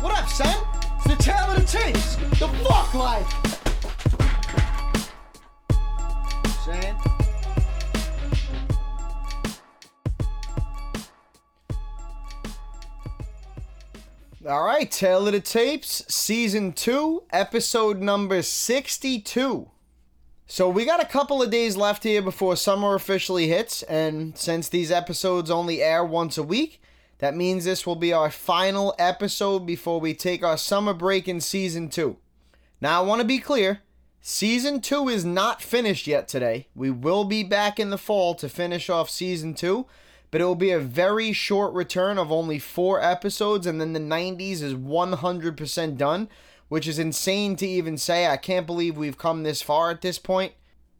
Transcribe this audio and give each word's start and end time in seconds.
What 0.00 0.16
up, 0.16 0.30
son? 0.30 0.66
It's 0.96 1.08
the 1.08 1.22
tale 1.22 1.50
of 1.50 1.56
the 1.56 1.66
tapes. 1.66 2.16
The 2.16 2.48
fuck 2.64 2.94
life. 2.94 3.28
Saying? 6.64 6.96
All 14.48 14.64
right, 14.64 14.90
Tale 14.90 15.26
of 15.26 15.34
the 15.34 15.40
Tapes, 15.40 16.02
Season 16.08 16.72
2, 16.72 17.24
Episode 17.30 18.00
number 18.00 18.40
62. 18.40 19.70
So, 20.46 20.68
we 20.70 20.86
got 20.86 21.02
a 21.02 21.06
couple 21.06 21.42
of 21.42 21.50
days 21.50 21.76
left 21.76 22.04
here 22.04 22.22
before 22.22 22.56
summer 22.56 22.94
officially 22.94 23.48
hits, 23.48 23.82
and 23.82 24.34
since 24.38 24.70
these 24.70 24.90
episodes 24.90 25.50
only 25.50 25.82
air 25.82 26.02
once 26.02 26.38
a 26.38 26.42
week, 26.42 26.80
that 27.20 27.36
means 27.36 27.64
this 27.64 27.86
will 27.86 27.96
be 27.96 28.12
our 28.12 28.30
final 28.30 28.94
episode 28.98 29.60
before 29.60 30.00
we 30.00 30.12
take 30.12 30.42
our 30.42 30.58
summer 30.58 30.92
break 30.92 31.28
in 31.28 31.40
Season 31.40 31.88
2. 31.88 32.16
Now, 32.80 33.02
I 33.02 33.06
want 33.06 33.20
to 33.20 33.26
be 33.26 33.38
clear 33.38 33.80
Season 34.20 34.80
2 34.80 35.08
is 35.08 35.24
not 35.24 35.62
finished 35.62 36.06
yet 36.06 36.28
today. 36.28 36.68
We 36.74 36.90
will 36.90 37.24
be 37.24 37.42
back 37.42 37.78
in 37.78 37.90
the 37.90 37.98
fall 37.98 38.34
to 38.34 38.48
finish 38.48 38.90
off 38.90 39.08
Season 39.08 39.54
2 39.54 39.86
but 40.30 40.40
it 40.40 40.44
will 40.44 40.54
be 40.54 40.70
a 40.70 40.78
very 40.78 41.32
short 41.32 41.72
return 41.72 42.18
of 42.18 42.30
only 42.30 42.58
four 42.58 43.02
episodes, 43.02 43.66
and 43.66 43.80
then 43.80 43.92
the 43.92 44.00
90s 44.00 44.62
is 44.62 44.74
100% 44.74 45.96
done, 45.96 46.28
which 46.68 46.86
is 46.86 46.98
insane 46.98 47.56
to 47.56 47.66
even 47.66 47.98
say. 47.98 48.26
I 48.26 48.36
can't 48.36 48.66
believe 48.66 48.96
we've 48.96 49.18
come 49.18 49.42
this 49.42 49.60
far 49.60 49.90
at 49.90 50.02
this 50.02 50.18
point. 50.18 50.52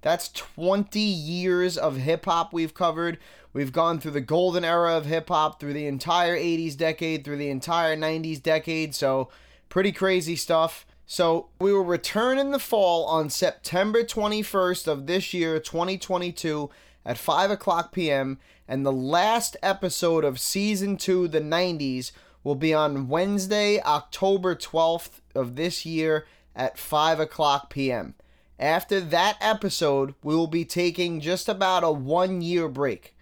That's 0.02 0.28
20 0.30 0.98
years 0.98 1.76
of 1.76 1.96
hip 1.96 2.24
hop 2.24 2.52
we've 2.52 2.74
covered. 2.74 3.18
We've 3.52 3.72
gone 3.72 3.98
through 3.98 4.12
the 4.12 4.20
golden 4.20 4.64
era 4.64 4.96
of 4.96 5.06
hip 5.06 5.28
hop, 5.28 5.60
through 5.60 5.72
the 5.72 5.86
entire 5.86 6.36
80s 6.36 6.76
decade, 6.76 7.24
through 7.24 7.36
the 7.36 7.50
entire 7.50 7.96
90s 7.96 8.42
decade, 8.42 8.94
so 8.94 9.28
pretty 9.68 9.92
crazy 9.92 10.36
stuff. 10.36 10.86
So 11.06 11.48
we 11.58 11.72
will 11.72 11.84
return 11.84 12.38
in 12.38 12.52
the 12.52 12.60
fall 12.60 13.04
on 13.06 13.30
September 13.30 14.04
21st 14.04 14.86
of 14.86 15.06
this 15.06 15.34
year, 15.34 15.58
2022 15.58 16.70
at 17.04 17.18
5 17.18 17.50
o'clock 17.50 17.92
p.m. 17.92 18.38
And 18.68 18.86
the 18.86 18.92
last 18.92 19.56
episode 19.62 20.24
of 20.24 20.38
season 20.38 20.96
two, 20.96 21.26
the 21.26 21.40
90s, 21.40 22.12
will 22.44 22.54
be 22.54 22.72
on 22.72 23.08
Wednesday, 23.08 23.80
October 23.82 24.54
12th 24.54 25.20
of 25.34 25.56
this 25.56 25.84
year 25.84 26.26
at 26.54 26.78
5 26.78 27.18
o'clock 27.18 27.70
p.m. 27.70 28.14
After 28.60 29.00
that 29.00 29.38
episode, 29.40 30.14
we 30.22 30.36
will 30.36 30.46
be 30.46 30.66
taking 30.66 31.22
just 31.22 31.48
about 31.48 31.82
a 31.82 31.90
one 31.90 32.42
year 32.42 32.68
break. 32.68 33.16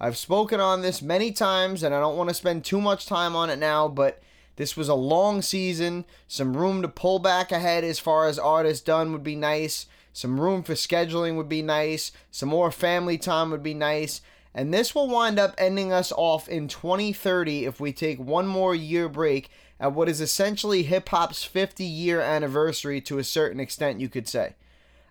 I've 0.00 0.16
spoken 0.16 0.60
on 0.60 0.80
this 0.80 1.02
many 1.02 1.30
times 1.30 1.82
and 1.82 1.94
I 1.94 2.00
don't 2.00 2.16
want 2.16 2.30
to 2.30 2.34
spend 2.34 2.64
too 2.64 2.80
much 2.80 3.04
time 3.04 3.36
on 3.36 3.50
it 3.50 3.58
now, 3.58 3.86
but 3.86 4.22
this 4.56 4.78
was 4.78 4.88
a 4.88 4.94
long 4.94 5.42
season. 5.42 6.06
Some 6.26 6.56
room 6.56 6.80
to 6.80 6.88
pull 6.88 7.18
back 7.18 7.52
ahead 7.52 7.84
as 7.84 7.98
far 7.98 8.28
as 8.28 8.38
artists 8.38 8.82
done 8.82 9.12
would 9.12 9.22
be 9.22 9.36
nice. 9.36 9.84
Some 10.14 10.40
room 10.40 10.62
for 10.62 10.72
scheduling 10.72 11.36
would 11.36 11.50
be 11.50 11.60
nice. 11.60 12.10
Some 12.30 12.48
more 12.48 12.70
family 12.70 13.18
time 13.18 13.50
would 13.50 13.62
be 13.62 13.74
nice. 13.74 14.22
And 14.54 14.72
this 14.72 14.94
will 14.94 15.06
wind 15.10 15.38
up 15.38 15.54
ending 15.58 15.92
us 15.92 16.12
off 16.16 16.48
in 16.48 16.66
2030 16.66 17.66
if 17.66 17.78
we 17.78 17.92
take 17.92 18.18
one 18.18 18.46
more 18.46 18.74
year 18.74 19.10
break 19.10 19.50
at 19.78 19.92
what 19.92 20.08
is 20.08 20.22
essentially 20.22 20.84
hip 20.84 21.10
hop's 21.10 21.44
50 21.44 21.84
year 21.84 22.22
anniversary 22.22 23.02
to 23.02 23.18
a 23.18 23.24
certain 23.24 23.60
extent, 23.60 24.00
you 24.00 24.08
could 24.08 24.26
say. 24.26 24.54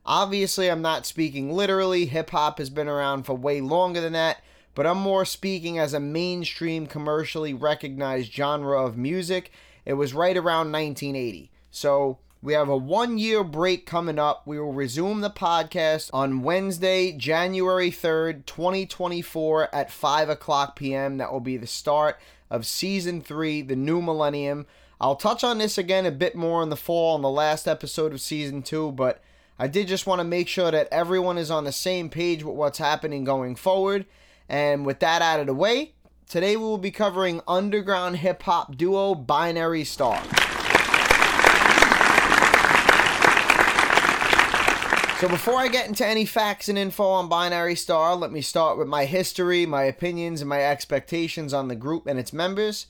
Obviously, 0.07 0.71
I'm 0.71 0.81
not 0.81 1.05
speaking 1.05 1.51
literally. 1.51 2.05
Hip 2.05 2.29
hop 2.29 2.59
has 2.59 2.69
been 2.69 2.87
around 2.87 3.23
for 3.23 3.35
way 3.35 3.59
longer 3.59 3.99
than 3.99 4.13
that, 4.13 4.41
but 4.73 4.87
I'm 4.87 4.97
more 4.97 5.25
speaking 5.25 5.77
as 5.77 5.93
a 5.93 5.99
mainstream, 5.99 6.87
commercially 6.87 7.53
recognized 7.53 8.31
genre 8.31 8.81
of 8.83 8.97
music. 8.97 9.51
It 9.85 9.93
was 9.93 10.13
right 10.13 10.37
around 10.37 10.71
1980. 10.71 11.51
So, 11.69 12.19
we 12.41 12.53
have 12.53 12.69
a 12.69 12.77
one 12.77 13.17
year 13.17 13.43
break 13.43 13.85
coming 13.85 14.17
up. 14.17 14.43
We 14.45 14.59
will 14.59 14.71
resume 14.71 15.19
the 15.21 15.29
podcast 15.29 16.09
on 16.13 16.43
Wednesday, 16.43 17.11
January 17.11 17.91
3rd, 17.91 18.45
2024, 18.45 19.75
at 19.75 19.91
5 19.91 20.29
o'clock 20.29 20.77
p.m. 20.77 21.17
That 21.17 21.33
will 21.33 21.41
be 21.41 21.57
the 21.57 21.67
start 21.67 22.17
of 22.49 22.65
season 22.65 23.19
three, 23.21 23.61
the 23.61 23.75
new 23.75 24.01
millennium. 24.01 24.67
I'll 25.01 25.15
touch 25.15 25.43
on 25.43 25.57
this 25.57 25.77
again 25.77 26.05
a 26.05 26.11
bit 26.11 26.35
more 26.35 26.63
in 26.63 26.69
the 26.69 26.77
fall 26.77 27.15
on 27.15 27.21
the 27.21 27.29
last 27.29 27.67
episode 27.67 28.13
of 28.13 28.21
season 28.21 28.61
two, 28.61 28.91
but 28.93 29.21
I 29.59 29.65
did 29.67 29.87
just 29.87 30.05
want 30.05 30.19
to 30.19 30.23
make 30.23 30.47
sure 30.47 30.69
that 30.69 30.87
everyone 30.91 31.39
is 31.39 31.49
on 31.49 31.63
the 31.63 31.71
same 31.71 32.09
page 32.09 32.43
with 32.43 32.55
what's 32.55 32.77
happening 32.77 33.23
going 33.23 33.55
forward. 33.55 34.05
And 34.47 34.85
with 34.85 34.99
that 34.99 35.23
out 35.23 35.39
of 35.39 35.47
the 35.47 35.53
way, 35.55 35.93
today 36.29 36.55
we 36.55 36.63
will 36.63 36.77
be 36.77 36.91
covering 36.91 37.41
underground 37.47 38.17
hip 38.17 38.43
hop 38.43 38.77
duo 38.77 39.15
Binary 39.15 39.83
Star. 39.83 40.21
So 45.19 45.27
before 45.27 45.55
I 45.55 45.67
get 45.71 45.87
into 45.87 46.05
any 46.05 46.25
facts 46.25 46.69
and 46.69 46.77
info 46.77 47.05
on 47.05 47.27
Binary 47.27 47.75
Star, 47.75 48.15
let 48.15 48.31
me 48.31 48.41
start 48.41 48.77
with 48.77 48.87
my 48.87 49.05
history, 49.05 49.65
my 49.65 49.85
opinions, 49.85 50.41
and 50.41 50.49
my 50.49 50.63
expectations 50.63 51.51
on 51.51 51.67
the 51.67 51.75
group 51.75 52.05
and 52.05 52.19
its 52.19 52.31
members. 52.31 52.85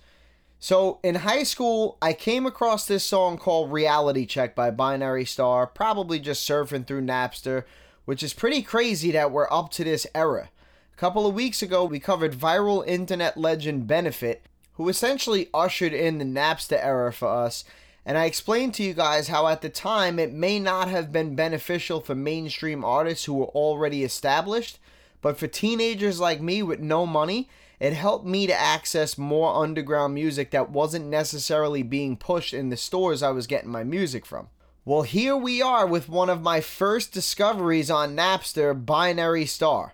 So 0.59 0.99
in 1.03 1.15
high 1.15 1.43
school, 1.43 1.97
I 2.01 2.13
came 2.13 2.45
across 2.45 2.85
this 2.85 3.03
song 3.03 3.37
called 3.37 3.71
Reality 3.71 4.25
Check 4.25 4.55
by 4.55 4.71
Binary 4.71 5.25
Star, 5.25 5.67
probably 5.67 6.19
just 6.19 6.47
surfing 6.47 6.85
through 6.85 7.01
Napster, 7.01 7.63
which 8.05 8.23
is 8.23 8.33
pretty 8.33 8.61
crazy 8.61 9.11
that 9.11 9.31
we're 9.31 9.51
up 9.51 9.69
to 9.71 9.83
this 9.83 10.07
era. 10.15 10.49
A 10.93 10.97
couple 10.97 11.27
of 11.27 11.35
weeks 11.35 11.61
ago, 11.61 11.85
we 11.85 11.99
covered 11.99 12.33
viral 12.33 12.85
internet 12.87 13.37
legend 13.37 13.85
Benefit, 13.85 14.43
who 14.73 14.89
essentially 14.89 15.49
ushered 15.53 15.93
in 15.93 16.17
the 16.17 16.25
Napster 16.25 16.83
era 16.83 17.13
for 17.13 17.27
us 17.27 17.63
and 18.07 18.17
I 18.17 18.23
explained 18.23 18.73
to 18.75 18.83
you 18.83 18.93
guys 18.93 19.27
how 19.27 19.47
at 19.47 19.61
the 19.61 19.67
time 19.67 20.17
it 20.17 20.31
may 20.31 20.59
not 20.59 20.87
have 20.87 21.11
been 21.11 21.35
beneficial 21.35 21.99
for 21.99 22.15
mainstream 22.15 22.85
artists 22.85 23.25
who 23.25 23.33
were 23.33 23.47
already 23.47 24.05
established, 24.05 24.79
but 25.21 25.37
for 25.37 25.47
teenagers 25.47 26.17
like 26.17 26.39
me 26.39 26.63
with 26.63 26.79
no 26.79 27.05
money, 27.05 27.49
it 27.79 27.93
helped 27.93 28.25
me 28.25 28.47
to 28.47 28.53
access 28.53 29.17
more 29.17 29.61
underground 29.63 30.13
music 30.13 30.51
that 30.51 30.71
wasn't 30.71 31.05
necessarily 31.05 31.83
being 31.83 32.17
pushed 32.17 32.53
in 32.53 32.69
the 32.69 32.77
stores 32.77 33.21
I 33.21 33.29
was 33.29 33.47
getting 33.47 33.69
my 33.69 33.83
music 33.83 34.25
from. 34.25 34.49
Well, 34.83 35.01
here 35.01 35.35
we 35.35 35.61
are 35.61 35.85
with 35.85 36.07
one 36.07 36.29
of 36.29 36.41
my 36.41 36.61
first 36.61 37.11
discoveries 37.11 37.91
on 37.91 38.15
Napster, 38.15 38.73
Binary 38.85 39.45
Star. 39.45 39.93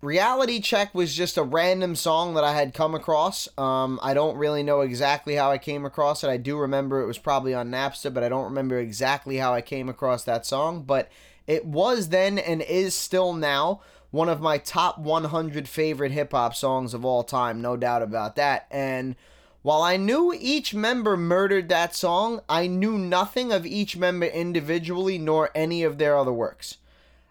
Reality 0.00 0.60
Check 0.60 0.94
was 0.94 1.14
just 1.14 1.36
a 1.36 1.42
random 1.42 1.94
song 1.94 2.32
that 2.32 2.42
I 2.42 2.54
had 2.54 2.72
come 2.72 2.94
across. 2.94 3.48
Um, 3.58 4.00
I 4.02 4.14
don't 4.14 4.38
really 4.38 4.62
know 4.62 4.80
exactly 4.80 5.34
how 5.34 5.50
I 5.50 5.58
came 5.58 5.84
across 5.84 6.24
it. 6.24 6.30
I 6.30 6.38
do 6.38 6.56
remember 6.56 7.02
it 7.02 7.06
was 7.06 7.18
probably 7.18 7.52
on 7.52 7.70
Napster, 7.70 8.12
but 8.12 8.22
I 8.22 8.30
don't 8.30 8.44
remember 8.44 8.78
exactly 8.78 9.36
how 9.36 9.52
I 9.52 9.60
came 9.60 9.90
across 9.90 10.24
that 10.24 10.46
song. 10.46 10.84
But 10.84 11.10
it 11.46 11.66
was 11.66 12.08
then 12.08 12.38
and 12.38 12.62
is 12.62 12.94
still 12.94 13.34
now 13.34 13.82
one 14.10 14.28
of 14.28 14.40
my 14.40 14.58
top 14.58 14.98
100 14.98 15.68
favorite 15.68 16.12
hip 16.12 16.32
hop 16.32 16.54
songs 16.54 16.94
of 16.94 17.04
all 17.04 17.22
time, 17.22 17.60
no 17.60 17.76
doubt 17.76 18.02
about 18.02 18.36
that. 18.36 18.66
And 18.70 19.16
while 19.62 19.82
I 19.82 19.96
knew 19.96 20.34
each 20.38 20.74
member 20.74 21.16
murdered 21.16 21.68
that 21.68 21.94
song, 21.94 22.40
I 22.48 22.66
knew 22.66 22.98
nothing 22.98 23.52
of 23.52 23.66
each 23.66 23.96
member 23.96 24.26
individually 24.26 25.18
nor 25.18 25.50
any 25.54 25.82
of 25.82 25.98
their 25.98 26.16
other 26.16 26.32
works. 26.32 26.78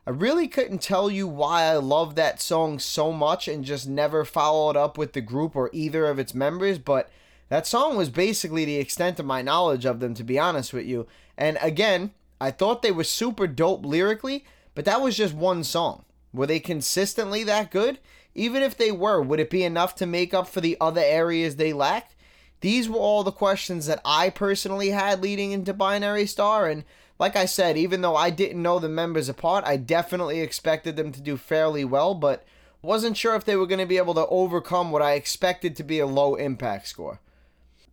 I 0.06 0.12
really 0.12 0.48
couldn't 0.48 0.82
tell 0.82 1.10
you 1.12 1.28
why 1.28 1.64
I 1.64 1.76
love 1.76 2.16
that 2.16 2.42
song 2.42 2.80
so 2.80 3.12
much 3.12 3.48
and 3.48 3.66
just 3.66 3.88
never 3.88 4.24
followed 4.26 4.78
up 4.78 4.98
with 4.98 5.14
the 5.14 5.22
group 5.22 5.56
or 5.56 5.70
either 5.74 6.06
of 6.06 6.18
its 6.18 6.34
members, 6.34 6.80
but 6.80 7.10
that 7.50 7.68
song 7.68 7.98
was 7.98 8.10
basically 8.10 8.64
the 8.64 8.78
extent 8.78 9.20
of 9.20 9.26
my 9.26 9.42
knowledge 9.42 9.86
of 9.86 10.00
them, 10.00 10.14
to 10.14 10.24
be 10.24 10.40
honest 10.40 10.72
with 10.72 10.86
you. 10.86 11.08
And 11.38 11.58
again, 11.62 12.12
I 12.40 12.52
thought 12.52 12.82
they 12.82 12.92
were 12.92 13.04
super 13.04 13.48
dope 13.48 13.86
lyrically, 13.86 14.46
but 14.76 14.86
that 14.86 15.02
was 15.02 15.18
just 15.18 15.34
one 15.34 15.64
song. 15.64 16.06
Were 16.34 16.48
they 16.48 16.60
consistently 16.60 17.44
that 17.44 17.72
good? 17.72 18.00
Even 18.36 18.62
if 18.62 18.78
they 18.78 18.92
were, 18.92 19.22
would 19.22 19.40
it 19.40 19.50
be 19.50 19.64
enough 19.64 19.96
to 19.96 20.06
make 20.06 20.34
up 20.34 20.48
for 20.48 20.62
the 20.62 20.78
other 20.80 21.02
areas 21.04 21.56
they 21.56 21.74
lacked? 21.74 22.16
These 22.62 22.90
were 22.90 23.00
all 23.00 23.24
the 23.24 23.32
questions 23.32 23.86
that 23.88 24.02
I 24.04 24.30
personally 24.30 24.90
had 24.90 25.22
leading 25.22 25.52
into 25.52 25.74
Binary 25.74 26.26
Star, 26.26 26.68
and 26.68 26.84
like 27.18 27.36
I 27.36 27.46
said, 27.46 27.78
even 27.78 28.02
though 28.02 28.16
I 28.16 28.30
didn't 28.30 28.62
know 28.62 28.80
the 28.80 28.90
members 28.90 29.30
apart, 29.30 29.66
I 29.66 29.78
definitely 29.78 30.40
expected 30.40 30.96
them 30.96 31.12
to 31.12 31.22
do 31.22 31.38
fairly 31.38 31.84
well, 31.84 32.14
but 32.14 32.46
wasn't 32.82 33.18
sure 33.18 33.36
if 33.36 33.44
they 33.44 33.56
were 33.56 33.68
going 33.68 33.80
to 33.80 33.86
be 33.86 33.98
able 33.98 34.14
to 34.14 34.28
overcome 34.28 34.92
what 34.92 35.02
I 35.02 35.14
expected 35.14 35.76
to 35.76 35.84
be 35.84 36.00
a 36.00 36.08
low 36.08 36.36
impact 36.36 36.88
score. 36.88 37.20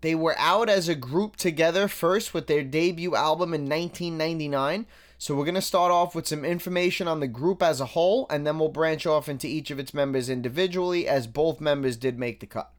They 0.00 0.15
were 0.15 0.37
out 0.39 0.69
as 0.69 0.89
a 0.89 0.94
group 0.94 1.37
together 1.37 1.89
first 1.89 2.32
with 2.32 2.47
their 2.47 2.62
debut 2.62 3.17
album 3.17 3.53
in 3.53 3.69
1999. 3.69 4.87
So 5.19 5.35
we're 5.35 5.45
going 5.45 5.55
to 5.55 5.63
start 5.63 5.91
off 5.91 6.15
with 6.15 6.27
some 6.27 6.45
information 6.45 7.09
on 7.09 7.21
the 7.21 7.27
group 7.27 7.63
as 7.63 7.81
a 7.81 7.87
whole, 7.87 8.27
and 8.29 8.47
then 8.47 8.59
we'll 8.59 8.69
branch 8.69 9.07
off 9.07 9.31
into 9.31 9.47
each 9.47 9.71
of 9.71 9.79
its 9.79 9.95
members 9.95 10.29
individually, 10.29 11.09
as 11.09 11.27
both 11.27 11.59
members 11.59 11.97
did 11.97 12.19
make 12.19 12.41
the 12.41 12.47
cut. 12.47 12.71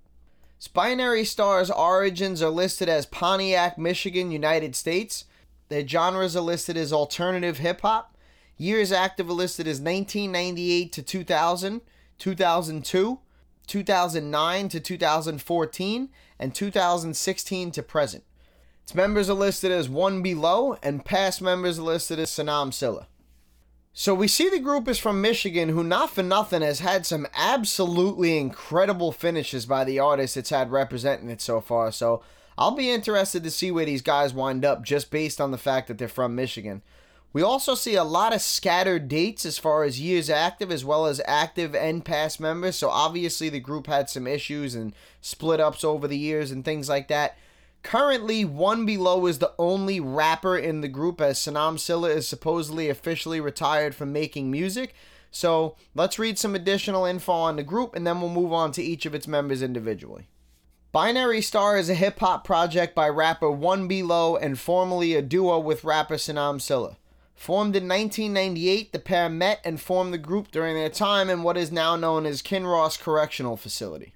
Binary 0.74 1.24
Star's 1.24 1.72
origins 1.72 2.42
are 2.44 2.50
listed 2.50 2.90
as 2.90 3.08
Pontiac, 3.08 3.80
Michigan, 3.80 4.32
United 4.32 4.76
States. 4.76 5.26
Their 5.70 5.88
genres 5.88 6.36
are 6.36 6.42
listed 6.42 6.78
as 6.78 6.94
alternative 6.94 7.58
hip 7.58 7.82
hop. 7.82 8.16
Years 8.58 8.92
active 8.92 9.30
are 9.30 9.34
listed 9.34 9.68
as 9.68 9.80
1998 9.80 10.92
to 10.94 11.02
2000, 11.02 11.82
2002, 12.20 13.20
2009 13.66 14.70
to 14.70 14.80
2014, 14.80 16.10
and 16.40 16.56
2016 16.56 17.72
to 17.72 17.84
present. 17.84 18.24
Its 18.88 18.96
members 18.96 19.30
are 19.30 19.34
listed 19.34 19.70
as 19.70 19.90
One 19.90 20.22
Be 20.22 20.34
Lo, 20.34 20.78
and 20.82 21.04
past 21.04 21.42
members 21.42 21.78
are 21.78 21.82
listed 21.82 22.20
as 22.20 22.30
Senim 22.30 22.74
Silla. 22.74 23.08
So 23.92 24.16
we 24.16 24.30
see 24.30 24.48
the 24.48 24.60
group 24.60 24.88
is 24.88 24.98
from 24.98 25.20
Michigan, 25.20 25.68
who 25.68 25.84
not 25.84 26.12
for 26.12 26.24
nothing 26.24 26.62
has 26.62 26.80
had 26.80 27.06
some 27.06 27.28
absolutely 27.36 28.38
incredible 28.38 29.12
finishes 29.12 29.66
by 29.66 29.84
the 29.84 30.00
artists 30.00 30.38
it's 30.38 30.52
had 30.52 30.72
representing 30.72 31.30
it 31.30 31.42
so 31.42 31.60
far. 31.60 31.92
So 31.92 32.24
I'll 32.58 32.78
be 32.78 32.90
interested 32.90 33.44
to 33.44 33.52
see 33.52 33.72
where 33.72 33.84
these 33.84 34.02
guys 34.02 34.34
wind 34.34 34.64
up 34.64 34.86
just 34.86 35.12
based 35.12 35.42
on 35.42 35.52
the 35.52 35.58
fact 35.58 35.90
that 35.90 35.98
they're 35.98 36.08
from 36.08 36.34
Michigan. 36.34 36.82
We 37.34 37.42
also 37.42 37.76
see 37.76 37.96
a 37.96 38.06
lot 38.06 38.34
of 38.34 38.42
scattered 38.42 39.10
dates 39.10 39.46
as 39.46 39.58
far 39.58 39.84
as 39.84 40.00
years 40.00 40.30
active, 40.30 40.72
as 40.72 40.86
well 40.86 41.08
as 41.08 41.20
active 41.26 41.76
and 41.76 42.06
past 42.06 42.40
members. 42.40 42.78
So 42.78 42.90
obviously 42.90 43.50
the 43.50 43.60
group 43.60 43.88
had 43.88 44.10
some 44.10 44.28
issues 44.28 44.76
and 44.76 44.94
split 45.20 45.60
ups 45.60 45.84
over 45.84 46.08
the 46.08 46.18
years 46.18 46.52
and 46.52 46.64
things 46.64 46.88
like 46.88 47.10
that. 47.10 47.38
Currently, 47.84 48.44
One 48.44 48.86
Be 48.86 48.98
Lo 48.98 49.26
is 49.28 49.40
the 49.40 49.54
only 49.58 50.00
rapper 50.00 50.58
in 50.58 50.82
the 50.82 50.88
group, 50.88 51.22
as 51.22 51.40
Senim 51.40 51.80
Silla 51.80 52.10
is 52.10 52.28
supposedly 52.28 52.90
officially 52.90 53.40
retired 53.40 53.96
from 53.96 54.12
making 54.12 54.52
music. 54.52 54.94
So 55.32 55.76
let's 55.96 56.20
read 56.20 56.38
some 56.38 56.56
additional 56.56 57.06
info 57.06 57.32
on 57.32 57.56
the 57.56 57.64
group, 57.64 57.96
and 57.96 58.06
then 58.06 58.20
we'll 58.20 58.30
move 58.30 58.52
on 58.52 58.72
to 58.74 58.84
each 58.84 59.06
of 59.06 59.16
its 59.16 59.28
members 59.28 59.62
individually. 59.62 60.28
Binary 60.92 61.42
Star 61.42 61.78
is 61.78 61.90
a 61.90 61.96
hip 61.96 62.20
hop 62.20 62.44
project 62.44 62.96
by 62.96 63.08
rapper 63.08 63.52
One 63.52 63.88
Be 63.88 64.02
Lo 64.02 64.36
and 64.36 64.60
formerly 64.60 65.14
a 65.14 65.22
duo 65.22 65.60
with 65.60 65.84
rapper 65.84 66.16
Senim 66.16 66.60
Silla. 66.60 66.98
Formed 67.36 67.76
in 67.76 67.88
1998, 67.88 68.92
the 68.92 69.00
pair 69.00 69.30
met 69.30 69.62
and 69.64 69.80
formed 69.80 70.12
the 70.12 70.18
group 70.18 70.50
during 70.50 70.76
their 70.76 70.90
time 70.90 71.30
in 71.30 71.44
what 71.44 71.56
is 71.56 71.72
now 71.72 71.96
known 71.96 72.26
as 72.26 72.42
Kinross 72.42 73.00
Correctional 73.00 73.56
Facility. 73.56 74.14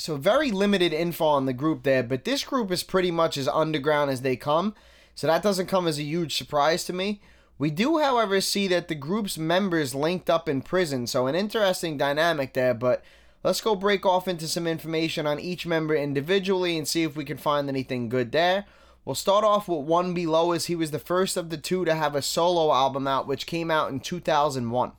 So, 0.00 0.16
very 0.16 0.50
limited 0.50 0.94
info 0.94 1.26
on 1.26 1.44
the 1.44 1.52
group 1.52 1.82
there, 1.82 2.02
but 2.02 2.24
this 2.24 2.42
group 2.42 2.70
is 2.70 2.82
pretty 2.82 3.10
much 3.10 3.36
as 3.36 3.46
underground 3.46 4.10
as 4.10 4.22
they 4.22 4.34
come, 4.34 4.74
so 5.14 5.26
that 5.26 5.42
doesn't 5.42 5.66
come 5.66 5.86
as 5.86 5.98
a 5.98 6.02
huge 6.02 6.38
surprise 6.38 6.84
to 6.84 6.94
me. 6.94 7.20
We 7.58 7.70
do, 7.70 7.98
however, 7.98 8.40
see 8.40 8.66
that 8.68 8.88
the 8.88 8.94
group's 8.94 9.36
members 9.36 9.94
linked 9.94 10.30
up 10.30 10.48
in 10.48 10.62
prison, 10.62 11.06
so 11.06 11.26
an 11.26 11.34
interesting 11.34 11.98
dynamic 11.98 12.54
there, 12.54 12.72
but 12.72 13.04
let's 13.44 13.60
go 13.60 13.76
break 13.76 14.06
off 14.06 14.26
into 14.26 14.48
some 14.48 14.66
information 14.66 15.26
on 15.26 15.38
each 15.38 15.66
member 15.66 15.94
individually 15.94 16.78
and 16.78 16.88
see 16.88 17.02
if 17.02 17.14
we 17.14 17.26
can 17.26 17.36
find 17.36 17.68
anything 17.68 18.08
good 18.08 18.32
there. 18.32 18.64
We'll 19.04 19.14
start 19.14 19.44
off 19.44 19.68
with 19.68 19.86
One 19.86 20.14
Be 20.14 20.24
Lo 20.24 20.52
as 20.52 20.64
he 20.64 20.74
was 20.74 20.92
the 20.92 20.98
first 20.98 21.36
of 21.36 21.50
the 21.50 21.58
two 21.58 21.84
to 21.84 21.94
have 21.94 22.14
a 22.14 22.22
solo 22.22 22.72
album 22.72 23.06
out, 23.06 23.26
which 23.26 23.44
came 23.44 23.70
out 23.70 23.90
in 23.90 24.00
2001. 24.00 24.92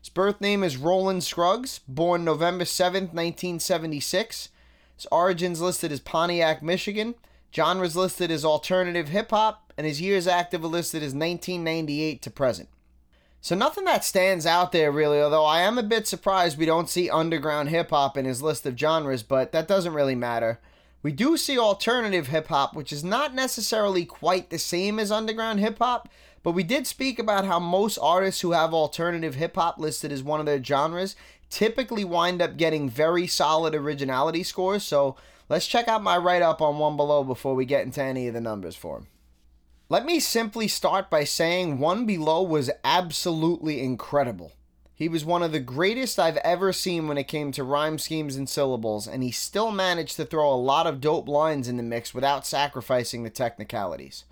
His 0.00 0.08
birth 0.08 0.40
name 0.40 0.62
is 0.62 0.76
Roland 0.76 1.24
Scruggs, 1.24 1.80
born 1.88 2.24
November 2.24 2.64
7th, 2.64 3.12
1976. 3.12 4.48
His 4.96 5.06
origins 5.10 5.60
listed 5.60 5.92
as 5.92 6.00
Pontiac, 6.00 6.62
Michigan. 6.62 7.14
Genres 7.54 7.96
listed 7.96 8.30
as 8.30 8.44
alternative 8.44 9.08
hip 9.08 9.30
hop, 9.30 9.72
and 9.76 9.86
his 9.86 10.00
years 10.00 10.26
active 10.26 10.62
are 10.64 10.68
listed 10.68 11.02
as 11.02 11.14
1998 11.14 12.22
to 12.22 12.30
present. 12.30 12.68
So 13.40 13.54
nothing 13.54 13.84
that 13.84 14.04
stands 14.04 14.46
out 14.46 14.72
there 14.72 14.92
really, 14.92 15.20
although 15.20 15.44
I 15.44 15.62
am 15.62 15.78
a 15.78 15.82
bit 15.82 16.06
surprised 16.06 16.58
we 16.58 16.66
don't 16.66 16.90
see 16.90 17.08
underground 17.08 17.68
hip 17.68 17.90
hop 17.90 18.16
in 18.16 18.24
his 18.24 18.42
list 18.42 18.66
of 18.66 18.78
genres, 18.78 19.22
but 19.22 19.52
that 19.52 19.68
doesn't 19.68 19.94
really 19.94 20.16
matter. 20.16 20.60
We 21.02 21.12
do 21.12 21.36
see 21.36 21.58
alternative 21.58 22.26
hip 22.26 22.48
hop, 22.48 22.74
which 22.74 22.92
is 22.92 23.04
not 23.04 23.34
necessarily 23.34 24.04
quite 24.04 24.50
the 24.50 24.58
same 24.58 24.98
as 24.98 25.12
underground 25.12 25.60
hip 25.60 25.78
hop, 25.78 26.08
but 26.42 26.52
we 26.52 26.62
did 26.62 26.86
speak 26.86 27.18
about 27.18 27.44
how 27.44 27.58
most 27.58 27.98
artists 27.98 28.40
who 28.40 28.52
have 28.52 28.72
alternative 28.72 29.34
hip 29.34 29.56
hop 29.56 29.78
listed 29.78 30.12
as 30.12 30.22
one 30.22 30.40
of 30.40 30.46
their 30.46 30.62
genres 30.62 31.16
typically 31.50 32.04
wind 32.04 32.42
up 32.42 32.56
getting 32.56 32.88
very 32.88 33.26
solid 33.26 33.74
originality 33.74 34.42
scores. 34.42 34.82
So 34.82 35.16
let's 35.48 35.66
check 35.66 35.88
out 35.88 36.02
my 36.02 36.16
write 36.16 36.42
up 36.42 36.60
on 36.60 36.78
One 36.78 36.96
Be 36.96 37.02
Lo 37.02 37.24
before 37.24 37.54
we 37.54 37.64
get 37.64 37.84
into 37.84 38.02
any 38.02 38.28
of 38.28 38.34
the 38.34 38.40
numbers 38.40 38.76
for 38.76 38.98
him. 38.98 39.06
Let 39.88 40.04
me 40.04 40.20
simply 40.20 40.68
start 40.68 41.08
by 41.08 41.24
saying 41.24 41.78
One 41.78 42.04
Be 42.04 42.18
Lo 42.18 42.42
was 42.42 42.70
absolutely 42.84 43.80
incredible. 43.80 44.52
He 44.94 45.08
was 45.08 45.24
one 45.24 45.44
of 45.44 45.52
the 45.52 45.60
greatest 45.60 46.18
I've 46.18 46.38
ever 46.38 46.72
seen 46.72 47.06
when 47.06 47.18
it 47.18 47.28
came 47.28 47.52
to 47.52 47.62
rhyme 47.62 47.98
schemes 47.98 48.34
and 48.34 48.48
syllables, 48.48 49.06
and 49.06 49.22
he 49.22 49.30
still 49.30 49.70
managed 49.70 50.16
to 50.16 50.24
throw 50.24 50.52
a 50.52 50.56
lot 50.56 50.88
of 50.88 51.00
dope 51.00 51.28
lines 51.28 51.68
in 51.68 51.76
the 51.76 51.84
mix 51.84 52.12
without 52.12 52.44
sacrificing 52.44 53.22
the 53.22 53.30
technicalities. 53.30 54.24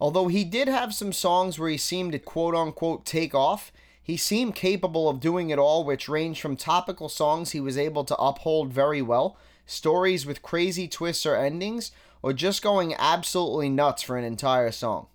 Although 0.00 0.28
he 0.28 0.44
did 0.44 0.68
have 0.68 0.94
some 0.94 1.12
songs 1.12 1.58
where 1.58 1.70
he 1.70 1.76
seemed 1.76 2.12
to 2.12 2.18
quote 2.18 2.54
unquote 2.54 3.04
take 3.04 3.34
off, 3.34 3.72
he 4.02 4.16
seemed 4.16 4.54
capable 4.54 5.08
of 5.08 5.20
doing 5.20 5.50
it 5.50 5.58
all, 5.58 5.84
which 5.84 6.08
ranged 6.08 6.40
from 6.40 6.56
topical 6.56 7.08
songs 7.08 7.50
he 7.50 7.60
was 7.60 7.76
able 7.76 8.04
to 8.04 8.16
uphold 8.16 8.72
very 8.72 9.02
well, 9.02 9.36
stories 9.66 10.24
with 10.24 10.42
crazy 10.42 10.88
twists 10.88 11.26
or 11.26 11.36
endings, 11.36 11.90
or 12.22 12.32
just 12.32 12.62
going 12.62 12.94
absolutely 12.94 13.68
nuts 13.68 14.02
for 14.02 14.16
an 14.16 14.24
entire 14.24 14.70
song. 14.70 15.08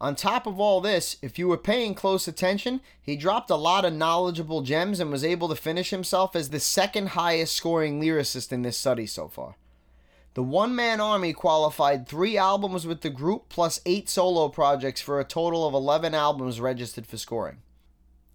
On 0.00 0.16
top 0.16 0.46
of 0.46 0.58
all 0.58 0.80
this, 0.80 1.18
if 1.20 1.38
you 1.38 1.46
were 1.46 1.58
paying 1.58 1.94
close 1.94 2.26
attention, 2.26 2.80
he 3.00 3.16
dropped 3.16 3.50
a 3.50 3.56
lot 3.56 3.84
of 3.84 3.92
knowledgeable 3.92 4.62
gems 4.62 4.98
and 4.98 5.10
was 5.10 5.22
able 5.22 5.48
to 5.48 5.54
finish 5.54 5.90
himself 5.90 6.34
as 6.34 6.48
the 6.48 6.58
second 6.58 7.10
highest 7.10 7.54
scoring 7.54 8.00
lyricist 8.00 8.50
in 8.50 8.62
this 8.62 8.78
study 8.78 9.04
so 9.04 9.28
far. 9.28 9.56
The 10.34 10.42
one 10.44 10.76
man 10.76 11.00
army 11.00 11.32
qualified 11.32 12.06
three 12.06 12.36
albums 12.36 12.86
with 12.86 13.00
the 13.00 13.10
group 13.10 13.48
plus 13.48 13.80
eight 13.84 14.08
solo 14.08 14.48
projects 14.48 15.00
for 15.00 15.18
a 15.18 15.24
total 15.24 15.66
of 15.66 15.74
11 15.74 16.14
albums 16.14 16.60
registered 16.60 17.06
for 17.06 17.16
scoring. 17.16 17.58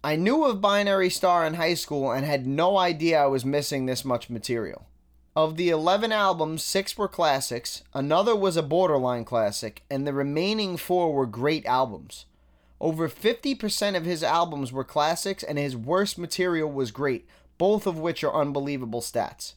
I 0.04 0.14
knew 0.14 0.44
of 0.44 0.60
Binary 0.60 1.08
Star 1.08 1.46
in 1.46 1.54
high 1.54 1.74
school 1.74 2.12
and 2.12 2.24
had 2.26 2.46
no 2.46 2.76
idea 2.76 3.22
I 3.22 3.26
was 3.26 3.46
missing 3.46 3.86
this 3.86 4.04
much 4.04 4.28
material. 4.28 4.86
Of 5.34 5.56
the 5.56 5.70
11 5.70 6.12
albums, 6.12 6.62
six 6.62 6.96
were 6.96 7.08
classics, 7.08 7.82
another 7.92 8.36
was 8.36 8.56
a 8.56 8.62
borderline 8.62 9.24
classic, 9.24 9.82
and 9.90 10.06
the 10.06 10.12
remaining 10.12 10.76
four 10.76 11.12
were 11.12 11.26
great 11.26 11.66
albums. 11.66 12.26
Over 12.80 13.08
50% 13.08 13.96
of 13.96 14.04
his 14.04 14.22
albums 14.22 14.70
were 14.70 14.84
classics, 14.84 15.42
and 15.42 15.58
his 15.58 15.76
worst 15.76 16.18
material 16.18 16.70
was 16.70 16.90
great, 16.90 17.26
both 17.58 17.86
of 17.86 17.98
which 17.98 18.22
are 18.22 18.34
unbelievable 18.34 19.00
stats. 19.00 19.54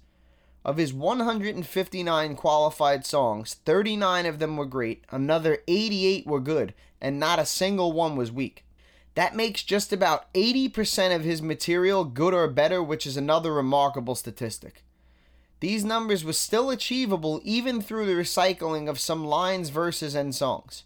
Of 0.69 0.77
his 0.77 0.94
159 0.94 2.36
qualified 2.36 3.04
songs, 3.04 3.56
39 3.66 4.27
of 4.27 4.38
them 4.38 4.56
were 4.56 4.68
great, 4.68 5.04
another 5.10 5.63
88 5.68 6.27
were 6.27 6.39
good, 6.39 6.75
and 7.01 7.19
not 7.19 7.39
a 7.39 7.45
single 7.48 7.92
one 7.92 8.16
was 8.16 8.31
weak. 8.31 8.63
That 9.16 9.36
makes 9.36 9.63
just 9.63 9.92
about 9.92 10.31
80% 10.36 11.16
of 11.16 11.24
his 11.24 11.42
material 11.42 12.06
good 12.06 12.36
or 12.36 12.48
better, 12.48 12.83
which 12.83 13.07
is 13.07 13.18
another 13.18 13.51
remarkable 13.51 14.13
statistic. 14.13 14.83
These 15.60 15.83
numbers 15.83 16.24
were 16.24 16.33
still 16.33 16.69
achievable 16.69 17.42
even 17.44 17.81
through 17.81 18.06
the 18.06 18.21
recycling 18.21 18.88
of 18.88 19.00
some 19.00 19.25
lines, 19.25 19.69
verses, 19.69 20.13
and 20.13 20.36
songs. 20.36 20.83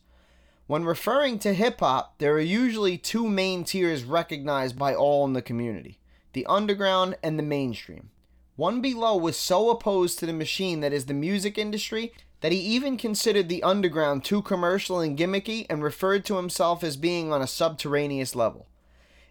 When 0.65 0.85
referring 0.85 1.39
to 1.39 1.53
hip 1.53 1.81
hop, 1.81 2.19
there 2.19 2.35
are 2.35 2.39
usually 2.39 2.97
two 2.97 3.27
main 3.27 3.65
tiers 3.65 4.05
recognized 4.05 4.79
by 4.79 4.95
all 4.95 5.25
in 5.25 5.33
the 5.33 5.41
community 5.41 5.99
the 6.31 6.45
underground 6.45 7.17
and 7.21 7.37
the 7.37 7.43
mainstream. 7.43 8.11
One 8.55 8.81
Be 8.81 8.93
Lo 8.93 9.17
was 9.17 9.35
so 9.35 9.71
opposed 9.71 10.19
to 10.19 10.27
the 10.27 10.33
machine 10.33 10.81
that 10.81 10.93
is 10.93 11.07
the 11.07 11.13
music 11.15 11.57
industry 11.57 12.13
that 12.41 12.51
he 12.51 12.59
even 12.59 12.97
considered 12.97 13.49
the 13.49 13.63
underground 13.63 14.23
too 14.23 14.43
commercial 14.43 14.99
and 14.99 15.17
gimmicky 15.17 15.65
and 15.71 15.81
referred 15.81 16.23
to 16.25 16.35
himself 16.35 16.83
as 16.83 16.95
being 16.95 17.33
on 17.33 17.41
a 17.41 17.47
subterraneous 17.47 18.35
level. 18.35 18.67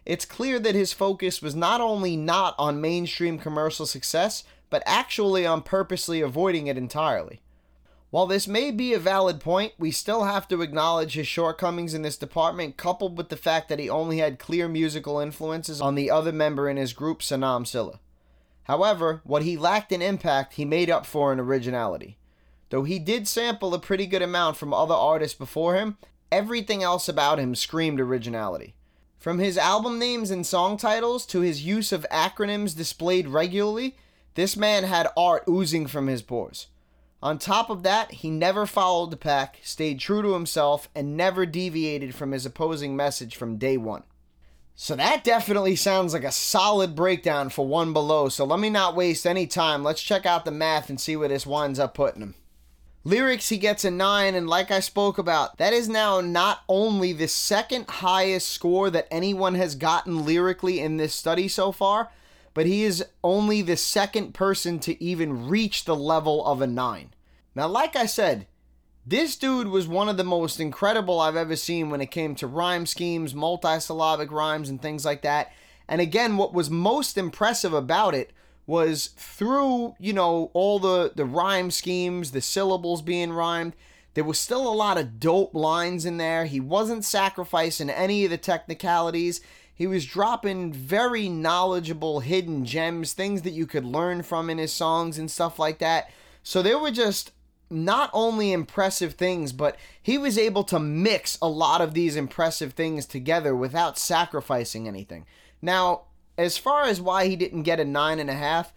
It's 0.05 0.25
clear 0.25 0.59
that 0.59 0.75
his 0.75 0.91
focus 0.91 1.41
was 1.41 1.55
not 1.55 1.79
only 1.79 2.17
not 2.17 2.53
on 2.59 2.81
mainstream 2.81 3.39
commercial 3.39 3.85
success, 3.85 4.43
but 4.69 4.83
actually 4.85 5.45
on 5.45 5.61
purposely 5.61 6.19
avoiding 6.19 6.67
it 6.67 6.77
entirely. 6.77 7.39
While 8.09 8.27
this 8.27 8.45
may 8.45 8.71
be 8.71 8.93
a 8.93 8.99
valid 8.99 9.39
point, 9.39 9.71
we 9.79 9.91
still 9.91 10.25
have 10.25 10.49
to 10.49 10.61
acknowledge 10.61 11.13
his 11.13 11.27
shortcomings 11.27 11.93
in 11.93 12.01
this 12.01 12.17
department, 12.17 12.75
coupled 12.75 13.17
with 13.17 13.29
the 13.29 13.37
fact 13.37 13.69
that 13.69 13.79
he 13.79 13.89
only 13.89 14.17
had 14.17 14.37
clear 14.37 14.67
musical 14.67 15.19
influences 15.19 15.79
on 15.79 15.95
the 15.95 16.11
other 16.11 16.33
member 16.33 16.67
in 16.67 16.75
his 16.75 16.91
group, 16.91 17.21
Senim 17.21 17.65
Silla. 17.65 18.01
However, 18.63 19.21
what 19.23 19.43
he 19.43 19.57
lacked 19.57 19.91
in 19.91 20.01
impact, 20.01 20.53
he 20.53 20.65
made 20.65 20.89
up 20.89 21.05
for 21.05 21.33
in 21.33 21.39
originality. 21.39 22.17
Though 22.69 22.83
he 22.83 22.97
did 22.97 23.27
sample 23.27 23.73
a 23.73 23.79
pretty 23.79 24.07
good 24.07 24.21
amount 24.21 24.57
from 24.57 24.73
other 24.73 24.95
artists 24.95 25.37
before 25.37 25.75
him, 25.75 25.97
everything 26.31 26.81
else 26.81 27.07
about 27.07 27.39
him 27.39 27.55
screamed 27.55 27.99
originality. 27.99 28.73
From 29.19 29.39
his 29.39 29.57
album 29.57 29.99
names 29.99 30.31
and 30.31 30.45
song 30.45 30.77
titles 30.77 31.25
to 31.27 31.41
his 31.41 31.65
use 31.65 31.91
of 31.91 32.05
acronyms 32.11 32.75
displayed 32.75 33.27
regularly, 33.27 33.95
this 34.35 34.57
man 34.57 34.83
had 34.83 35.07
art 35.15 35.43
oozing 35.47 35.87
from 35.87 36.07
his 36.07 36.21
pores. 36.21 36.67
On 37.21 37.37
top 37.37 37.69
of 37.69 37.83
that, 37.83 38.11
he 38.11 38.29
never 38.29 38.65
followed 38.65 39.11
the 39.11 39.17
pack, 39.17 39.59
stayed 39.63 39.99
true 39.99 40.21
to 40.21 40.33
himself, 40.33 40.89
and 40.93 41.15
never 41.15 41.45
deviated 41.45 42.13
from 42.13 42.31
his 42.31 42.45
opposing 42.45 42.97
message 42.97 43.37
from 43.37 43.57
day 43.57 43.77
one. 43.77 44.03
So 44.75 44.95
that 44.95 45.23
definitely 45.23 45.75
sounds 45.75 46.13
like 46.13 46.23
a 46.23 46.31
solid 46.31 46.95
breakdown 46.95 47.49
for 47.49 47.67
One 47.67 47.93
Be 47.93 47.99
Lo. 47.99 48.29
So 48.29 48.43
let 48.43 48.59
me 48.59 48.69
not 48.69 48.95
waste 48.95 49.25
any 49.25 49.45
time. 49.45 49.83
Let's 49.83 50.01
check 50.01 50.25
out 50.25 50.45
the 50.45 50.51
math 50.51 50.89
and 50.89 50.99
see 50.99 51.15
where 51.15 51.29
this 51.29 51.45
winds 51.45 51.79
up 51.79 51.93
putting 51.93 52.21
him. 52.21 52.35
Lyrics, 53.05 53.49
he 53.49 53.57
gets 53.57 53.83
a 53.83 53.91
9, 53.91 54.33
and 54.33 54.47
like 54.47 54.71
I 54.71 54.79
spoke 54.79 55.17
about, 55.17 55.57
that 55.57 55.73
is 55.73 55.89
now 55.89 56.21
not 56.21 56.61
only 56.69 57.11
the 57.11 57.27
second 57.27 57.89
highest 57.89 58.47
score 58.47 58.89
that 58.89 59.09
anyone 59.11 59.55
has 59.55 59.75
gotten 59.75 60.25
lyrically 60.25 60.79
in 60.79 60.95
this 60.95 61.13
study 61.13 61.49
so 61.49 61.73
far, 61.73 62.11
but 62.53 62.65
he 62.65 62.83
is 62.83 63.05
only 63.21 63.61
the 63.61 63.75
second 63.75 64.33
person 64.33 64.79
to 64.79 65.03
even 65.03 65.49
reach 65.49 65.83
the 65.83 65.97
level 65.97 66.45
of 66.45 66.61
a 66.61 66.67
9. 66.67 67.13
Now, 67.55 67.67
like 67.67 67.95
I 67.97 68.05
said, 68.05 68.47
This 69.05 69.35
dude 69.35 69.67
was 69.67 69.85
one 69.85 70.07
of 70.07 70.15
the 70.15 70.23
most 70.23 70.61
incredible 70.61 71.19
I've 71.19 71.35
ever 71.35 71.57
seen 71.57 71.89
when 71.89 71.99
it 71.99 72.09
came 72.11 72.35
to 72.35 72.47
rhyme 72.47 72.85
schemes, 72.85 73.33
multisyllabic 73.33 74.31
rhymes, 74.31 74.69
and 74.69 74.81
things 74.81 75.03
like 75.03 75.23
that. 75.23 75.51
And 75.89 75.99
again, 75.99 76.37
what 76.37 76.53
was 76.53 76.69
most 76.69 77.17
impressive 77.17 77.73
about 77.73 78.15
it 78.15 78.31
was 78.65 79.07
through, 79.17 79.95
you 79.99 80.13
know, 80.13 80.51
all 80.53 80.79
the, 80.79 81.11
the 81.13 81.25
rhyme 81.25 81.69
schemes, 81.69 82.31
the 82.31 82.39
syllables 82.39 83.01
being 83.01 83.33
rhymed, 83.33 83.73
there 84.13 84.23
was 84.23 84.39
still 84.39 84.65
a 84.65 84.73
lot 84.73 84.97
of 84.97 85.19
dope 85.19 85.53
lines 85.53 86.05
in 86.05 86.17
there. 86.17 86.45
He 86.45 86.61
wasn't 86.61 87.03
sacrificing 87.03 87.89
any 87.89 88.23
of 88.23 88.31
the 88.31 88.37
technicalities. 88.37 89.41
He 89.75 89.87
was 89.87 90.05
dropping 90.05 90.71
very 90.71 91.27
knowledgeable 91.27 92.21
hidden 92.21 92.63
gems, 92.63 93.11
things 93.11 93.41
that 93.41 93.51
you 93.51 93.65
could 93.65 93.83
learn 93.83 94.23
from 94.23 94.49
in 94.49 94.59
his 94.59 94.71
songs 94.71 95.17
and 95.17 95.29
stuff 95.29 95.59
like 95.59 95.79
that. 95.79 96.09
So 96.41 96.61
they 96.61 96.75
were 96.75 96.91
just 96.91 97.31
not 97.73 98.09
only 98.13 98.51
impressive 98.51 99.13
things, 99.13 99.51
but 99.51 99.75
he 100.01 100.17
was 100.17 100.37
able 100.37 100.63
to 100.65 100.79
mix 100.79 101.37
a 101.41 101.47
lot 101.47 101.81
of 101.81 101.93
these 101.93 102.15
impressive 102.15 102.73
things 102.73 103.05
together 103.05 103.55
without 103.55 103.97
sacrificing 103.97 104.87
anything. 104.87 105.25
Now, 105.61 106.03
as 106.37 106.57
far 106.57 106.83
as 106.83 107.01
why 107.01 107.27
he 107.27 107.35
didn't 107.35 107.63
get 107.63 107.79
a 107.79 107.85
nine 107.85 108.19
and 108.19 108.29
a 108.29 108.35
half, 108.35 108.73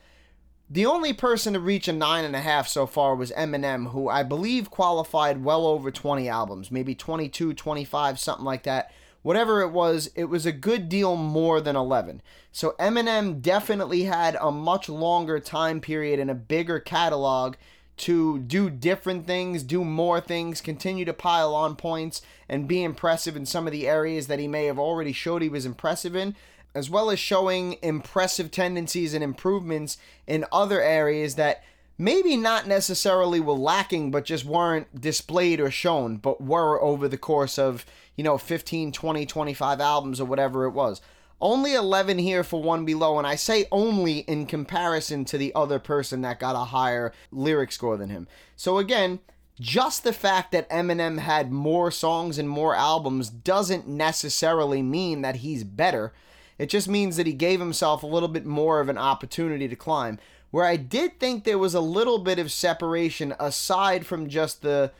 the 0.68 0.86
only 0.86 1.12
person 1.12 1.52
to 1.52 1.60
reach 1.60 1.86
a 1.86 1.92
nine 1.92 2.24
and 2.24 2.34
a 2.34 2.40
half 2.40 2.66
so 2.66 2.86
far 2.86 3.14
was 3.14 3.30
Eminem, 3.32 3.92
who 3.92 4.08
I 4.08 4.24
believe 4.24 4.70
qualified 4.70 5.44
well 5.44 5.66
over 5.66 5.90
20 5.90 6.28
albums, 6.28 6.72
maybe 6.72 6.94
22, 6.94 7.54
25, 7.54 8.18
something 8.18 8.44
like 8.44 8.64
that. 8.64 8.90
Whatever 9.22 9.60
it 9.60 9.70
was, 9.70 10.10
it 10.14 10.24
was 10.24 10.46
a 10.46 10.52
good 10.52 10.88
deal 10.88 11.16
more 11.16 11.60
than 11.60 11.76
11. 11.76 12.22
So 12.50 12.74
Eminem 12.78 13.40
definitely 13.40 14.04
had 14.04 14.36
a 14.40 14.50
much 14.50 14.88
longer 14.88 15.38
time 15.38 15.80
period 15.80 16.18
and 16.18 16.30
a 16.30 16.34
bigger 16.34 16.80
catalog 16.80 17.54
to 17.98 18.38
do 18.40 18.68
different 18.68 19.26
things, 19.26 19.62
do 19.62 19.84
more 19.84 20.20
things, 20.20 20.60
continue 20.60 21.04
to 21.04 21.12
pile 21.12 21.54
on 21.54 21.76
points, 21.76 22.22
and 22.48 22.68
be 22.68 22.82
impressive 22.82 23.36
in 23.36 23.46
some 23.46 23.66
of 23.66 23.72
the 23.72 23.88
areas 23.88 24.26
that 24.26 24.38
he 24.38 24.48
may 24.48 24.66
have 24.66 24.78
already 24.78 25.12
showed 25.12 25.42
he 25.42 25.48
was 25.48 25.66
impressive 25.66 26.14
in, 26.14 26.36
as 26.74 26.90
well 26.90 27.10
as 27.10 27.18
showing 27.18 27.76
impressive 27.82 28.50
tendencies 28.50 29.14
and 29.14 29.24
improvements 29.24 29.96
in 30.26 30.44
other 30.52 30.82
areas 30.82 31.36
that 31.36 31.64
maybe 31.98 32.36
not 32.36 32.66
necessarily 32.66 33.40
were 33.40 33.54
lacking, 33.54 34.10
but 34.10 34.26
just 34.26 34.44
weren't 34.44 35.00
displayed 35.00 35.60
or 35.60 35.70
shown, 35.70 36.18
but 36.18 36.42
were 36.42 36.80
over 36.82 37.08
the 37.08 37.16
course 37.16 37.58
of, 37.58 37.86
you 38.14 38.22
know, 38.22 38.36
15, 38.36 38.92
20, 38.92 39.24
25 39.26 39.80
albums 39.80 40.20
or 40.20 40.26
whatever 40.26 40.66
it 40.66 40.72
was. 40.72 41.00
Only 41.40 41.74
11 41.74 42.18
here 42.18 42.42
for 42.42 42.62
One 42.62 42.84
Be 42.84 42.94
Lo, 42.94 43.18
and 43.18 43.26
I 43.26 43.34
say 43.34 43.66
only 43.70 44.20
in 44.20 44.46
comparison 44.46 45.24
to 45.26 45.36
the 45.36 45.54
other 45.54 45.78
person 45.78 46.22
that 46.22 46.40
got 46.40 46.56
a 46.56 46.66
higher 46.66 47.12
lyric 47.30 47.72
score 47.72 47.98
than 47.98 48.08
him. 48.08 48.26
So 48.56 48.78
again, 48.78 49.20
just 49.60 50.02
the 50.02 50.14
fact 50.14 50.52
that 50.52 50.68
Eminem 50.70 51.18
had 51.18 51.52
more 51.52 51.90
songs 51.90 52.38
and 52.38 52.48
more 52.48 52.74
albums 52.74 53.28
doesn't 53.28 53.86
necessarily 53.86 54.82
mean 54.82 55.22
that 55.22 55.36
he's 55.36 55.64
better. 55.64 56.12
It 56.58 56.70
just 56.70 56.88
means 56.88 57.16
that 57.16 57.26
he 57.26 57.34
gave 57.34 57.60
himself 57.60 58.02
a 58.02 58.06
little 58.06 58.28
bit 58.28 58.46
more 58.46 58.80
of 58.80 58.88
an 58.88 58.98
opportunity 58.98 59.68
to 59.68 59.76
climb. 59.76 60.18
Where 60.50 60.64
I 60.64 60.76
did 60.76 61.20
think 61.20 61.44
there 61.44 61.58
was 61.58 61.74
a 61.74 61.80
little 61.80 62.18
bit 62.18 62.38
of 62.38 62.50
separation 62.50 63.34
aside 63.38 64.06
from 64.06 64.28
just 64.28 64.62
the 64.62 64.92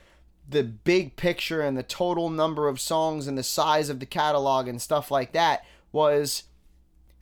the 0.49 0.63
big 0.63 1.17
picture 1.17 1.61
and 1.61 1.77
the 1.77 1.83
total 1.83 2.31
number 2.31 2.69
of 2.69 2.79
songs 2.79 3.27
and 3.27 3.37
the 3.37 3.43
size 3.43 3.89
of 3.89 3.99
the 3.99 4.07
catalog 4.07 4.69
and 4.69 4.81
stuff 4.81 5.11
like 5.11 5.33
that 5.33 5.65
was 5.97 6.43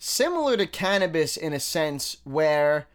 similar 0.00 0.56
to 0.56 0.66
Canibus 0.66 1.38
in 1.38 1.52
a 1.52 1.60
sense 1.60 2.16
where 2.24 2.88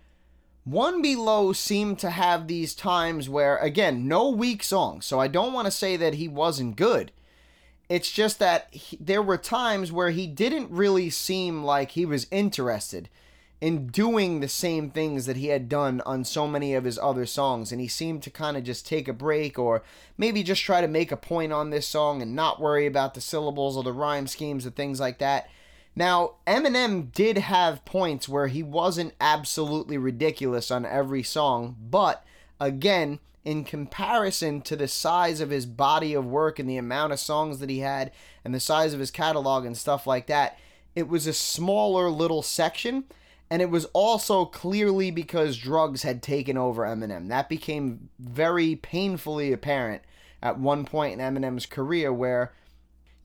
One 0.65 1.01
Be 1.01 1.15
Lo 1.15 1.53
seemed 1.53 1.99
to 1.99 2.09
have 2.09 2.47
these 2.47 2.75
times 2.75 3.29
where 3.29 3.55
again 3.59 4.05
no 4.05 4.29
weak 4.29 4.61
songs. 4.61 5.05
So 5.05 5.21
i 5.21 5.29
don't 5.29 5.53
want 5.53 5.67
to 5.67 5.71
say 5.71 5.95
that 5.95 6.15
he 6.15 6.27
wasn't 6.27 6.75
good. 6.75 7.13
It's 7.87 8.11
just 8.11 8.39
that 8.39 8.67
he, 8.71 8.97
there 8.99 9.21
were 9.21 9.37
times 9.37 9.89
where 9.89 10.09
he 10.09 10.27
didn't 10.27 10.69
really 10.69 11.09
seem 11.09 11.63
like 11.63 11.91
he 11.91 12.05
was 12.05 12.27
interested 12.29 13.07
in 13.61 13.87
doing 13.87 14.41
the 14.41 14.49
same 14.49 14.89
things 14.89 15.27
that 15.27 15.37
he 15.37 15.47
had 15.47 15.69
done 15.69 16.01
on 16.05 16.25
so 16.25 16.45
many 16.45 16.73
of 16.73 16.83
his 16.83 16.99
other 16.99 17.25
songs. 17.25 17.71
And 17.71 17.79
he 17.79 17.87
seemed 17.87 18.21
to 18.23 18.29
kind 18.29 18.57
of 18.57 18.63
just 18.65 18.85
take 18.85 19.07
a 19.07 19.13
break 19.13 19.57
or 19.57 19.81
maybe 20.17 20.43
just 20.43 20.61
try 20.61 20.81
to 20.81 20.87
make 20.89 21.11
a 21.13 21.17
point 21.17 21.53
on 21.53 21.69
this 21.69 21.87
song 21.87 22.21
and 22.21 22.35
not 22.35 22.59
worry 22.59 22.85
about 22.85 23.13
the 23.13 23.21
syllables 23.21 23.77
or 23.77 23.83
the 23.83 23.93
rhyme 23.93 24.27
schemes 24.27 24.65
and 24.65 24.75
things 24.75 24.99
like 24.99 25.19
that 25.19 25.49
now, 25.99 26.35
Eminem 26.47 27.11
did 27.11 27.37
have 27.37 27.83
points 27.83 28.29
where 28.29 28.47
he 28.47 28.63
wasn't 28.63 29.13
absolutely 29.19 29.97
ridiculous 29.97 30.71
on 30.71 30.85
every 30.85 31.23
song, 31.23 31.75
but 31.77 32.23
again, 32.57 33.19
in 33.43 33.65
comparison 33.65 34.61
to 34.61 34.77
the 34.77 34.87
size 34.87 35.41
of 35.41 35.49
his 35.49 35.65
body 35.65 36.13
of 36.13 36.25
work 36.25 36.57
and 36.57 36.69
the 36.69 36.77
amount 36.77 37.11
of 37.11 37.19
songs 37.19 37.59
that 37.59 37.69
he 37.69 37.79
had 37.79 38.13
and 38.45 38.55
the 38.55 38.61
size 38.61 38.93
of 38.93 39.01
his 39.01 39.11
catalog 39.11 39.65
and 39.65 39.75
stuff 39.75 40.07
like 40.07 40.27
that, 40.27 40.57
it 40.95 41.09
was 41.09 41.27
a 41.27 41.33
smaller 41.33 42.09
little 42.09 42.43
section. 42.43 43.03
And 43.49 43.61
it 43.61 43.69
was 43.69 43.83
also 43.91 44.45
clearly 44.45 45.11
because 45.11 45.57
drugs 45.57 46.03
had 46.03 46.23
taken 46.23 46.57
over 46.57 46.83
Eminem. 46.83 47.27
That 47.27 47.49
became 47.49 48.07
very 48.19 48.77
painfully 48.77 49.51
apparent 49.51 50.03
at 50.41 50.59
one 50.59 50.85
point 50.85 51.19
in 51.19 51.35
Eminem's 51.35 51.65
career 51.65 52.13
where 52.13 52.53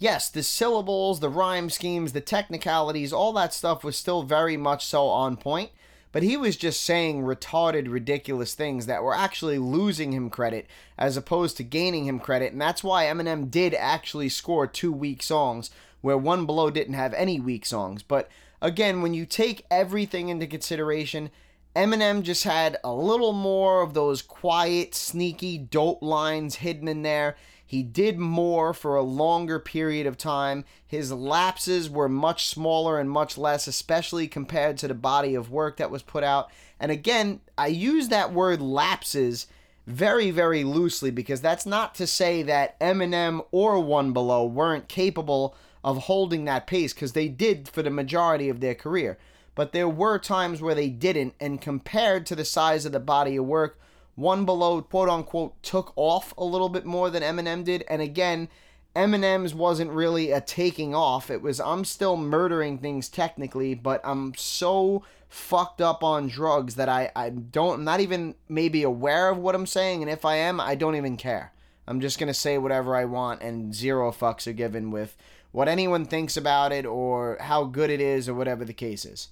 yes, 0.05 0.29
the 0.29 0.43
syllables, 0.43 1.21
the 1.21 1.31
rhyme 1.31 1.71
schemes, 1.71 2.13
the 2.13 2.21
technicalities, 2.21 3.11
all 3.11 3.33
that 3.33 3.55
stuff 3.55 3.83
was 3.83 3.97
still 3.97 4.23
very 4.23 4.55
much 4.55 4.85
so 4.85 5.07
on 5.07 5.35
point. 5.35 5.71
But 6.13 6.23
he 6.23 6.37
was 6.37 6.59
just 6.59 6.83
saying 6.83 7.23
retarded, 7.23 7.91
ridiculous 7.91 8.55
things 8.55 8.85
that 8.85 9.03
were 9.03 9.17
actually 9.17 9.57
losing 9.57 10.13
him 10.13 10.29
credit 10.29 10.67
as 10.99 11.17
opposed 11.17 11.57
to 11.57 11.65
gaining 11.65 12.05
him 12.05 12.21
credit. 12.21 12.53
And 12.53 12.61
that's 12.61 12.85
why 12.85 13.07
Eminem 13.07 13.51
did 13.51 13.73
actually 13.73 14.29
score 14.29 14.67
two 14.67 14.93
weak 14.93 15.23
songs, 15.23 15.71
where 16.03 16.19
One 16.19 16.45
Be 16.45 16.53
Lo 16.53 16.71
didn't 16.71 16.95
have 16.95 17.15
any 17.15 17.41
weak 17.41 17.65
songs. 17.65 18.03
But 18.03 18.29
again, 18.61 19.01
when 19.01 19.15
you 19.15 19.25
take 19.25 19.65
everything 19.71 20.29
into 20.29 20.47
consideration, 20.47 21.31
Eminem 21.75 22.23
just 22.23 22.45
had 22.45 22.77
a 22.85 22.93
little 22.93 23.33
more 23.33 23.81
of 23.81 23.95
those 23.95 24.21
quiet, 24.21 24.95
sneaky, 24.95 25.57
dope 25.57 26.03
lines 26.03 26.57
hidden 26.57 26.89
in 26.89 27.03
there. 27.03 27.37
He 27.66 27.83
did 27.83 28.18
more 28.18 28.75
for 28.75 28.97
a 28.97 29.02
longer 29.02 29.59
period 29.59 30.06
of 30.06 30.18
time. 30.18 30.64
His 30.87 31.12
lapses 31.12 31.88
were 31.88 32.09
much 32.09 32.47
smaller 32.47 32.99
and 32.99 33.11
much 33.11 33.38
less, 33.38 33.66
especially 33.66 34.28
compared 34.28 34.76
to 34.78 34.88
the 34.88 34.94
body 34.94 35.35
of 35.35 35.50
work 35.50 35.78
that 35.78 35.90
was 35.90 36.02
put 36.02 36.23
out. 36.23 36.50
And 36.78 36.92
again, 36.92 37.40
I 37.56 37.68
use 37.68 38.09
that 38.09 38.33
word 38.33 38.61
lapses 38.61 39.47
very, 39.87 40.30
very 40.30 40.64
loosely 40.64 41.11
because 41.11 41.40
that's 41.40 41.66
not 41.66 41.94
to 41.97 42.06
say 42.06 42.42
that 42.42 42.78
Eminem 42.80 43.44
or 43.50 43.80
One 43.80 44.12
Be 44.12 44.21
Lo 44.21 44.44
weren't 44.44 44.88
capable 44.88 45.54
of 45.83 46.04
holding 46.04 46.44
that 46.47 46.66
pace 46.66 46.94
because 46.94 47.12
they 47.12 47.28
did 47.28 47.68
for 47.68 47.83
the 47.83 47.90
majority 47.90 48.49
of 48.49 48.61
their 48.61 48.75
career. 48.75 49.18
But 49.54 49.73
there 49.73 49.88
were 49.88 50.18
times 50.18 50.61
where 50.61 50.75
they 50.75 50.88
didn't, 50.88 51.35
and 51.38 51.61
compared 51.61 52.26
to 52.26 52.35
the 52.35 52.44
size 52.44 52.85
of 52.85 52.92
the 52.92 53.00
body 53.00 53.37
of 53.37 53.44
work, 53.44 53.78
One 54.14 54.44
Be 54.44 54.52
Lo, 54.52 54.80
quote 54.83 55.09
unquote, 55.09 55.62
took 55.62 55.92
off 55.97 56.35
a 56.38 56.44
little 56.44 56.68
bit 56.68 56.85
more 56.85 57.11
than 57.11 57.23
Eminem 57.23 57.64
did. 57.64 57.85
And 57.88 58.00
again, 58.00 58.49
Eminem's 58.94 59.54
wasn't 59.54 59.90
really 59.90 60.30
a 60.30 60.40
taking 60.40 60.94
off. 60.94 61.30
It 61.30 61.42
was, 61.42 61.59
I'm 61.61 61.85
still 61.85 62.16
murdering 62.16 62.78
things 62.78 63.09
technically, 63.09 63.75
but 63.75 64.00
I'm 64.04 64.35
so 64.37 65.02
fucked 65.28 65.80
up 65.80 66.04
on 66.04 66.28
drugs 66.28 66.76
that 66.76 66.88
I, 66.88 67.11
I 67.16 67.30
don't, 67.30 67.75
I'm 67.75 67.85
not 67.85 67.99
even 67.99 68.37
maybe 68.49 68.85
aware 68.85 69.30
of 69.30 69.38
what 69.38 69.56
I'm 69.56 69.66
saying. 69.66 70.02
And 70.02 70.11
if 70.11 70.25
I 70.25 70.37
am, 70.37 70.61
I 70.61 70.76
don't 70.76 70.94
even 70.94 71.16
care. 71.16 71.52
I'm 71.87 72.00
just 72.00 72.18
going 72.18 72.28
to 72.28 72.35
say 72.35 72.56
whatever 72.56 72.97
I 72.97 73.04
want, 73.04 73.42
and 73.42 73.75
zero 73.75 74.11
fucks 74.11 74.47
are 74.47 74.52
given 74.52 74.90
with 74.90 75.16
what 75.52 75.68
anyone 75.68 76.04
thinks 76.04 76.37
about 76.37 76.73
it 76.73 76.87
or 76.87 77.37
how 77.40 77.64
good 77.64 77.90
it 77.90 78.00
is 78.00 78.28
or 78.28 78.35
whatever 78.35 78.64
the 78.64 78.73
case 78.73 79.04
is. 79.04 79.28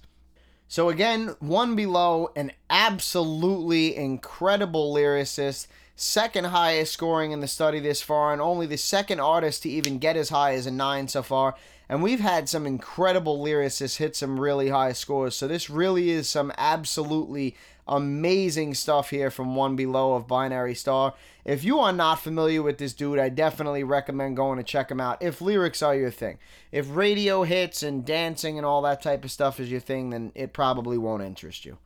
So 0.73 0.89
again, 0.89 1.35
One 1.39 1.75
Be 1.75 1.85
Lo, 1.85 2.31
an 2.35 2.51
absolutely 2.67 3.95
incredible 3.95 4.91
lyricist, 4.91 5.67
second 5.95 6.45
highest 6.45 6.93
scoring 6.93 7.31
in 7.31 7.41
the 7.41 7.47
study 7.47 7.79
this 7.79 8.01
far, 8.01 8.33
and 8.33 8.41
only 8.41 8.65
the 8.65 8.79
second 8.79 9.19
artist 9.19 9.61
to 9.61 9.69
even 9.69 9.99
get 9.99 10.17
as 10.17 10.29
high 10.29 10.55
as 10.55 10.65
a 10.65 10.71
nine 10.71 11.07
so 11.07 11.21
far. 11.21 11.53
And 11.87 12.01
we've 12.01 12.21
had 12.21 12.49
some 12.49 12.65
incredible 12.65 13.37
lyricists 13.37 13.97
hit 13.97 14.15
some 14.15 14.39
really 14.39 14.69
high 14.69 14.93
scores. 14.93 15.35
So 15.35 15.47
this 15.47 15.69
really 15.69 16.09
is 16.09 16.27
some 16.27 16.51
absolutely 16.57 17.55
amazing 17.87 18.73
stuff 18.73 19.09
here 19.09 19.29
from 19.29 19.55
One 19.55 19.75
Be 19.75 19.85
Lo 19.85 20.13
of 20.13 20.27
Binary 20.27 20.75
Star. 20.75 21.13
If 21.45 21.63
you 21.63 21.79
are 21.79 21.91
not 21.91 22.21
familiar 22.21 22.61
with 22.61 22.77
this 22.77 22.93
dude, 22.93 23.19
I 23.19 23.29
definitely 23.29 23.83
recommend 23.83 24.37
going 24.37 24.57
to 24.57 24.63
check 24.63 24.89
him 24.89 25.01
out 25.01 25.21
if 25.21 25.41
lyrics 25.41 25.81
are 25.81 25.95
your 25.95 26.11
thing. 26.11 26.39
If 26.71 26.95
radio 26.95 27.43
hits 27.43 27.83
and 27.83 28.05
dancing 28.05 28.57
and 28.57 28.65
all 28.65 28.81
that 28.83 29.01
type 29.01 29.23
of 29.23 29.31
stuff 29.31 29.59
is 29.59 29.69
your 29.69 29.79
thing, 29.79 30.09
then 30.11 30.31
it 30.35 30.53
probably 30.53 30.97
won't 30.97 31.23
interest 31.23 31.65
you. 31.65 31.77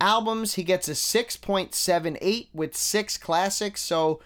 Albums, 0.00 0.54
he 0.54 0.64
gets 0.64 0.88
a 0.88 0.92
6.78 0.92 2.48
with 2.52 2.76
six 2.76 3.16
classics, 3.16 3.80
so 3.80 4.20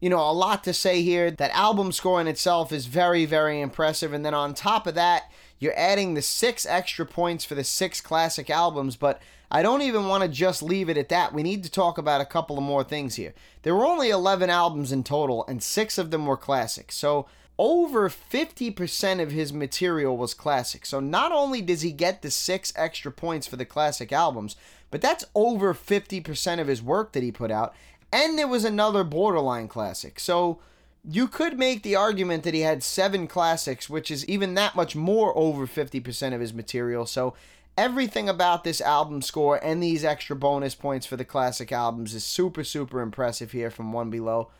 you 0.00 0.08
know, 0.08 0.18
a 0.18 0.32
lot 0.32 0.64
to 0.64 0.72
say 0.72 1.02
here. 1.02 1.30
That 1.30 1.54
album 1.54 1.92
score 1.92 2.20
in 2.20 2.26
itself 2.26 2.72
is 2.72 2.86
very, 2.86 3.26
very 3.26 3.60
impressive. 3.60 4.12
And 4.12 4.24
then 4.24 4.34
on 4.34 4.54
top 4.54 4.86
of 4.86 4.94
that, 4.94 5.30
you're 5.58 5.78
adding 5.78 6.14
the 6.14 6.22
six 6.22 6.64
extra 6.64 7.04
points 7.04 7.44
for 7.44 7.54
the 7.54 7.64
six 7.64 8.00
classic 8.00 8.48
albums. 8.48 8.96
But 8.96 9.20
I 9.50 9.62
don't 9.62 9.82
even 9.82 10.06
want 10.06 10.22
to 10.22 10.28
just 10.28 10.62
leave 10.62 10.88
it 10.88 10.96
at 10.96 11.08
that. 11.08 11.34
We 11.34 11.42
need 11.42 11.64
to 11.64 11.70
talk 11.70 11.98
about 11.98 12.20
a 12.20 12.26
couple 12.26 12.56
of 12.56 12.62
more 12.62 12.84
things 12.84 13.16
here. 13.16 13.34
There 13.62 13.74
were 13.74 13.84
only 13.84 14.10
11 14.10 14.48
albums 14.48 14.92
in 14.92 15.02
total, 15.02 15.44
and 15.46 15.62
six 15.62 15.98
of 15.98 16.10
them 16.10 16.26
were 16.26 16.36
classics. 16.36 16.94
So 16.94 17.26
over 17.58 18.08
50% 18.08 19.20
of 19.20 19.32
his 19.32 19.52
material 19.52 20.16
was 20.16 20.34
classic. 20.34 20.86
So 20.86 21.00
not 21.00 21.32
only 21.32 21.60
does 21.60 21.82
he 21.82 21.92
get 21.92 22.22
the 22.22 22.30
six 22.30 22.72
extra 22.76 23.10
points 23.10 23.46
for 23.46 23.56
the 23.56 23.64
classic 23.64 24.12
albums, 24.12 24.54
but 24.90 25.00
that's 25.00 25.24
over 25.34 25.74
50% 25.74 26.60
of 26.60 26.68
his 26.68 26.82
work 26.82 27.12
that 27.12 27.22
he 27.22 27.32
put 27.32 27.50
out. 27.50 27.74
And 28.12 28.38
there 28.38 28.48
was 28.48 28.64
another 28.64 29.04
borderline 29.04 29.68
classic. 29.68 30.20
So 30.20 30.60
you 31.04 31.28
could 31.28 31.58
make 31.58 31.82
the 31.82 31.96
argument 31.96 32.44
that 32.44 32.54
he 32.54 32.60
had 32.60 32.82
seven 32.82 33.26
classics, 33.26 33.90
which 33.90 34.10
is 34.10 34.26
even 34.26 34.54
that 34.54 34.76
much 34.76 34.94
more 34.94 35.36
over 35.36 35.66
50% 35.66 36.34
of 36.34 36.40
his 36.40 36.54
material. 36.54 37.04
So 37.04 37.34
everything 37.80 38.28
about 38.28 38.62
this 38.62 38.82
album 38.82 39.22
score 39.22 39.58
and 39.64 39.82
these 39.82 40.04
extra 40.04 40.36
bonus 40.36 40.74
points 40.74 41.06
for 41.06 41.16
the 41.16 41.24
classic 41.24 41.72
albums 41.72 42.12
is 42.12 42.22
super, 42.22 42.62
super 42.62 43.00
impressive 43.00 43.52
here 43.52 43.70
from 43.70 43.90
One 43.90 44.10
Be 44.10 44.20
Lo. 44.20 44.50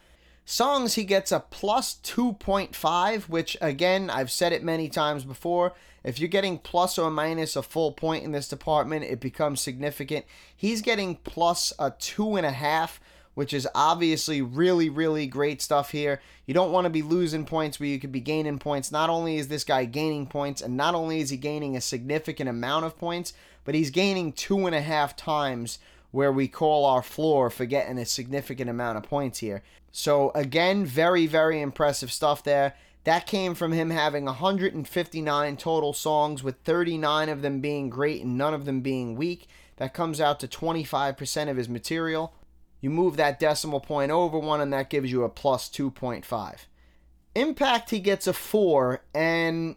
Songs, 0.46 0.94
he 0.94 1.04
gets 1.04 1.30
a 1.30 1.40
plus 1.40 1.96
2.5, 2.02 3.28
which 3.28 3.58
again, 3.60 4.08
I've 4.08 4.30
said 4.30 4.54
it 4.54 4.64
many 4.64 4.88
times 4.88 5.24
before. 5.24 5.74
If 6.02 6.18
you're 6.18 6.30
getting 6.30 6.56
plus 6.56 6.96
or 6.96 7.10
minus 7.10 7.56
a 7.56 7.62
full 7.62 7.92
point 7.92 8.24
in 8.24 8.32
this 8.32 8.48
department, 8.48 9.04
it 9.04 9.20
becomes 9.20 9.60
significant. 9.60 10.24
He's 10.56 10.80
getting 10.80 11.16
plus 11.16 11.74
a 11.78 11.90
two 11.90 12.36
and 12.36 12.46
a 12.46 12.52
half, 12.52 13.02
which 13.40 13.54
is 13.54 13.66
obviously 13.74 14.42
really, 14.42 14.90
really 14.90 15.26
great 15.26 15.62
stuff 15.62 15.92
here. 15.92 16.20
You 16.44 16.52
don't 16.52 16.72
want 16.72 16.84
to 16.84 16.90
be 16.90 17.00
losing 17.00 17.46
points 17.46 17.80
where 17.80 17.88
you 17.88 17.98
could 17.98 18.12
be 18.12 18.20
gaining 18.20 18.58
points. 18.58 18.92
Not 18.92 19.08
only 19.08 19.38
is 19.38 19.48
this 19.48 19.64
guy 19.64 19.86
gaining 19.86 20.26
points, 20.26 20.60
and 20.60 20.76
not 20.76 20.94
only 20.94 21.20
is 21.22 21.30
he 21.30 21.38
gaining 21.38 21.74
a 21.74 21.80
significant 21.80 22.50
amount 22.50 22.84
of 22.84 22.98
points, 22.98 23.32
but 23.64 23.74
he's 23.74 23.88
gaining 23.88 24.34
two 24.34 24.66
and 24.66 24.74
a 24.74 24.82
half 24.82 25.16
times 25.16 25.78
where 26.10 26.30
we 26.30 26.48
call 26.48 26.84
our 26.84 27.00
floor 27.00 27.48
for 27.48 27.64
getting 27.64 27.96
a 27.96 28.04
significant 28.04 28.68
amount 28.68 28.98
of 28.98 29.04
points 29.04 29.38
here. 29.38 29.62
So, 29.90 30.32
again, 30.34 30.84
very, 30.84 31.26
very 31.26 31.62
impressive 31.62 32.12
stuff 32.12 32.44
there. 32.44 32.74
That 33.04 33.26
came 33.26 33.54
from 33.54 33.72
him 33.72 33.88
having 33.88 34.26
159 34.26 35.56
total 35.56 35.94
songs, 35.94 36.42
with 36.42 36.56
39 36.64 37.30
of 37.30 37.40
them 37.40 37.62
being 37.62 37.88
great 37.88 38.22
and 38.22 38.36
none 38.36 38.52
of 38.52 38.66
them 38.66 38.82
being 38.82 39.16
weak. 39.16 39.48
That 39.78 39.94
comes 39.94 40.20
out 40.20 40.40
to 40.40 40.46
25% 40.46 41.48
of 41.48 41.56
his 41.56 41.70
material. 41.70 42.34
You 42.80 42.90
move 42.90 43.16
that 43.16 43.38
decimal 43.38 43.80
point 43.80 44.10
over 44.10 44.38
one, 44.38 44.60
and 44.60 44.72
that 44.72 44.90
gives 44.90 45.12
you 45.12 45.22
a 45.24 45.28
plus 45.28 45.68
2.5. 45.68 46.56
Impact, 47.34 47.90
he 47.90 48.00
gets 48.00 48.26
a 48.26 48.32
4, 48.32 49.02
and 49.14 49.76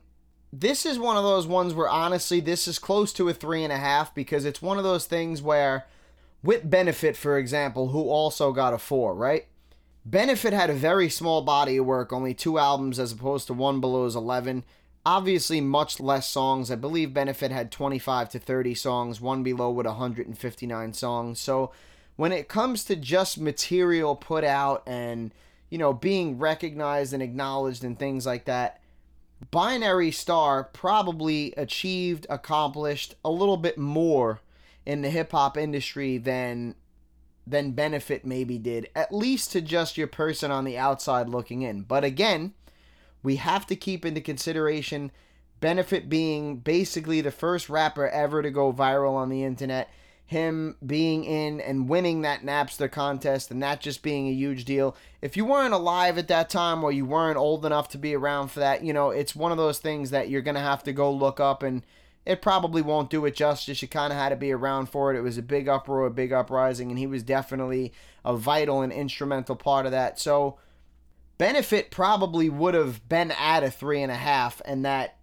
this 0.51 0.85
is 0.85 0.99
one 0.99 1.17
of 1.17 1.23
those 1.23 1.47
ones 1.47 1.73
where 1.73 1.89
honestly, 1.89 2.39
this 2.39 2.67
is 2.67 2.79
close 2.79 3.11
to 3.13 3.27
a 3.29 3.33
3.5 3.33 4.13
because 4.13 4.45
it's 4.45 4.61
one 4.61 4.77
of 4.77 4.83
those 4.83 5.05
things 5.05 5.41
where, 5.41 5.85
with 6.43 6.69
Benefit, 6.69 7.17
for 7.17 7.37
example, 7.37 7.89
who 7.89 8.09
also 8.09 8.51
got 8.51 8.73
a 8.73 8.77
4, 8.77 9.15
right? 9.15 9.47
Benefit 10.05 10.53
had 10.53 10.69
a 10.69 10.73
very 10.73 11.09
small 11.09 11.41
body 11.41 11.77
of 11.77 11.85
work, 11.85 12.11
only 12.11 12.33
two 12.33 12.57
albums 12.57 12.99
as 12.99 13.11
opposed 13.11 13.47
to 13.47 13.53
One 13.53 13.81
Be 13.81 13.87
Lo's 13.87 14.15
11. 14.15 14.63
Obviously, 15.05 15.59
much 15.59 15.99
less 15.99 16.29
songs. 16.29 16.69
I 16.69 16.75
believe 16.75 17.13
Benefit 17.13 17.51
had 17.51 17.71
25 17.71 18.29
to 18.29 18.39
30 18.39 18.75
songs, 18.75 19.21
One 19.21 19.43
Be 19.43 19.53
Lo 19.53 19.71
with 19.71 19.85
159 19.85 20.93
songs. 20.93 21.39
So, 21.39 21.71
when 22.15 22.31
it 22.31 22.47
comes 22.47 22.83
to 22.85 22.95
just 22.95 23.39
material 23.39 24.15
put 24.15 24.43
out 24.43 24.83
and 24.85 25.33
you 25.69 25.77
know 25.77 25.93
being 25.93 26.37
recognized 26.37 27.13
and 27.13 27.23
acknowledged 27.23 27.83
and 27.83 27.97
things 27.97 28.25
like 28.25 28.45
that 28.45 28.79
binary 29.51 30.11
star 30.11 30.63
probably 30.63 31.53
achieved 31.57 32.25
accomplished 32.29 33.15
a 33.25 33.31
little 33.31 33.57
bit 33.57 33.77
more 33.77 34.39
in 34.85 35.01
the 35.01 35.09
hip 35.09 35.31
hop 35.31 35.57
industry 35.57 36.17
than 36.17 36.75
than 37.45 37.71
benefit 37.71 38.25
maybe 38.25 38.57
did 38.57 38.87
at 38.95 39.13
least 39.13 39.51
to 39.51 39.61
just 39.61 39.97
your 39.97 40.07
person 40.07 40.49
on 40.49 40.63
the 40.63 40.77
outside 40.77 41.27
looking 41.27 41.61
in. 41.61 41.81
But 41.81 42.03
again 42.03 42.53
we 43.21 43.37
have 43.37 43.65
to 43.67 43.75
keep 43.75 44.05
into 44.05 44.21
consideration 44.21 45.11
benefit 45.59 46.09
being 46.09 46.57
basically 46.57 47.21
the 47.21 47.31
first 47.31 47.69
rapper 47.69 48.07
ever 48.09 48.41
to 48.41 48.51
go 48.51 48.71
viral 48.71 49.13
on 49.13 49.29
the 49.29 49.43
internet 49.43 49.89
him 50.25 50.75
being 50.85 51.23
in 51.23 51.59
and 51.61 51.89
winning 51.89 52.21
that 52.21 52.41
Napster 52.41 52.89
contest 52.89 53.51
and 53.51 53.61
that 53.61 53.81
just 53.81 54.01
being 54.01 54.27
a 54.27 54.33
huge 54.33 54.65
deal. 54.65 54.95
If 55.21 55.37
you 55.37 55.45
weren't 55.45 55.73
alive 55.73 56.17
at 56.17 56.27
that 56.29 56.49
time 56.49 56.83
or 56.83 56.91
you 56.91 57.05
weren't 57.05 57.37
old 57.37 57.65
enough 57.65 57.89
to 57.89 57.97
be 57.97 58.15
around 58.15 58.49
for 58.49 58.59
that, 58.59 58.83
you 58.83 58.93
know, 58.93 59.09
it's 59.09 59.35
one 59.35 59.51
of 59.51 59.57
those 59.57 59.79
things 59.79 60.11
that 60.11 60.29
you're 60.29 60.41
going 60.41 60.55
to 60.55 60.61
have 60.61 60.83
to 60.83 60.93
go 60.93 61.11
look 61.11 61.39
up 61.39 61.61
and 61.61 61.83
it 62.25 62.41
probably 62.41 62.81
won't 62.81 63.09
do 63.09 63.25
it 63.25 63.35
justice. 63.35 63.81
You 63.81 63.87
kind 63.87 64.13
of 64.13 64.17
had 64.17 64.29
to 64.29 64.35
be 64.35 64.51
around 64.51 64.87
for 64.87 65.13
it. 65.13 65.17
It 65.17 65.21
was 65.21 65.37
a 65.37 65.43
big 65.43 65.67
uproar, 65.67 66.05
a 66.05 66.11
big 66.11 66.31
uprising, 66.31 66.89
and 66.89 66.97
he 66.97 67.07
was 67.07 67.21
definitely 67.21 67.91
a 68.23 68.35
vital 68.35 68.81
and 68.81 68.93
instrumental 68.93 69.55
part 69.55 69.85
of 69.85 69.91
that. 69.91 70.19
So, 70.19 70.57
Benefit 71.37 71.91
probably 71.91 72.47
would 72.47 72.75
have 72.75 73.09
been 73.09 73.31
at 73.31 73.63
a 73.63 73.71
three 73.71 74.01
and 74.01 74.11
a 74.11 74.15
half, 74.15 74.61
and 74.63 74.85
that 74.85 75.17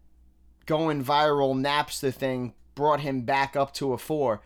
going 0.67 1.03
viral 1.03 1.55
Napster 1.55 2.13
thing 2.13 2.53
brought 2.75 3.01
him 3.01 3.23
back 3.23 3.57
up 3.57 3.73
to 3.75 3.95
a 3.95 3.99
four 3.99 4.43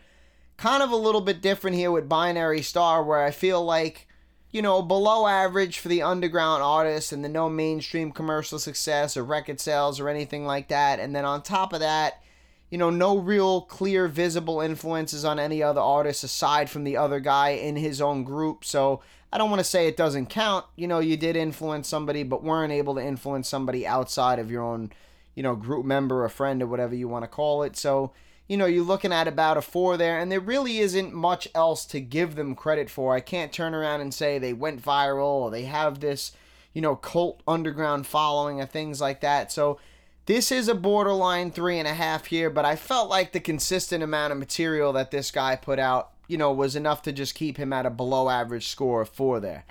kind 0.57 0.81
of 0.81 0.91
a 0.91 0.95
little 0.95 1.21
bit 1.21 1.41
different 1.41 1.75
here 1.75 1.91
with 1.91 2.09
Binary 2.09 2.61
Star, 2.61 3.03
where 3.03 3.23
I 3.23 3.31
feel 3.31 3.63
like, 3.63 4.07
you 4.51 4.61
know, 4.61 4.81
below 4.81 5.27
average 5.27 5.79
for 5.79 5.89
the 5.89 6.01
underground 6.01 6.63
artists 6.63 7.11
and 7.11 7.23
the 7.23 7.29
no 7.29 7.49
mainstream 7.49 8.11
commercial 8.11 8.57
success 8.57 9.17
or 9.17 9.23
record 9.23 9.59
sales 9.59 9.99
or 9.99 10.07
anything 10.07 10.45
like 10.45 10.69
that. 10.69 10.99
And 10.99 11.15
then 11.15 11.25
on 11.25 11.41
top 11.41 11.73
of 11.73 11.81
that, 11.81 12.21
you 12.69 12.77
know, 12.77 12.89
no 12.89 13.17
real 13.17 13.61
clear 13.61 14.07
visible 14.07 14.61
influences 14.61 15.23
on 15.23 15.39
any 15.39 15.61
other 15.61 15.81
artists 15.81 16.23
aside 16.23 16.69
from 16.69 16.83
the 16.83 16.97
other 16.97 17.19
guy 17.19 17.49
in 17.49 17.75
his 17.75 18.01
own 18.01 18.23
group. 18.23 18.65
So 18.65 19.01
I 19.31 19.37
don't 19.37 19.49
want 19.49 19.59
to 19.59 19.65
say 19.65 19.87
it 19.87 19.97
doesn't 19.97 20.27
count. 20.27 20.65
You 20.75 20.87
know, 20.87 20.99
you 20.99 21.17
did 21.17 21.35
influence 21.35 21.87
somebody, 21.87 22.23
but 22.23 22.43
weren't 22.43 22.73
able 22.73 22.95
to 22.95 23.01
influence 23.05 23.49
somebody 23.49 23.85
outside 23.85 24.39
of 24.39 24.49
your 24.49 24.63
own, 24.63 24.91
you 25.35 25.43
know, 25.43 25.55
group 25.55 25.85
member, 25.85 26.23
a 26.23 26.29
friend, 26.29 26.63
or 26.63 26.67
whatever 26.67 26.95
you 26.95 27.07
want 27.07 27.23
to 27.23 27.27
call 27.27 27.63
it. 27.63 27.75
So 27.75 28.13
you 28.47 28.57
know, 28.57 28.65
you're 28.65 28.83
looking 28.83 29.11
at 29.11 29.27
about 29.27 29.57
a 29.57 29.61
four 29.61 29.97
there, 29.97 30.19
and 30.19 30.31
there 30.31 30.39
really 30.39 30.77
isn't 30.77 31.13
much 31.13 31.47
else 31.55 31.85
to 31.85 31.99
give 31.99 32.35
them 32.35 32.55
credit 32.55 32.89
for. 32.89 33.15
I 33.15 33.19
can't 33.19 33.51
turn 33.51 33.73
around 33.73 34.01
and 34.01 34.13
say 34.13 34.37
they 34.37 34.53
went 34.53 34.83
viral 34.83 35.25
or 35.25 35.51
they 35.51 35.63
have 35.63 35.99
this, 35.99 36.31
you 36.73 36.81
know, 36.81 36.95
cult 36.95 37.41
underground 37.47 38.05
following 38.05 38.61
or 38.61 38.65
things 38.65 39.01
like 39.01 39.21
that. 39.21 39.51
So 39.51 39.79
this 40.27 40.51
is 40.51 40.67
a 40.67 40.75
borderline 40.75 41.51
three 41.51 41.79
and 41.79 41.87
a 41.87 41.93
half 41.93 42.25
here, 42.25 42.49
but 42.49 42.65
I 42.65 42.75
felt 42.75 43.09
like 43.09 43.31
the 43.31 43.39
consistent 43.39 44.03
amount 44.03 44.31
of 44.31 44.39
material 44.39 44.93
that 44.93 45.11
this 45.11 45.31
guy 45.31 45.55
put 45.55 45.79
out, 45.79 46.11
you 46.27 46.37
know, 46.37 46.51
was 46.51 46.75
enough 46.75 47.01
to 47.03 47.11
just 47.11 47.35
keep 47.35 47.57
him 47.57 47.73
at 47.73 47.85
a 47.85 47.91
below 47.91 48.29
average 48.29 48.67
score 48.67 49.01
of 49.01 49.09
four 49.09 49.39
there. 49.39 49.65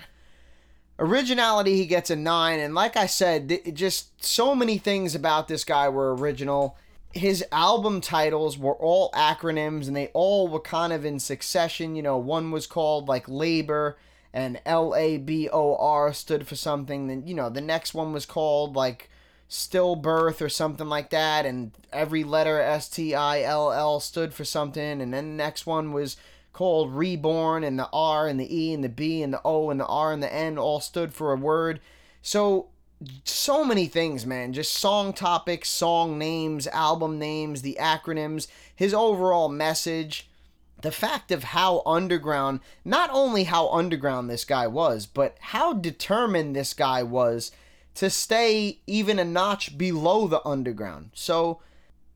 Originality, 0.98 1.76
he 1.76 1.86
gets 1.86 2.08
a 2.08 2.16
nine, 2.16 2.60
and 2.60 2.72
like 2.72 2.96
I 2.96 3.06
said, 3.06 3.74
just 3.74 4.24
so 4.24 4.54
many 4.54 4.78
things 4.78 5.16
about 5.16 5.48
this 5.48 5.64
guy 5.64 5.88
were 5.88 6.14
original 6.14 6.76
his 7.14 7.44
album 7.52 8.00
titles 8.00 8.58
were 8.58 8.74
all 8.74 9.10
acronyms 9.12 9.86
and 9.86 9.94
they 9.96 10.08
all 10.08 10.48
were 10.48 10.60
kind 10.60 10.92
of 10.92 11.04
in 11.04 11.20
succession. 11.20 11.94
You 11.94 12.02
know, 12.02 12.18
one 12.18 12.50
was 12.50 12.66
called 12.66 13.08
like 13.08 13.28
Labor 13.28 13.96
and 14.32 14.60
L 14.66 14.94
A 14.96 15.16
B 15.16 15.48
O 15.48 15.76
R 15.76 16.12
stood 16.12 16.46
for 16.46 16.56
something. 16.56 17.06
Then, 17.06 17.26
you 17.26 17.34
know, 17.34 17.48
the 17.48 17.60
next 17.60 17.94
one 17.94 18.12
was 18.12 18.26
called 18.26 18.74
like 18.74 19.08
Stillbirth 19.48 20.40
or 20.40 20.48
something 20.48 20.88
like 20.88 21.10
that. 21.10 21.46
And 21.46 21.70
every 21.92 22.24
letter 22.24 22.60
S 22.60 22.88
T 22.88 23.14
I 23.14 23.42
L 23.42 23.72
L 23.72 24.00
stood 24.00 24.34
for 24.34 24.44
something. 24.44 25.00
And 25.00 25.14
then 25.14 25.30
the 25.30 25.36
next 25.36 25.66
one 25.66 25.92
was 25.92 26.16
called 26.52 26.94
Reborn 26.94 27.62
and 27.62 27.78
the 27.78 27.88
R 27.92 28.26
and 28.26 28.40
the 28.40 28.52
E 28.52 28.74
and 28.74 28.82
the 28.82 28.88
B 28.88 29.22
and 29.22 29.32
the 29.32 29.40
O 29.44 29.70
and 29.70 29.78
the 29.78 29.86
R 29.86 30.12
and 30.12 30.22
the 30.22 30.32
N 30.34 30.58
all 30.58 30.80
stood 30.80 31.14
for 31.14 31.32
a 31.32 31.36
word. 31.36 31.80
So 32.22 32.66
so 33.24 33.64
many 33.64 33.86
things, 33.86 34.26
man. 34.26 34.52
Just 34.52 34.72
song 34.72 35.12
topics, 35.12 35.68
song 35.68 36.18
names, 36.18 36.66
album 36.68 37.18
names, 37.18 37.62
the 37.62 37.76
acronyms, 37.80 38.46
his 38.74 38.94
overall 38.94 39.48
message, 39.48 40.28
the 40.82 40.92
fact 40.92 41.30
of 41.30 41.44
how 41.44 41.82
underground, 41.86 42.60
not 42.84 43.10
only 43.12 43.44
how 43.44 43.68
underground 43.68 44.28
this 44.28 44.44
guy 44.44 44.66
was, 44.66 45.06
but 45.06 45.36
how 45.40 45.72
determined 45.72 46.54
this 46.54 46.74
guy 46.74 47.02
was 47.02 47.52
to 47.94 48.10
stay 48.10 48.80
even 48.86 49.18
a 49.18 49.24
notch 49.24 49.78
below 49.78 50.26
the 50.26 50.46
underground. 50.46 51.10
So, 51.14 51.60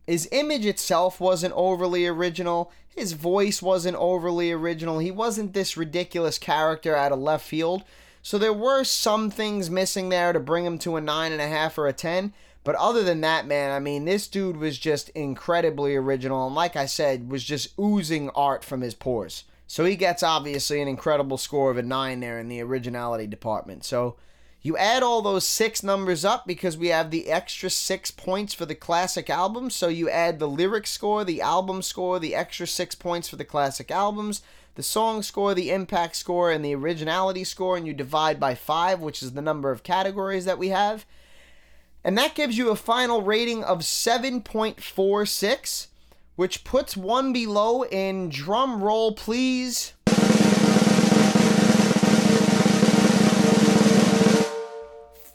his 0.07 0.29
image 0.33 0.65
itself 0.65 1.21
wasn't 1.21 1.55
overly 1.55 2.07
original. 2.07 2.73
His 2.89 3.13
voice 3.13 3.61
wasn't 3.61 3.97
overly 3.99 4.51
original. 4.51 4.99
He 4.99 5.11
wasn't 5.11 5.53
this 5.53 5.77
ridiculous 5.77 6.39
character 6.39 6.97
out 6.97 7.13
of 7.13 7.19
left 7.19 7.47
field. 7.47 7.85
So 8.29 8.37
there 8.37 8.53
were 8.53 8.85
some 8.85 9.31
things 9.31 9.71
missing 9.71 10.11
there 10.11 10.35
to 10.35 10.39
bring 10.39 10.67
him 10.67 10.77
to 10.81 10.97
a 10.97 11.01
nine 11.01 11.33
and 11.33 11.41
a 11.41 11.49
half 11.49 11.79
or 11.79 11.87
a 11.87 11.95
ten. 11.95 12.35
But 12.63 12.75
other 12.75 13.03
than 13.03 13.23
that, 13.23 13.47
man, 13.47 13.71
I 13.71 13.79
mean, 13.79 14.05
this 14.05 14.29
dude 14.29 14.59
was 14.59 14.79
just 14.79 15.09
incredibly 15.15 15.97
original, 15.97 16.47
and 16.47 16.55
like 16.55 16.77
I 16.77 16.85
said, 16.85 17.31
was 17.31 17.43
just 17.43 17.73
oozing 17.81 18.29
art 18.35 18.63
from 18.65 18.83
his 18.83 18.93
pores. 18.93 19.45
So 19.67 19.87
he 19.87 19.97
gets 19.97 20.23
obviously 20.23 20.83
an 20.83 20.89
incredible 20.89 21.39
score 21.39 21.71
of 21.71 21.79
a 21.79 21.83
nine 21.83 22.21
there 22.21 22.39
in 22.39 22.51
the 22.51 22.61
originality 22.61 23.27
department. 23.27 23.87
So, 23.87 24.17
You 24.61 24.77
add 24.77 25.03
all 25.03 25.23
those 25.23 25.47
six 25.47 25.83
numbers 25.83 26.25
up 26.25 26.47
because 26.47 26.77
we 26.77 26.89
have 26.89 27.11
the 27.11 27.29
extra 27.31 27.71
six 27.71 28.11
points 28.11 28.53
for 28.53 28.67
the 28.67 28.75
classic 28.75 29.31
album. 29.31 29.71
So 29.71 29.89
you 29.89 30.11
add 30.11 30.39
the 30.39 30.49
lyric 30.49 30.87
score, 30.87 31.25
the 31.25 31.41
album 31.41 31.81
score, 31.81 32.19
the 32.19 32.35
extra 32.35 32.67
six 32.67 32.95
points 32.95 33.29
for 33.29 33.37
the 33.37 33.45
classic 33.45 33.91
albums, 33.91 34.43
the 34.79 34.83
song 34.85 35.25
score, 35.25 35.55
the 35.55 35.73
impact 35.73 36.15
score, 36.15 36.53
and 36.53 36.65
the 36.65 36.73
originality 36.73 37.43
score, 37.43 37.77
and 37.77 37.85
you 37.85 37.93
divide 37.93 38.39
by 38.39 38.55
five, 38.55 39.01
which 39.01 39.25
is 39.25 39.33
the 39.33 39.43
number 39.43 39.73
of 39.73 39.83
categories 39.83 40.45
that 40.45 40.57
we 40.57 40.69
have. 40.69 41.05
And 42.05 42.17
that 42.17 42.37
gives 42.37 42.57
you 42.57 42.71
a 42.71 42.77
final 42.77 43.23
rating 43.23 43.65
of 43.65 43.81
7.46, 43.81 45.89
which 46.37 46.63
puts 46.63 46.97
One 46.97 47.33
Be 47.33 47.45
Lo 47.45 47.83
in 47.87 48.29
drum 48.29 48.81
roll, 48.81 49.15
please. 49.15 49.95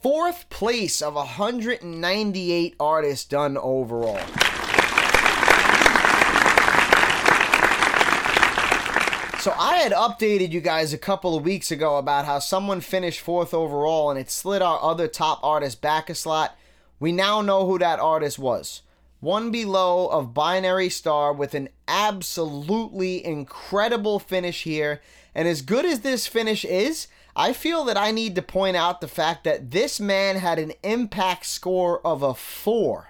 Fourth 0.01 0.49
place 0.49 1.01
of 1.01 1.15
198 1.15 2.75
artists 2.79 3.25
done 3.25 3.58
overall. 3.58 4.21
So 9.43 9.53
I 9.60 9.79
had 9.79 9.91
updated 9.91 10.53
you 10.53 10.62
guys 10.62 10.93
a 10.93 10.97
couple 10.97 11.36
of 11.36 11.43
weeks 11.43 11.69
ago 11.69 11.97
about 11.97 12.23
how 12.23 12.39
someone 12.39 12.79
finished 12.79 13.19
fourth 13.19 13.53
overall 13.53 14.10
and 14.10 14.17
it 14.17 14.32
slid 14.32 14.62
our 14.62 14.82
other 14.82 15.10
top 15.10 15.41
artist 15.43 15.82
back 15.82 16.10
a 16.10 16.15
slot. 16.15 16.56
We 16.97 17.12
now 17.12 17.41
know 17.41 17.67
who 17.67 17.77
that 17.79 17.99
artist 17.99 18.39
was. 18.39 18.84
One 19.19 19.51
Be 19.51 19.65
Lo 19.65 20.08
of 20.08 20.34
Binary 20.34 20.88
Star 20.88 21.34
with 21.34 21.53
an 21.56 21.67
absolutely 21.89 23.25
incredible 23.25 24.17
finish 24.17 24.63
here. 24.63 25.01
And 25.36 25.45
as 25.45 25.62
good 25.62 25.84
as 25.84 25.99
this 25.99 26.25
finish 26.25 26.63
is, 26.63 27.08
I 27.36 27.51
feel 27.51 27.84
that 27.84 27.97
I 27.97 28.12
need 28.12 28.36
to 28.36 28.41
point 28.41 28.77
out 28.77 29.01
the 29.01 29.10
fact 29.10 29.43
that 29.43 29.71
this 29.71 29.99
man 29.99 30.38
had 30.38 30.58
an 30.58 30.71
impact 30.84 31.47
score 31.47 31.99
of 32.08 32.23
a 32.23 32.34
4 32.34 33.10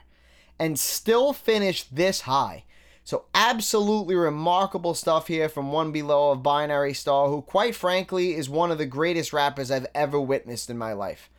and 0.58 0.80
still 0.80 1.32
finished 1.32 1.96
this 1.96 2.22
high. 2.22 2.64
So, 3.06 3.26
absolutely 3.34 4.16
remarkable 4.16 4.94
stuff 4.94 5.28
here 5.28 5.50
from 5.50 5.74
One 5.74 5.92
Be 5.92 6.02
Lo 6.02 6.32
of 6.32 6.42
Binary 6.42 6.94
Star, 6.94 7.28
who, 7.28 7.42
quite 7.42 7.76
frankly, 7.76 8.34
is 8.34 8.50
one 8.50 8.72
of 8.72 8.78
the 8.78 8.86
greatest 8.86 9.34
rappers 9.34 9.70
I've 9.70 9.88
ever 9.94 10.20
witnessed 10.20 10.70
in 10.70 10.78
my 10.78 10.94
life. 10.94 11.30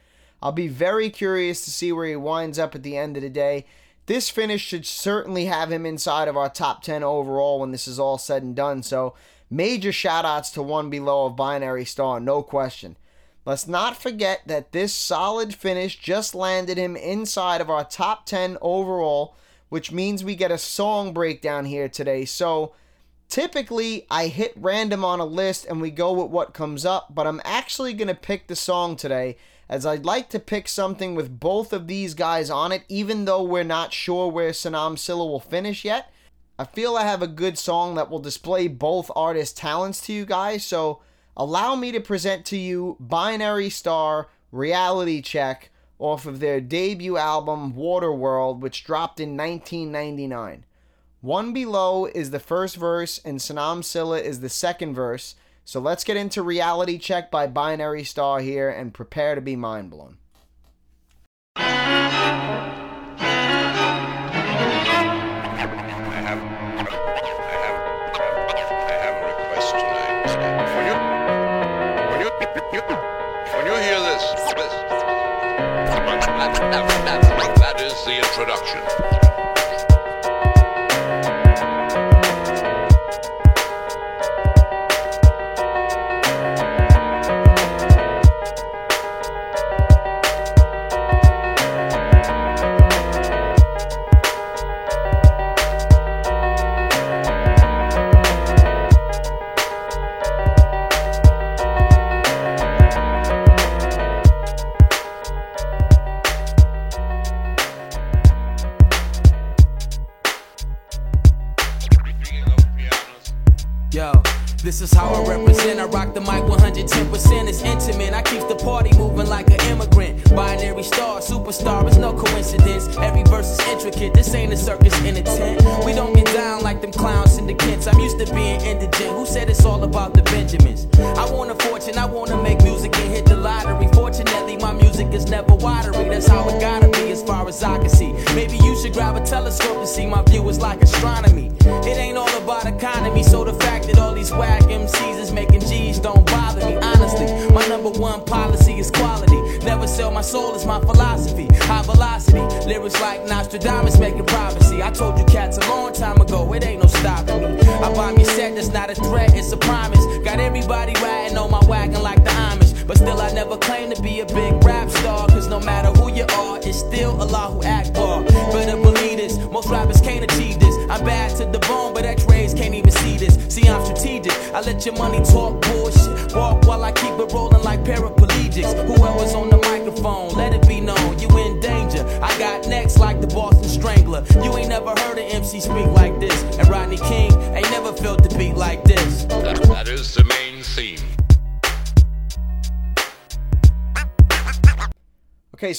I'll 0.42 0.52
be 0.52 0.68
very 0.68 1.08
curious 1.08 1.64
to 1.64 1.70
see 1.70 1.90
where 1.90 2.06
he 2.06 2.16
winds 2.16 2.58
up 2.58 2.74
at 2.74 2.82
the 2.82 2.98
end 2.98 3.16
of 3.16 3.22
the 3.22 3.30
day. 3.30 3.64
This 4.04 4.28
finish 4.28 4.60
should 4.60 4.84
certainly 4.84 5.46
have 5.46 5.72
him 5.72 5.86
inside 5.86 6.28
of 6.28 6.36
our 6.36 6.50
top 6.50 6.82
10 6.82 7.02
overall 7.02 7.60
when 7.60 7.70
this 7.70 7.88
is 7.88 7.98
all 7.98 8.18
said 8.18 8.42
and 8.42 8.54
done. 8.54 8.82
So, 8.82 9.14
major 9.48 9.90
shout 9.90 10.26
outs 10.26 10.50
to 10.50 10.62
One 10.62 10.90
Be 10.90 11.00
Lo 11.00 11.24
of 11.24 11.36
Binary 11.36 11.86
Star, 11.86 12.20
no 12.20 12.42
question. 12.42 12.96
Let's 13.46 13.66
not 13.66 13.96
forget 13.96 14.42
that 14.46 14.72
this 14.72 14.92
solid 14.92 15.54
finish 15.54 15.98
just 15.98 16.34
landed 16.34 16.76
him 16.76 16.94
inside 16.94 17.62
of 17.62 17.70
our 17.70 17.84
top 17.84 18.26
10 18.26 18.58
overall 18.60 19.34
which 19.74 19.90
means 19.90 20.22
we 20.22 20.36
get 20.36 20.52
a 20.52 20.56
song 20.56 21.12
breakdown 21.12 21.64
here 21.64 21.88
today. 21.88 22.24
So 22.24 22.74
typically 23.28 24.06
I 24.08 24.28
hit 24.28 24.52
random 24.54 25.04
on 25.04 25.18
a 25.18 25.24
list 25.24 25.66
and 25.66 25.80
we 25.80 25.90
go 25.90 26.12
with 26.12 26.30
what 26.30 26.54
comes 26.54 26.86
up, 26.86 27.12
but 27.12 27.26
I'm 27.26 27.40
actually 27.44 27.92
going 27.92 28.06
to 28.06 28.14
pick 28.14 28.46
the 28.46 28.54
song 28.54 28.94
today 28.94 29.36
as 29.68 29.84
I'd 29.84 30.04
like 30.04 30.30
to 30.30 30.38
pick 30.38 30.68
something 30.68 31.16
with 31.16 31.40
both 31.40 31.72
of 31.72 31.88
these 31.88 32.14
guys 32.14 32.50
on 32.50 32.70
it, 32.70 32.84
even 32.88 33.24
though 33.24 33.42
we're 33.42 33.64
not 33.64 33.92
sure 33.92 34.30
where 34.30 34.52
Senim 34.52 34.96
Silla 34.96 35.26
will 35.26 35.40
finish 35.40 35.84
yet. 35.84 36.12
I 36.56 36.66
feel 36.66 36.94
I 36.94 37.02
have 37.02 37.22
a 37.22 37.26
good 37.26 37.58
song 37.58 37.96
that 37.96 38.08
will 38.08 38.20
display 38.20 38.68
both 38.68 39.10
artists' 39.16 39.58
talents 39.58 40.00
to 40.02 40.12
you 40.12 40.24
guys, 40.24 40.64
so 40.64 41.02
allow 41.36 41.74
me 41.74 41.90
to 41.90 41.98
present 41.98 42.44
to 42.46 42.56
you 42.56 42.96
Binary 43.00 43.70
Star 43.70 44.28
Reality 44.52 45.20
Check 45.20 45.72
off 45.98 46.26
of 46.26 46.40
their 46.40 46.60
debut 46.60 47.16
album 47.16 47.74
Waterworld, 47.74 48.60
which 48.60 48.84
dropped 48.84 49.20
in 49.20 49.36
1999. 49.36 50.64
One 51.20 51.52
Be 51.52 51.64
Lo 51.64 52.06
is 52.06 52.30
the 52.30 52.38
first 52.38 52.76
verse, 52.76 53.20
and 53.24 53.38
Senim 53.38 53.82
Silla 53.82 54.18
is 54.18 54.40
the 54.40 54.48
second 54.48 54.94
verse. 54.94 55.36
So 55.64 55.80
let's 55.80 56.04
get 56.04 56.18
into 56.18 56.42
Reality 56.42 56.98
Check 56.98 57.30
by 57.30 57.46
Binary 57.46 58.04
Star 58.04 58.40
here 58.40 58.68
and 58.68 58.92
prepare 58.92 59.34
to 59.34 59.40
be 59.40 59.56
mind 59.56 59.90
blown. 59.90 60.18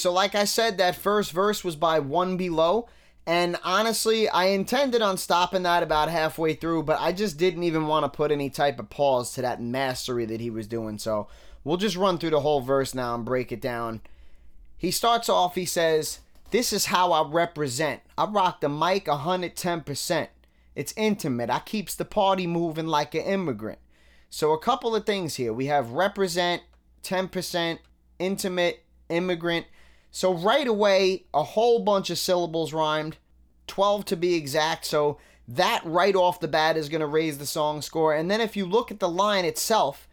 So 0.06 0.12
like 0.12 0.36
I 0.36 0.44
said, 0.44 0.78
that 0.78 0.94
first 0.94 1.32
verse 1.32 1.64
was 1.64 1.74
by 1.74 1.98
One 1.98 2.36
Be 2.36 2.48
Lo. 2.48 2.88
And 3.26 3.56
honestly, 3.64 4.28
I 4.28 4.44
intended 4.44 5.02
on 5.02 5.18
stopping 5.18 5.64
that 5.64 5.82
about 5.82 6.08
halfway 6.08 6.54
through, 6.54 6.84
but 6.84 7.00
I 7.00 7.10
just 7.10 7.38
didn't 7.38 7.64
even 7.64 7.88
want 7.88 8.04
to 8.04 8.16
put 8.16 8.30
any 8.30 8.48
type 8.48 8.78
of 8.78 8.88
pause 8.88 9.32
to 9.32 9.42
that 9.42 9.60
mastery 9.60 10.24
that 10.26 10.40
he 10.40 10.48
was 10.48 10.68
doing. 10.68 10.98
So 10.98 11.26
we'll 11.64 11.76
just 11.76 11.96
run 11.96 12.18
through 12.18 12.30
the 12.30 12.42
whole 12.42 12.60
verse 12.60 12.94
now 12.94 13.16
and 13.16 13.24
break 13.24 13.50
it 13.50 13.60
down. 13.60 14.00
He 14.78 14.92
starts 14.92 15.28
off, 15.28 15.56
he 15.56 15.64
says, 15.64 16.20
This 16.52 16.72
is 16.72 16.84
how 16.84 17.10
I 17.10 17.28
represent. 17.28 18.00
I 18.16 18.26
rock 18.26 18.60
the 18.60 18.68
mic 18.68 19.06
110%. 19.06 20.28
It's 20.76 20.94
intimate. 20.96 21.50
I 21.50 21.58
keeps 21.58 21.96
the 21.96 22.04
party 22.04 22.46
moving 22.46 22.86
like 22.86 23.16
an 23.16 23.22
immigrant. 23.22 23.80
So 24.30 24.52
a 24.52 24.60
couple 24.60 24.94
of 24.94 25.04
things 25.04 25.34
here. 25.34 25.52
We 25.52 25.66
have 25.66 25.90
represent, 25.90 26.62
10%, 27.02 27.80
intimate, 28.20 28.84
immigrant. 29.08 29.66
So 30.16 30.32
right 30.32 30.66
away, 30.66 31.24
a 31.34 31.42
whole 31.42 31.80
bunch 31.80 32.08
of 32.08 32.16
syllables 32.16 32.72
rhymed, 32.72 33.18
12 33.66 34.06
to 34.06 34.16
be 34.16 34.32
exact. 34.32 34.86
So 34.86 35.18
that 35.46 35.82
right 35.84 36.16
off 36.16 36.40
the 36.40 36.48
bat 36.48 36.78
is 36.78 36.88
going 36.88 37.02
to 37.02 37.06
raise 37.06 37.36
the 37.36 37.44
song 37.44 37.82
score. 37.82 38.14
And 38.14 38.30
then 38.30 38.40
if 38.40 38.56
you 38.56 38.64
look 38.64 38.90
at 38.90 38.98
the 38.98 39.10
line 39.10 39.44
itself, 39.44 40.08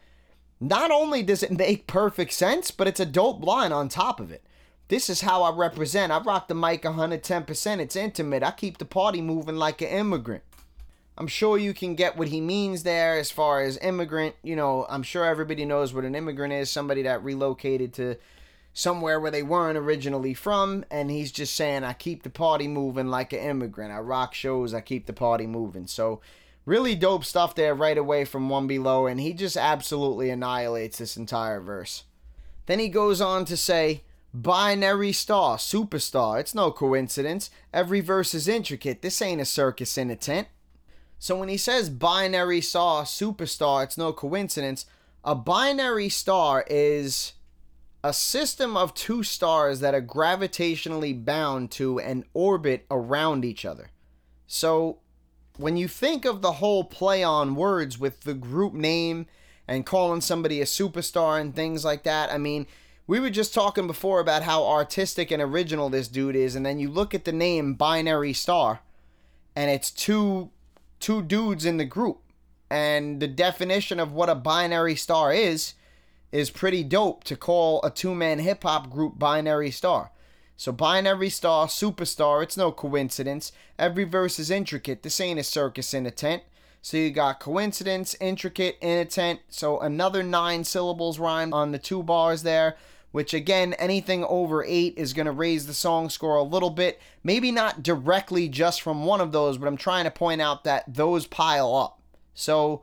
not 0.59 0.91
only 0.91 1.23
does 1.23 1.41
it 1.41 1.51
make 1.57 1.87
perfect 1.87 2.33
sense, 2.33 2.69
but 2.69 2.85
it's 2.85 2.99
a 2.99 3.05
dope 3.05 3.45
line 3.45 3.71
on 3.71 3.87
top 3.87 4.19
of 4.19 4.29
it. 4.29 4.43
This 4.89 5.09
is 5.09 5.21
how 5.21 5.41
I 5.41 5.55
represent. 5.55 6.11
I 6.11 6.19
rock 6.19 6.49
the 6.49 6.53
mic 6.53 6.81
110%. 6.81 7.79
It's 7.79 7.95
intimate. 7.95 8.43
I 8.43 8.51
keep 8.51 8.79
the 8.79 8.85
party 8.85 9.21
moving 9.21 9.55
like 9.55 9.81
an 9.81 9.87
immigrant. 9.87 10.43
I'm 11.17 11.27
sure 11.27 11.57
you 11.57 11.73
can 11.73 11.95
get 11.95 12.17
what 12.17 12.27
he 12.27 12.41
means 12.41 12.83
there 12.83 13.17
as 13.17 13.31
far 13.31 13.61
as 13.61 13.77
immigrant. 13.77 14.35
You 14.43 14.57
know, 14.57 14.85
I'm 14.89 15.03
sure 15.03 15.23
everybody 15.23 15.63
knows 15.63 15.93
what 15.93 16.03
an 16.03 16.13
immigrant 16.13 16.51
is 16.51 16.69
somebody 16.69 17.03
that 17.03 17.23
relocated 17.23 17.93
to 17.93 18.17
somewhere 18.73 19.19
where 19.19 19.31
they 19.31 19.43
weren't 19.43 19.77
originally 19.77 20.33
from. 20.33 20.83
And 20.89 21.11
he's 21.11 21.31
just 21.31 21.55
saying, 21.55 21.83
I 21.83 21.93
keep 21.93 22.23
the 22.23 22.29
party 22.29 22.67
moving 22.67 23.07
like 23.07 23.33
an 23.33 23.39
immigrant. 23.39 23.93
I 23.93 23.99
rock 23.99 24.33
shows, 24.33 24.73
I 24.73 24.81
keep 24.81 25.05
the 25.05 25.13
party 25.13 25.47
moving. 25.47 25.87
So, 25.87 26.21
really 26.65 26.95
dope 26.95 27.25
stuff 27.25 27.55
there 27.55 27.75
right 27.75 27.97
away 27.97 28.25
from 28.25 28.49
One 28.49 28.67
Be 28.67 28.79
Lo. 28.79 29.05
And 29.05 29.19
he 29.19 29.33
just 29.33 29.57
absolutely 29.57 30.29
annihilates 30.29 30.97
this 30.97 31.17
entire 31.17 31.61
verse. 31.61 32.03
Then 32.65 32.79
he 32.79 32.89
goes 32.89 33.21
on 33.21 33.45
to 33.45 33.57
say, 33.57 34.03
Binary 34.33 35.11
star, 35.11 35.57
superstar. 35.57 36.39
It's 36.39 36.55
no 36.55 36.71
coincidence. 36.71 37.51
Every 37.71 38.01
verse 38.01 38.33
is 38.33 38.47
intricate. 38.47 39.03
This 39.03 39.21
ain't 39.21 39.41
a 39.41 39.45
circus 39.45 39.95
in 39.95 40.09
a 40.09 40.15
tent. 40.15 40.47
So 41.19 41.37
when 41.37 41.49
he 41.49 41.57
says 41.57 41.89
binary 41.89 42.59
star, 42.59 43.03
superstar, 43.03 43.83
it's 43.83 43.97
no 43.97 44.11
coincidence. 44.11 44.87
A 45.23 45.35
binary 45.35 46.09
star 46.09 46.65
is 46.67 47.33
a 48.03 48.13
system 48.13 48.75
of 48.75 48.93
two 48.93 49.23
stars 49.23 49.79
that 49.79 49.95
are 49.95 50.01
gravitationally 50.01 51.23
bound 51.23 51.71
to 51.71 51.99
and 51.99 52.25
orbit 52.33 52.85
around 52.91 53.45
each 53.45 53.63
other. 53.63 53.91
So 54.45 54.99
when 55.57 55.77
you 55.77 55.87
think 55.87 56.25
of 56.25 56.41
the 56.41 56.53
whole 56.53 56.83
play 56.83 57.23
on 57.23 57.55
words 57.55 57.97
with 57.97 58.21
the 58.21 58.33
group 58.33 58.73
name 58.73 59.27
and 59.67 59.85
calling 59.85 60.19
somebody 60.19 60.59
a 60.59 60.65
superstar 60.65 61.39
and 61.39 61.55
things 61.55 61.85
like 61.85 62.03
that, 62.03 62.31
I 62.31 62.37
mean, 62.37 62.67
we 63.07 63.19
were 63.19 63.29
just 63.29 63.53
talking 63.53 63.87
before 63.87 64.19
about 64.19 64.43
how 64.43 64.65
artistic 64.65 65.31
and 65.31 65.41
original 65.41 65.89
this 65.89 66.07
dude 66.07 66.35
is, 66.35 66.55
and 66.55 66.65
then 66.65 66.79
you 66.79 66.89
look 66.89 67.13
at 67.13 67.25
the 67.25 67.31
name 67.31 67.73
Binary 67.73 68.33
Star, 68.33 68.81
and 69.55 69.69
it's 69.69 69.91
two 69.91 70.51
two 70.99 71.21
dudes 71.21 71.65
in 71.65 71.75
the 71.75 71.85
group, 71.85 72.21
and 72.69 73.19
the 73.19 73.27
definition 73.27 73.99
of 73.99 74.13
what 74.13 74.29
a 74.29 74.35
binary 74.35 74.95
star 74.95 75.33
is 75.33 75.73
is 76.33 76.49
pretty 76.49 76.83
dope 76.83 77.23
to 77.23 77.37
call 77.37 77.81
a 77.83 77.89
two 77.89 78.13
man 78.13 78.39
hip 78.39 78.63
hop 78.63 78.89
group 78.89 79.17
Binary 79.17 79.71
Star. 79.71 80.11
So 80.57 80.71
Binary 80.71 81.29
Star, 81.29 81.67
Superstar, 81.67 82.43
it's 82.43 82.57
no 82.57 82.71
coincidence. 82.71 83.51
Every 83.79 84.03
verse 84.03 84.39
is 84.39 84.51
intricate. 84.51 85.03
This 85.03 85.21
ain't 85.21 85.39
a 85.39 85.43
circus 85.43 85.93
in 85.93 86.05
a 86.05 86.11
tent. 86.11 86.43
So 86.81 86.97
you 86.97 87.11
got 87.11 87.39
coincidence, 87.39 88.15
intricate, 88.19 88.77
in 88.81 88.97
a 88.97 89.05
tent. 89.05 89.39
So 89.47 89.79
another 89.79 90.21
nine 90.21 90.65
syllables 90.65 91.19
rhymed 91.19 91.53
on 91.53 91.71
the 91.71 91.79
two 91.79 92.03
bars 92.03 92.43
there 92.43 92.75
which 93.13 93.31
again, 93.31 93.73
anything 93.73 94.23
over 94.23 94.65
eight 94.65 94.95
is 94.97 95.13
going 95.13 95.27
to 95.27 95.31
raise 95.31 95.67
the 95.67 95.73
song 95.73 96.09
score 96.09 96.35
a 96.35 96.41
little 96.41 96.71
bit. 96.71 96.99
Maybe 97.23 97.51
not 97.51 97.83
directly 97.83 98.49
just 98.49 98.81
from 98.81 99.05
one 99.05 99.21
of 99.21 99.31
those, 99.31 99.59
but 99.59 99.67
I'm 99.67 99.77
trying 99.77 100.05
to 100.05 100.11
point 100.11 100.41
out 100.41 100.63
that 100.63 100.83
those 100.91 101.27
pile 101.27 101.75
up. 101.75 102.01
So, 102.33 102.81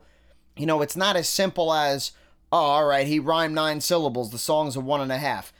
you 0.55 0.65
know, 0.65 0.81
it's 0.81 0.95
not 0.95 1.17
as 1.17 1.27
simple 1.27 1.73
as, 1.73 2.13
oh, 2.51 2.57
all 2.57 2.85
right, 2.85 3.07
he 3.07 3.19
rhymed 3.19 3.55
nine 3.55 3.81
syllables, 3.81 4.31
the 4.31 4.37
song's 4.37 4.75
a 4.75 4.81
one 4.81 5.01
and 5.01 5.11
a 5.11 5.17
half. 5.17 5.53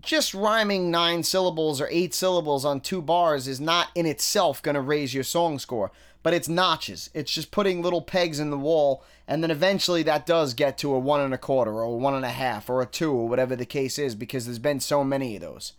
Just 0.00 0.32
rhyming 0.32 0.90
nine 0.90 1.22
syllables 1.22 1.80
or 1.80 1.88
eight 1.90 2.14
syllables 2.14 2.64
on 2.64 2.80
two 2.80 3.02
bars 3.02 3.46
is 3.46 3.60
not 3.60 3.88
in 3.94 4.06
itself 4.06 4.62
going 4.62 4.76
to 4.76 4.80
raise 4.80 5.12
your 5.12 5.24
song 5.24 5.58
score 5.58 5.90
but 6.22 6.34
it's 6.34 6.48
notches. 6.48 7.10
It's 7.14 7.32
just 7.32 7.50
putting 7.50 7.82
little 7.82 8.02
pegs 8.02 8.40
in 8.40 8.50
the 8.50 8.58
wall, 8.58 9.02
and 9.26 9.42
then 9.42 9.50
eventually 9.50 10.02
that 10.04 10.26
does 10.26 10.54
get 10.54 10.76
to 10.78 10.94
a 10.94 10.98
one 10.98 11.20
and 11.20 11.32
a 11.32 11.38
quarter, 11.38 11.72
or 11.72 11.82
a 11.82 11.90
one 11.90 12.14
and 12.14 12.24
a 12.24 12.30
half, 12.30 12.68
or 12.68 12.82
a 12.82 12.86
two, 12.86 13.12
or 13.12 13.28
whatever 13.28 13.56
the 13.56 13.66
case 13.66 13.98
is, 13.98 14.14
because 14.14 14.44
there's 14.44 14.58
been 14.58 14.80
so 14.80 15.02
many 15.02 15.36
of 15.36 15.42
those. 15.42 15.72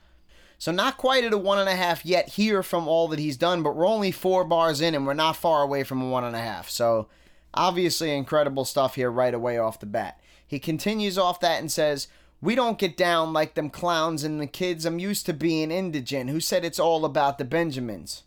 So 0.58 0.72
not 0.72 0.98
quite 0.98 1.24
at 1.24 1.34
a 1.34 1.38
one 1.38 1.60
and 1.60 1.70
a 1.70 1.76
half 1.76 2.06
yet 2.06 2.30
here 2.30 2.62
from 2.64 2.88
all 2.88 3.08
that 3.10 3.20
he's 3.20 3.38
done, 3.38 3.64
but 3.64 3.76
we're 3.76 3.88
only 3.88 4.12
four 4.12 4.44
bars 4.44 4.82
in, 4.82 4.96
and 4.96 5.06
we're 5.06 5.14
not 5.14 5.36
far 5.36 5.62
away 5.62 5.84
from 5.84 6.02
a 6.02 6.10
one 6.10 6.24
and 6.24 6.36
a 6.36 6.40
half. 6.40 6.70
So 6.70 7.08
obviously 7.54 8.16
incredible 8.16 8.66
stuff 8.66 8.96
here 8.96 9.12
right 9.12 9.34
away 9.34 9.58
off 9.58 9.80
the 9.80 9.86
bat. 9.86 10.20
He 10.52 10.60
continues 10.60 11.18
off 11.18 11.40
that 11.40 11.62
and 11.62 11.72
says, 11.72 12.10
we 12.42 12.56
don't 12.56 12.78
get 12.78 12.98
down 12.98 13.32
like 13.32 13.54
them 13.54 13.70
clowns 13.70 14.26
and 14.26 14.42
the 14.42 14.48
kids 14.48 14.86
I'm 14.86 15.00
used 15.00 15.26
to 15.28 15.34
being 15.34 15.72
indigent 15.72 16.30
who 16.30 16.42
said 16.42 16.66
it's 16.66 16.78
all 16.78 17.06
about 17.06 17.38
the 17.38 17.46
Benjamins. 17.46 18.24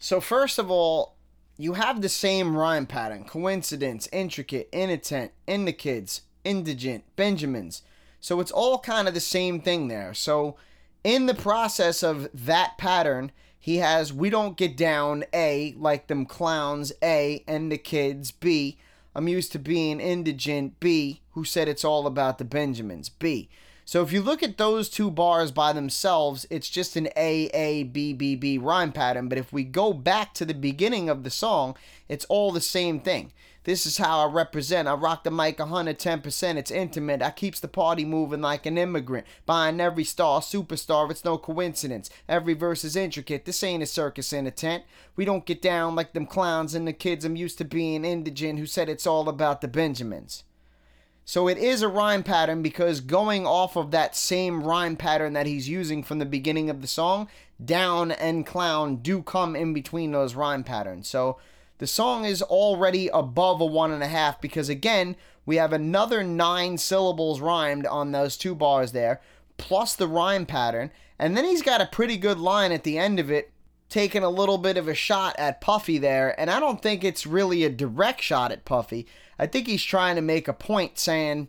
So, 0.00 0.20
first 0.20 0.58
of 0.58 0.72
all, 0.72 1.14
you 1.56 1.74
have 1.74 2.02
the 2.02 2.08
same 2.08 2.56
rhyme 2.56 2.84
pattern 2.84 3.22
coincidence, 3.22 4.08
intricate, 4.12 4.68
inattent, 4.72 5.30
kids, 5.78 6.22
indigent, 6.42 7.04
Benjamins. 7.14 7.82
So 8.18 8.40
it's 8.40 8.50
all 8.50 8.80
kind 8.80 9.06
of 9.06 9.14
the 9.14 9.20
same 9.20 9.60
thing 9.60 9.86
there. 9.86 10.14
So 10.14 10.56
in 11.04 11.26
the 11.26 11.34
process 11.34 12.02
of 12.02 12.28
that 12.34 12.76
pattern, 12.76 13.30
he 13.56 13.76
has 13.76 14.12
we 14.12 14.30
don't 14.30 14.56
get 14.56 14.76
down 14.76 15.22
A 15.32 15.76
like 15.78 16.08
them 16.08 16.26
clowns 16.26 16.92
A 17.04 17.44
and 17.46 17.70
the 17.70 17.78
kids 17.78 18.32
B. 18.32 18.78
I'm 19.14 19.28
used 19.28 19.52
to 19.52 19.58
being 19.58 20.00
indigent 20.00 20.80
B 20.80 21.22
who 21.32 21.44
said 21.44 21.68
it's 21.68 21.84
all 21.84 22.06
about 22.06 22.38
the 22.38 22.44
Benjamins 22.44 23.08
B. 23.08 23.48
So 23.84 24.02
if 24.02 24.12
you 24.12 24.20
look 24.20 24.42
at 24.42 24.58
those 24.58 24.90
two 24.90 25.10
bars 25.10 25.50
by 25.50 25.72
themselves, 25.72 26.46
it's 26.50 26.68
just 26.68 26.94
an 26.94 27.08
A, 27.16 27.46
A, 27.54 27.84
B, 27.84 28.12
B, 28.12 28.36
B 28.36 28.58
rhyme 28.58 28.92
pattern. 28.92 29.28
But 29.28 29.38
if 29.38 29.50
we 29.50 29.64
go 29.64 29.94
back 29.94 30.34
to 30.34 30.44
the 30.44 30.52
beginning 30.52 31.08
of 31.08 31.24
the 31.24 31.30
song, 31.30 31.74
it's 32.06 32.26
all 32.26 32.52
the 32.52 32.60
same 32.60 33.00
thing. 33.00 33.32
This 33.68 33.84
is 33.84 33.98
how 33.98 34.20
I 34.20 34.32
represent. 34.32 34.88
I 34.88 34.94
rock 34.94 35.24
the 35.24 35.30
mic 35.30 35.58
110%. 35.58 36.56
It's 36.56 36.70
intimate. 36.70 37.20
I 37.20 37.30
keeps 37.30 37.60
the 37.60 37.68
party 37.68 38.02
moving 38.02 38.40
like 38.40 38.64
an 38.64 38.78
immigrant. 38.78 39.26
Binary 39.44 40.04
Star, 40.04 40.40
superstar. 40.40 41.10
It's 41.10 41.22
no 41.22 41.36
coincidence. 41.36 42.08
Every 42.30 42.54
verse 42.54 42.82
is 42.82 42.96
intricate. 42.96 43.44
This 43.44 43.62
ain't 43.62 43.82
a 43.82 43.86
circus 43.86 44.32
in 44.32 44.46
a 44.46 44.50
tent. 44.50 44.84
We 45.16 45.26
don't 45.26 45.44
get 45.44 45.60
down 45.60 45.94
like 45.94 46.14
them 46.14 46.24
clowns 46.24 46.74
and 46.74 46.88
the 46.88 46.94
kids 46.94 47.26
I'm 47.26 47.36
used 47.36 47.58
to 47.58 47.64
being 47.66 48.06
indigent 48.06 48.58
who 48.58 48.64
said 48.64 48.88
it's 48.88 49.06
all 49.06 49.28
about 49.28 49.60
the 49.60 49.68
Benjamins. 49.68 50.44
So 51.26 51.46
it 51.46 51.58
is 51.58 51.82
a 51.82 51.88
rhyme 51.88 52.22
pattern 52.22 52.62
because 52.62 53.02
going 53.02 53.46
off 53.46 53.76
of 53.76 53.90
that 53.90 54.16
same 54.16 54.62
rhyme 54.62 54.96
pattern 54.96 55.34
that 55.34 55.44
he's 55.44 55.68
using 55.68 56.02
from 56.02 56.20
the 56.20 56.24
beginning 56.24 56.70
of 56.70 56.80
the 56.80 56.88
song, 56.88 57.28
down 57.62 58.12
and 58.12 58.46
clown 58.46 58.96
do 59.02 59.20
come 59.22 59.54
in 59.54 59.74
between 59.74 60.12
those 60.12 60.34
rhyme 60.34 60.64
patterns. 60.64 61.06
So 61.06 61.36
the 61.78 61.86
song 61.86 62.24
is 62.24 62.42
already 62.42 63.08
above 63.08 63.60
a 63.60 63.66
one 63.66 63.92
and 63.92 64.02
a 64.02 64.08
half 64.08 64.40
because 64.40 64.68
again, 64.68 65.16
we 65.46 65.56
have 65.56 65.72
another 65.72 66.22
nine 66.22 66.76
syllables 66.76 67.40
rhymed 67.40 67.86
on 67.86 68.12
those 68.12 68.36
two 68.36 68.54
bars 68.54 68.92
there, 68.92 69.20
plus 69.56 69.94
the 69.94 70.06
rhyme 70.06 70.44
pattern. 70.44 70.90
And 71.18 71.36
then 71.36 71.44
he's 71.44 71.62
got 71.62 71.80
a 71.80 71.86
pretty 71.86 72.16
good 72.16 72.38
line 72.38 72.70
at 72.70 72.84
the 72.84 72.98
end 72.98 73.18
of 73.18 73.30
it, 73.30 73.52
taking 73.88 74.22
a 74.22 74.28
little 74.28 74.58
bit 74.58 74.76
of 74.76 74.88
a 74.88 74.94
shot 74.94 75.36
at 75.38 75.60
Puffy 75.60 75.98
there. 75.98 76.38
And 76.38 76.50
I 76.50 76.60
don't 76.60 76.82
think 76.82 77.02
it's 77.02 77.26
really 77.26 77.64
a 77.64 77.70
direct 77.70 78.20
shot 78.20 78.52
at 78.52 78.64
Puffy. 78.64 79.06
I 79.38 79.46
think 79.46 79.66
he's 79.66 79.82
trying 79.82 80.16
to 80.16 80.22
make 80.22 80.48
a 80.48 80.52
point 80.52 80.98
saying, 80.98 81.48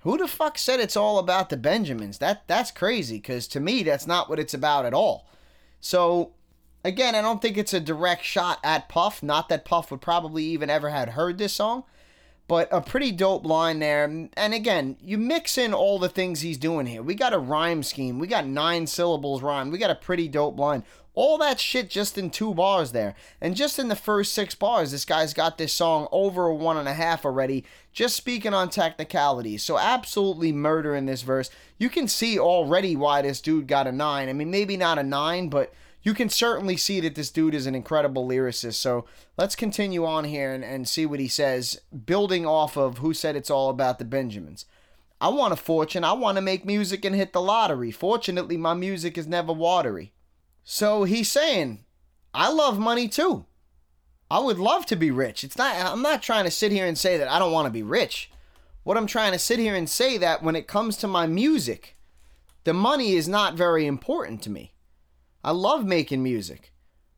who 0.00 0.16
the 0.16 0.26
fuck 0.26 0.58
said 0.58 0.80
it's 0.80 0.96
all 0.96 1.18
about 1.18 1.48
the 1.48 1.56
Benjamins? 1.56 2.18
That 2.18 2.46
that's 2.46 2.70
crazy 2.70 3.16
because 3.16 3.46
to 3.48 3.60
me 3.60 3.82
that's 3.82 4.06
not 4.06 4.28
what 4.28 4.38
it's 4.38 4.54
about 4.54 4.86
at 4.86 4.94
all. 4.94 5.28
So 5.80 6.32
again, 6.84 7.14
I 7.14 7.22
don't 7.22 7.42
think 7.42 7.56
it's 7.56 7.74
a 7.74 7.80
direct 7.80 8.24
shot 8.24 8.58
at 8.62 8.88
Puff. 8.88 9.22
Not 9.22 9.48
that 9.48 9.64
Puff 9.64 9.90
would 9.90 10.00
probably 10.00 10.44
even 10.44 10.70
ever 10.70 10.90
had 10.90 11.10
heard 11.10 11.38
this 11.38 11.52
song, 11.52 11.84
but 12.46 12.68
a 12.72 12.80
pretty 12.80 13.12
dope 13.12 13.44
line 13.44 13.78
there. 13.78 14.04
And 14.04 14.54
again, 14.54 14.96
you 15.02 15.18
mix 15.18 15.58
in 15.58 15.74
all 15.74 15.98
the 15.98 16.08
things 16.08 16.40
he's 16.40 16.58
doing 16.58 16.86
here. 16.86 17.02
We 17.02 17.14
got 17.14 17.34
a 17.34 17.38
rhyme 17.38 17.82
scheme. 17.82 18.18
We 18.18 18.26
got 18.26 18.46
nine 18.46 18.86
syllables 18.86 19.42
rhyme. 19.42 19.70
We 19.70 19.78
got 19.78 19.90
a 19.90 19.94
pretty 19.94 20.28
dope 20.28 20.58
line. 20.58 20.84
All 21.14 21.36
that 21.38 21.58
shit 21.58 21.90
just 21.90 22.16
in 22.16 22.30
two 22.30 22.54
bars 22.54 22.92
there. 22.92 23.16
And 23.40 23.56
just 23.56 23.80
in 23.80 23.88
the 23.88 23.96
first 23.96 24.32
six 24.32 24.54
bars, 24.54 24.92
this 24.92 25.04
guy's 25.04 25.34
got 25.34 25.58
this 25.58 25.72
song 25.72 26.06
over 26.12 26.46
a 26.46 26.54
one 26.54 26.76
and 26.76 26.86
a 26.86 26.94
half 26.94 27.24
already, 27.24 27.64
just 27.92 28.14
speaking 28.14 28.54
on 28.54 28.70
technicality. 28.70 29.58
So 29.58 29.78
absolutely 29.78 30.52
murder 30.52 30.94
in 30.94 31.06
this 31.06 31.22
verse. 31.22 31.50
You 31.76 31.88
can 31.88 32.06
see 32.06 32.38
already 32.38 32.94
why 32.94 33.22
this 33.22 33.40
dude 33.40 33.66
got 33.66 33.88
a 33.88 33.92
nine. 33.92 34.28
I 34.28 34.32
mean, 34.32 34.52
maybe 34.52 34.76
not 34.76 34.96
a 34.96 35.02
nine, 35.02 35.48
but 35.48 35.74
you 36.02 36.14
can 36.14 36.28
certainly 36.28 36.76
see 36.76 37.00
that 37.00 37.14
this 37.14 37.30
dude 37.30 37.54
is 37.54 37.66
an 37.66 37.74
incredible 37.74 38.26
lyricist. 38.26 38.74
So 38.74 39.04
let's 39.36 39.56
continue 39.56 40.04
on 40.04 40.24
here 40.24 40.52
and, 40.52 40.64
and 40.64 40.88
see 40.88 41.06
what 41.06 41.20
he 41.20 41.28
says, 41.28 41.80
building 42.06 42.46
off 42.46 42.76
of 42.76 42.98
who 42.98 43.12
said 43.12 43.36
it's 43.36 43.50
all 43.50 43.70
about 43.70 43.98
the 43.98 44.04
Benjamins. 44.04 44.64
I 45.20 45.28
want 45.28 45.52
a 45.52 45.56
fortune. 45.56 46.04
I 46.04 46.12
want 46.12 46.36
to 46.36 46.42
make 46.42 46.64
music 46.64 47.04
and 47.04 47.14
hit 47.14 47.32
the 47.32 47.40
lottery. 47.40 47.90
Fortunately, 47.90 48.56
my 48.56 48.74
music 48.74 49.18
is 49.18 49.26
never 49.26 49.52
watery. 49.52 50.12
So 50.62 51.04
he's 51.04 51.30
saying, 51.30 51.84
I 52.32 52.50
love 52.50 52.78
money 52.78 53.08
too. 53.08 53.46
I 54.30 54.38
would 54.38 54.58
love 54.58 54.86
to 54.86 54.96
be 54.96 55.10
rich. 55.10 55.42
It's 55.42 55.56
not 55.56 55.74
I'm 55.74 56.02
not 56.02 56.22
trying 56.22 56.44
to 56.44 56.50
sit 56.50 56.70
here 56.70 56.86
and 56.86 56.96
say 56.96 57.16
that 57.16 57.28
I 57.28 57.38
don't 57.38 57.52
want 57.52 57.66
to 57.66 57.72
be 57.72 57.82
rich. 57.82 58.30
What 58.84 58.96
I'm 58.96 59.06
trying 59.06 59.32
to 59.32 59.38
sit 59.38 59.58
here 59.58 59.74
and 59.74 59.88
say 59.88 60.18
that 60.18 60.42
when 60.42 60.54
it 60.54 60.68
comes 60.68 60.96
to 60.98 61.08
my 61.08 61.26
music, 61.26 61.96
the 62.64 62.74
money 62.74 63.14
is 63.14 63.28
not 63.28 63.54
very 63.54 63.86
important 63.86 64.42
to 64.42 64.50
me. 64.50 64.72
I 65.48 65.52
love 65.52 65.86
making 65.86 66.22
music, 66.22 66.74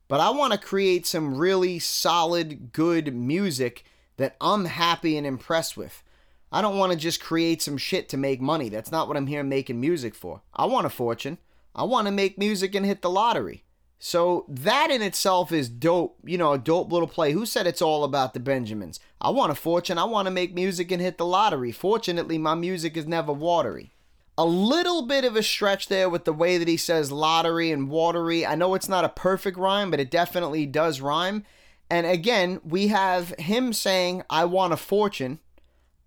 but 0.07 0.21
I 0.21 0.31
want 0.31 0.53
to 0.53 0.59
create 0.61 1.05
some 1.05 1.37
really 1.37 1.81
solid, 1.81 2.73
good 2.73 3.13
music 3.13 3.85
that 4.19 4.37
I'm 4.41 4.67
happy 4.67 5.17
and 5.17 5.27
impressed 5.27 5.77
with. 5.77 6.05
I 6.53 6.63
don't 6.63 6.79
want 6.79 6.93
to 6.93 6.97
just 6.97 7.21
create 7.21 7.61
some 7.61 7.77
shit 7.77 8.09
to 8.11 8.17
make 8.17 8.41
money. 8.41 8.69
That's 8.69 8.93
not 8.93 9.09
what 9.09 9.17
I'm 9.17 9.27
here 9.27 9.43
making 9.43 9.81
music 9.81 10.15
for. 10.15 10.43
I 10.55 10.67
want 10.67 10.87
a 10.87 10.91
fortune. 10.91 11.39
I 11.75 11.83
want 11.83 12.07
to 12.07 12.13
make 12.13 12.39
music 12.39 12.73
and 12.77 12.87
hit 12.87 13.03
the 13.03 13.11
lottery. 13.11 13.65
So 13.99 14.45
that 14.47 14.93
in 14.93 15.03
itself 15.03 15.51
is 15.51 15.69
dope, 15.69 16.17
you 16.25 16.39
know, 16.39 16.53
a 16.53 16.59
dope 16.59 16.93
little 16.93 17.09
play. 17.09 17.33
Who 17.33 17.45
said 17.45 17.67
it's 17.67 17.83
all 17.83 18.05
about 18.05 18.33
the 18.33 18.39
Benjamins? 18.39 19.01
I 19.21 19.31
want 19.31 19.51
a 19.51 19.57
fortune. 19.57 19.99
I 19.99 20.05
want 20.05 20.27
to 20.27 20.31
make 20.31 20.55
music 20.55 20.93
and 20.93 21.03
hit 21.03 21.19
the 21.19 21.27
lottery. 21.27 21.73
Fortunately, 21.73 22.39
my 22.39 22.55
music 22.55 22.97
is 22.97 23.09
never 23.09 23.33
watery. 23.33 23.93
A 24.41 24.47
little 24.47 25.03
bit 25.03 25.27
of 25.27 25.37
a 25.37 25.43
stretch 25.43 25.89
there 25.89 26.09
with 26.09 26.25
the 26.25 26.33
way 26.33 26.57
that 26.57 26.67
he 26.67 26.79
says 26.79 27.13
lottery 27.13 27.71
and 27.71 27.91
watery. 27.91 28.47
I 28.47 28.55
know 28.55 28.75
it's 28.75 28.89
not 28.89 29.05
a 29.05 29.11
perfect 29.11 29.59
rhyme, 29.59 29.91
but 29.91 30.01
it 30.01 30.11
definitely 30.11 30.65
does 30.65 31.03
rhyme. 31.03 31.45
And 31.91 32.07
again, 32.07 32.59
we 32.65 32.87
have 32.87 33.35
him 33.39 33.75
saying, 33.75 34.23
I 34.31 34.47
want 34.47 34.73
a 34.73 34.79
fortune. 34.79 35.41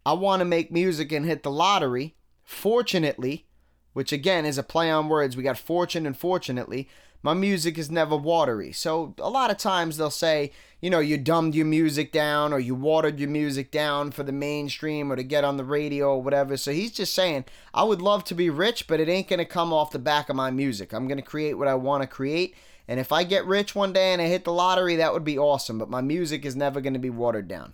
I 0.03 0.13
want 0.13 0.39
to 0.39 0.45
make 0.45 0.71
music 0.71 1.11
and 1.11 1.27
hit 1.27 1.43
the 1.43 1.51
lottery. 1.51 2.15
Fortunately, 2.43 3.45
which 3.93 4.11
again 4.11 4.47
is 4.47 4.57
a 4.57 4.63
play 4.63 4.89
on 4.89 5.09
words, 5.09 5.37
we 5.37 5.43
got 5.43 5.59
fortune 5.59 6.07
and 6.07 6.17
fortunately 6.17 6.89
my 7.23 7.33
music 7.33 7.77
is 7.77 7.89
never 7.89 8.17
watery. 8.17 8.73
So 8.73 9.15
a 9.17 9.29
lot 9.29 9.49
of 9.49 9.57
times 9.57 9.95
they'll 9.95 10.09
say, 10.09 10.51
you 10.81 10.89
know, 10.89 10.99
you 10.99 11.17
dumbed 11.17 11.55
your 11.55 11.65
music 11.65 12.11
down 12.11 12.51
or 12.51 12.59
you 12.59 12.75
watered 12.75 13.17
your 13.17 13.29
music 13.29 13.71
down 13.71 14.11
for 14.11 14.23
the 14.23 14.33
mainstream 14.33 15.09
or 15.09 15.15
to 15.15 15.23
get 15.23 15.45
on 15.45 15.55
the 15.55 15.63
radio 15.63 16.15
or 16.15 16.21
whatever. 16.21 16.57
So 16.57 16.73
he's 16.73 16.91
just 16.91 17.15
saying, 17.15 17.45
I 17.73 17.83
would 17.83 18.01
love 18.01 18.25
to 18.25 18.35
be 18.35 18.49
rich, 18.49 18.87
but 18.87 18.99
it 18.99 19.07
ain't 19.07 19.29
going 19.29 19.39
to 19.39 19.45
come 19.45 19.71
off 19.71 19.91
the 19.91 19.99
back 19.99 20.27
of 20.27 20.35
my 20.35 20.51
music. 20.51 20.93
I'm 20.93 21.07
going 21.07 21.17
to 21.17 21.23
create 21.23 21.53
what 21.53 21.69
I 21.69 21.75
want 21.75 22.03
to 22.03 22.07
create. 22.07 22.55
And 22.89 22.99
if 22.99 23.13
I 23.13 23.23
get 23.23 23.45
rich 23.45 23.73
one 23.73 23.93
day 23.93 24.11
and 24.11 24.21
I 24.21 24.25
hit 24.25 24.43
the 24.43 24.51
lottery, 24.51 24.97
that 24.97 25.13
would 25.13 25.23
be 25.23 25.39
awesome, 25.39 25.79
but 25.79 25.89
my 25.89 26.01
music 26.01 26.43
is 26.43 26.57
never 26.57 26.81
going 26.81 26.93
to 26.93 26.99
be 26.99 27.09
watered 27.09 27.47
down. 27.47 27.73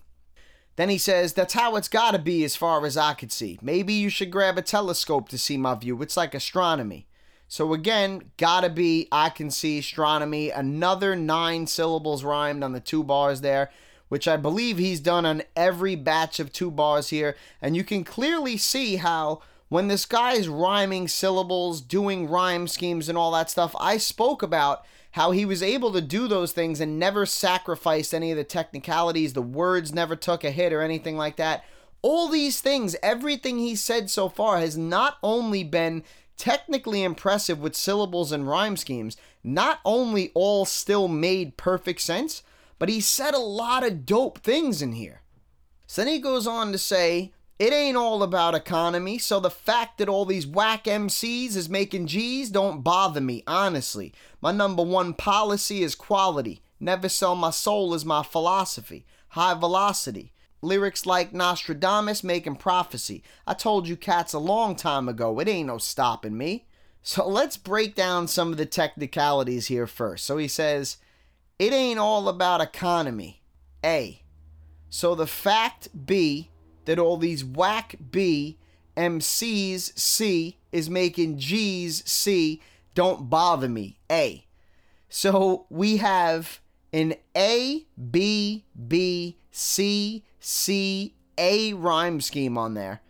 Then 0.76 0.90
he 0.90 1.00
says, 1.00 1.34
That's 1.34 1.56
how 1.56 1.76
it's 1.76 1.90
got 1.90 2.12
to 2.12 2.20
be 2.20 2.44
as 2.44 2.56
far 2.56 2.86
as 2.86 2.96
I 2.96 3.14
could 3.14 3.32
see. 3.32 3.60
Maybe 3.62 3.94
you 3.94 4.10
should 4.10 4.32
grab 4.32 4.58
a 4.58 4.62
telescope 4.62 5.28
to 5.30 5.38
see 5.38 5.58
my 5.58 5.76
view. 5.76 6.02
It's 6.02 6.16
like 6.16 6.34
astronomy. 6.34 7.09
So 7.52 7.74
again, 7.74 8.30
gotta 8.38 8.70
be 8.70 9.08
I 9.12 9.30
can 9.30 9.50
see 9.50 9.80
astronomy. 9.80 10.52
Another 10.52 11.16
nine 11.16 11.66
syllables 11.66 12.24
rhymed 12.24 12.64
on 12.64 12.74
the 12.74 12.80
two 12.80 13.04
bars 13.04 13.42
there, 13.42 13.72
which 14.08 14.28
I 14.28 14.38
believe 14.38 14.78
he's 14.78 15.00
done 15.00 15.26
on 15.26 15.42
every 15.56 15.96
batch 15.96 16.40
of 16.40 16.54
two 16.54 16.70
bars 16.70 17.10
here. 17.10 17.36
And 17.60 17.76
you 17.76 17.84
can 17.84 18.04
clearly 18.04 18.56
see 18.56 18.98
how 18.98 19.42
when 19.68 19.88
this 19.88 20.06
guy's 20.06 20.48
rhyming 20.48 21.08
syllables, 21.08 21.82
doing 21.82 22.30
rhyme 22.30 22.68
schemes 22.68 23.10
and 23.10 23.18
all 23.18 23.32
that 23.32 23.50
stuff, 23.50 23.76
I 23.80 23.98
spoke 23.98 24.44
about 24.44 24.86
how 25.14 25.32
he 25.32 25.44
was 25.44 25.64
able 25.64 25.92
to 25.94 26.02
do 26.02 26.28
those 26.28 26.52
things 26.52 26.80
and 26.80 27.00
never 27.00 27.26
sacrificed 27.26 28.14
any 28.14 28.30
of 28.30 28.38
the 28.38 28.44
technicalities. 28.44 29.34
The 29.34 29.42
words 29.42 29.92
never 29.92 30.16
took 30.16 30.44
a 30.44 30.52
hit 30.52 30.72
or 30.72 30.82
anything 30.82 31.18
like 31.18 31.38
that. 31.38 31.64
All 32.04 32.30
these 32.30 32.62
things, 32.62 32.96
everything 33.02 33.58
he 33.58 33.76
said 33.76 34.10
so 34.12 34.30
far 34.30 34.60
has 34.60 34.78
not 34.78 35.18
only 35.24 35.64
been 35.64 36.04
technically 36.40 37.04
impressive 37.04 37.60
with 37.60 37.76
syllables 37.76 38.32
and 38.32 38.48
rhyme 38.48 38.78
schemes, 38.78 39.18
not 39.44 39.80
only 39.86 40.32
all 40.34 40.66
still 40.66 41.08
made 41.08 41.58
perfect 41.58 42.02
sense, 42.02 42.42
but 42.80 42.90
he 42.90 43.02
said 43.02 43.36
a 43.36 43.40
lot 43.40 43.86
of 43.86 44.06
dope 44.06 44.40
things 44.40 44.82
in 44.82 44.94
here. 44.94 45.22
So 45.86 46.04
then 46.04 46.14
he 46.14 46.20
goes 46.20 46.48
on 46.48 46.72
to 46.72 46.78
say, 46.78 47.34
it 47.60 47.74
ain't 47.74 47.98
all 47.98 48.24
about 48.24 48.56
economy, 48.56 49.18
so 49.18 49.42
the 49.42 49.50
fact 49.50 49.98
that 49.98 50.08
all 50.08 50.24
these 50.24 50.48
whack 50.48 50.86
MCs 50.86 51.58
is 51.58 51.68
making 51.68 52.08
G's 52.08 52.50
don't 52.50 52.84
bother 52.84 53.20
me, 53.20 53.44
honestly. 53.46 54.14
My 54.42 54.54
number 54.54 54.82
one 54.82 55.14
policy 55.14 55.84
is 55.84 55.94
quality. 55.94 56.62
Never 56.80 57.10
sell 57.10 57.36
my 57.36 57.50
soul 57.50 57.94
is 57.94 58.06
my 58.06 58.24
philosophy. 58.24 59.06
High 59.30 59.56
velocity. 59.56 60.32
Lyrics 60.62 61.06
like 61.06 61.34
Nostradamus 61.34 62.24
making 62.24 62.58
prophecy. 62.58 63.24
I 63.48 63.54
told 63.54 63.88
you 63.88 63.96
cats 63.96 64.34
a 64.34 64.40
long 64.40 64.76
time 64.76 65.08
ago, 65.08 65.40
it 65.40 65.48
ain't 65.48 65.68
no 65.68 65.78
stopping 65.78 66.38
me. 66.38 66.66
So 67.02 67.28
let's 67.28 67.58
break 67.58 67.96
down 67.96 68.28
some 68.28 68.52
of 68.52 68.58
the 68.58 68.66
technicalities 68.66 69.68
here 69.68 69.88
first. 69.88 70.26
So 70.26 70.38
he 70.38 70.48
says, 70.48 70.98
it 71.58 71.74
ain't 71.74 72.00
all 72.00 72.28
about 72.28 72.62
economy. 72.62 73.42
A. 73.84 74.24
So 74.90 75.16
the 75.16 75.28
fact 75.28 75.90
B 76.06 76.50
that 76.86 77.00
all 77.00 77.18
these 77.18 77.46
whack 77.46 77.96
B 78.12 78.58
MCs 78.98 79.98
C 79.98 80.58
is 80.72 80.90
making 80.90 81.38
G's 81.38 82.04
C 82.10 82.62
don't 82.96 83.30
bother 83.30 83.70
me. 83.70 84.00
A. 84.12 84.46
So 85.08 85.66
we 85.70 85.98
have 85.98 86.60
an 86.92 87.16
A 87.36 87.86
B 88.12 88.66
B 88.88 89.38
C 89.52 90.24
C 90.40 91.16
A 91.38 91.74
rhyme 91.74 92.22
scheme 92.22 92.58
on 92.58 92.74
there. 92.74 93.02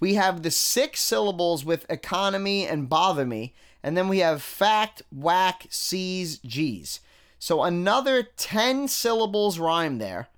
We 0.00 0.14
have 0.14 0.42
the 0.42 0.50
six 0.50 1.00
syllables 1.00 1.64
with 1.64 1.90
economy 1.90 2.66
and 2.66 2.88
bother 2.88 3.26
me, 3.26 3.54
and 3.82 3.96
then 3.96 4.08
we 4.08 4.18
have 4.18 4.42
fact, 4.42 5.02
whack, 5.12 5.66
C's, 5.70 6.38
G's. 6.38 7.00
So 7.38 7.62
another 7.62 8.22
10 8.22 8.88
syllables 8.88 9.58
rhyme 9.58 9.98
there. 9.98 10.28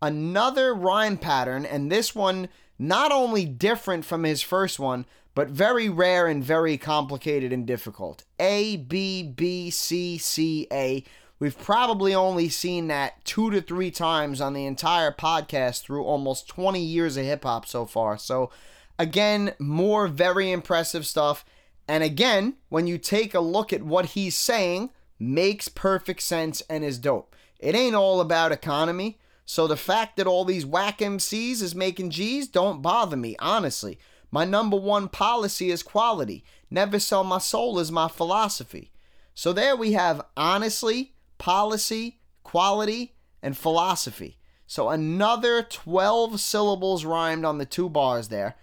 Another 0.00 0.74
rhyme 0.74 1.16
pattern, 1.16 1.64
and 1.64 1.90
this 1.90 2.14
one 2.14 2.48
not 2.78 3.12
only 3.12 3.44
different 3.44 4.04
from 4.04 4.24
his 4.24 4.42
first 4.42 4.80
one, 4.80 5.06
but 5.34 5.48
very 5.48 5.88
rare 5.88 6.26
and 6.26 6.42
very 6.42 6.76
complicated 6.76 7.52
and 7.52 7.66
difficult. 7.66 8.24
A, 8.38 8.76
B, 8.76 9.22
B, 9.22 9.70
C, 9.70 10.18
C, 10.18 10.66
A 10.72 11.04
We've 11.42 11.58
probably 11.58 12.14
only 12.14 12.48
seen 12.48 12.86
that 12.86 13.24
two 13.24 13.50
to 13.50 13.60
three 13.60 13.90
times 13.90 14.40
on 14.40 14.52
the 14.52 14.64
entire 14.64 15.10
podcast 15.10 15.82
through 15.82 16.04
almost 16.04 16.46
20 16.46 16.80
years 16.80 17.16
of 17.16 17.24
hip 17.24 17.42
hop 17.42 17.66
so 17.66 17.84
far. 17.84 18.16
So, 18.16 18.52
again, 18.96 19.52
more 19.58 20.06
very 20.06 20.52
impressive 20.52 21.04
stuff. 21.04 21.44
And 21.88 22.04
again, 22.04 22.58
when 22.68 22.86
you 22.86 22.96
take 22.96 23.34
a 23.34 23.40
look 23.40 23.72
at 23.72 23.82
what 23.82 24.10
he's 24.10 24.36
saying, 24.36 24.90
makes 25.18 25.66
perfect 25.66 26.22
sense 26.22 26.62
and 26.70 26.84
is 26.84 26.96
dope. 26.96 27.34
It 27.58 27.74
ain't 27.74 27.96
all 27.96 28.20
about 28.20 28.52
economy. 28.52 29.18
So 29.44 29.66
the 29.66 29.76
fact 29.76 30.18
that 30.18 30.28
all 30.28 30.44
these 30.44 30.64
whack 30.64 31.00
MCs 31.00 31.60
is 31.60 31.74
making 31.74 32.10
G's 32.10 32.46
don't 32.46 32.82
bother 32.82 33.16
me, 33.16 33.34
honestly. 33.40 33.98
My 34.30 34.44
number 34.44 34.76
one 34.76 35.08
policy 35.08 35.72
is 35.72 35.82
quality. 35.82 36.44
Never 36.70 37.00
sell 37.00 37.24
my 37.24 37.38
soul 37.38 37.80
is 37.80 37.90
my 37.90 38.06
philosophy. 38.06 38.92
So 39.34 39.52
there 39.52 39.74
we 39.74 39.94
have 39.94 40.24
honestly 40.36 41.14
policy, 41.42 42.20
quality, 42.44 43.16
and 43.42 43.56
philosophy. 43.56 44.38
So 44.64 44.90
another 44.90 45.64
12 45.64 46.38
syllables 46.38 47.04
rhymed 47.04 47.44
on 47.44 47.58
the 47.58 47.66
two 47.66 47.88
bars 47.88 48.28
there. 48.28 48.54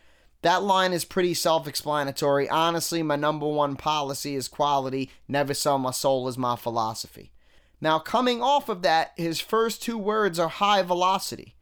That 0.44 0.63
line 0.63 0.94
is 0.94 1.04
pretty 1.04 1.34
self 1.34 1.68
explanatory. 1.68 2.48
Honestly, 2.48 3.04
my 3.04 3.18
number 3.18 3.46
one 3.46 3.76
policy 3.76 4.34
is 4.34 4.48
quality. 4.48 5.12
Never 5.28 5.54
sell 5.54 5.78
my 5.78 5.92
soul 5.92 6.30
is 6.30 6.38
my 6.38 6.56
philosophy. 6.56 7.34
Now, 7.82 8.00
coming 8.00 8.42
off 8.42 8.70
of 8.70 8.82
that, 8.84 9.12
his 9.18 9.42
first 9.42 9.84
two 9.84 9.98
words 9.98 10.39
are 10.39 10.48
high 10.48 10.82
velocity. 10.82 11.56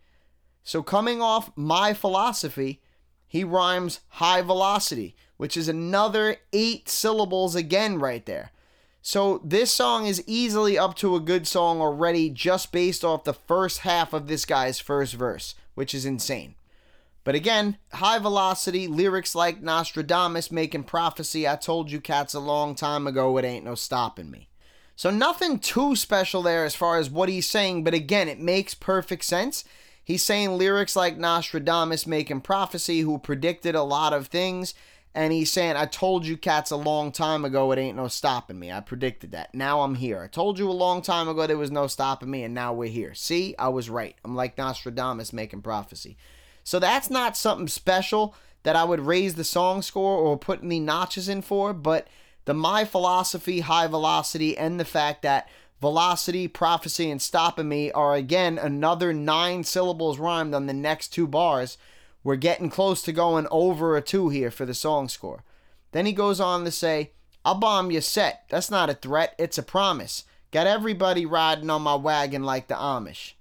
So, 0.64 0.84
coming 0.84 1.20
off 1.20 1.50
my 1.56 1.96
philosophy, 1.96 2.80
he 3.28 3.44
rhymes 3.44 4.02
high 4.08 4.44
velocity, 4.44 5.16
which 5.38 5.58
is 5.58 5.68
another 5.68 6.36
eight 6.54 6.88
syllables 6.88 7.56
again 7.56 7.98
right 7.98 8.24
there. 8.28 8.52
So 9.02 9.42
this 9.44 9.72
song 9.72 10.06
is 10.06 10.24
easily 10.28 10.78
up 10.78 10.96
to 10.96 11.16
a 11.16 11.22
good 11.22 11.48
song 11.48 11.80
already 11.80 12.30
just 12.30 12.72
based 12.72 13.06
off 13.06 13.24
the 13.24 13.34
first 13.34 13.80
half 13.80 14.12
of 14.12 14.28
this 14.28 14.44
guy's 14.44 14.80
first 14.80 15.14
verse, 15.14 15.56
which 15.76 15.94
is 15.94 16.06
insane. 16.06 16.56
But 17.24 17.36
again, 17.36 17.78
high 17.94 18.20
velocity, 18.20 18.88
lyrics 18.88 19.36
like 19.36 19.62
Nostradamus 19.62 20.52
making 20.52 20.84
prophecy, 20.86 21.48
I 21.48 21.58
told 21.58 21.92
you 21.92 22.00
cats 22.00 22.34
a 22.34 22.40
long 22.40 22.74
time 22.74 23.06
ago, 23.06 23.38
it 23.38 23.44
ain't 23.44 23.66
no 23.66 23.76
stopping 23.76 24.32
me. 24.32 24.48
So 24.96 25.10
nothing 25.12 25.60
too 25.60 25.96
special 25.96 26.42
there 26.42 26.66
as 26.66 26.76
far 26.76 26.98
as 26.98 27.10
what 27.10 27.30
he's 27.30 27.48
saying, 27.48 27.84
but 27.84 27.94
again, 27.94 28.28
it 28.28 28.40
makes 28.40 28.74
perfect 28.74 29.26
sense. 29.26 29.64
He's 30.04 30.24
saying 30.24 30.58
lyrics 30.58 30.96
like 30.96 31.18
Nostradamus 31.18 32.08
making 32.08 32.42
prophecy, 32.42 33.02
who 33.02 33.20
predicted 33.20 33.76
a 33.76 33.84
lot 33.84 34.14
of 34.14 34.28
things 34.28 34.74
and 35.18 35.34
he's 35.34 35.52
saying, 35.52 35.76
I 35.76 35.88
told 35.88 36.28
you 36.28 36.38
cats 36.38 36.70
a 36.70 36.76
long 36.76 37.12
time 37.12 37.44
ago 37.44 37.72
it 37.72 37.80
ain't 37.80 37.98
no 37.98 38.08
stopping 38.08 38.60
me. 38.60 38.72
I 38.72 38.82
predicted 38.82 39.32
that. 39.32 39.56
Now 39.56 39.82
I'm 39.82 39.96
here. 39.96 40.22
I 40.22 40.28
told 40.28 40.60
you 40.60 40.70
a 40.70 40.72
long 40.72 41.02
time 41.02 41.28
ago 41.28 41.48
there 41.48 41.58
was 41.58 41.72
no 41.72 41.88
stopping 41.88 42.30
me, 42.30 42.44
and 42.44 42.54
now 42.54 42.72
we're 42.72 42.88
here. 42.88 43.16
See, 43.16 43.56
I 43.58 43.70
was 43.70 43.90
right. 43.90 44.16
I'm 44.24 44.36
like 44.36 44.60
Nostradamus 44.60 45.34
making 45.34 45.64
prophecy. 45.64 46.18
So 46.64 46.78
that's 46.78 47.10
not 47.10 47.36
something 47.36 47.68
special 47.68 48.36
that 48.62 48.76
I 48.76 48.84
would 48.84 49.00
raise 49.00 49.34
the 49.34 49.44
song 49.44 49.82
score 49.82 50.20
or 50.20 50.38
put 50.38 50.62
any 50.62 50.80
notches 50.80 51.28
in 51.28 51.42
for, 51.42 51.74
but 51.74 52.08
the 52.46 52.54
my 52.54 52.86
philosophy, 52.86 53.62
high 53.62 53.88
velocity, 53.88 54.56
and 54.56 54.80
the 54.80 54.86
fact 54.86 55.24
that 55.24 55.50
velocity, 55.82 56.48
prophecy, 56.48 57.10
and 57.10 57.24
stopping 57.24 57.68
me 57.68 57.92
are 57.92 58.14
again 58.14 58.60
another 58.60 59.14
nine 59.14 59.64
syllables 59.64 60.20
rhymed 60.20 60.54
on 60.54 60.68
the 60.68 60.74
next 60.74 61.08
two 61.08 61.26
bars 61.26 61.80
we're 62.28 62.36
getting 62.36 62.70
close 62.70 63.02
to 63.02 63.14
going 63.14 63.48
over 63.50 63.96
a 63.96 64.02
two 64.02 64.28
here 64.28 64.52
for 64.52 64.66
the 64.66 64.74
song 64.74 65.08
score. 65.08 65.46
Then 65.94 66.06
he 66.06 66.12
goes 66.12 66.42
on 66.42 66.66
to 66.66 66.72
say, 66.72 67.12
I'll 67.46 67.56
bomb 67.56 67.90
your 67.90 68.02
set. 68.02 68.44
That's 68.50 68.70
not 68.70 68.90
a 68.90 68.96
threat, 68.96 69.34
it's 69.40 69.58
a 69.58 69.64
promise. 69.64 70.26
Got 70.52 70.68
everybody 70.68 71.26
riding 71.26 71.70
on 71.70 71.84
my 71.84 71.96
wagon 71.96 72.44
like 72.44 72.68
the 72.68 72.76
Amish. 72.76 73.36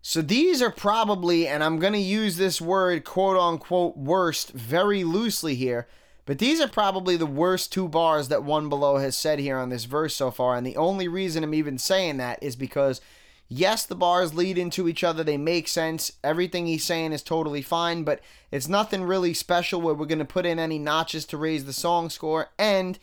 So 0.00 0.22
these 0.22 0.62
are 0.62 0.70
probably, 0.70 1.46
and 1.46 1.62
I'm 1.62 1.78
going 1.78 1.92
to 1.92 1.98
use 1.98 2.38
this 2.38 2.62
word 2.62 3.04
quote 3.04 3.36
unquote 3.36 3.98
worst 3.98 4.52
very 4.52 5.04
loosely 5.04 5.54
here, 5.54 5.86
but 6.24 6.38
these 6.38 6.62
are 6.62 6.68
probably 6.68 7.18
the 7.18 7.26
worst 7.26 7.74
two 7.74 7.88
bars 7.88 8.28
that 8.28 8.42
One 8.42 8.70
Be 8.70 8.76
Lo 8.76 8.96
has 8.96 9.18
said 9.18 9.38
here 9.38 9.58
on 9.58 9.68
this 9.68 9.84
verse 9.84 10.14
so 10.14 10.30
far. 10.30 10.56
And 10.56 10.66
the 10.66 10.78
only 10.78 11.08
reason 11.08 11.44
I'm 11.44 11.52
even 11.52 11.76
saying 11.76 12.16
that 12.16 12.42
is 12.42 12.56
because, 12.56 13.02
yes, 13.50 13.84
the 13.84 13.94
bars 13.94 14.32
lead 14.32 14.56
into 14.56 14.88
each 14.88 15.04
other, 15.04 15.22
they 15.22 15.36
make 15.36 15.68
sense. 15.68 16.12
Everything 16.24 16.66
he's 16.66 16.84
saying 16.84 17.12
is 17.12 17.22
totally 17.22 17.60
fine, 17.60 18.04
but 18.04 18.20
it's 18.50 18.68
nothing 18.68 19.02
really 19.02 19.34
special 19.34 19.82
where 19.82 19.92
we're 19.92 20.06
going 20.06 20.20
to 20.20 20.24
put 20.24 20.46
in 20.46 20.58
any 20.58 20.78
notches 20.78 21.26
to 21.26 21.36
raise 21.36 21.66
the 21.66 21.72
song 21.74 22.08
score. 22.08 22.48
And 22.58 22.98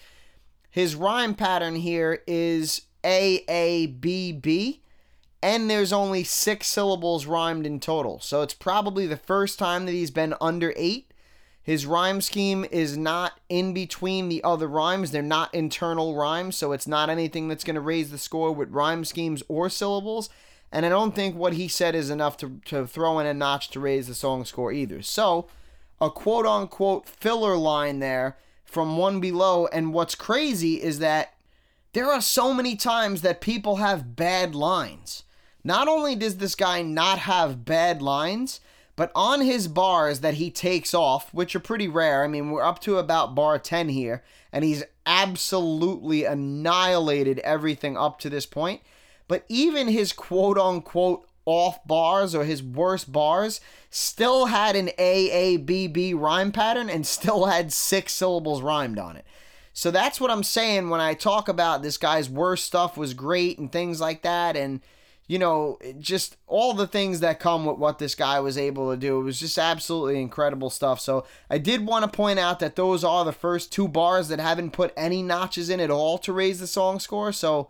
his 0.72 0.96
rhyme 0.96 1.36
pattern 1.36 1.76
here 1.76 2.24
is 2.26 2.84
A 3.06 3.44
A 3.48 3.86
B 3.88 4.32
B 4.32 4.82
and 5.42 5.70
there's 5.70 5.94
only 5.94 6.24
six 6.24 6.68
syllables 6.68 7.26
rhymed 7.26 7.66
in 7.66 7.80
total. 7.80 8.20
So 8.20 8.42
it's 8.42 8.54
probably 8.54 9.06
the 9.06 9.18
first 9.18 9.60
time 9.60 9.86
that 9.86 9.92
he's 9.92 10.12
been 10.12 10.34
under 10.42 10.74
eight. 10.76 11.12
His 11.68 11.86
rhyme 11.86 12.22
scheme 12.22 12.66
is 12.72 12.98
not 12.98 13.42
in 13.50 13.74
between 13.74 14.30
the 14.30 14.42
other 14.42 14.70
rhymes, 14.70 15.12
they're 15.12 15.22
not 15.22 15.54
internal 15.54 16.16
rhymes, 16.16 16.56
so 16.56 16.72
it's 16.72 16.88
not 16.88 17.10
anything 17.10 17.50
that's 17.50 17.66
going 17.66 17.76
to 17.76 17.82
raise 17.82 18.10
the 18.10 18.18
score 18.18 18.54
with 18.54 18.72
rhyme 18.72 19.04
schemes 19.04 19.44
or 19.50 19.70
syllables. 19.70 20.30
And 20.72 20.86
I 20.86 20.90
don't 20.90 21.14
think 21.14 21.36
what 21.36 21.56
he 21.56 21.68
said 21.68 21.94
is 21.94 22.10
enough 22.10 22.38
to, 22.38 22.62
to 22.68 22.88
throw 22.88 23.20
in 23.20 23.28
a 23.28 23.34
notch 23.34 23.70
to 23.72 23.82
raise 23.82 24.08
the 24.08 24.16
song 24.16 24.46
score 24.46 24.72
either. 24.72 25.02
So, 25.02 25.50
a 26.00 26.10
quote 26.10 26.46
unquote 26.46 27.06
filler 27.06 27.58
line 27.58 28.00
there 28.00 28.38
from 28.64 28.96
One 28.96 29.20
Be 29.20 29.34
Lo. 29.34 29.68
And 29.68 29.94
what's 29.94 30.16
crazy 30.16 30.82
is 30.82 31.00
that 31.00 31.34
there 31.92 32.10
are 32.10 32.22
so 32.22 32.54
many 32.54 32.78
times 32.78 33.24
that 33.24 33.42
people 33.42 33.76
have 33.76 34.16
bad 34.16 34.56
lines. 34.56 35.24
Not 35.66 35.90
only 35.90 36.16
does 36.16 36.38
this 36.38 36.56
guy 36.56 36.82
not 36.82 37.20
have 37.20 37.66
bad 37.66 38.02
lines, 38.02 38.62
but 38.98 39.12
on 39.16 39.42
his 39.42 39.68
bars 39.68 40.20
that 40.22 40.34
he 40.34 40.50
takes 40.50 40.94
off, 40.94 41.32
which 41.32 41.56
are 41.56 41.60
pretty 41.60 41.88
rare, 41.88 42.24
I 42.24 42.28
mean, 42.28 42.50
we're 42.50 42.64
up 42.64 42.80
to 42.80 42.98
about 42.98 43.36
bar 43.36 43.60
10 43.60 43.90
here, 43.90 44.24
and 44.52 44.66
he's 44.66 44.84
absolutely 45.06 46.26
annihilated 46.26 47.38
everything 47.40 47.96
up 47.96 48.20
to 48.20 48.30
this 48.30 48.48
point. 48.48 48.82
But 49.28 49.46
even 49.48 49.88
his 49.88 50.12
quote 50.12 50.58
unquote 50.58 51.30
off 51.46 51.86
bars 51.86 52.34
or 52.34 52.44
his 52.44 52.64
worst 52.64 53.12
bars 53.12 53.62
still 53.92 54.48
had 54.48 54.76
an 54.76 54.90
AABB 54.98 56.20
rhyme 56.20 56.52
pattern 56.52 56.90
and 56.90 57.06
still 57.06 57.46
had 57.46 57.72
six 57.72 58.14
syllables 58.14 58.64
rhymed 58.64 58.98
on 58.98 59.16
it. 59.16 59.26
So 59.74 59.92
that's 59.92 60.20
what 60.20 60.32
I'm 60.32 60.44
saying 60.44 60.90
when 60.90 61.02
I 61.02 61.14
talk 61.14 61.48
about 61.48 61.84
this 61.84 61.98
guy's 61.98 62.32
worst 62.32 62.66
stuff 62.66 62.98
was 62.98 63.14
great 63.14 63.60
and 63.60 63.72
things 63.72 64.02
like 64.02 64.24
that. 64.24 64.58
And 64.58 64.82
you 65.28 65.38
know, 65.38 65.78
just 66.00 66.38
all 66.48 66.74
the 66.74 66.88
things 66.88 67.20
that 67.20 67.40
come 67.40 67.66
with 67.66 67.78
what 67.78 68.00
this 68.00 68.16
guy 68.16 68.40
was 68.40 68.58
able 68.58 68.92
to 68.92 68.98
do. 68.98 69.20
It 69.20 69.24
was 69.24 69.40
just 69.40 69.58
absolutely 69.58 70.22
incredible 70.22 70.70
stuff. 70.70 71.02
So 71.02 71.26
I 71.50 71.58
did 71.58 71.86
want 71.86 72.06
to 72.06 72.16
point 72.16 72.40
out 72.40 72.60
that 72.60 72.78
those 72.78 73.04
are 73.04 73.26
the 73.26 73.34
first 73.34 73.72
two 73.72 73.90
bars 73.90 74.30
that 74.30 74.40
haven't 74.40 74.72
put 74.72 74.94
any 74.96 75.22
notches 75.22 75.70
in 75.70 75.82
at 75.82 75.92
all 75.92 76.18
to 76.20 76.32
raise 76.32 76.62
the 76.62 76.68
song 76.68 77.00
score. 77.00 77.34
So 77.34 77.70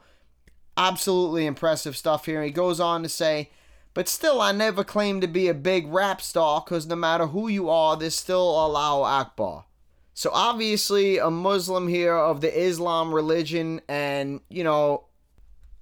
absolutely 0.78 1.48
impressive 1.48 1.98
stuff 1.98 2.28
here. 2.28 2.44
He 2.44 2.52
goes 2.52 2.80
on 2.80 3.02
to 3.02 3.10
say, 3.10 3.50
but 3.96 4.08
still, 4.08 4.40
I 4.40 4.52
never 4.52 4.84
claim 4.84 5.22
to 5.22 5.28
be 5.28 5.48
a 5.48 5.56
big 5.56 5.88
rap 5.88 6.22
star 6.22 6.62
because 6.64 6.86
no 6.86 6.96
matter 6.96 7.26
who 7.26 7.48
you 7.48 7.72
are, 7.72 7.98
there's 7.98 8.14
still 8.14 8.56
Allahu 8.56 9.02
Akbar. 9.02 9.66
So 10.14 10.30
obviously, 10.32 11.18
a 11.18 11.32
Muslim 11.32 11.88
here 11.88 12.16
of 12.16 12.42
the 12.42 12.56
Islam 12.56 13.12
religion, 13.12 13.82
and 13.88 14.42
you 14.50 14.64
know, 14.64 15.06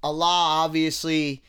Allah 0.01 0.63
obviously 0.63 1.43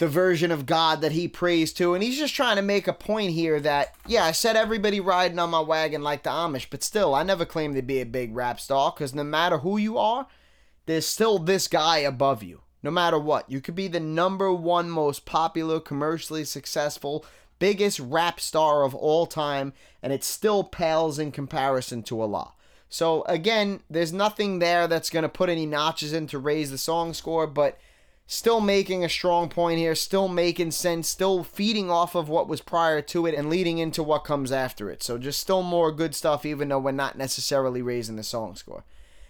the 0.00 0.08
version 0.08 0.50
of 0.50 0.64
God 0.64 1.02
that 1.02 1.12
he 1.12 1.28
prays 1.28 1.74
to. 1.74 1.92
And 1.92 2.02
he's 2.02 2.18
just 2.18 2.34
trying 2.34 2.56
to 2.56 2.62
make 2.62 2.88
a 2.88 2.92
point 2.94 3.32
here 3.32 3.60
that, 3.60 3.94
yeah, 4.06 4.24
I 4.24 4.32
said 4.32 4.56
everybody 4.56 4.98
riding 4.98 5.38
on 5.38 5.50
my 5.50 5.60
wagon 5.60 6.02
like 6.02 6.22
the 6.22 6.30
Amish, 6.30 6.68
but 6.70 6.82
still, 6.82 7.14
I 7.14 7.22
never 7.22 7.44
claimed 7.44 7.74
to 7.76 7.82
be 7.82 8.00
a 8.00 8.06
big 8.06 8.34
rap 8.34 8.60
star 8.60 8.92
because 8.92 9.14
no 9.14 9.22
matter 9.24 9.58
who 9.58 9.76
you 9.76 9.98
are, 9.98 10.26
there's 10.86 11.06
still 11.06 11.38
this 11.38 11.68
guy 11.68 11.98
above 11.98 12.42
you. 12.42 12.62
No 12.82 12.90
matter 12.90 13.18
what, 13.18 13.50
you 13.50 13.60
could 13.60 13.74
be 13.74 13.88
the 13.88 14.00
number 14.00 14.50
one 14.50 14.88
most 14.88 15.26
popular, 15.26 15.78
commercially 15.80 16.44
successful, 16.44 17.26
biggest 17.58 18.00
rap 18.00 18.40
star 18.40 18.84
of 18.84 18.94
all 18.94 19.26
time, 19.26 19.74
and 20.02 20.14
it 20.14 20.24
still 20.24 20.64
pales 20.64 21.18
in 21.18 21.30
comparison 21.30 22.02
to 22.04 22.22
Allah. 22.22 22.54
So, 22.88 23.22
again, 23.24 23.82
there's 23.90 24.14
nothing 24.14 24.60
there 24.60 24.88
that's 24.88 25.10
going 25.10 25.24
to 25.24 25.28
put 25.28 25.50
any 25.50 25.66
notches 25.66 26.14
in 26.14 26.26
to 26.28 26.38
raise 26.38 26.70
the 26.70 26.78
song 26.78 27.12
score, 27.12 27.46
but 27.46 27.78
still 28.32 28.60
making 28.60 29.04
a 29.04 29.08
strong 29.08 29.48
point 29.48 29.76
here, 29.76 29.92
still 29.96 30.28
making 30.28 30.70
sense, 30.70 31.08
still 31.08 31.42
feeding 31.42 31.90
off 31.90 32.14
of 32.14 32.28
what 32.28 32.46
was 32.46 32.60
prior 32.60 33.02
to 33.02 33.26
it 33.26 33.34
and 33.34 33.50
leading 33.50 33.78
into 33.78 34.04
what 34.04 34.22
comes 34.22 34.52
after 34.52 34.88
it. 34.88 35.02
So 35.02 35.18
just 35.18 35.40
still 35.40 35.64
more 35.64 35.90
good 35.90 36.14
stuff, 36.14 36.46
even 36.46 36.68
though 36.68 36.78
we're 36.78 36.92
not 36.92 37.18
necessarily 37.18 37.82
raising 37.82 38.14
the 38.14 38.22
song 38.22 38.54
score. 38.54 38.84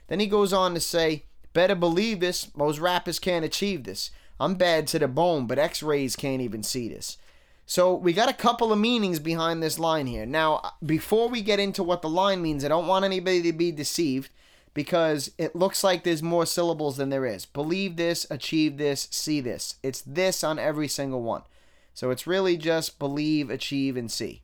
Then 0.09 0.21
he 0.21 0.27
goes 0.27 0.53
on 0.53 0.75
to 0.75 0.81
say, 0.81 1.25
Better 1.55 1.75
believe 1.75 2.21
this, 2.21 2.55
most 2.55 2.79
rappers 2.79 3.19
can't 3.19 3.43
achieve 3.45 3.85
this. 3.85 4.11
I'm 4.39 4.57
bad 4.57 4.87
to 4.89 4.99
the 4.99 5.09
bone, 5.09 5.47
but 5.47 5.59
x 5.59 5.83
rays 5.83 6.15
can't 6.15 6.43
even 6.43 6.63
see 6.63 6.87
this. 6.87 7.17
So 7.65 7.95
we 7.95 8.13
got 8.13 8.29
a 8.29 8.35
couple 8.35 8.71
of 8.71 8.79
meanings 8.79 9.19
behind 9.19 9.63
this 9.63 9.79
line 9.79 10.09
here. 10.09 10.27
Now, 10.27 10.75
before 10.85 11.31
we 11.31 11.41
get 11.41 11.59
into 11.59 11.83
what 11.83 12.03
the 12.03 12.09
line 12.11 12.43
means, 12.43 12.67
I 12.67 12.69
don't 12.69 12.87
want 12.87 13.07
anybody 13.07 13.41
to 13.43 13.53
be 13.55 13.73
deceived 13.73 14.29
because 14.75 15.31
it 15.39 15.57
looks 15.57 15.83
like 15.83 16.05
there's 16.05 16.23
more 16.23 16.47
syllables 16.47 16.97
than 16.97 17.11
there 17.11 17.27
is. 17.27 17.47
Believe 17.47 17.97
this, 17.97 18.27
achieve 18.31 18.77
this, 18.77 19.09
see 19.11 19.41
this. 19.41 19.77
It's 19.83 20.03
this 20.03 20.45
on 20.45 20.59
every 20.59 20.89
single 20.89 21.23
one. 21.23 21.43
So 21.95 22.11
it's 22.11 22.27
really 22.27 22.57
just 22.57 22.99
believe, 22.99 23.51
achieve, 23.51 23.97
and 23.97 24.11
see. 24.11 24.43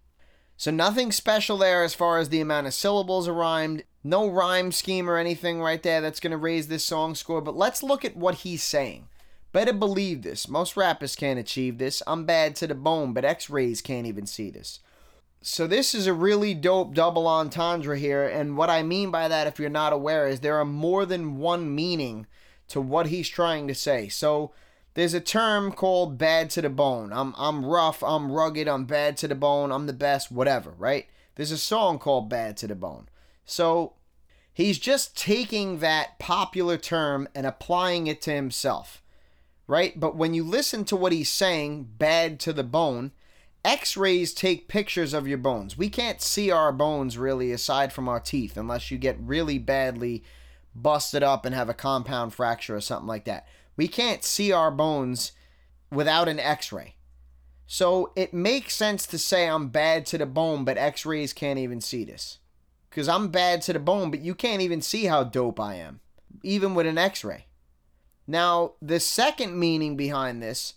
So 0.56 0.70
nothing 0.70 1.12
special 1.12 1.58
there 1.58 1.84
as 1.84 1.94
far 1.94 2.18
as 2.18 2.28
the 2.28 2.40
amount 2.40 2.66
of 2.66 2.74
syllables 2.74 3.28
are 3.28 3.34
rhymed. 3.34 3.84
No 4.02 4.28
rhyme 4.28 4.72
scheme 4.72 5.08
or 5.08 5.16
anything 5.16 5.60
right 5.60 5.82
there 5.82 6.00
that's 6.00 6.20
going 6.20 6.30
to 6.30 6.36
raise 6.36 6.68
this 6.68 6.84
song 6.84 7.14
score. 7.14 7.40
But 7.40 7.56
let's 7.56 7.82
look 7.82 8.04
at 8.04 8.16
what 8.16 8.36
he's 8.36 8.62
saying. 8.62 9.08
Better 9.52 9.72
believe 9.72 10.22
this. 10.22 10.48
Most 10.48 10.76
rappers 10.76 11.16
can't 11.16 11.38
achieve 11.38 11.78
this. 11.78 12.02
I'm 12.06 12.24
bad 12.24 12.56
to 12.56 12.66
the 12.66 12.74
bone, 12.74 13.12
but 13.12 13.24
x 13.24 13.48
rays 13.48 13.80
can't 13.80 14.06
even 14.06 14.26
see 14.26 14.50
this. 14.50 14.80
So 15.48 15.68
this 15.68 15.94
is 15.94 16.08
a 16.08 16.12
really 16.12 16.54
dope 16.54 16.92
double 16.92 17.28
entendre 17.28 17.96
here, 17.96 18.26
and 18.26 18.56
what 18.56 18.68
I 18.68 18.82
mean 18.82 19.12
by 19.12 19.28
that, 19.28 19.46
if 19.46 19.60
you're 19.60 19.70
not 19.70 19.92
aware, 19.92 20.26
is 20.26 20.40
there 20.40 20.58
are 20.58 20.64
more 20.64 21.06
than 21.06 21.36
one 21.36 21.72
meaning 21.72 22.26
to 22.66 22.80
what 22.80 23.06
he's 23.06 23.28
trying 23.28 23.68
to 23.68 23.74
say. 23.74 24.08
So 24.08 24.50
there's 24.94 25.14
a 25.14 25.20
term 25.20 25.70
called 25.70 26.18
bad 26.18 26.50
to 26.50 26.62
the 26.62 26.68
bone. 26.68 27.12
I'm 27.12 27.32
I'm 27.38 27.64
rough, 27.64 28.02
I'm 28.02 28.32
rugged, 28.32 28.66
I'm 28.66 28.86
bad 28.86 29.16
to 29.18 29.28
the 29.28 29.36
bone, 29.36 29.70
I'm 29.70 29.86
the 29.86 29.92
best, 29.92 30.32
whatever, 30.32 30.74
right? 30.76 31.06
There's 31.36 31.52
a 31.52 31.58
song 31.58 32.00
called 32.00 32.28
Bad 32.28 32.56
to 32.56 32.66
the 32.66 32.74
Bone. 32.74 33.08
So 33.44 33.92
he's 34.52 34.80
just 34.80 35.16
taking 35.16 35.78
that 35.78 36.18
popular 36.18 36.76
term 36.76 37.28
and 37.36 37.46
applying 37.46 38.08
it 38.08 38.20
to 38.22 38.32
himself. 38.32 39.00
Right? 39.68 39.98
But 39.98 40.16
when 40.16 40.34
you 40.34 40.42
listen 40.42 40.84
to 40.86 40.96
what 40.96 41.12
he's 41.12 41.30
saying, 41.30 41.90
bad 41.98 42.40
to 42.40 42.52
the 42.52 42.64
bone, 42.64 43.12
X 43.66 43.96
rays 43.96 44.32
take 44.32 44.68
pictures 44.68 45.12
of 45.12 45.26
your 45.26 45.38
bones. 45.38 45.76
We 45.76 45.90
can't 45.90 46.22
see 46.22 46.52
our 46.52 46.70
bones 46.70 47.18
really 47.18 47.50
aside 47.50 47.92
from 47.92 48.08
our 48.08 48.20
teeth 48.20 48.56
unless 48.56 48.92
you 48.92 48.96
get 48.96 49.18
really 49.18 49.58
badly 49.58 50.22
busted 50.72 51.24
up 51.24 51.44
and 51.44 51.52
have 51.52 51.68
a 51.68 51.74
compound 51.74 52.32
fracture 52.32 52.76
or 52.76 52.80
something 52.80 53.08
like 53.08 53.24
that. 53.24 53.44
We 53.76 53.88
can't 53.88 54.22
see 54.22 54.52
our 54.52 54.70
bones 54.70 55.32
without 55.90 56.28
an 56.28 56.38
x 56.38 56.70
ray. 56.70 56.94
So 57.66 58.12
it 58.14 58.32
makes 58.32 58.76
sense 58.76 59.04
to 59.08 59.18
say 59.18 59.48
I'm 59.48 59.66
bad 59.70 60.06
to 60.06 60.18
the 60.18 60.26
bone, 60.26 60.64
but 60.64 60.78
x 60.78 61.04
rays 61.04 61.32
can't 61.32 61.58
even 61.58 61.80
see 61.80 62.04
this. 62.04 62.38
Because 62.88 63.08
I'm 63.08 63.30
bad 63.30 63.62
to 63.62 63.72
the 63.72 63.80
bone, 63.80 64.12
but 64.12 64.20
you 64.20 64.36
can't 64.36 64.62
even 64.62 64.80
see 64.80 65.06
how 65.06 65.24
dope 65.24 65.58
I 65.58 65.74
am, 65.74 65.98
even 66.44 66.76
with 66.76 66.86
an 66.86 66.98
x 66.98 67.24
ray. 67.24 67.46
Now, 68.28 68.74
the 68.80 69.00
second 69.00 69.58
meaning 69.58 69.96
behind 69.96 70.40
this 70.40 70.74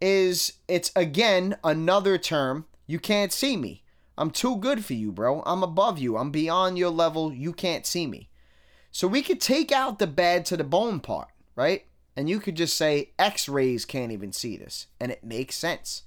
is 0.00 0.54
it's 0.68 0.92
again 0.94 1.56
another 1.64 2.18
term. 2.18 2.66
You 2.86 2.98
can't 2.98 3.32
see 3.32 3.56
me. 3.56 3.82
I'm 4.16 4.30
too 4.30 4.56
good 4.56 4.84
for 4.84 4.94
you, 4.94 5.10
bro. 5.10 5.42
I'm 5.44 5.62
above 5.62 5.98
you. 5.98 6.16
I'm 6.16 6.30
beyond 6.30 6.78
your 6.78 6.90
level. 6.90 7.32
You 7.32 7.52
can't 7.52 7.86
see 7.86 8.06
me. 8.06 8.28
So 8.90 9.08
we 9.08 9.22
could 9.22 9.40
take 9.40 9.72
out 9.72 9.98
the 9.98 10.06
bad 10.06 10.44
to 10.46 10.56
the 10.56 10.64
bone 10.64 11.00
part, 11.00 11.28
right? 11.56 11.84
And 12.16 12.28
you 12.28 12.38
could 12.38 12.54
just 12.54 12.76
say 12.76 13.10
x 13.18 13.48
rays 13.48 13.84
can't 13.84 14.12
even 14.12 14.32
see 14.32 14.56
this. 14.56 14.86
And 15.00 15.10
it 15.10 15.24
makes 15.24 15.56
sense. 15.56 16.02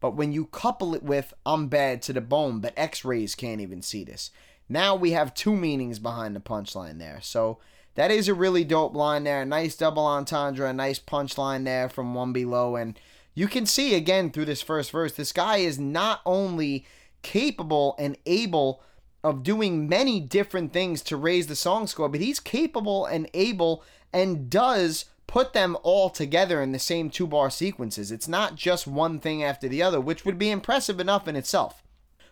But 0.00 0.14
when 0.14 0.32
you 0.32 0.46
couple 0.46 0.94
it 0.94 1.02
with 1.02 1.34
I'm 1.44 1.66
bad 1.66 2.02
to 2.02 2.12
the 2.12 2.20
bone, 2.20 2.60
but 2.60 2.74
x 2.76 3.04
rays 3.04 3.34
can't 3.34 3.60
even 3.60 3.82
see 3.82 4.04
this, 4.04 4.30
now 4.68 4.94
we 4.94 5.12
have 5.12 5.34
two 5.34 5.56
meanings 5.56 5.98
behind 5.98 6.36
the 6.36 6.40
punchline 6.40 6.98
there. 6.98 7.18
So 7.22 7.58
that 7.94 8.12
is 8.12 8.28
a 8.28 8.34
really 8.34 8.62
dope 8.62 8.94
line 8.94 9.24
there. 9.24 9.42
A 9.42 9.46
nice 9.46 9.74
double 9.76 10.06
entendre, 10.06 10.68
a 10.68 10.72
nice 10.72 11.00
punchline 11.00 11.64
there 11.64 11.88
from 11.88 12.14
One 12.14 12.32
Be 12.32 12.44
Lo. 12.44 12.76
And 12.76 12.98
you 13.38 13.46
can 13.46 13.66
see 13.66 13.94
again 13.94 14.30
through 14.30 14.46
this 14.46 14.62
first 14.62 14.90
verse, 14.90 15.12
this 15.12 15.30
guy 15.30 15.58
is 15.58 15.78
not 15.78 16.22
only 16.26 16.84
capable 17.22 17.94
and 17.96 18.16
able 18.26 18.82
of 19.22 19.44
doing 19.44 19.88
many 19.88 20.18
different 20.18 20.72
things 20.72 21.02
to 21.02 21.16
raise 21.16 21.46
the 21.46 21.54
song 21.54 21.86
score, 21.86 22.08
but 22.08 22.20
he's 22.20 22.40
capable 22.40 23.06
and 23.06 23.30
able 23.34 23.84
and 24.12 24.50
does 24.50 25.04
put 25.28 25.52
them 25.52 25.76
all 25.84 26.10
together 26.10 26.60
in 26.60 26.72
the 26.72 26.80
same 26.80 27.10
two 27.10 27.28
bar 27.28 27.48
sequences. 27.48 28.10
It's 28.10 28.26
not 28.26 28.56
just 28.56 28.88
one 28.88 29.20
thing 29.20 29.44
after 29.44 29.68
the 29.68 29.84
other, 29.84 30.00
which 30.00 30.24
would 30.24 30.36
be 30.36 30.50
impressive 30.50 30.98
enough 30.98 31.28
in 31.28 31.36
itself. 31.36 31.84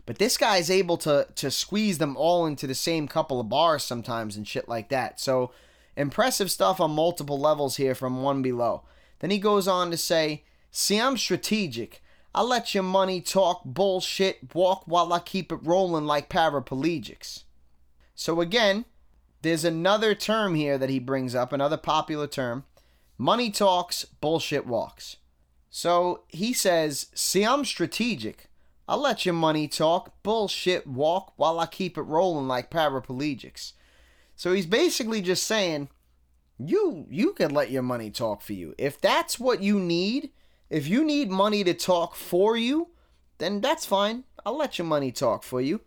But 0.06 0.18
this 0.18 0.36
guy 0.36 0.56
is 0.56 0.72
able 0.72 0.96
to 0.98 1.28
to 1.36 1.52
squeeze 1.52 1.98
them 1.98 2.16
all 2.16 2.46
into 2.46 2.66
the 2.66 2.74
same 2.74 3.06
couple 3.06 3.38
of 3.38 3.48
bars 3.48 3.84
sometimes 3.84 4.36
and 4.36 4.46
shit 4.46 4.68
like 4.68 4.88
that. 4.88 5.20
So 5.20 5.52
impressive 5.96 6.50
stuff 6.50 6.80
on 6.80 6.90
multiple 6.90 7.38
levels 7.38 7.76
here 7.76 7.94
from 7.94 8.22
One 8.22 8.42
Be 8.42 8.50
Lo. 8.50 8.82
Then 9.20 9.30
he 9.30 9.38
goes 9.38 9.68
on 9.68 9.92
to 9.92 9.96
say, 9.96 10.42
"See, 10.78 11.00
I'm 11.00 11.16
strategic. 11.16 12.02
I 12.34 12.42
let 12.42 12.74
your 12.74 12.82
money 12.82 13.22
talk 13.22 13.62
bullshit 13.64 14.54
walk 14.54 14.82
while 14.84 15.10
I 15.10 15.20
keep 15.20 15.50
it 15.50 15.60
rolling 15.62 16.04
like 16.04 16.28
paraplegics." 16.28 17.44
So 18.14 18.42
again, 18.42 18.84
there's 19.40 19.64
another 19.64 20.14
term 20.14 20.54
here 20.54 20.76
that 20.76 20.90
he 20.90 20.98
brings 20.98 21.34
up, 21.34 21.50
another 21.50 21.78
popular 21.78 22.26
term. 22.26 22.64
Money 23.16 23.50
talks, 23.50 24.04
bullshit 24.20 24.66
walks. 24.66 25.16
So 25.70 26.24
he 26.28 26.52
says, 26.52 27.06
See, 27.14 27.42
I'm 27.42 27.64
strategic. 27.64 28.50
I'll 28.86 29.00
let 29.00 29.24
your 29.24 29.32
money 29.32 29.68
talk, 29.68 30.22
bullshit 30.22 30.86
walk 30.86 31.32
while 31.36 31.58
I 31.58 31.64
keep 31.64 31.96
it 31.96 32.02
rolling 32.02 32.48
like 32.48 32.70
paraplegics. 32.70 33.72
So 34.34 34.52
he's 34.52 34.66
basically 34.66 35.22
just 35.22 35.46
saying, 35.46 35.88
you 36.58 37.06
you 37.08 37.32
can 37.32 37.54
let 37.54 37.70
your 37.70 37.82
money 37.82 38.10
talk 38.10 38.42
for 38.42 38.52
you. 38.52 38.74
If 38.76 39.00
that's 39.00 39.40
what 39.40 39.62
you 39.62 39.80
need, 39.80 40.32
if 40.70 40.88
you 40.88 41.04
need 41.04 41.30
money 41.30 41.62
to 41.64 41.74
talk 41.74 42.14
for 42.14 42.56
you, 42.56 42.88
then 43.38 43.60
that's 43.60 43.86
fine. 43.86 44.24
I'll 44.44 44.56
let 44.56 44.78
your 44.78 44.86
money 44.86 45.12
talk 45.12 45.42
for 45.42 45.60
you. 45.60 45.80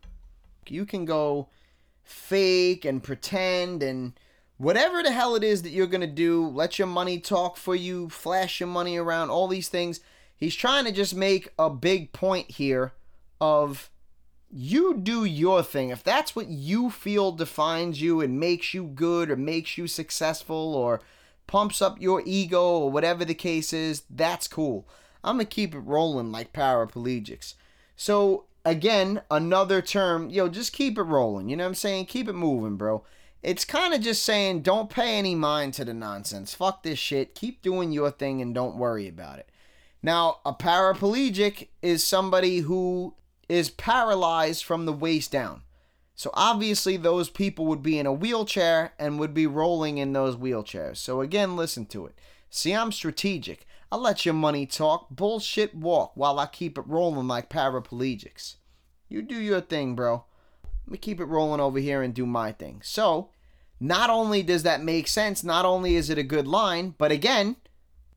You 0.67 0.85
can 0.85 1.05
go 1.05 1.49
fake 2.03 2.85
and 2.85 3.03
pretend 3.03 3.83
and 3.83 4.13
whatever 4.57 5.01
the 5.01 5.11
hell 5.11 5.35
it 5.35 5.43
is 5.43 5.61
that 5.63 5.69
you're 5.69 5.87
going 5.87 6.01
to 6.01 6.07
do, 6.07 6.47
let 6.47 6.77
your 6.77 6.87
money 6.87 7.19
talk 7.19 7.57
for 7.57 7.75
you, 7.75 8.09
flash 8.09 8.59
your 8.59 8.67
money 8.67 8.97
around, 8.97 9.29
all 9.29 9.47
these 9.47 9.69
things. 9.69 10.01
He's 10.35 10.55
trying 10.55 10.85
to 10.85 10.91
just 10.91 11.15
make 11.15 11.49
a 11.57 11.69
big 11.69 12.13
point 12.13 12.51
here 12.51 12.93
of 13.41 13.89
you 14.51 14.97
do 14.97 15.23
your 15.25 15.63
thing. 15.63 15.89
If 15.89 16.03
that's 16.03 16.35
what 16.35 16.47
you 16.47 16.89
feel 16.89 17.31
defines 17.31 18.01
you 18.01 18.21
and 18.21 18.39
makes 18.39 18.73
you 18.73 18.85
good 18.85 19.29
or 19.29 19.35
makes 19.35 19.77
you 19.77 19.87
successful 19.87 20.75
or 20.75 21.01
pumps 21.49 21.81
up 21.81 21.99
your 21.99 22.21
ego 22.25 22.61
or 22.61 22.91
whatever 22.91 23.25
the 23.25 23.33
case 23.33 23.73
is, 23.73 24.03
that's 24.09 24.47
cool. 24.47 24.87
I'm 25.23 25.37
going 25.37 25.47
to 25.47 25.49
keep 25.49 25.73
it 25.73 25.79
rolling 25.79 26.31
like 26.31 26.53
paraplegics. 26.53 27.55
So, 27.95 28.45
again, 28.63 29.21
another 29.31 29.81
term, 29.81 30.29
yo, 30.29 30.47
just 30.47 30.71
keep 30.71 30.97
it 30.97 31.03
rolling. 31.03 31.49
You 31.49 31.57
know 31.57 31.63
what 31.63 31.69
I'm 31.69 31.75
saying? 31.75 32.05
Keep 32.05 32.29
it 32.29 32.33
moving, 32.33 32.77
bro. 32.77 33.03
It's 33.41 33.65
kind 33.65 33.93
of 33.93 34.01
just 34.01 34.23
saying 34.23 34.61
don't 34.61 34.89
pay 34.89 35.17
any 35.17 35.33
mind 35.33 35.73
to 35.75 35.85
the 35.85 35.93
nonsense. 35.93 36.53
Fuck 36.53 36.83
this 36.83 36.99
shit. 36.99 37.35
Keep 37.35 37.61
doing 37.61 37.91
your 37.91 38.11
thing 38.11 38.41
and 38.41 38.53
don't 38.53 38.77
worry 38.77 39.07
about 39.07 39.39
it. 39.39 39.49
Now, 40.03 40.37
a 40.45 40.53
paraplegic 40.53 41.69
is 41.81 42.03
somebody 42.03 42.59
who 42.59 43.15
is 43.49 43.69
paralyzed 43.69 44.63
from 44.63 44.85
the 44.85 44.93
waist 44.93 45.31
down. 45.31 45.63
So 46.19 46.31
obviously, 46.33 46.97
those 46.97 47.29
people 47.29 47.65
would 47.67 47.81
be 47.81 47.97
in 47.97 48.05
a 48.05 48.11
wheelchair 48.11 48.91
and 48.99 49.17
would 49.17 49.33
be 49.33 49.47
rolling 49.47 49.99
in 49.99 50.11
those 50.11 50.35
wheelchairs. 50.35 50.97
So 50.97 51.21
again, 51.21 51.55
listen 51.55 51.85
to 51.85 52.07
it. 52.07 52.19
See, 52.49 52.75
I'm 52.75 52.91
strategic. 52.91 53.65
I'll 53.89 54.01
let 54.01 54.25
your 54.25 54.33
money 54.33 54.65
talk, 54.65 55.09
bullshit 55.09 55.73
walk 55.73 56.11
while 56.15 56.37
I 56.37 56.47
keep 56.47 56.77
it 56.77 56.83
rolling 56.85 57.29
like 57.29 57.49
paraplegics. 57.49 58.57
You 59.07 59.21
do 59.21 59.39
your 59.39 59.61
thing, 59.61 59.95
bro. 59.95 60.25
Let 60.85 60.91
me 60.91 60.97
keep 60.97 61.21
it 61.21 61.25
rolling 61.25 61.61
over 61.61 61.79
here 61.79 62.01
and 62.01 62.13
do 62.13 62.25
my 62.25 62.51
thing. 62.51 62.81
So, 62.83 63.29
not 63.79 64.09
only 64.09 64.43
does 64.43 64.63
that 64.63 64.83
make 64.83 65.07
sense, 65.07 65.41
not 65.41 65.63
only 65.63 65.95
is 65.95 66.09
it 66.09 66.17
a 66.17 66.23
good 66.23 66.49
line, 66.49 66.95
but 66.97 67.13
again, 67.13 67.55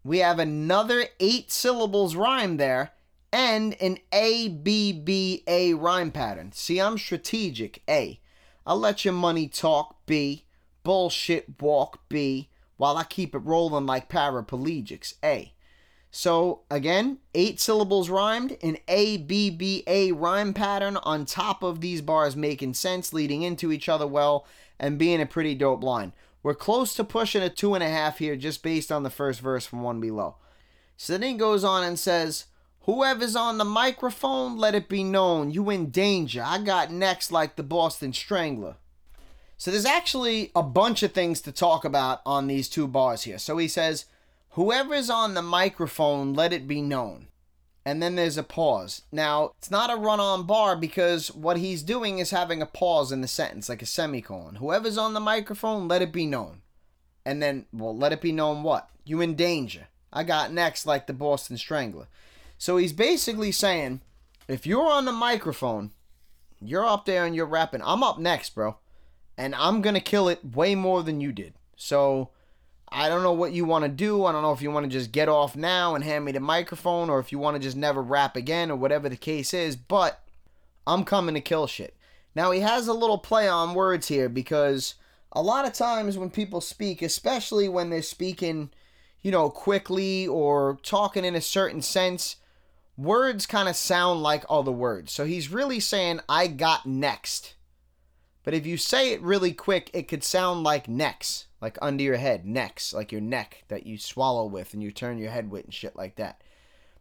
we 0.02 0.18
have 0.18 0.40
another 0.40 1.06
eight 1.20 1.52
syllables 1.52 2.16
rhyme 2.16 2.56
there 2.56 2.94
and 3.32 3.74
an 3.80 3.98
A 4.12 4.48
B 4.48 4.92
B 4.92 5.42
A 5.46 5.74
rhyme 5.74 6.10
pattern. 6.10 6.52
See, 6.52 6.80
I'm 6.80 6.98
strategic. 6.98 7.82
A. 7.88 8.20
I'll 8.66 8.78
let 8.78 9.04
your 9.04 9.14
money 9.14 9.48
talk. 9.48 10.04
B. 10.06 10.44
Bullshit 10.82 11.60
walk. 11.60 12.00
B. 12.08 12.50
While 12.76 12.96
I 12.96 13.04
keep 13.04 13.34
it 13.34 13.38
rolling 13.38 13.86
like 13.86 14.08
paraplegics. 14.08 15.14
A. 15.24 15.52
So 16.14 16.60
again, 16.70 17.18
eight 17.34 17.58
syllables 17.58 18.10
rhymed, 18.10 18.58
an 18.62 18.76
A 18.86 19.16
B 19.16 19.48
B 19.48 19.82
A 19.86 20.12
rhyme 20.12 20.52
pattern 20.52 20.98
on 20.98 21.24
top 21.24 21.62
of 21.62 21.80
these 21.80 22.02
bars 22.02 22.36
making 22.36 22.74
sense, 22.74 23.14
leading 23.14 23.42
into 23.42 23.72
each 23.72 23.88
other 23.88 24.06
well, 24.06 24.46
and 24.78 24.98
being 24.98 25.22
a 25.22 25.26
pretty 25.26 25.54
dope 25.54 25.82
line. 25.82 26.12
We're 26.42 26.54
close 26.54 26.92
to 26.96 27.04
pushing 27.04 27.42
a 27.42 27.48
two 27.48 27.72
and 27.72 27.82
a 27.82 27.88
half 27.88 28.18
here 28.18 28.36
just 28.36 28.62
based 28.62 28.92
on 28.92 29.04
the 29.04 29.10
first 29.10 29.40
verse 29.40 29.64
from 29.64 29.82
One 29.82 30.00
Be 30.00 30.10
Lo. 30.10 30.36
So 30.98 31.14
then 31.14 31.22
he 31.22 31.34
goes 31.34 31.64
on 31.64 31.82
and 31.82 31.98
says, 31.98 32.44
Whoever's 32.84 33.36
on 33.36 33.58
the 33.58 33.64
microphone, 33.64 34.58
let 34.58 34.74
it 34.74 34.88
be 34.88 35.04
known 35.04 35.52
you 35.52 35.70
in 35.70 35.90
danger. 35.90 36.42
I 36.44 36.58
got 36.58 36.90
next 36.90 37.30
like 37.30 37.54
the 37.54 37.62
Boston 37.62 38.12
Strangler. 38.12 38.76
So 39.56 39.70
there's 39.70 39.84
actually 39.84 40.50
a 40.56 40.62
bunch 40.64 41.04
of 41.04 41.12
things 41.12 41.40
to 41.42 41.52
talk 41.52 41.84
about 41.84 42.20
on 42.26 42.48
these 42.48 42.68
two 42.68 42.88
bars 42.88 43.22
here. 43.22 43.38
So 43.38 43.56
he 43.58 43.68
says, 43.68 44.06
Whoever's 44.50 45.08
on 45.08 45.34
the 45.34 45.42
microphone, 45.42 46.34
let 46.34 46.52
it 46.52 46.66
be 46.66 46.82
known. 46.82 47.28
And 47.84 48.02
then 48.02 48.16
there's 48.16 48.36
a 48.36 48.42
pause. 48.42 49.02
Now, 49.12 49.52
it's 49.58 49.70
not 49.70 49.92
a 49.92 49.96
run 49.96 50.18
on 50.18 50.46
bar 50.46 50.74
because 50.74 51.32
what 51.32 51.58
he's 51.58 51.84
doing 51.84 52.18
is 52.18 52.30
having 52.30 52.60
a 52.60 52.66
pause 52.66 53.12
in 53.12 53.20
the 53.20 53.28
sentence, 53.28 53.68
like 53.68 53.82
a 53.82 53.86
semicolon. 53.86 54.56
Whoever's 54.56 54.98
on 54.98 55.14
the 55.14 55.20
microphone, 55.20 55.86
let 55.86 56.02
it 56.02 56.12
be 56.12 56.26
known. 56.26 56.62
And 57.24 57.40
then, 57.40 57.66
well, 57.72 57.96
let 57.96 58.12
it 58.12 58.20
be 58.20 58.32
known 58.32 58.64
what? 58.64 58.90
You 59.04 59.20
in 59.20 59.36
danger. 59.36 59.86
I 60.12 60.24
got 60.24 60.52
next, 60.52 60.84
like 60.84 61.06
the 61.06 61.12
Boston 61.12 61.56
Strangler. 61.56 62.08
So 62.62 62.76
he's 62.76 62.92
basically 62.92 63.50
saying, 63.50 64.02
if 64.46 64.68
you're 64.68 64.86
on 64.86 65.04
the 65.04 65.10
microphone, 65.10 65.90
you're 66.60 66.86
up 66.86 67.06
there 67.06 67.24
and 67.26 67.34
you're 67.34 67.44
rapping. 67.44 67.82
I'm 67.82 68.04
up 68.04 68.20
next, 68.20 68.54
bro. 68.54 68.76
And 69.36 69.52
I'm 69.56 69.82
to 69.82 69.98
kill 69.98 70.28
it 70.28 70.44
way 70.44 70.76
more 70.76 71.02
than 71.02 71.20
you 71.20 71.32
did. 71.32 71.54
So 71.74 72.28
I 72.88 73.08
don't 73.08 73.24
know 73.24 73.32
what 73.32 73.50
you 73.50 73.64
want 73.64 73.82
to 73.84 73.88
do. 73.88 74.24
I 74.26 74.30
don't 74.30 74.42
know 74.42 74.52
if 74.52 74.62
you 74.62 74.70
want 74.70 74.84
to 74.84 74.96
just 74.96 75.10
get 75.10 75.28
off 75.28 75.56
now 75.56 75.96
and 75.96 76.04
hand 76.04 76.24
me 76.24 76.30
the 76.30 76.38
microphone 76.38 77.10
or 77.10 77.18
if 77.18 77.32
you 77.32 77.40
want 77.40 77.56
to 77.56 77.60
just 77.60 77.76
never 77.76 78.00
rap 78.00 78.36
again 78.36 78.70
or 78.70 78.76
whatever 78.76 79.08
the 79.08 79.16
case 79.16 79.52
is, 79.52 79.74
but 79.74 80.22
I'm 80.86 81.02
coming 81.02 81.34
to 81.34 81.40
kill 81.40 81.66
shit. 81.66 81.96
Now, 82.32 82.52
he 82.52 82.60
has 82.60 82.86
a 82.86 82.94
little 82.94 83.18
play 83.18 83.48
on 83.48 83.74
words 83.74 84.06
here 84.06 84.28
because 84.28 84.94
a 85.32 85.42
lot 85.42 85.66
of 85.66 85.72
times 85.72 86.16
when 86.16 86.30
people 86.30 86.60
speak, 86.60 87.02
especially 87.02 87.68
when 87.68 87.90
they're 87.90 88.02
speaking, 88.02 88.70
you 89.20 89.32
know, 89.32 89.50
quickly 89.50 90.28
or 90.28 90.78
talking 90.84 91.24
in 91.24 91.34
a 91.34 91.40
certain 91.40 91.82
sense, 91.82 92.36
words 92.96 93.46
kind 93.46 93.68
of 93.68 93.76
sound 93.76 94.22
like 94.22 94.44
all 94.48 94.62
the 94.62 94.72
words. 94.72 95.12
So 95.12 95.24
he's 95.24 95.50
really 95.50 95.80
saying, 95.80 96.20
I 96.28 96.46
got 96.46 96.86
next. 96.86 97.54
But 98.44 98.54
if 98.54 98.66
you 98.66 98.76
say 98.76 99.12
it 99.12 99.22
really 99.22 99.52
quick, 99.52 99.90
it 99.92 100.08
could 100.08 100.24
sound 100.24 100.64
like 100.64 100.88
next 100.88 101.46
like 101.62 101.78
under 101.80 102.02
your 102.02 102.16
head, 102.16 102.44
necks, 102.44 102.92
like 102.92 103.12
your 103.12 103.20
neck 103.20 103.62
that 103.68 103.86
you 103.86 103.96
swallow 103.96 104.44
with 104.44 104.74
and 104.74 104.82
you 104.82 104.90
turn 104.90 105.16
your 105.16 105.30
head 105.30 105.48
with 105.48 105.64
and 105.64 105.72
shit 105.72 105.94
like 105.94 106.16
that. 106.16 106.42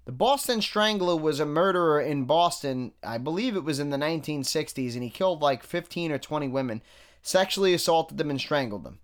The 0.05 0.11
Boston 0.11 0.61
Strangler 0.61 1.15
was 1.15 1.39
a 1.39 1.45
murderer 1.45 1.99
in 1.99 2.25
Boston, 2.25 2.93
I 3.03 3.17
believe 3.17 3.55
it 3.55 3.63
was 3.63 3.79
in 3.79 3.89
the 3.89 3.97
1960s, 3.97 4.93
and 4.93 5.03
he 5.03 5.09
killed 5.09 5.41
like 5.41 5.63
15 5.63 6.11
or 6.11 6.19
20 6.19 6.47
women, 6.47 6.83
sexually 7.23 7.73
assaulted 7.73 8.17
them, 8.17 8.29
and 8.29 8.39
strangled 8.39 8.83
them. 8.83 8.99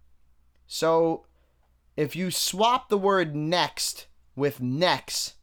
So, 0.67 1.25
if 1.95 2.15
you 2.15 2.29
swap 2.29 2.89
the 2.89 2.97
word 2.97 3.35
next 3.35 4.07
with 4.35 4.61
necks, 4.61 5.33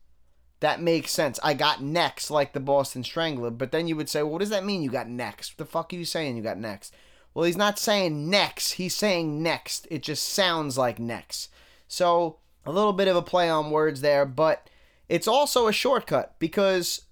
that 0.65 0.81
makes 0.81 1.11
sense. 1.11 1.39
I 1.43 1.53
got 1.53 1.83
next 1.83 2.31
like 2.31 2.55
the 2.55 2.59
Boston 2.59 3.05
Strangler, 3.05 3.51
but 3.51 3.71
then 3.71 3.87
you 3.87 3.97
would 3.97 4.09
say, 4.09 4.23
well, 4.23 4.33
what 4.33 4.39
does 4.39 4.49
that 4.49 4.65
mean 4.65 4.81
you 4.81 4.89
got 4.89 5.07
next? 5.07 5.51
What 5.51 5.59
the 5.59 5.71
fuck 5.71 5.93
are 5.93 5.97
you 5.97 6.07
saying 6.07 6.39
you 6.39 6.43
got 6.43 6.57
next? 6.57 6.95
Well, 7.35 7.45
he's 7.45 7.59
not 7.59 7.79
saying 7.79 8.31
next, 8.31 8.73
he's 8.73 8.97
saying 8.97 9.43
next. 9.43 9.87
It 9.91 10.03
just 10.03 10.27
sounds 10.27 10.79
like 10.79 10.99
next. 10.99 11.51
So, 11.87 12.39
a 12.65 12.73
little 12.73 12.95
bit 12.95 13.09
of 13.09 13.17
a 13.17 13.21
play 13.21 13.51
on 13.51 13.73
words 13.73 14.01
there, 14.01 14.25
but 14.25 14.71
it's 15.07 15.29
also 15.29 15.69
a 15.69 15.73
shortcut 15.73 16.35
because 16.39 17.03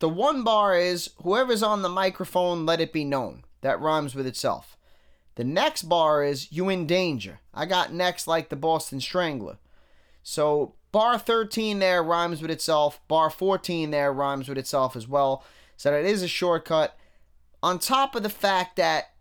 the 0.00 0.08
one 0.08 0.42
bar 0.42 0.76
is 0.76 1.10
whoever's 1.22 1.62
on 1.62 1.82
the 1.82 1.88
microphone, 1.88 2.66
let 2.66 2.80
it 2.80 2.92
be 2.92 3.04
known. 3.04 3.44
That 3.60 3.80
rhymes 3.80 4.16
with 4.16 4.26
itself. 4.26 4.76
The 5.36 5.44
next 5.44 5.82
bar 5.84 6.24
is 6.24 6.50
you 6.50 6.68
in 6.68 6.84
danger. 6.84 7.38
I 7.54 7.64
got 7.66 7.92
next 7.92 8.26
like 8.26 8.48
the 8.48 8.56
Boston 8.56 9.00
Strangler. 9.00 9.58
So, 10.24 10.74
bar 10.92 11.18
13 11.18 11.78
there 11.78 12.02
rhymes 12.02 12.42
with 12.42 12.50
itself. 12.50 13.00
Bar 13.08 13.30
14 13.30 13.90
there 13.90 14.12
rhymes 14.12 14.48
with 14.48 14.58
itself 14.58 14.96
as 14.96 15.06
well. 15.08 15.44
So, 15.76 15.90
that 15.90 16.04
is 16.04 16.22
a 16.22 16.28
shortcut. 16.28 16.96
On 17.62 17.78
top 17.78 18.14
of 18.14 18.22
the 18.22 18.30
fact 18.30 18.76
that 18.76 19.12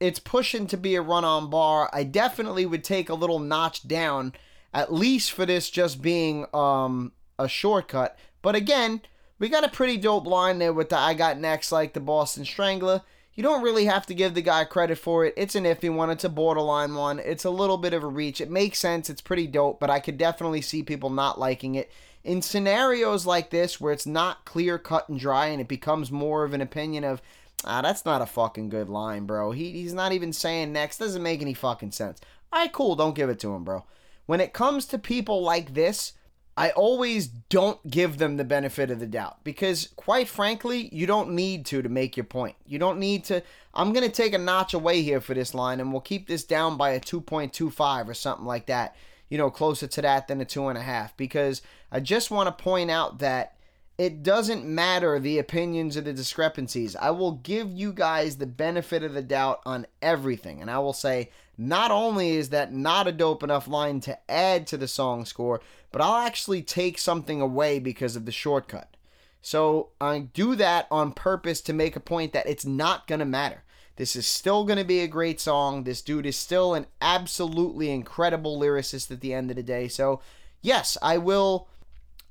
it's 0.00 0.18
pushing 0.18 0.66
to 0.66 0.76
be 0.76 0.94
a 0.94 1.02
run 1.02 1.24
on 1.24 1.50
bar. 1.50 1.88
I 1.92 2.04
definitely 2.04 2.66
would 2.66 2.84
take 2.84 3.08
a 3.08 3.14
little 3.14 3.38
notch 3.38 3.86
down, 3.86 4.34
at 4.74 4.92
least 4.92 5.32
for 5.32 5.46
this 5.46 5.70
just 5.70 6.02
being 6.02 6.46
um, 6.52 7.12
a 7.38 7.48
shortcut. 7.48 8.16
But 8.42 8.54
again, 8.54 9.00
we 9.38 9.48
got 9.48 9.64
a 9.64 9.68
pretty 9.68 9.96
dope 9.96 10.26
line 10.26 10.58
there 10.58 10.72
with 10.72 10.90
the 10.90 10.98
I 10.98 11.14
Got 11.14 11.38
Next, 11.38 11.72
like 11.72 11.94
the 11.94 12.00
Boston 12.00 12.44
Strangler. 12.44 13.02
You 13.36 13.42
don't 13.42 13.62
really 13.62 13.84
have 13.84 14.06
to 14.06 14.14
give 14.14 14.34
the 14.34 14.42
guy 14.42 14.64
credit 14.64 14.96
for 14.96 15.24
it. 15.24 15.34
It's 15.36 15.54
an 15.54 15.64
iffy 15.64 15.94
one, 15.94 16.08
it's 16.08 16.24
a 16.24 16.30
borderline 16.30 16.94
one, 16.94 17.18
it's 17.18 17.44
a 17.44 17.50
little 17.50 17.76
bit 17.76 17.92
of 17.92 18.02
a 18.02 18.08
reach. 18.08 18.40
It 18.40 18.50
makes 18.50 18.78
sense, 18.78 19.10
it's 19.10 19.20
pretty 19.20 19.46
dope, 19.46 19.78
but 19.78 19.90
I 19.90 20.00
could 20.00 20.16
definitely 20.16 20.62
see 20.62 20.82
people 20.82 21.10
not 21.10 21.38
liking 21.38 21.74
it. 21.74 21.92
In 22.24 22.42
scenarios 22.42 23.26
like 23.26 23.50
this 23.50 23.80
where 23.80 23.92
it's 23.92 24.06
not 24.06 24.46
clear 24.46 24.78
cut 24.78 25.08
and 25.08 25.20
dry 25.20 25.46
and 25.46 25.60
it 25.60 25.68
becomes 25.68 26.10
more 26.10 26.44
of 26.44 26.54
an 26.54 26.62
opinion 26.62 27.04
of, 27.04 27.20
ah, 27.64 27.82
that's 27.82 28.06
not 28.06 28.22
a 28.22 28.26
fucking 28.26 28.70
good 28.70 28.88
line, 28.88 29.26
bro. 29.26 29.52
He, 29.52 29.70
he's 29.72 29.94
not 29.94 30.12
even 30.12 30.32
saying 30.32 30.72
next, 30.72 30.98
doesn't 30.98 31.22
make 31.22 31.42
any 31.42 31.54
fucking 31.54 31.92
sense. 31.92 32.20
Alright, 32.52 32.72
cool, 32.72 32.96
don't 32.96 33.14
give 33.14 33.28
it 33.28 33.38
to 33.40 33.54
him, 33.54 33.64
bro. 33.64 33.84
When 34.24 34.40
it 34.40 34.54
comes 34.54 34.86
to 34.86 34.98
people 34.98 35.42
like 35.42 35.74
this, 35.74 36.14
I 36.58 36.70
always 36.70 37.26
don't 37.26 37.90
give 37.90 38.16
them 38.16 38.38
the 38.38 38.44
benefit 38.44 38.90
of 38.90 38.98
the 38.98 39.06
doubt 39.06 39.44
because, 39.44 39.88
quite 39.96 40.26
frankly, 40.26 40.88
you 40.90 41.06
don't 41.06 41.32
need 41.32 41.66
to 41.66 41.82
to 41.82 41.88
make 41.88 42.16
your 42.16 42.24
point. 42.24 42.56
You 42.66 42.78
don't 42.78 42.98
need 42.98 43.24
to. 43.24 43.42
I'm 43.74 43.92
going 43.92 44.08
to 44.08 44.14
take 44.14 44.32
a 44.32 44.38
notch 44.38 44.72
away 44.72 45.02
here 45.02 45.20
for 45.20 45.34
this 45.34 45.52
line 45.52 45.80
and 45.80 45.92
we'll 45.92 46.00
keep 46.00 46.28
this 46.28 46.44
down 46.44 46.78
by 46.78 46.90
a 46.90 47.00
2.25 47.00 48.08
or 48.08 48.14
something 48.14 48.46
like 48.46 48.66
that, 48.66 48.96
you 49.28 49.36
know, 49.36 49.50
closer 49.50 49.86
to 49.86 50.02
that 50.02 50.28
than 50.28 50.40
a 50.40 50.46
2.5 50.46 51.10
because 51.18 51.60
I 51.92 52.00
just 52.00 52.30
want 52.30 52.46
to 52.46 52.62
point 52.64 52.90
out 52.90 53.18
that 53.18 53.56
it 53.98 54.22
doesn't 54.22 54.64
matter 54.64 55.18
the 55.18 55.38
opinions 55.38 55.96
or 55.96 56.02
the 56.02 56.12
discrepancies. 56.12 56.96
I 56.96 57.10
will 57.10 57.32
give 57.32 57.70
you 57.70 57.92
guys 57.92 58.36
the 58.36 58.46
benefit 58.46 59.02
of 59.02 59.14
the 59.14 59.22
doubt 59.22 59.60
on 59.64 59.86
everything. 60.02 60.60
And 60.60 60.70
I 60.70 60.78
will 60.78 60.92
say, 60.92 61.30
not 61.56 61.90
only 61.90 62.36
is 62.36 62.50
that 62.50 62.72
not 62.74 63.06
a 63.06 63.12
dope 63.12 63.42
enough 63.42 63.66
line 63.66 64.00
to 64.00 64.18
add 64.30 64.66
to 64.66 64.76
the 64.76 64.88
song 64.88 65.24
score, 65.24 65.62
but 65.92 66.00
I'll 66.02 66.26
actually 66.26 66.62
take 66.62 66.98
something 66.98 67.40
away 67.40 67.78
because 67.78 68.16
of 68.16 68.26
the 68.26 68.32
shortcut. 68.32 68.96
So 69.42 69.90
I 70.00 70.18
do 70.18 70.56
that 70.56 70.88
on 70.90 71.12
purpose 71.12 71.60
to 71.62 71.72
make 71.72 71.94
a 71.94 72.00
point 72.00 72.32
that 72.32 72.48
it's 72.48 72.66
not 72.66 73.06
going 73.06 73.20
to 73.20 73.24
matter. 73.24 73.62
This 73.96 74.14
is 74.14 74.26
still 74.26 74.64
going 74.64 74.78
to 74.78 74.84
be 74.84 75.00
a 75.00 75.08
great 75.08 75.40
song. 75.40 75.84
This 75.84 76.02
dude 76.02 76.26
is 76.26 76.36
still 76.36 76.74
an 76.74 76.86
absolutely 77.00 77.90
incredible 77.90 78.60
lyricist 78.60 79.10
at 79.10 79.20
the 79.20 79.32
end 79.32 79.50
of 79.50 79.56
the 79.56 79.62
day. 79.62 79.88
So, 79.88 80.20
yes, 80.60 80.98
I 81.00 81.18
will 81.18 81.68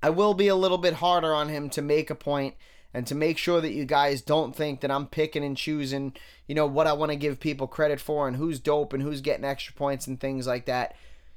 I 0.04 0.10
will 0.10 0.36
be 0.36 0.48
a 0.48 0.56
little 0.56 0.78
bit 0.78 0.96
harder 0.96 1.34
on 1.34 1.50
him 1.50 1.70
to 1.72 1.82
make 1.82 2.10
a 2.12 2.16
point 2.16 2.54
and 2.94 3.08
to 3.08 3.16
make 3.16 3.38
sure 3.38 3.60
that 3.60 3.74
you 3.74 3.86
guys 3.86 4.22
don't 4.22 4.56
think 4.56 4.82
that 4.82 4.92
I'm 4.92 5.08
picking 5.08 5.44
and 5.44 5.58
choosing, 5.58 6.14
you 6.48 6.54
know, 6.54 6.68
what 6.68 6.86
I 6.86 6.94
want 6.94 7.12
to 7.12 7.18
give 7.18 7.40
people 7.40 7.66
credit 7.66 8.00
for 8.00 8.28
and 8.28 8.38
who's 8.38 8.60
dope 8.60 8.94
and 8.94 9.02
who's 9.02 9.22
getting 9.22 9.44
extra 9.44 9.74
points 9.74 10.06
and 10.06 10.20
things 10.20 10.46
like 10.46 10.66
that. 10.66 10.96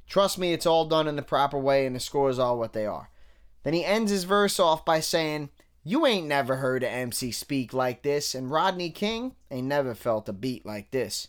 Trust 0.08 0.38
me, 0.38 0.52
it's 0.52 0.66
all 0.66 0.86
done 0.86 1.06
in 1.06 1.16
the 1.16 1.22
proper 1.22 1.58
way 1.58 1.86
and 1.86 1.94
the 1.94 2.00
scores 2.00 2.38
are 2.38 2.56
what 2.56 2.72
they 2.72 2.86
are. 2.86 3.10
Then 3.62 3.74
he 3.74 3.84
ends 3.84 4.10
his 4.10 4.24
verse 4.24 4.58
off 4.58 4.84
by 4.84 5.00
saying, 5.00 5.50
You 5.84 6.06
ain't 6.06 6.26
never 6.26 6.56
heard 6.56 6.82
a 6.82 6.90
MC 6.90 7.30
speak 7.30 7.74
like 7.74 8.02
this, 8.02 8.34
and 8.34 8.50
Rodney 8.50 8.90
King 8.90 9.34
ain't 9.50 9.66
never 9.66 9.94
felt 9.94 10.28
a 10.28 10.32
beat 10.32 10.64
like 10.64 10.90
this. 10.90 11.28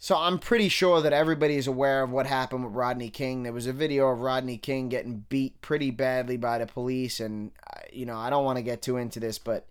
So 0.00 0.16
I'm 0.16 0.38
pretty 0.38 0.68
sure 0.68 1.00
that 1.00 1.12
everybody's 1.12 1.66
aware 1.66 2.02
of 2.02 2.10
what 2.10 2.26
happened 2.26 2.64
with 2.64 2.74
Rodney 2.74 3.10
King. 3.10 3.42
There 3.42 3.52
was 3.52 3.66
a 3.66 3.72
video 3.72 4.08
of 4.08 4.20
Rodney 4.20 4.56
King 4.56 4.88
getting 4.88 5.24
beat 5.28 5.60
pretty 5.60 5.90
badly 5.90 6.36
by 6.36 6.58
the 6.58 6.66
police, 6.66 7.18
and 7.18 7.50
uh, 7.74 7.80
you 7.92 8.06
know 8.06 8.16
I 8.16 8.30
don't 8.30 8.44
want 8.44 8.58
to 8.58 8.62
get 8.62 8.82
too 8.82 8.96
into 8.96 9.18
this, 9.18 9.38
but 9.38 9.66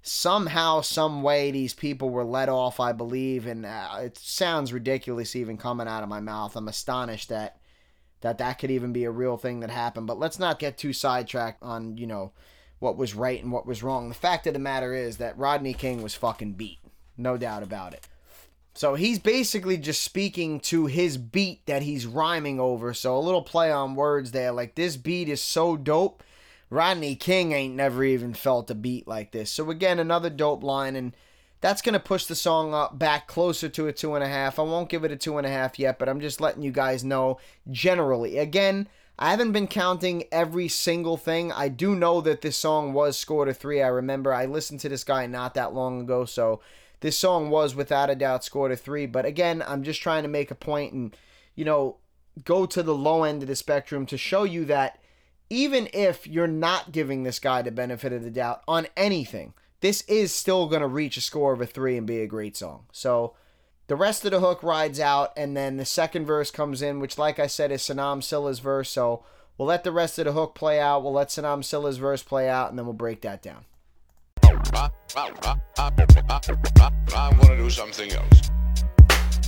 somehow, 0.02 0.80
some 0.80 1.22
way, 1.22 1.50
these 1.50 1.74
people 1.74 2.10
were 2.10 2.24
let 2.24 2.48
off, 2.48 2.80
I 2.80 2.92
believe, 2.92 3.46
and 3.46 3.64
uh, 3.64 3.98
it 4.00 4.18
sounds 4.18 4.72
ridiculous 4.72 5.36
even 5.36 5.56
coming 5.56 5.88
out 5.88 6.02
of 6.02 6.08
my 6.08 6.20
mouth. 6.20 6.56
I'm 6.56 6.68
astonished 6.68 7.28
that 7.28 7.56
that 8.20 8.38
that 8.38 8.60
could 8.60 8.70
even 8.70 8.92
be 8.92 9.02
a 9.02 9.10
real 9.10 9.36
thing 9.36 9.60
that 9.60 9.70
happened. 9.70 10.06
But 10.06 10.18
let's 10.18 10.38
not 10.38 10.60
get 10.60 10.78
too 10.78 10.92
sidetracked 10.92 11.62
on 11.62 11.96
you 11.96 12.06
know 12.06 12.32
what 12.78 12.96
was 12.96 13.14
right 13.14 13.42
and 13.42 13.52
what 13.52 13.66
was 13.66 13.82
wrong. 13.82 14.08
The 14.08 14.14
fact 14.14 14.46
of 14.46 14.54
the 14.54 14.58
matter 14.58 14.92
is 14.92 15.18
that 15.18 15.38
Rodney 15.38 15.72
King 15.72 16.02
was 16.02 16.14
fucking 16.14 16.54
beat, 16.54 16.78
no 17.16 17.36
doubt 17.36 17.62
about 17.62 17.94
it. 17.94 18.06
So 18.74 18.94
he's 18.94 19.18
basically 19.18 19.76
just 19.76 20.02
speaking 20.02 20.58
to 20.60 20.86
his 20.86 21.16
beat 21.18 21.64
that 21.66 21.82
he's 21.82 22.06
rhyming 22.06 22.58
over. 22.58 22.94
So 22.94 23.16
a 23.16 23.20
little 23.20 23.42
play 23.42 23.70
on 23.70 23.94
words 23.94 24.32
there. 24.32 24.50
Like 24.50 24.74
this 24.74 24.96
beat 24.96 25.28
is 25.28 25.42
so 25.42 25.76
dope 25.76 26.22
Rodney 26.72 27.16
King 27.16 27.52
ain't 27.52 27.74
never 27.74 28.02
even 28.02 28.32
felt 28.32 28.70
a 28.70 28.74
beat 28.74 29.06
like 29.06 29.30
this. 29.30 29.50
So 29.50 29.68
again, 29.68 29.98
another 29.98 30.30
dope 30.30 30.62
line, 30.62 30.96
and 30.96 31.14
that's 31.60 31.82
gonna 31.82 32.00
push 32.00 32.24
the 32.24 32.34
song 32.34 32.72
up 32.72 32.98
back 32.98 33.26
closer 33.28 33.68
to 33.68 33.88
a 33.88 33.92
two 33.92 34.14
and 34.14 34.24
a 34.24 34.28
half. 34.28 34.58
I 34.58 34.62
won't 34.62 34.88
give 34.88 35.04
it 35.04 35.12
a 35.12 35.16
two 35.16 35.36
and 35.36 35.46
a 35.46 35.50
half 35.50 35.78
yet, 35.78 35.98
but 35.98 36.08
I'm 36.08 36.18
just 36.18 36.40
letting 36.40 36.62
you 36.62 36.72
guys 36.72 37.04
know 37.04 37.38
generally. 37.70 38.38
Again, 38.38 38.88
I 39.18 39.32
haven't 39.32 39.52
been 39.52 39.66
counting 39.66 40.24
every 40.32 40.66
single 40.66 41.18
thing. 41.18 41.52
I 41.52 41.68
do 41.68 41.94
know 41.94 42.22
that 42.22 42.40
this 42.40 42.56
song 42.56 42.94
was 42.94 43.18
scored 43.18 43.50
a 43.50 43.54
three. 43.54 43.82
I 43.82 43.88
remember 43.88 44.32
I 44.32 44.46
listened 44.46 44.80
to 44.80 44.88
this 44.88 45.04
guy 45.04 45.26
not 45.26 45.52
that 45.52 45.74
long 45.74 46.00
ago, 46.00 46.24
so 46.24 46.62
this 47.00 47.18
song 47.18 47.50
was 47.50 47.74
without 47.74 48.08
a 48.08 48.14
doubt 48.14 48.44
scored 48.44 48.72
a 48.72 48.76
three. 48.76 49.04
But 49.04 49.26
again, 49.26 49.62
I'm 49.68 49.82
just 49.82 50.00
trying 50.00 50.22
to 50.22 50.28
make 50.30 50.50
a 50.50 50.54
point 50.54 50.94
and 50.94 51.14
you 51.54 51.66
know 51.66 51.98
go 52.46 52.64
to 52.64 52.82
the 52.82 52.94
low 52.94 53.24
end 53.24 53.42
of 53.42 53.48
the 53.48 53.56
spectrum 53.56 54.06
to 54.06 54.16
show 54.16 54.44
you 54.44 54.64
that 54.64 55.01
even 55.52 55.86
if 55.92 56.26
you're 56.26 56.46
not 56.46 56.92
giving 56.92 57.24
this 57.24 57.38
guy 57.38 57.60
the 57.60 57.70
benefit 57.70 58.10
of 58.10 58.24
the 58.24 58.30
doubt 58.30 58.62
on 58.66 58.86
anything, 58.96 59.52
this 59.80 60.00
is 60.08 60.34
still 60.34 60.66
going 60.66 60.80
to 60.80 60.88
reach 60.88 61.18
a 61.18 61.20
score 61.20 61.52
of 61.52 61.60
a 61.60 61.66
three 61.66 61.98
and 61.98 62.06
be 62.06 62.20
a 62.20 62.26
great 62.26 62.56
song. 62.56 62.86
So 62.90 63.34
the 63.86 63.94
rest 63.94 64.24
of 64.24 64.30
the 64.30 64.40
hook 64.40 64.62
rides 64.62 64.98
out, 64.98 65.30
and 65.36 65.54
then 65.54 65.76
the 65.76 65.84
second 65.84 66.24
verse 66.24 66.50
comes 66.50 66.80
in, 66.80 67.00
which, 67.00 67.18
like 67.18 67.38
I 67.38 67.48
said, 67.48 67.70
is 67.70 67.82
Senim 67.82 68.22
Silla's 68.22 68.60
verse. 68.60 68.88
So 68.88 69.26
we'll 69.58 69.68
let 69.68 69.84
the 69.84 69.92
rest 69.92 70.18
of 70.18 70.24
the 70.24 70.32
hook 70.32 70.54
play 70.54 70.80
out. 70.80 71.02
We'll 71.02 71.12
let 71.12 71.28
Senim 71.28 71.62
Silla's 71.62 71.98
verse 71.98 72.22
play 72.22 72.48
out, 72.48 72.70
and 72.70 72.78
then 72.78 72.86
we'll 72.86 72.94
break 72.94 73.20
that 73.20 73.42
down. 73.42 73.66
I, 74.42 74.88
want 77.36 77.50
to 77.50 77.56
do 77.58 77.68
something 77.68 78.10
else. 78.10 78.51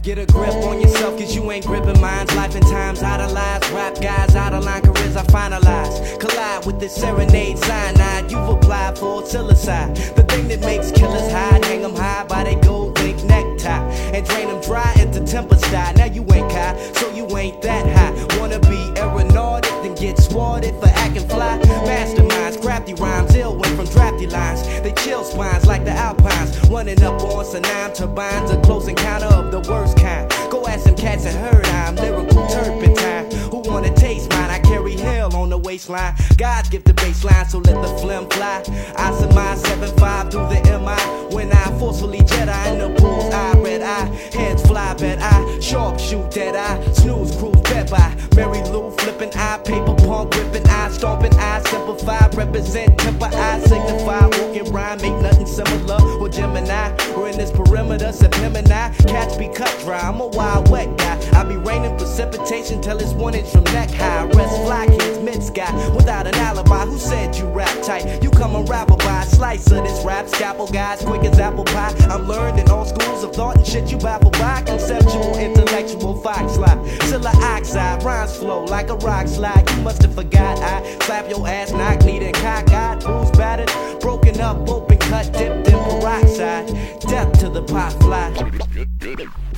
Get 0.04 0.18
a 0.18 0.26
grip 0.26 0.52
on 0.64 0.82
yourself, 0.82 1.18
cause 1.18 1.34
you 1.34 1.50
ain't 1.50 1.64
gripping 1.64 1.98
minds. 1.98 2.34
Life 2.34 2.54
and 2.54 2.66
times 2.66 3.02
idolized. 3.02 3.70
Rap 3.70 3.98
guys 4.02 4.36
out 4.36 4.52
of 4.52 4.62
line, 4.62 4.82
careers 4.82 5.16
I 5.16 5.22
finalize. 5.22 6.20
Collide 6.20 6.66
with 6.66 6.78
this 6.78 6.94
serenade 6.94 7.58
cyanide. 7.58 8.30
You've 8.30 8.46
applied 8.46 8.98
for 8.98 9.22
psilocybin. 9.22 10.14
The 10.14 10.22
thing 10.24 10.48
that 10.48 10.60
makes 10.60 10.92
killers 10.92 11.32
hide, 11.32 11.64
hang 11.64 11.80
them 11.80 11.96
high 11.96 12.24
by 12.24 12.44
their 12.44 12.60
gold 12.60 12.98
link 12.98 13.24
necktie. 13.24 13.80
And 14.12 14.26
drain 14.26 14.48
them 14.48 14.60
dry 14.60 14.92
into 14.98 15.24
temper 15.24 15.56
style. 15.56 15.94
Now 15.94 16.04
you 16.04 16.20
ain't 16.34 16.52
high, 16.52 16.76
so 16.92 17.10
you 17.14 17.24
ain't 17.38 17.62
that 17.62 17.86
high. 17.96 18.38
Wanna 18.38 18.60
be 18.60 18.92
aeronautic, 19.00 19.72
then 19.82 19.94
get 19.94 20.18
swatted 20.18 20.74
for 20.80 20.88
acting 20.88 21.26
fly. 21.30 21.58
Masterminds, 21.88 22.43
crafty 22.84 23.02
rhymes, 23.02 23.34
ill 23.34 23.56
went 23.56 23.76
from 23.76 23.86
drafty 23.86 24.26
lines. 24.26 24.62
They 24.82 24.92
chill 24.92 25.24
spines 25.24 25.66
like 25.66 25.84
the 25.84 25.92
Alpines. 25.92 26.68
Running 26.68 27.02
up 27.02 27.20
on 27.22 27.44
Senim 27.44 27.94
turbines, 27.94 28.50
a 28.50 28.60
close 28.60 28.88
encounter 28.88 29.26
of 29.26 29.50
the 29.50 29.60
worst 29.70 29.96
kind. 29.96 30.30
Go 30.50 30.66
ask 30.66 30.84
some 30.84 30.96
cats 30.96 31.24
and 31.24 31.36
heard 31.36 31.66
I'm 31.66 31.96
lyrical 31.96 32.46
turpentine. 32.48 33.33
Who 33.54 33.60
wanna 33.70 33.94
taste 33.94 34.30
mine? 34.30 34.50
I 34.50 34.58
carry 34.58 34.96
hell 34.96 35.32
on 35.36 35.48
the 35.48 35.58
waistline. 35.58 36.16
God 36.36 36.68
give 36.72 36.82
the 36.82 36.92
baseline, 36.92 37.48
so 37.48 37.58
let 37.58 37.80
the 37.80 37.88
phlegm 37.98 38.28
fly. 38.30 38.64
I 38.96 39.16
surmise 39.16 39.62
7-5 39.62 40.32
through 40.32 40.48
the 40.48 40.60
MI. 40.80 41.24
When 41.32 41.52
I 41.52 41.78
forcefully 41.78 42.18
Jedi 42.18 42.72
in 42.72 42.78
the 42.80 43.00
bull's 43.00 43.32
eye, 43.32 43.56
red 43.58 43.82
eye. 43.82 44.06
Heads 44.32 44.66
fly, 44.66 44.94
bet 44.94 45.22
I. 45.22 45.60
Sharp 45.60 46.00
shoot, 46.00 46.28
dead 46.32 46.56
eye. 46.56 46.92
Snooze, 46.94 47.36
cruise, 47.36 47.60
bet 47.62 47.88
by. 47.88 48.16
Mary 48.34 48.60
Lou 48.70 48.90
flipping 48.90 49.30
eye. 49.36 49.58
Paper 49.64 49.94
punk, 49.94 50.34
ripping 50.34 50.66
eye. 50.68 50.90
Stomping 50.90 51.34
eye. 51.34 51.62
Simplify, 51.66 52.26
represent, 52.34 52.98
temper 52.98 53.30
eye. 53.32 53.60
Signify, 53.60 54.26
walking 54.26 54.72
rhyme. 54.72 55.00
Make 55.00 55.22
nothing 55.22 55.46
similar. 55.46 56.02
Or 56.18 56.28
Gemini. 56.28 56.90
Or 57.14 57.28
in 57.28 57.36
this 57.38 57.52
perimeter, 57.52 58.10
Gemini. 58.10 58.92
Catch 59.06 59.38
be 59.38 59.46
cut 59.46 59.74
dry. 59.84 60.00
I'm 60.00 60.20
a 60.20 60.26
wild 60.26 60.70
wet 60.70 60.96
guy. 60.98 61.20
I 61.38 61.44
be 61.44 61.56
raining 61.56 61.96
precipitation 61.96 62.80
till 62.80 62.98
it's 62.98 63.12
one 63.12 63.34
inch 63.44 63.52
from 63.52 63.64
neck 63.64 63.90
high. 63.90 64.24
Rest 64.26 64.56
fly 64.62 64.86
kids 64.86 65.18
mid 65.20 65.42
sky 65.42 65.88
without 65.94 66.26
an 66.26 66.34
alibi. 66.36 66.86
Who 66.86 66.98
said 66.98 67.36
you 67.36 67.46
rap 67.46 67.82
tight? 67.82 68.22
You 68.22 68.30
come 68.30 68.54
unravel 68.54 68.96
by 68.98 69.22
a 69.22 69.26
slice 69.26 69.70
of 69.70 69.84
this 69.84 70.04
rap. 70.04 70.28
Scalpel 70.28 70.68
guys 70.68 71.02
quick 71.04 71.22
as 71.24 71.38
apple 71.38 71.64
pie. 71.64 71.94
I'm 72.10 72.26
learned 72.26 72.58
in 72.58 72.68
all 72.70 72.84
schools 72.84 73.24
of 73.24 73.34
thought 73.34 73.56
and 73.56 73.66
shit 73.66 73.90
you 73.90 73.98
baffle 73.98 74.30
by. 74.30 74.62
Conceptual, 74.62 75.36
intellectual, 75.36 76.20
fox 76.20 76.56
lie. 76.56 76.98
Silla 77.04 77.32
oxide, 77.42 78.02
rhymes 78.02 78.36
flow 78.36 78.64
like 78.64 78.90
a 78.90 78.96
rock 78.96 79.28
slide. 79.28 79.68
You 79.70 79.82
must 79.82 80.02
have 80.02 80.14
forgot 80.14 80.58
I 80.58 80.98
slap 81.00 81.28
your 81.28 81.46
ass, 81.46 81.72
knock, 81.72 82.04
need 82.04 82.22
and 82.22 82.34
cockeyed, 82.34 83.04
bruised, 83.04 83.36
battered, 83.36 83.70
broken 84.00 84.40
up, 84.40 84.68
open 84.68 84.98
cut, 84.98 85.32
dipped 85.32 85.68
in 85.68 85.78
peroxide. 85.84 86.68
Death 87.00 87.38
to 87.40 87.48
the 87.48 87.62
pot 87.62 87.92
fly. 88.00 88.32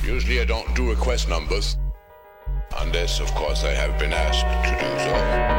Usually 0.03 0.39
I 0.39 0.45
don't 0.45 0.73
do 0.75 0.89
request 0.89 1.27
numbers. 1.27 1.77
Unless, 2.79 3.19
of 3.19 3.33
course, 3.35 3.63
I 3.63 3.71
have 3.71 3.97
been 3.99 4.13
asked 4.13 4.45
to 4.65 4.75
do 4.79 4.99
so. 5.03 5.57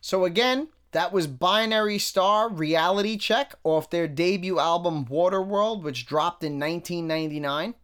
So 0.00 0.24
again, 0.24 0.68
that 0.92 1.12
was 1.12 1.26
Binary 1.26 1.98
Star 1.98 2.48
Reality 2.48 3.16
Check 3.16 3.54
off 3.64 3.90
their 3.90 4.06
debut 4.06 4.58
album 4.58 5.04
Waterworld, 5.04 5.82
which 5.82 6.06
dropped 6.06 6.44
in 6.44 6.60
1999. 6.60 7.74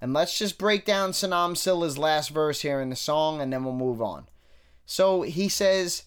And 0.00 0.12
let's 0.12 0.36
just 0.36 0.58
break 0.58 0.84
down 0.84 1.12
Senim 1.12 1.56
Silla's 1.56 1.96
last 1.96 2.30
verse 2.30 2.62
here 2.62 2.80
in 2.80 2.90
the 2.90 2.96
song 2.96 3.40
and 3.40 3.52
then 3.52 3.62
we'll 3.64 3.72
move 3.72 4.02
on. 4.02 4.26
So 4.84 5.22
he 5.22 5.48
says, 5.48 6.02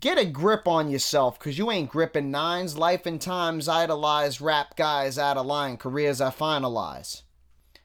Get 0.00 0.16
a 0.16 0.24
grip 0.24 0.68
on 0.68 0.90
yourself, 0.90 1.40
cause 1.40 1.58
you 1.58 1.72
ain't 1.72 1.90
gripping 1.90 2.30
nines. 2.30 2.78
Life 2.78 3.04
and 3.04 3.20
times 3.20 3.68
idolize, 3.68 4.40
rap 4.40 4.76
guys 4.76 5.18
out 5.18 5.36
of 5.36 5.46
line, 5.46 5.76
careers 5.76 6.20
I 6.20 6.30
finalize. 6.30 7.22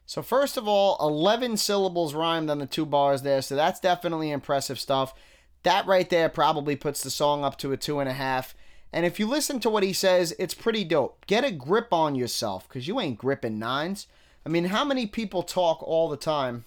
So 0.05 0.21
first 0.21 0.55
of 0.55 0.67
all, 0.67 0.95
11 0.99 1.57
syllables 1.57 2.13
rhymed 2.13 2.51
on 2.51 2.59
the 2.59 2.67
two 2.67 2.85
bars 2.85 3.23
there, 3.23 3.41
so 3.41 3.55
that's 3.55 3.79
definitely 3.79 4.29
impressive 4.29 4.79
stuff. 4.79 5.15
That 5.63 5.87
right 5.87 6.07
there 6.07 6.29
probably 6.29 6.75
puts 6.75 7.01
the 7.01 7.09
song 7.09 7.43
up 7.43 7.57
to 7.59 7.71
a 7.71 7.77
two 7.77 7.99
and 7.99 8.09
a 8.09 8.13
half. 8.13 8.53
And 8.91 9.07
if 9.07 9.19
you 9.19 9.25
listen 9.25 9.59
to 9.61 9.71
what 9.71 9.81
he 9.81 9.93
says, 9.93 10.35
it's 10.37 10.53
pretty 10.53 10.83
dope. 10.83 11.25
Get 11.25 11.43
a 11.43 11.51
grip 11.51 11.91
on 11.91 12.13
yourself, 12.13 12.67
because 12.67 12.87
you 12.87 12.99
ain't 12.99 13.17
gripping 13.17 13.57
nines. 13.57 14.05
I 14.45 14.49
mean, 14.49 14.65
how 14.65 14.85
many 14.85 15.07
people 15.07 15.41
talk 15.41 15.81
all 15.81 16.09
the 16.09 16.17
time 16.17 16.65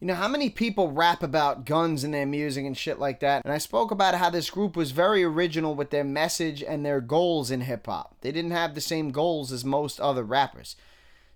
you 0.00 0.06
know, 0.06 0.14
how 0.14 0.28
many 0.28 0.50
people 0.50 0.92
rap 0.92 1.22
about 1.22 1.64
guns 1.64 2.04
in 2.04 2.10
their 2.10 2.26
music 2.26 2.66
and 2.66 2.76
shit 2.76 2.98
like 2.98 3.20
that? 3.20 3.44
And 3.44 3.52
I 3.52 3.58
spoke 3.58 3.90
about 3.90 4.14
how 4.14 4.28
this 4.28 4.50
group 4.50 4.76
was 4.76 4.90
very 4.90 5.24
original 5.24 5.74
with 5.74 5.90
their 5.90 6.04
message 6.04 6.62
and 6.62 6.84
their 6.84 7.00
goals 7.00 7.50
in 7.50 7.62
hip 7.62 7.86
hop. 7.86 8.16
They 8.20 8.30
didn't 8.30 8.50
have 8.50 8.74
the 8.74 8.80
same 8.82 9.10
goals 9.10 9.52
as 9.52 9.64
most 9.64 9.98
other 9.98 10.22
rappers. 10.22 10.76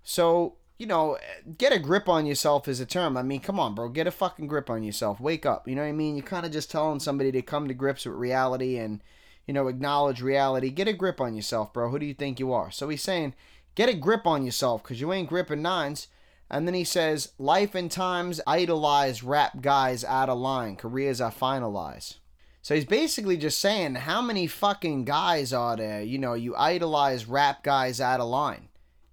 So, 0.03 0.57
you 0.77 0.85
know, 0.85 1.17
get 1.57 1.73
a 1.73 1.79
grip 1.79 2.07
on 2.07 2.27
yourself 2.27 2.67
is 2.67 2.79
a 2.79 2.85
term. 2.85 3.17
I 3.17 3.23
mean, 3.23 3.39
come 3.39 3.59
on, 3.59 3.73
bro. 3.73 3.89
Get 3.89 4.05
a 4.05 4.11
fucking 4.11 4.45
grip 4.45 4.69
on 4.69 4.83
yourself. 4.83 5.19
Wake 5.19 5.45
up. 5.45 5.67
You 5.67 5.75
know 5.75 5.81
what 5.81 5.89
I 5.89 5.93
mean? 5.93 6.15
You're 6.15 6.25
kind 6.25 6.45
of 6.45 6.51
just 6.51 6.69
telling 6.69 6.99
somebody 6.99 7.31
to 7.31 7.41
come 7.41 7.67
to 7.67 7.73
grips 7.73 8.05
with 8.05 8.15
reality 8.15 8.77
and, 8.77 9.01
you 9.47 9.55
know, 9.55 9.69
acknowledge 9.69 10.21
reality. 10.21 10.69
Get 10.69 10.87
a 10.87 10.93
grip 10.93 11.19
on 11.19 11.35
yourself, 11.35 11.73
bro. 11.73 11.89
Who 11.89 11.97
do 11.97 12.05
you 12.05 12.13
think 12.13 12.39
you 12.39 12.53
are? 12.53 12.69
So 12.69 12.89
he's 12.89 13.01
saying, 13.01 13.33
get 13.73 13.89
a 13.89 13.95
grip 13.95 14.27
on 14.27 14.45
yourself 14.45 14.83
because 14.83 15.01
you 15.01 15.11
ain't 15.11 15.29
gripping 15.29 15.63
nines. 15.63 16.07
And 16.51 16.67
then 16.67 16.75
he 16.75 16.83
says, 16.83 17.31
Life 17.39 17.73
and 17.75 17.89
times 17.89 18.41
idolize 18.45 19.23
rap 19.23 19.61
guys 19.61 20.03
out 20.03 20.27
of 20.27 20.37
line, 20.37 20.75
careers 20.75 21.21
I 21.21 21.31
finalize. 21.31 22.15
So 22.61 22.75
he's 22.75 22.85
basically 22.85 23.37
just 23.37 23.59
saying, 23.59 23.95
How 23.95 24.21
many 24.21 24.47
fucking 24.47 25.05
guys 25.05 25.53
are 25.53 25.77
there? 25.77 26.01
You 26.03 26.19
know, 26.19 26.33
you 26.33 26.53
idolize 26.57 27.25
rap 27.25 27.63
guys 27.63 28.01
out 28.01 28.19
of 28.19 28.27
line. 28.27 28.67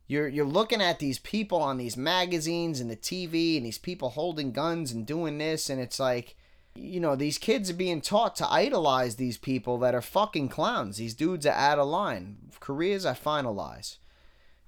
You're, 0.08 0.26
you're 0.26 0.46
looking 0.46 0.82
at 0.82 0.98
these 0.98 1.20
people 1.20 1.62
on 1.62 1.78
these 1.78 1.96
magazines 1.96 2.80
and 2.80 2.90
the 2.90 2.96
TV 2.96 3.56
and 3.56 3.64
these 3.64 3.78
people 3.78 4.10
holding 4.10 4.52
guns 4.52 4.90
and 4.90 5.06
doing 5.06 5.38
this, 5.38 5.70
and 5.70 5.80
it's 5.80 6.00
like, 6.00 6.34
you 6.74 6.98
know, 6.98 7.14
these 7.14 7.38
kids 7.38 7.70
are 7.70 7.74
being 7.74 8.00
taught 8.00 8.34
to 8.36 8.50
idolize 8.50 9.14
these 9.14 9.38
people 9.38 9.78
that 9.78 9.94
are 9.94 10.02
fucking 10.02 10.48
clowns. 10.48 10.96
These 10.96 11.14
dudes 11.14 11.46
are 11.46 11.54
out 11.54 11.78
of 11.78 11.86
line. 11.86 12.38
Careers 12.58 13.06
I 13.06 13.14
finalize. 13.14 13.98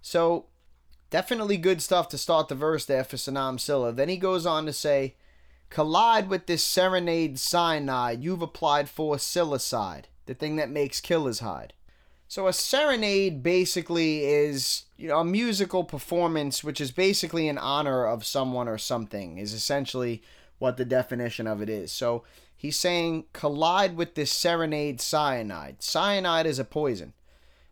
So 0.02 0.46
Definitely 1.11 1.56
good 1.56 1.82
stuff 1.82 2.08
to 2.11 2.18
start 2.18 2.48
the 2.48 2.54
verse 2.54 2.84
there 2.84 3.04
for 3.04 3.16
Senim 3.16 3.58
Silla. 3.58 3.92
Then 3.92 4.08
he 4.08 4.16
goes 4.16 4.46
on 4.46 4.64
to 4.66 4.72
say, 4.72 5.16
Collide 5.68 6.28
with 6.28 6.46
this 6.46 6.64
serenade 6.64 7.38
cyanide 7.38 8.22
you've 8.22 8.42
applied 8.42 8.88
for 8.88 9.16
psilocybin, 9.16 10.04
the 10.26 10.34
thing 10.34 10.56
that 10.56 10.70
makes 10.70 11.00
killers 11.00 11.40
hide. 11.40 11.72
So 12.26 12.46
a 12.46 12.52
serenade 12.52 13.42
basically 13.42 14.24
is, 14.24 14.84
you 14.96 15.08
know, 15.08 15.18
a 15.18 15.24
musical 15.24 15.82
performance 15.82 16.62
which 16.62 16.80
is 16.80 16.92
basically 16.92 17.48
in 17.48 17.58
honor 17.58 18.06
of 18.06 18.24
someone 18.24 18.68
or 18.68 18.78
something 18.78 19.38
is 19.38 19.52
essentially 19.52 20.22
what 20.58 20.76
the 20.76 20.84
definition 20.84 21.48
of 21.48 21.61
it 21.61 21.68
is. 21.68 21.90
So 21.90 22.22
he's 22.56 22.78
saying 22.78 23.24
collide 23.32 23.96
with 23.96 24.14
this 24.14 24.30
serenade 24.30 25.00
cyanide. 25.00 25.82
Cyanide 25.82 26.46
is 26.46 26.61
a 26.61 26.64
poison. 26.64 27.14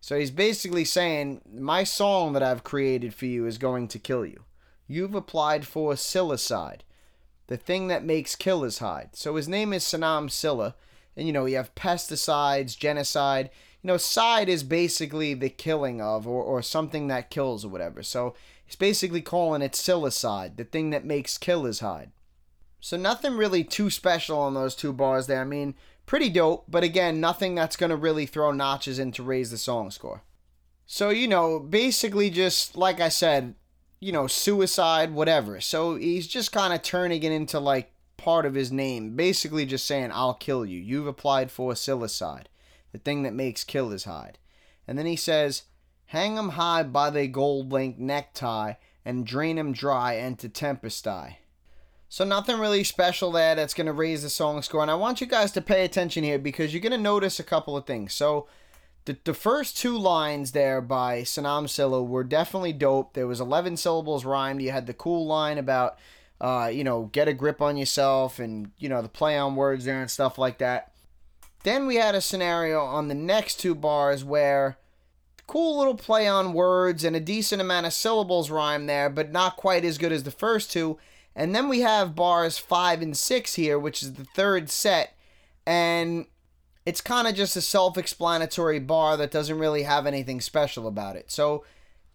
So 0.00 0.18
he's 0.18 0.30
basically 0.30 0.84
saying, 0.84 1.42
My 1.52 1.84
song 1.84 2.32
that 2.32 2.42
I've 2.42 2.64
created 2.64 3.14
for 3.14 3.26
you 3.26 3.46
is 3.46 3.58
going 3.58 3.88
to 3.88 3.98
kill 3.98 4.24
you. 4.24 4.44
You've 4.86 5.14
applied 5.14 5.66
for 5.66 5.92
psilocybin, 5.94 6.80
the 7.48 7.56
thing 7.56 7.88
that 7.88 8.04
makes 8.04 8.36
killers 8.36 8.78
hide. 8.78 9.10
So 9.14 9.36
his 9.36 9.48
name 9.48 9.72
is 9.72 9.84
Senim 9.84 10.30
Silla. 10.30 10.74
And 11.16 11.26
you 11.26 11.32
know, 11.32 11.46
you 11.46 11.56
have 11.56 11.74
pesticides, 11.74 12.78
genocide. 12.78 13.50
You 13.82 13.88
know, 13.88 13.96
side 13.96 14.48
is 14.48 14.62
basically 14.62 15.34
the 15.34 15.50
killing 15.50 16.00
of 16.00 16.26
or, 16.26 16.42
or 16.42 16.62
something 16.62 17.08
that 17.08 17.30
kills 17.30 17.64
or 17.64 17.68
whatever. 17.68 18.02
So 18.02 18.34
he's 18.64 18.76
basically 18.76 19.20
calling 19.20 19.62
it 19.62 19.72
psilocybin, 19.72 20.56
the 20.56 20.64
thing 20.64 20.90
that 20.90 21.04
makes 21.04 21.36
killers 21.36 21.80
hide. 21.80 22.12
So 22.80 22.96
nothing 22.96 23.36
really 23.36 23.64
too 23.64 23.90
special 23.90 24.38
on 24.38 24.54
those 24.54 24.76
two 24.76 24.92
bars 24.92 25.26
there. 25.26 25.40
I 25.40 25.44
mean, 25.44 25.74
pretty 26.08 26.30
dope, 26.30 26.64
but 26.66 26.82
again, 26.82 27.20
nothing 27.20 27.54
that's 27.54 27.76
going 27.76 27.90
to 27.90 27.96
really 27.96 28.24
throw 28.24 28.50
notches 28.50 28.98
in 28.98 29.12
to 29.12 29.22
raise 29.22 29.50
the 29.50 29.58
song 29.58 29.90
score. 29.90 30.22
So, 30.86 31.10
you 31.10 31.28
know, 31.28 31.60
basically 31.60 32.30
just 32.30 32.78
like 32.78 32.98
I 32.98 33.10
said, 33.10 33.54
you 34.00 34.10
know, 34.10 34.26
suicide, 34.26 35.12
whatever. 35.12 35.60
So 35.60 35.96
he's 35.96 36.26
just 36.26 36.50
kind 36.50 36.72
of 36.72 36.80
turning 36.80 37.22
it 37.22 37.30
into 37.30 37.60
like 37.60 37.92
part 38.16 38.46
of 38.46 38.54
his 38.54 38.72
name, 38.72 39.16
basically 39.16 39.66
just 39.66 39.84
saying, 39.84 40.10
I'll 40.10 40.32
kill 40.32 40.64
you. 40.64 40.80
You've 40.80 41.06
applied 41.06 41.50
for 41.50 41.74
psilocybin, 41.74 42.44
the 42.92 42.98
thing 42.98 43.22
that 43.24 43.34
makes 43.34 43.62
killers 43.62 44.04
hide. 44.04 44.38
And 44.86 44.98
then 44.98 45.06
he 45.06 45.16
says, 45.16 45.64
Hang 46.06 46.38
'em 46.38 46.50
high 46.50 46.84
by 46.84 47.10
their 47.10 47.26
gold 47.26 47.70
link 47.70 47.98
necktie 47.98 48.74
and 49.04 49.26
drain 49.26 49.58
'em 49.58 49.74
dry 49.74 50.14
into 50.14 50.48
tempest 50.48 51.06
eye. 51.06 51.40
So 52.08 52.24
nothing 52.24 52.58
really 52.58 52.84
special 52.84 53.32
there 53.32 53.54
that's 53.54 53.74
going 53.74 53.86
to 53.86 53.92
raise 53.92 54.22
the 54.22 54.30
song 54.30 54.62
score. 54.62 54.80
And 54.80 54.90
I 54.90 54.94
want 54.94 55.20
you 55.20 55.26
guys 55.26 55.52
to 55.52 55.60
pay 55.60 55.84
attention 55.84 56.24
here 56.24 56.38
because 56.38 56.72
you're 56.72 56.80
going 56.80 56.92
to 56.92 56.98
notice 56.98 57.38
a 57.38 57.44
couple 57.44 57.76
of 57.76 57.86
things. 57.86 58.14
So 58.14 58.48
the, 59.04 59.16
the 59.24 59.34
first 59.34 59.76
two 59.76 59.96
lines 59.98 60.52
there 60.52 60.80
by 60.80 61.22
Senim 61.22 61.68
Silla 61.68 62.02
were 62.02 62.24
definitely 62.24 62.72
dope. 62.72 63.12
There 63.12 63.26
was 63.26 63.40
11 63.40 63.76
syllables 63.76 64.24
rhymed. 64.24 64.62
You 64.62 64.70
had 64.70 64.86
the 64.86 64.94
cool 64.94 65.26
line 65.26 65.58
about, 65.58 65.98
uh, 66.40 66.70
you 66.72 66.82
know, 66.82 67.10
get 67.12 67.28
a 67.28 67.34
grip 67.34 67.60
on 67.60 67.76
yourself 67.76 68.38
and, 68.38 68.70
you 68.78 68.88
know, 68.88 69.02
the 69.02 69.08
play 69.08 69.36
on 69.36 69.54
words 69.54 69.84
there 69.84 70.00
and 70.00 70.10
stuff 70.10 70.38
like 70.38 70.58
that. 70.58 70.92
Then 71.62 71.86
we 71.86 71.96
had 71.96 72.14
a 72.14 72.22
scenario 72.22 72.80
on 72.80 73.08
the 73.08 73.14
next 73.14 73.56
two 73.56 73.74
bars 73.74 74.24
where 74.24 74.78
cool 75.46 75.78
little 75.78 75.94
play 75.94 76.26
on 76.26 76.52
words 76.54 77.04
and 77.04 77.16
a 77.16 77.20
decent 77.20 77.60
amount 77.60 77.86
of 77.86 77.92
syllables 77.92 78.50
rhyme 78.50 78.86
there, 78.86 79.10
but 79.10 79.32
not 79.32 79.56
quite 79.56 79.84
as 79.84 79.98
good 79.98 80.12
as 80.12 80.22
the 80.22 80.30
first 80.30 80.70
two. 80.70 80.98
And 81.38 81.54
then 81.54 81.68
we 81.68 81.80
have 81.80 82.16
bars 82.16 82.58
five 82.58 83.00
and 83.00 83.16
six 83.16 83.54
here, 83.54 83.78
which 83.78 84.02
is 84.02 84.14
the 84.14 84.24
third 84.24 84.68
set. 84.68 85.16
And 85.64 86.26
it's 86.84 87.00
kind 87.00 87.28
of 87.28 87.36
just 87.36 87.54
a 87.54 87.60
self 87.60 87.96
explanatory 87.96 88.80
bar 88.80 89.16
that 89.16 89.30
doesn't 89.30 89.58
really 89.58 89.84
have 89.84 90.04
anything 90.04 90.40
special 90.40 90.88
about 90.88 91.14
it. 91.14 91.30
So, 91.30 91.64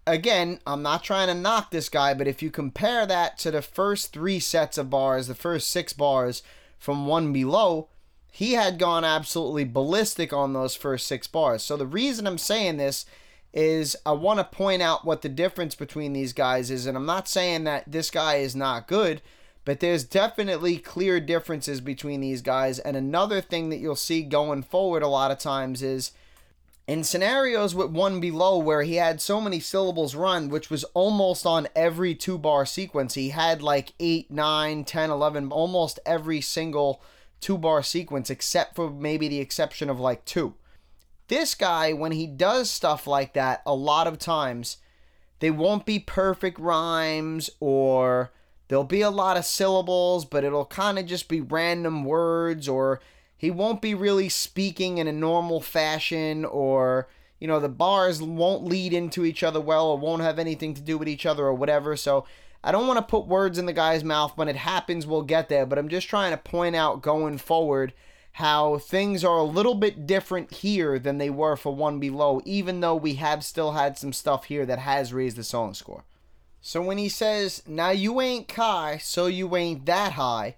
again, 0.06 0.60
I'm 0.68 0.82
not 0.82 1.06
trying 1.06 1.30
to 1.30 1.34
knock 1.34 1.72
this 1.72 1.88
guy, 1.88 2.14
but 2.14 2.28
if 2.28 2.44
you 2.44 2.52
compare 2.52 3.06
that 3.06 3.38
to 3.40 3.52
the 3.52 3.62
first 3.62 4.12
three 4.12 4.42
sets 4.42 4.78
of 4.78 4.90
bars, 4.90 5.28
the 5.28 5.36
first 5.36 5.70
six 5.70 5.94
bars 5.94 6.44
from 6.78 7.08
One 7.08 7.32
Be 7.32 7.46
Lo, 7.46 7.88
he 8.30 8.54
had 8.54 8.78
gone 8.78 9.06
absolutely 9.06 9.64
ballistic 9.64 10.34
on 10.34 10.52
those 10.52 10.76
first 10.76 11.08
six 11.08 11.28
bars. 11.28 11.64
So, 11.64 11.78
the 11.78 11.88
reason 11.88 12.28
I'm 12.28 12.38
saying 12.38 12.76
this 12.76 13.06
is 13.54 13.96
I 14.06 14.14
want 14.14 14.40
to 14.40 14.44
point 14.44 14.82
out 14.82 15.06
what 15.06 15.22
the 15.22 15.30
difference 15.30 15.76
between 15.76 16.14
these 16.14 16.34
guys 16.34 16.72
is. 16.72 16.86
And 16.88 16.98
I'm 16.98 17.06
not 17.06 17.28
saying 17.28 17.66
that 17.66 17.84
this 17.88 18.10
guy 18.10 18.36
is 18.36 18.56
not 18.56 18.88
good, 18.88 19.22
but 19.64 19.80
there's 19.80 20.04
definitely 20.04 20.78
clear 20.78 21.20
differences 21.20 21.80
between 21.80 22.22
these 22.22 22.42
guys. 22.42 22.80
And 22.80 22.98
another 22.98 23.42
thing 23.42 23.70
that 23.70 23.78
you'll 23.78 23.96
see 23.96 24.24
going 24.24 24.64
forward 24.64 25.04
a 25.04 25.08
lot 25.08 25.32
of 25.32 25.38
times 25.38 25.84
is 25.84 26.12
in 26.88 27.04
scenarios 27.04 27.74
with 27.74 27.92
One 27.92 28.20
Be 28.20 28.32
Lo 28.32 28.58
where 28.58 28.82
he 28.82 28.96
had 28.96 29.22
so 29.22 29.40
many 29.40 29.60
syllables 29.60 30.16
run, 30.16 30.50
which 30.50 30.70
was 30.70 30.84
almost 30.96 31.46
on 31.46 31.68
every 31.76 32.16
two 32.16 32.38
bar 32.38 32.66
sequence, 32.66 33.14
he 33.14 33.30
had 33.30 33.62
like 33.62 33.94
8, 34.00 34.30
9, 34.32 34.84
10, 34.84 35.10
11, 35.10 35.52
almost 35.52 36.00
every 36.06 36.42
single 36.42 37.02
two 37.40 37.58
bar 37.58 37.84
sequence, 37.84 38.30
except 38.30 38.76
for 38.76 38.90
maybe 38.90 39.28
the 39.28 39.40
exception 39.40 39.90
of 39.90 40.00
like 40.00 40.26
two. 40.26 40.56
This 41.28 41.56
guy, 41.56 41.94
when 41.94 42.12
he 42.12 42.28
does 42.28 42.70
stuff 42.70 43.08
like 43.08 43.34
that, 43.34 43.62
a 43.66 43.74
lot 43.74 44.08
of 44.08 44.20
times 44.20 44.78
they 45.40 45.52
won't 45.52 45.86
be 45.86 46.00
perfect 46.00 46.60
rhymes 46.60 47.50
or 47.60 48.32
there'll 48.68 48.84
be 48.84 49.02
a 49.02 49.10
lot 49.10 49.38
of 49.38 49.46
syllables, 49.46 50.26
but 50.26 50.44
it'll 50.44 50.66
kind 50.66 51.00
of 51.00 51.06
just 51.06 51.28
be 51.28 51.42
random 51.42 52.06
words 52.06 52.68
or 52.68 53.02
he 53.38 53.52
won't 53.52 53.82
be 53.82 53.94
really 53.94 54.30
speaking 54.30 55.00
in 55.00 55.08
a 55.08 55.12
normal 55.12 55.60
fashion 55.60 56.46
or 56.46 57.10
you 57.40 57.48
know 57.48 57.60
the 57.60 57.68
bars 57.68 58.22
won't 58.22 58.64
lead 58.64 58.94
into 58.94 59.26
each 59.26 59.44
other 59.44 59.60
well 59.60 59.88
or 59.88 59.98
won't 59.98 60.22
have 60.22 60.40
anything 60.40 60.74
to 60.74 60.82
do 60.82 60.98
with 60.98 61.10
each 61.10 61.26
other 61.26 61.46
or 61.46 61.54
whatever. 61.54 61.98
So 61.98 62.26
i 62.64 62.72
don't 62.72 62.88
want 62.88 62.98
to 63.00 63.12
put 63.12 63.28
words 63.28 63.58
in 63.58 63.66
the 63.66 63.74
guy's 63.74 64.04
mouth. 64.04 64.38
When 64.38 64.48
it 64.48 64.56
happens 64.56 65.06
we'll 65.06 65.24
get 65.24 65.50
there 65.50 65.66
but 65.66 65.78
i'm 65.78 65.90
just 65.90 66.08
trying 66.08 66.32
to 66.32 66.38
point 66.38 66.76
out 66.76 67.02
going 67.02 67.38
forward 67.38 67.92
how 68.34 68.80
things 68.80 69.24
are 69.24 69.38
a 69.38 69.44
little 69.44 69.76
bit 69.76 70.08
different 70.08 70.52
here 70.52 70.98
than 70.98 71.20
they 71.20 71.30
were 71.30 71.56
for 71.56 71.74
One 71.74 72.00
Be 72.00 72.10
Lo, 72.10 72.42
even 72.46 72.80
though 72.80 72.96
we 72.96 73.16
have 73.16 73.46
still 73.46 73.74
had 73.74 73.98
some 73.98 74.12
stuff 74.12 74.46
here 74.46 74.66
that 74.66 74.80
has 74.80 75.14
raised 75.14 75.38
the 75.38 75.44
song 75.44 75.76
score. 75.76 76.04
So 76.60 76.82
when 76.82 76.98
he 76.98 77.10
says, 77.10 77.62
Now 77.68 77.92
you 77.92 78.20
ain't 78.22 78.48
Kai, 78.48 78.98
so 78.98 79.28
you 79.28 79.56
ain't 79.56 79.86
that 79.86 80.14
high, 80.14 80.56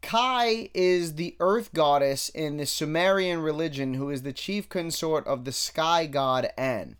Kai 0.00 0.70
is 0.72 1.16
the 1.16 1.36
earth 1.38 1.74
goddess 1.74 2.30
in 2.30 2.56
the 2.56 2.64
Sumerian 2.64 3.40
religion 3.40 3.94
who 3.94 4.08
is 4.08 4.22
the 4.22 4.32
chief 4.32 4.68
consort 4.70 5.26
of 5.26 5.44
the 5.44 5.52
sky 5.52 6.06
god 6.06 6.48
An. 6.56 6.96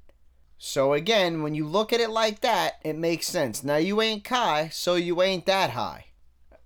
So 0.59 0.93
again, 0.93 1.43
when 1.43 1.55
you 1.55 1.67
look 1.67 1.91
at 1.91 2.01
it 2.01 2.11
like 2.11 2.41
that, 2.41 2.75
it 2.83 2.97
makes 2.97 3.29
sense. 3.29 3.65
Now 3.65 3.77
you 3.77 4.03
ain't 4.03 4.25
Kai, 4.25 4.69
so 4.69 4.95
you 4.97 5.23
ain't 5.23 5.47
that 5.47 5.71
high. 5.71 6.07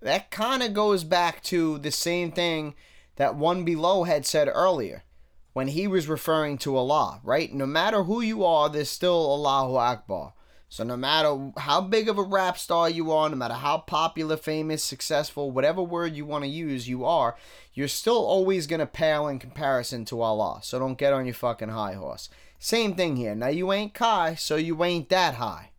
That 0.01 0.31
kind 0.31 0.61
of 0.61 0.73
goes 0.73 1.05
back 1.05 1.41
to 1.43 1.77
the 1.77 1.91
same 1.91 2.33
thing 2.33 2.73
that 3.15 3.35
One 3.35 3.63
Be 3.63 3.75
Lo 3.75 4.03
had 4.03 4.25
said 4.25 4.49
earlier 4.51 5.03
when 5.53 5.67
he 5.67 5.87
was 5.87 6.07
referring 6.07 6.57
to 6.59 6.75
Allah, 6.75 7.21
right? 7.23 7.53
No 7.53 7.65
matter 7.65 8.03
who 8.03 8.21
you 8.21 8.43
are, 8.43 8.69
there's 8.69 8.89
still 8.89 9.13
Allahu 9.13 9.75
Akbar. 9.75 10.33
So 10.67 10.83
no 10.83 10.97
matter 10.97 11.51
how 11.57 11.81
big 11.81 12.09
of 12.09 12.17
a 12.17 12.23
rap 12.23 12.57
star 12.57 12.89
you 12.89 13.11
are, 13.11 13.29
no 13.29 13.35
matter 13.35 13.53
how 13.53 13.77
popular, 13.77 14.35
famous, 14.35 14.83
successful, 14.83 15.51
whatever 15.51 15.83
word 15.83 16.15
you 16.15 16.25
want 16.25 16.45
to 16.45 16.49
use 16.49 16.89
you 16.89 17.05
are, 17.05 17.37
you're 17.75 17.87
still 17.87 18.25
always 18.25 18.65
going 18.65 18.79
to 18.79 18.87
pale 18.87 19.27
in 19.27 19.37
comparison 19.37 20.03
to 20.05 20.21
Allah. 20.21 20.61
So 20.63 20.79
don't 20.79 20.97
get 20.97 21.13
on 21.13 21.25
your 21.25 21.35
fucking 21.35 21.69
high 21.69 21.93
horse. 21.93 22.27
Same 22.57 22.95
thing 22.95 23.17
here. 23.17 23.35
Now 23.35 23.49
you 23.49 23.71
ain't 23.71 23.93
Kai, 23.93 24.33
so 24.33 24.55
you 24.55 24.83
ain't 24.83 25.09
that 25.09 25.35
high. 25.35 25.73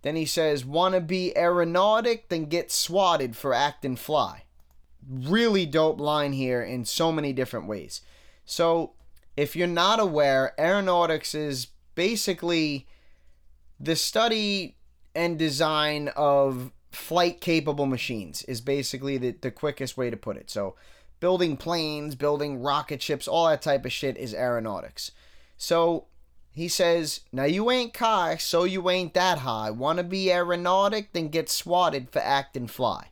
Then 0.00 0.16
he 0.16 0.24
says, 0.24 0.64
wanna 0.64 1.00
be 1.00 1.36
aeronautic, 1.36 2.30
then 2.30 2.46
get 2.46 2.70
swatted 2.72 3.36
for 3.36 3.52
acting 3.52 3.96
fly. 3.96 4.44
Really 5.06 5.66
dope 5.66 6.00
line 6.00 6.32
here 6.32 6.62
in 6.62 6.84
so 6.84 7.12
many 7.12 7.32
different 7.32 7.66
ways. 7.66 8.00
So 8.44 8.92
if 9.36 9.54
you're 9.54 9.66
not 9.66 10.00
aware, 10.00 10.52
aeronautics 10.58 11.34
is 11.34 11.68
basically 11.94 12.86
the 13.78 13.96
study 13.96 14.76
and 15.14 15.38
design 15.38 16.08
of 16.16 16.72
flight 16.90 17.40
capable 17.40 17.86
machines 17.86 18.42
is 18.44 18.60
basically 18.60 19.18
the, 19.18 19.32
the 19.40 19.50
quickest 19.50 19.96
way 19.96 20.10
to 20.10 20.16
put 20.16 20.36
it. 20.36 20.50
So, 20.50 20.74
building 21.20 21.56
planes, 21.56 22.14
building 22.14 22.62
rocket 22.62 23.02
ships, 23.02 23.28
all 23.28 23.48
that 23.48 23.62
type 23.62 23.84
of 23.84 23.92
shit 23.92 24.16
is 24.16 24.34
aeronautics. 24.34 25.12
So, 25.56 26.06
he 26.50 26.68
says, 26.68 27.20
Now 27.32 27.44
you 27.44 27.70
ain't 27.70 27.94
Kai, 27.94 28.36
so 28.36 28.64
you 28.64 28.90
ain't 28.90 29.14
that 29.14 29.38
high. 29.38 29.70
Wanna 29.70 30.04
be 30.04 30.30
aeronautic, 30.32 31.12
then 31.12 31.28
get 31.28 31.48
swatted 31.48 32.10
for 32.10 32.20
acting 32.20 32.66
fly. 32.66 33.10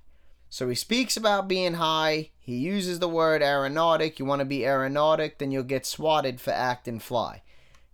So 0.48 0.68
he 0.68 0.74
speaks 0.74 1.16
about 1.16 1.48
being 1.48 1.74
high. 1.74 2.30
He 2.38 2.56
uses 2.56 2.98
the 2.98 3.08
word 3.08 3.42
aeronautic. 3.42 4.18
You 4.18 4.24
want 4.24 4.40
to 4.40 4.44
be 4.44 4.64
aeronautic, 4.64 5.38
then 5.38 5.50
you'll 5.50 5.64
get 5.64 5.84
swatted 5.86 6.40
for 6.40 6.52
acting 6.52 7.00
fly. 7.00 7.42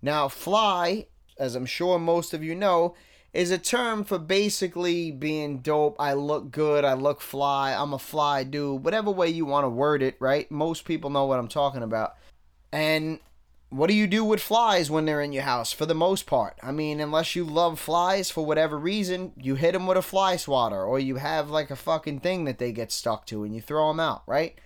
Now, 0.03 0.29
fly 0.29 1.07
as 1.39 1.55
I'm 1.55 1.67
sure 1.67 1.99
most 1.99 2.35
of 2.35 2.43
you 2.43 2.55
know, 2.55 2.95
is 3.33 3.51
a 3.51 3.59
term 3.59 4.05
for 4.05 4.19
basically 4.19 5.11
being 5.11 5.59
dope. 5.59 5.97
I 5.99 6.13
look 6.13 6.51
good, 6.51 6.85
I 6.85 6.95
look 6.95 7.21
fly, 7.21 7.75
I'm 7.75 7.93
a 7.93 7.99
fly 7.99 8.45
dude, 8.45 8.85
whatever 8.85 9.11
way 9.11 9.29
you 9.29 9.47
want 9.47 9.65
to 9.65 9.69
word 9.71 10.03
it, 10.03 10.17
right? 10.21 10.51
Most 10.51 10.85
people 10.85 11.11
know 11.11 11.25
what 11.25 11.39
I'm 11.39 11.49
talking 11.49 11.83
about. 11.83 12.15
And 12.71 13.21
what 13.73 13.89
do 13.89 13.95
you 13.95 14.07
do 14.07 14.25
with 14.25 14.41
flies 14.41 14.91
when 14.91 15.05
they're 15.05 15.23
in 15.23 15.33
your 15.33 15.43
house 15.43 15.73
for 15.73 15.87
the 15.87 15.95
most 15.95 16.27
part? 16.27 16.59
I 16.63 16.73
mean, 16.73 17.01
unless 17.01 17.35
you 17.35 17.45
love 17.45 17.81
flies 17.81 18.31
for 18.31 18.45
whatever 18.45 18.79
reason, 18.79 19.33
you 19.37 19.55
hit 19.55 19.73
them 19.73 19.87
with 19.87 19.97
a 19.97 20.03
fly 20.03 20.37
swatter 20.37 20.85
or 20.85 20.99
you 20.99 21.17
have 21.17 21.51
like 21.51 21.71
a 21.71 21.77
fucking 21.77 22.21
thing 22.21 22.45
that 22.45 22.59
they 22.59 22.73
get 22.73 22.93
stuck 22.93 23.27
to 23.27 23.45
and 23.45 23.55
you 23.55 23.61
throw 23.61 23.89
them 23.89 24.01
out, 24.01 24.23
right? 24.27 24.59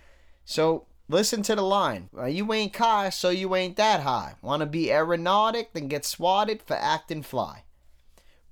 So 0.45 0.87
Listen 1.09 1.41
to 1.43 1.55
the 1.55 1.61
line. 1.61 2.09
You 2.27 2.51
ain't 2.51 2.73
Kai, 2.73 3.09
so 3.09 3.29
you 3.29 3.55
ain't 3.55 3.77
that 3.77 4.01
high. 4.01 4.35
Want 4.41 4.59
to 4.59 4.65
be 4.65 4.91
aeronautic, 4.91 5.71
then 5.71 5.87
get 5.87 6.03
swatted 6.03 6.61
for 6.61 6.73
acting 6.73 7.23
fly. 7.23 7.63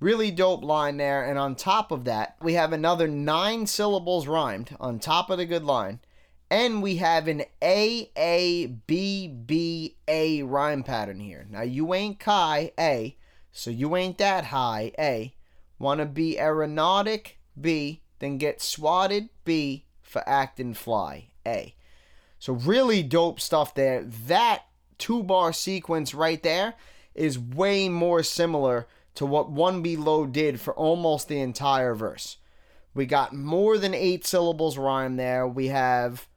Really 0.00 0.30
dope 0.30 0.64
line 0.64 0.96
there. 0.96 1.22
And 1.22 1.38
on 1.38 1.54
top 1.54 1.90
of 1.90 2.04
that, 2.04 2.36
we 2.40 2.54
have 2.54 2.72
another 2.72 3.08
nine 3.08 3.66
syllables 3.66 4.26
rhymed 4.26 4.74
on 4.80 4.98
top 4.98 5.28
of 5.28 5.36
the 5.36 5.44
good 5.44 5.64
line. 5.64 6.00
And 6.48 6.80
we 6.80 6.96
have 6.96 7.26
an 7.26 7.42
A 7.62 8.10
A 8.16 8.66
B 8.66 9.26
B 9.26 9.96
A 10.06 10.42
rhyme 10.42 10.84
pattern 10.84 11.18
here. 11.18 11.46
Now 11.50 11.62
you 11.62 11.92
ain't 11.92 12.20
Kai, 12.20 12.72
A, 12.78 13.16
so 13.50 13.70
you 13.70 13.96
ain't 13.96 14.18
that 14.18 14.44
high, 14.44 14.92
A. 14.98 15.34
Wanna 15.78 16.06
be 16.06 16.38
aeronautic, 16.38 17.38
B, 17.60 18.02
then 18.20 18.38
get 18.38 18.62
swatted, 18.62 19.28
B, 19.44 19.86
for 20.02 20.26
acting 20.28 20.74
fly, 20.74 21.30
A. 21.46 21.74
So 22.38 22.52
really 22.52 23.02
dope 23.02 23.40
stuff 23.40 23.74
there. 23.74 24.04
That 24.04 24.62
two 24.98 25.22
bar 25.22 25.52
sequence 25.52 26.14
right 26.14 26.42
there 26.42 26.74
is 27.14 27.38
way 27.38 27.88
more 27.88 28.22
similar 28.22 28.86
to 29.16 29.26
what 29.26 29.50
One 29.50 29.82
Be 29.82 29.96
Lo 29.96 30.26
did 30.26 30.60
for 30.60 30.74
almost 30.74 31.28
the 31.28 31.40
entire 31.40 31.94
verse. 31.94 32.36
We 32.94 33.04
got 33.04 33.34
more 33.34 33.78
than 33.78 33.94
eight 33.94 34.26
syllables 34.26 34.78
rhyme 34.78 35.16
there. 35.16 35.46
We 35.46 35.68
have 35.68 36.28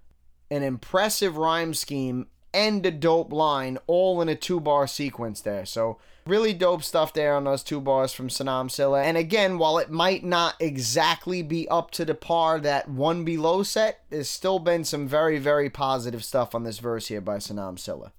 an 0.51 0.63
impressive 0.63 1.37
rhyme 1.37 1.73
scheme 1.73 2.27
and 2.53 2.85
a 2.85 2.91
dope 2.91 3.31
line 3.31 3.77
all 3.87 4.21
in 4.21 4.29
a 4.29 4.35
two 4.35 4.59
bar 4.59 4.87
sequence 4.87 5.41
there. 5.41 5.65
So 5.65 5.99
really 6.25 6.53
dope 6.53 6.83
stuff 6.83 7.13
there 7.13 7.35
on 7.35 7.43
those 7.43 7.63
two 7.63 7.81
bars 7.81 8.13
from 8.13 8.29
Senim 8.29 8.69
Silla. 8.69 9.03
And 9.03 9.17
again, 9.17 9.57
while 9.57 9.77
it 9.77 9.89
might 9.89 10.23
not 10.23 10.55
exactly 10.59 11.41
be 11.41 11.67
up 11.69 11.91
to 11.91 12.05
the 12.05 12.15
par 12.15 12.59
that 12.59 12.89
One 12.89 13.23
Be 13.23 13.37
Lo 13.37 13.63
set, 13.63 14.01
there's 14.09 14.29
still 14.29 14.59
been 14.59 14.83
some 14.83 15.07
very, 15.07 15.39
very 15.39 15.69
positive 15.69 16.23
stuff 16.23 16.55
on 16.55 16.63
this 16.63 16.79
verse 16.79 17.07
here 17.07 17.21
by 17.21 17.37
Senim 17.37 17.77
Silla. 17.77 18.13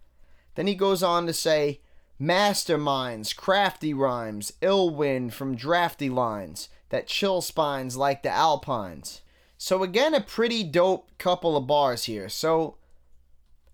Then 0.55 0.67
he 0.67 0.75
goes 0.75 1.03
on 1.03 1.27
to 1.27 1.33
say, 1.33 1.81
Masterminds, 2.21 3.35
crafty 3.35 3.95
rhymes, 3.95 4.53
ill 4.61 4.91
wind 4.91 5.33
from 5.33 5.57
drafty 5.57 6.11
lines 6.11 6.69
that 6.91 7.07
chill 7.07 7.41
spines 7.41 7.97
like 7.97 8.23
the 8.23 8.31
alpines. 8.31 9.23
So 9.63 9.83
again, 9.83 10.15
a 10.15 10.23
pretty 10.23 10.65
dope 10.65 11.11
couple 11.19 11.55
of 11.55 11.67
bars 11.67 12.05
here. 12.05 12.31
So 12.31 12.79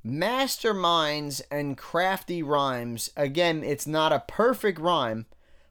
masterminds 0.05 1.41
and 1.49 1.79
crafty 1.79 2.43
rhymes. 2.43 3.11
Again, 3.17 3.63
it's 3.63 3.87
not 3.87 4.13
a 4.13 4.25
perfect 4.27 4.81
rhyme, 4.81 5.27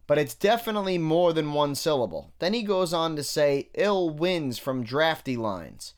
but 0.07 0.17
it's 0.17 0.33
definitely 0.33 0.97
more 0.97 1.33
than 1.33 1.51
one 1.51 1.75
syllable. 1.75 2.31
Then 2.39 2.53
he 2.53 2.63
goes 2.63 2.93
on 2.93 3.17
to 3.17 3.23
say, 3.23 3.67
ill 3.73 4.09
winds 4.09 4.57
from 4.57 4.85
drafty 4.85 5.35
lines. 5.35 5.95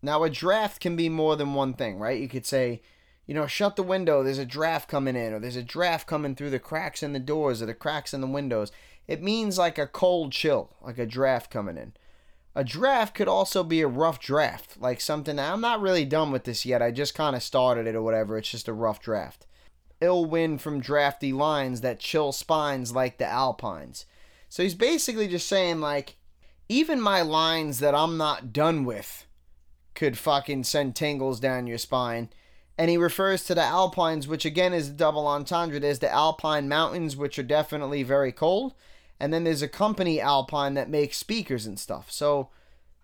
Now, 0.00 0.24
a 0.24 0.30
draft 0.30 0.80
can 0.80 0.96
be 0.96 1.10
more 1.10 1.36
than 1.36 1.52
one 1.52 1.74
thing, 1.74 1.98
right? 1.98 2.18
You 2.18 2.28
could 2.28 2.46
say, 2.46 2.80
you 3.26 3.34
know, 3.34 3.46
shut 3.46 3.76
the 3.76 3.82
window, 3.82 4.22
there's 4.22 4.38
a 4.38 4.46
draft 4.46 4.88
coming 4.88 5.14
in, 5.14 5.34
or 5.34 5.40
there's 5.40 5.56
a 5.56 5.62
draft 5.62 6.06
coming 6.06 6.34
through 6.34 6.50
the 6.50 6.58
cracks 6.58 7.02
in 7.02 7.12
the 7.12 7.18
doors 7.18 7.60
or 7.60 7.66
the 7.66 7.74
cracks 7.74 8.14
in 8.14 8.22
the 8.22 8.26
windows. 8.26 8.72
It 9.06 9.22
means 9.22 9.58
like 9.58 9.76
a 9.76 9.86
cold 9.86 10.32
chill, 10.32 10.70
like 10.80 10.96
a 10.96 11.04
draft 11.04 11.50
coming 11.50 11.76
in. 11.76 11.92
A 12.58 12.64
draft 12.64 13.14
could 13.14 13.28
also 13.28 13.62
be 13.62 13.82
a 13.82 13.86
rough 13.86 14.18
draft, 14.18 14.80
like 14.80 15.00
something 15.00 15.38
I'm 15.38 15.60
not 15.60 15.80
really 15.80 16.04
done 16.04 16.32
with 16.32 16.42
this 16.42 16.66
yet. 16.66 16.82
I 16.82 16.90
just 16.90 17.14
kind 17.14 17.36
of 17.36 17.42
started 17.44 17.86
it 17.86 17.94
or 17.94 18.02
whatever. 18.02 18.36
It's 18.36 18.50
just 18.50 18.66
a 18.66 18.72
rough 18.72 19.00
draft. 19.00 19.46
Ill 20.00 20.24
wind 20.24 20.60
from 20.60 20.80
drafty 20.80 21.32
lines 21.32 21.82
that 21.82 22.00
chill 22.00 22.32
spines 22.32 22.92
like 22.92 23.18
the 23.18 23.26
alpines. 23.26 24.06
So 24.48 24.64
he's 24.64 24.74
basically 24.74 25.28
just 25.28 25.46
saying, 25.46 25.78
like, 25.78 26.16
even 26.68 27.00
my 27.00 27.22
lines 27.22 27.78
that 27.78 27.94
I'm 27.94 28.16
not 28.16 28.52
done 28.52 28.84
with 28.84 29.24
could 29.94 30.18
fucking 30.18 30.64
send 30.64 30.96
tingles 30.96 31.38
down 31.38 31.68
your 31.68 31.78
spine. 31.78 32.28
And 32.76 32.90
he 32.90 32.96
refers 32.96 33.44
to 33.44 33.54
the 33.54 33.62
Alpines, 33.62 34.26
which 34.26 34.44
again 34.44 34.72
is 34.72 34.88
a 34.88 34.92
double 34.92 35.28
entendre. 35.28 35.78
There's 35.78 36.00
the 36.00 36.12
Alpine 36.12 36.68
Mountains, 36.68 37.16
which 37.16 37.38
are 37.38 37.44
definitely 37.44 38.02
very 38.02 38.32
cold 38.32 38.74
and 39.20 39.32
then 39.32 39.44
there's 39.44 39.62
a 39.62 39.68
company 39.68 40.20
Alpine 40.20 40.74
that 40.74 40.88
makes 40.88 41.16
speakers 41.16 41.66
and 41.66 41.78
stuff. 41.78 42.10
So, 42.10 42.50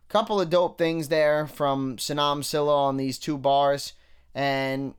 a 0.09 0.13
couple 0.13 0.41
of 0.41 0.51
dope 0.51 0.79
things 0.79 1.09
there 1.09 1.47
from 1.47 1.97
Senim 1.97 2.45
Silla 2.45 2.77
on 2.77 2.97
these 2.97 3.19
two 3.19 3.39
bars, 3.39 3.95
and 4.35 4.95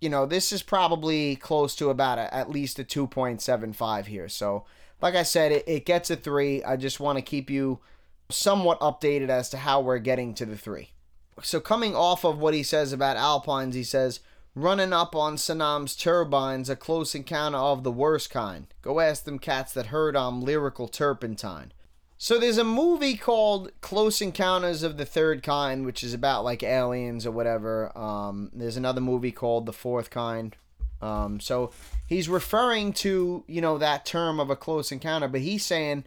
you 0.00 0.08
know 0.08 0.26
this 0.26 0.52
is 0.52 0.62
probably 0.62 1.36
close 1.36 1.74
to 1.76 1.90
about 1.90 2.18
a, 2.18 2.32
at 2.34 2.50
least 2.50 2.78
a 2.78 2.84
2.75 2.84 4.06
here. 4.06 4.28
So, 4.28 4.64
like 5.02 5.14
I 5.14 5.22
said, 5.22 5.52
it, 5.52 5.64
it 5.66 5.86
gets 5.86 6.10
a 6.10 6.16
three. 6.16 6.62
I 6.62 6.76
just 6.76 7.00
want 7.00 7.18
to 7.18 7.22
keep 7.22 7.50
you 7.50 7.80
somewhat 8.28 8.80
updated 8.80 9.28
as 9.28 9.50
to 9.50 9.56
how 9.58 9.80
we're 9.80 9.98
getting 9.98 10.34
to 10.34 10.46
the 10.46 10.56
three. 10.56 10.90
So, 11.42 11.58
coming 11.58 11.96
off 11.96 12.24
of 12.24 12.38
what 12.38 12.54
he 12.54 12.62
says 12.62 12.92
about 12.92 13.16
Alpines, 13.16 13.74
he 13.74 13.84
says 13.84 14.20
running 14.54 14.92
up 14.92 15.14
on 15.14 15.36
Senim's 15.36 15.94
turbines, 15.94 16.68
a 16.68 16.76
close 16.76 17.14
encounter 17.14 17.58
of 17.58 17.84
the 17.84 17.92
worst 17.92 18.30
kind. 18.30 18.66
Go 18.82 19.00
ask 19.00 19.24
them 19.24 19.38
cats 19.38 19.72
that 19.72 19.86
heard 19.86 20.16
on 20.16 20.40
lyrical 20.40 20.88
turpentine. 20.88 21.72
So 22.18 22.38
there's 22.38 22.58
a 22.58 22.64
movie 22.64 23.16
called 23.16 23.72
Close 23.80 24.20
Encounters 24.20 24.82
of 24.82 24.98
the 24.98 25.06
Third 25.06 25.42
Kind, 25.42 25.86
which 25.86 26.04
is 26.04 26.12
about 26.12 26.44
like 26.44 26.62
aliens 26.62 27.24
or 27.24 27.30
whatever. 27.30 27.96
Um, 27.96 28.50
there's 28.52 28.76
another 28.76 29.00
movie 29.00 29.32
called 29.32 29.64
The 29.64 29.72
Fourth 29.72 30.10
Kind. 30.10 30.54
Um, 31.00 31.40
so 31.40 31.72
he's 32.06 32.28
referring 32.28 32.92
to 32.92 33.42
you 33.46 33.60
know 33.62 33.78
that 33.78 34.04
term 34.04 34.38
of 34.38 34.50
a 34.50 34.56
close 34.56 34.92
encounter, 34.92 35.28
but 35.28 35.40
he's 35.40 35.64
saying 35.64 36.04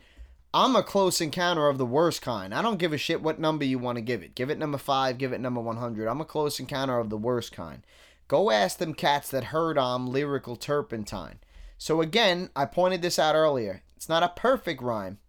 I'm 0.54 0.76
a 0.76 0.84
close 0.84 1.20
encounter 1.20 1.68
of 1.68 1.80
the 1.80 1.86
worst 1.86 2.22
kind. 2.22 2.54
I 2.54 2.62
don't 2.62 2.78
give 2.78 2.94
a 2.94 2.98
shit 2.98 3.24
what 3.24 3.40
number 3.40 3.66
you 3.66 3.80
want 3.80 3.96
to 3.96 4.04
give 4.04 4.22
it. 4.22 4.36
Give 4.36 4.52
it 4.52 4.60
number 4.60 4.78
five. 4.78 5.18
Give 5.18 5.34
it 5.34 5.42
number 5.42 5.60
100. 5.62 6.08
I'm 6.08 6.22
a 6.22 6.26
close 6.26 6.60
encounter 6.60 7.00
of 7.00 7.10
the 7.10 7.18
worst 7.18 7.52
kind. 7.52 7.82
Go 8.28 8.52
ask 8.52 8.78
them 8.78 8.94
cats 8.94 9.30
that 9.30 9.46
heard 9.46 9.78
on 9.78 10.08
lyrical 10.08 10.56
turpentine. 10.56 11.40
So 11.78 12.02
again, 12.02 12.50
I 12.56 12.66
pointed 12.66 13.02
this 13.02 13.20
out 13.20 13.36
earlier. 13.36 13.84
It's 13.96 14.10
not 14.10 14.24
a 14.24 14.34
perfect 14.36 14.82
rhyme, 14.82 15.20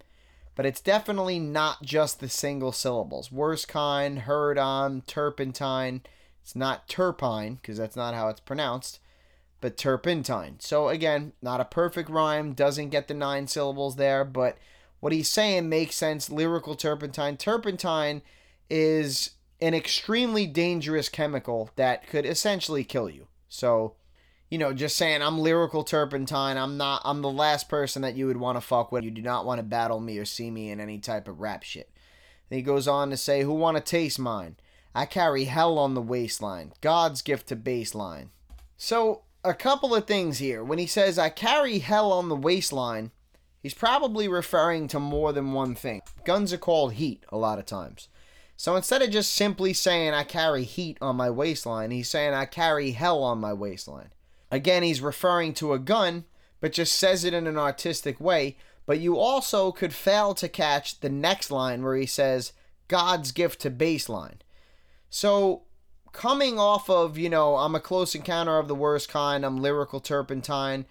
but 0.55 0.67
it's 0.67 0.81
definitely 0.81 1.39
not 1.39 1.83
just 1.83 2.21
the 2.21 2.29
single 2.29 2.73
syllables. 2.73 3.33
Worst 3.33 3.69
kind, 3.69 4.21
heard 4.21 4.59
on, 4.59 5.03
turpentine. 5.03 6.03
It's 6.43 6.55
not 6.55 6.89
turpine, 6.89 7.57
because 7.57 7.79
that's 7.79 7.97
not 7.97 8.15
how 8.15 8.29
it's 8.29 8.41
pronounced, 8.41 9.01
but 9.61 9.77
turpentine. 9.77 10.57
So 10.61 10.89
again, 10.89 11.33
not 11.43 11.61
a 11.61 11.65
perfect 11.65 12.11
rhyme, 12.11 12.53
doesn't 12.53 12.91
get 12.91 13.09
the 13.09 13.15
nine 13.15 13.47
syllables 13.47 13.97
there, 13.97 14.25
but 14.25 14.59
what 15.01 15.13
he's 15.13 15.29
saying 15.29 15.69
makes 15.69 15.97
sense. 15.97 16.31
Lyrical 16.31 16.75
turpentine. 16.75 17.37
Turpentine 17.37 18.23
is 18.71 19.31
an 19.65 19.73
extremely 19.75 20.47
dangerous 20.47 21.09
chemical 21.09 21.71
that 21.77 22.07
could 22.07 22.27
essentially 22.27 22.85
kill 22.85 23.09
you. 23.09 23.29
So, 23.49 23.95
you 24.51 24.59
know, 24.59 24.75
just 24.75 24.95
saying 24.95 25.23
I'm 25.23 25.39
lyrical 25.39 25.85
turpentine. 25.85 26.59
I'm 26.59 26.77
not. 26.77 27.01
I'm 27.05 27.23
the 27.23 27.31
last 27.31 27.71
person 27.71 28.03
that 28.03 28.15
you 28.15 28.27
would 28.27 28.37
want 28.37 28.57
to 28.57 28.61
fuck 28.61 28.93
with. 28.93 29.05
You 29.05 29.11
do 29.11 29.23
not 29.23 29.47
want 29.47 29.59
to 29.61 29.63
battle 29.63 30.01
me 30.01 30.19
or 30.19 30.27
see 30.27 30.51
me 30.51 30.71
in 30.71 30.81
any 30.81 30.99
type 30.99 31.27
of 31.27 31.41
rap 31.41 31.63
shit. 31.63 31.91
And 32.51 32.59
he 32.59 32.63
goes 32.63 32.87
on 32.87 33.09
to 33.09 33.17
say, 33.17 33.43
"Who 33.43 33.55
want 33.55 33.79
to 33.79 33.83
taste 33.83 34.19
mine? 34.19 34.57
I 34.95 35.07
carry 35.07 35.45
hell 35.45 35.79
on 35.79 35.95
the 35.95 36.03
waistline. 36.03 36.75
God's 36.83 37.23
gift 37.23 37.49
to 37.49 37.57
baseline." 37.57 38.29
So 38.77 39.23
a 39.43 39.55
couple 39.55 39.95
of 39.95 40.07
things 40.07 40.39
here. 40.39 40.63
When 40.63 40.79
he 40.79 40.87
says 40.87 41.19
I 41.19 41.31
carry 41.31 41.79
hell 41.79 42.13
on 42.13 42.29
the 42.29 42.37
waistline, 42.37 43.13
he's 43.63 43.75
probably 43.75 44.29
referring 44.29 44.89
to 44.89 45.01
more 45.01 45.33
than 45.33 45.55
one 45.55 45.75
thing. 45.75 46.03
Guns 46.25 46.53
are 46.53 46.59
called 46.59 46.93
heat 46.93 47.25
a 47.31 47.39
lot 47.39 47.59
of 47.59 47.65
times. 47.65 48.09
So 48.57 48.77
instead 48.77 49.03
of 49.03 49.11
just 49.11 49.33
simply 49.33 49.73
saying 49.73 50.15
I 50.15 50.25
carry 50.25 50.65
heat 50.65 50.99
on 51.01 51.17
my 51.17 51.31
waistline, 51.31 51.91
he's 51.91 52.09
saying 52.09 52.35
I 52.35 52.47
carry 52.47 52.93
hell 52.93 53.23
on 53.23 53.39
my 53.39 53.53
waistline. 53.53 54.11
Again, 54.51 54.83
he's 54.83 55.01
referring 55.01 55.55
to 55.55 55.73
a 55.73 55.79
gun, 55.79 56.25
but 56.61 56.73
just 56.73 56.95
says 56.95 57.25
it 57.25 57.35
in 57.35 57.47
an 57.47 57.59
artistic 57.59 58.21
way. 58.21 58.57
But 58.87 59.01
you 59.01 59.19
also 59.19 59.73
could 59.73 59.93
fail 59.93 60.35
to 60.35 60.49
catch 60.49 61.01
the 61.01 61.09
next 61.09 61.51
line 61.51 61.83
where 61.83 61.97
he 61.97 62.07
says 62.07 62.53
God's 62.87 63.33
gift 63.33 63.61
to 63.63 63.71
baseline. 63.71 64.41
So 65.11 65.63
coming 66.13 66.59
off 66.59 66.89
of, 66.89 67.19
you 67.19 67.29
know, 67.29 67.57
I'm 67.57 67.75
a 67.75 67.81
close 67.81 68.15
encounter 68.15 68.59
of 68.59 68.69
the 68.69 68.75
worst 68.75 69.09
kind, 69.09 69.45
I'm 69.45 69.61
lyrical 69.61 70.01
turpentine. 70.01 70.87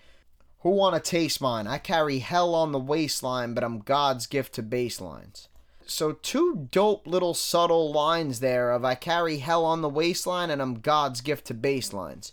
Who 0.59 0.72
want 0.72 0.95
to 0.95 1.11
taste 1.11 1.41
mine? 1.41 1.68
I 1.68 1.78
carry 1.78 2.20
hell 2.20 2.55
on 2.55 2.72
the 2.72 2.80
waistline, 2.80 3.53
but 3.53 3.64
I'm 3.64 3.80
God's 3.80 4.28
gift 4.28 4.53
to 4.55 4.64
baselines. 4.64 5.47
So, 5.86 6.13
two 6.13 6.67
dope 6.71 7.07
little 7.07 7.34
subtle 7.34 7.91
lines 7.91 8.39
there 8.39 8.71
of 8.71 8.86
I 8.86 8.95
carry 8.95 9.38
hell 9.38 9.65
on 9.65 9.81
the 9.81 9.89
waistline 9.89 10.49
and 10.49 10.61
I'm 10.61 10.79
God's 10.79 11.21
gift 11.21 11.45
to 11.47 11.53
baselines. 11.53 12.31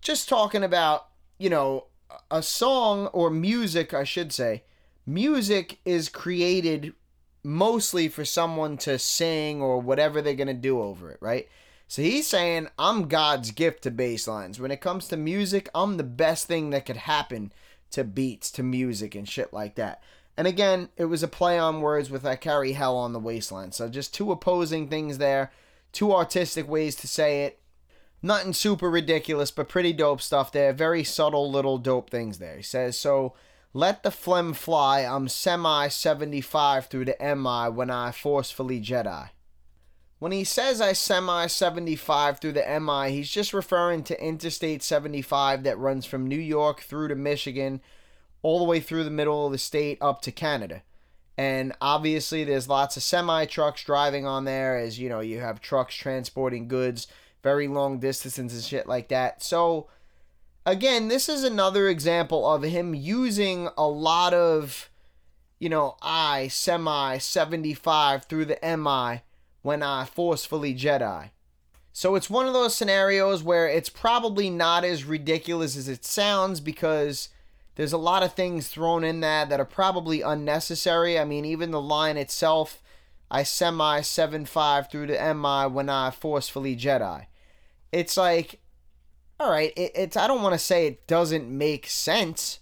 Just 0.00 0.28
talking 0.28 0.62
about, 0.62 1.08
you 1.38 1.50
know, 1.50 1.86
a 2.30 2.42
song 2.42 3.06
or 3.08 3.30
music, 3.30 3.94
I 3.94 4.04
should 4.04 4.32
say. 4.32 4.62
Music 5.06 5.78
is 5.84 6.08
created 6.08 6.94
mostly 7.42 8.08
for 8.08 8.24
someone 8.24 8.76
to 8.78 8.98
sing 8.98 9.60
or 9.60 9.80
whatever 9.80 10.22
they're 10.22 10.34
going 10.34 10.48
to 10.48 10.54
do 10.54 10.80
over 10.80 11.10
it, 11.10 11.18
right? 11.20 11.48
So 11.86 12.02
he's 12.02 12.26
saying, 12.26 12.68
I'm 12.78 13.08
God's 13.08 13.50
gift 13.50 13.82
to 13.82 13.90
bass 13.90 14.26
lines. 14.26 14.58
When 14.58 14.70
it 14.70 14.80
comes 14.80 15.08
to 15.08 15.16
music, 15.16 15.68
I'm 15.74 15.96
the 15.96 16.02
best 16.02 16.46
thing 16.46 16.70
that 16.70 16.86
could 16.86 16.96
happen 16.96 17.52
to 17.90 18.02
beats, 18.04 18.50
to 18.52 18.62
music, 18.62 19.14
and 19.14 19.28
shit 19.28 19.52
like 19.52 19.74
that. 19.76 20.02
And 20.36 20.46
again, 20.46 20.88
it 20.96 21.04
was 21.04 21.22
a 21.22 21.28
play 21.28 21.58
on 21.58 21.80
words 21.80 22.10
with 22.10 22.26
I 22.26 22.36
carry 22.36 22.72
hell 22.72 22.96
on 22.96 23.12
the 23.12 23.20
wasteland. 23.20 23.74
So 23.74 23.88
just 23.88 24.12
two 24.12 24.32
opposing 24.32 24.88
things 24.88 25.18
there, 25.18 25.52
two 25.92 26.12
artistic 26.12 26.68
ways 26.68 26.96
to 26.96 27.08
say 27.08 27.44
it. 27.44 27.60
Nothing 28.20 28.54
super 28.54 28.88
ridiculous, 28.88 29.50
but 29.50 29.68
pretty 29.68 29.92
dope 29.92 30.22
stuff 30.22 30.50
there. 30.50 30.72
Very 30.72 31.04
subtle 31.04 31.50
little 31.50 31.78
dope 31.78 32.08
things 32.08 32.38
there. 32.38 32.56
He 32.56 32.62
says, 32.62 32.98
So 32.98 33.34
let 33.74 34.02
the 34.02 34.10
phlegm 34.10 34.54
fly. 34.54 35.00
I'm 35.00 35.28
semi 35.28 35.88
75 35.88 36.86
through 36.86 37.04
the 37.04 37.16
MI 37.20 37.68
when 37.68 37.90
I 37.90 38.12
forcefully 38.12 38.80
Jedi. 38.80 39.28
When 40.20 40.32
he 40.32 40.44
says 40.44 40.80
I 40.80 40.94
semi 40.94 41.48
75 41.48 42.38
through 42.38 42.52
the 42.52 42.80
MI, 42.80 43.10
he's 43.10 43.30
just 43.30 43.52
referring 43.52 44.04
to 44.04 44.24
Interstate 44.24 44.82
75 44.82 45.64
that 45.64 45.76
runs 45.76 46.06
from 46.06 46.26
New 46.26 46.38
York 46.38 46.80
through 46.80 47.08
to 47.08 47.14
Michigan, 47.14 47.82
all 48.44 48.60
the 48.60 48.64
way 48.64 48.78
through 48.78 49.02
the 49.02 49.10
middle 49.10 49.46
of 49.46 49.52
the 49.52 49.58
state 49.58 49.98
up 50.00 50.22
to 50.22 50.30
Canada. 50.30 50.82
And 51.36 51.72
obviously, 51.80 52.44
there's 52.44 52.68
lots 52.68 52.96
of 52.96 53.02
semi 53.02 53.46
trucks 53.46 53.82
driving 53.82 54.24
on 54.24 54.44
there, 54.44 54.78
as 54.78 55.00
you 55.00 55.08
know, 55.08 55.18
you 55.18 55.40
have 55.40 55.60
trucks 55.60 55.96
transporting 55.96 56.68
goods 56.68 57.08
very 57.44 57.68
long 57.68 58.00
distances 58.00 58.52
and 58.52 58.64
shit 58.64 58.88
like 58.88 59.08
that. 59.08 59.42
So, 59.42 59.86
again, 60.66 61.06
this 61.06 61.28
is 61.28 61.44
another 61.44 61.88
example 61.88 62.50
of 62.50 62.62
him 62.62 62.94
using 62.94 63.68
a 63.76 63.86
lot 63.86 64.32
of, 64.32 64.90
you 65.60 65.68
know, 65.68 65.96
I 66.02 66.48
semi 66.48 67.18
75 67.18 68.24
through 68.24 68.46
the 68.46 68.76
MI 68.76 69.22
when 69.62 69.82
I 69.82 70.06
forcefully 70.06 70.74
Jedi. 70.74 71.30
So 71.92 72.16
it's 72.16 72.30
one 72.30 72.48
of 72.48 72.54
those 72.54 72.74
scenarios 72.74 73.42
where 73.42 73.68
it's 73.68 73.88
probably 73.88 74.50
not 74.50 74.82
as 74.82 75.04
ridiculous 75.04 75.76
as 75.76 75.86
it 75.86 76.04
sounds 76.04 76.60
because 76.60 77.28
there's 77.76 77.92
a 77.92 77.98
lot 77.98 78.22
of 78.22 78.34
things 78.34 78.68
thrown 78.68 79.04
in 79.04 79.20
there 79.20 79.46
that 79.46 79.60
are 79.60 79.64
probably 79.64 80.20
unnecessary. 80.20 81.18
I 81.18 81.24
mean, 81.24 81.44
even 81.44 81.70
the 81.70 81.80
line 81.80 82.16
itself, 82.16 82.82
I 83.30 83.42
semi 83.42 84.00
7-5 84.00 84.90
through 84.90 85.08
the 85.08 85.34
MI 85.34 85.72
when 85.72 85.88
I 85.88 86.10
forcefully 86.10 86.76
Jedi. 86.76 87.26
It's 87.90 88.16
like, 88.16 88.60
all 89.40 89.50
right, 89.50 89.72
it, 89.76 89.92
it's 89.94 90.16
I 90.16 90.26
don't 90.26 90.42
want 90.42 90.54
to 90.54 90.58
say 90.58 90.86
it 90.86 91.06
doesn't 91.06 91.48
make 91.48 91.86
sense. 91.88 92.60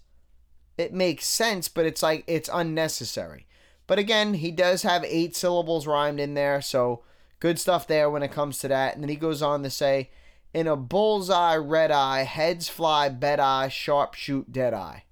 It 0.78 0.94
makes 0.94 1.26
sense, 1.26 1.68
but 1.68 1.84
it's 1.84 2.02
like 2.02 2.24
it's 2.26 2.48
unnecessary. 2.52 3.46
But 3.86 3.98
again, 3.98 4.34
he 4.34 4.50
does 4.50 4.82
have 4.82 5.04
eight 5.04 5.36
syllables 5.36 5.86
rhymed 5.86 6.20
in 6.20 6.34
there, 6.34 6.62
so 6.62 7.02
good 7.40 7.58
stuff 7.58 7.86
there 7.86 8.08
when 8.08 8.22
it 8.22 8.32
comes 8.32 8.58
to 8.60 8.68
that. 8.68 8.94
And 8.94 9.02
then 9.02 9.10
he 9.10 9.16
goes 9.16 9.42
on 9.42 9.62
to 9.64 9.70
say, 9.70 10.10
in 10.54 10.66
a 10.66 10.76
bullseye, 10.76 11.56
red 11.56 11.90
eye, 11.90 12.22
heads 12.22 12.68
fly, 12.68 13.08
bed 13.08 13.40
eye, 13.40 13.68
sharp 13.68 14.14
shoot, 14.14 14.52
dead 14.52 14.74
eye. 14.74 15.04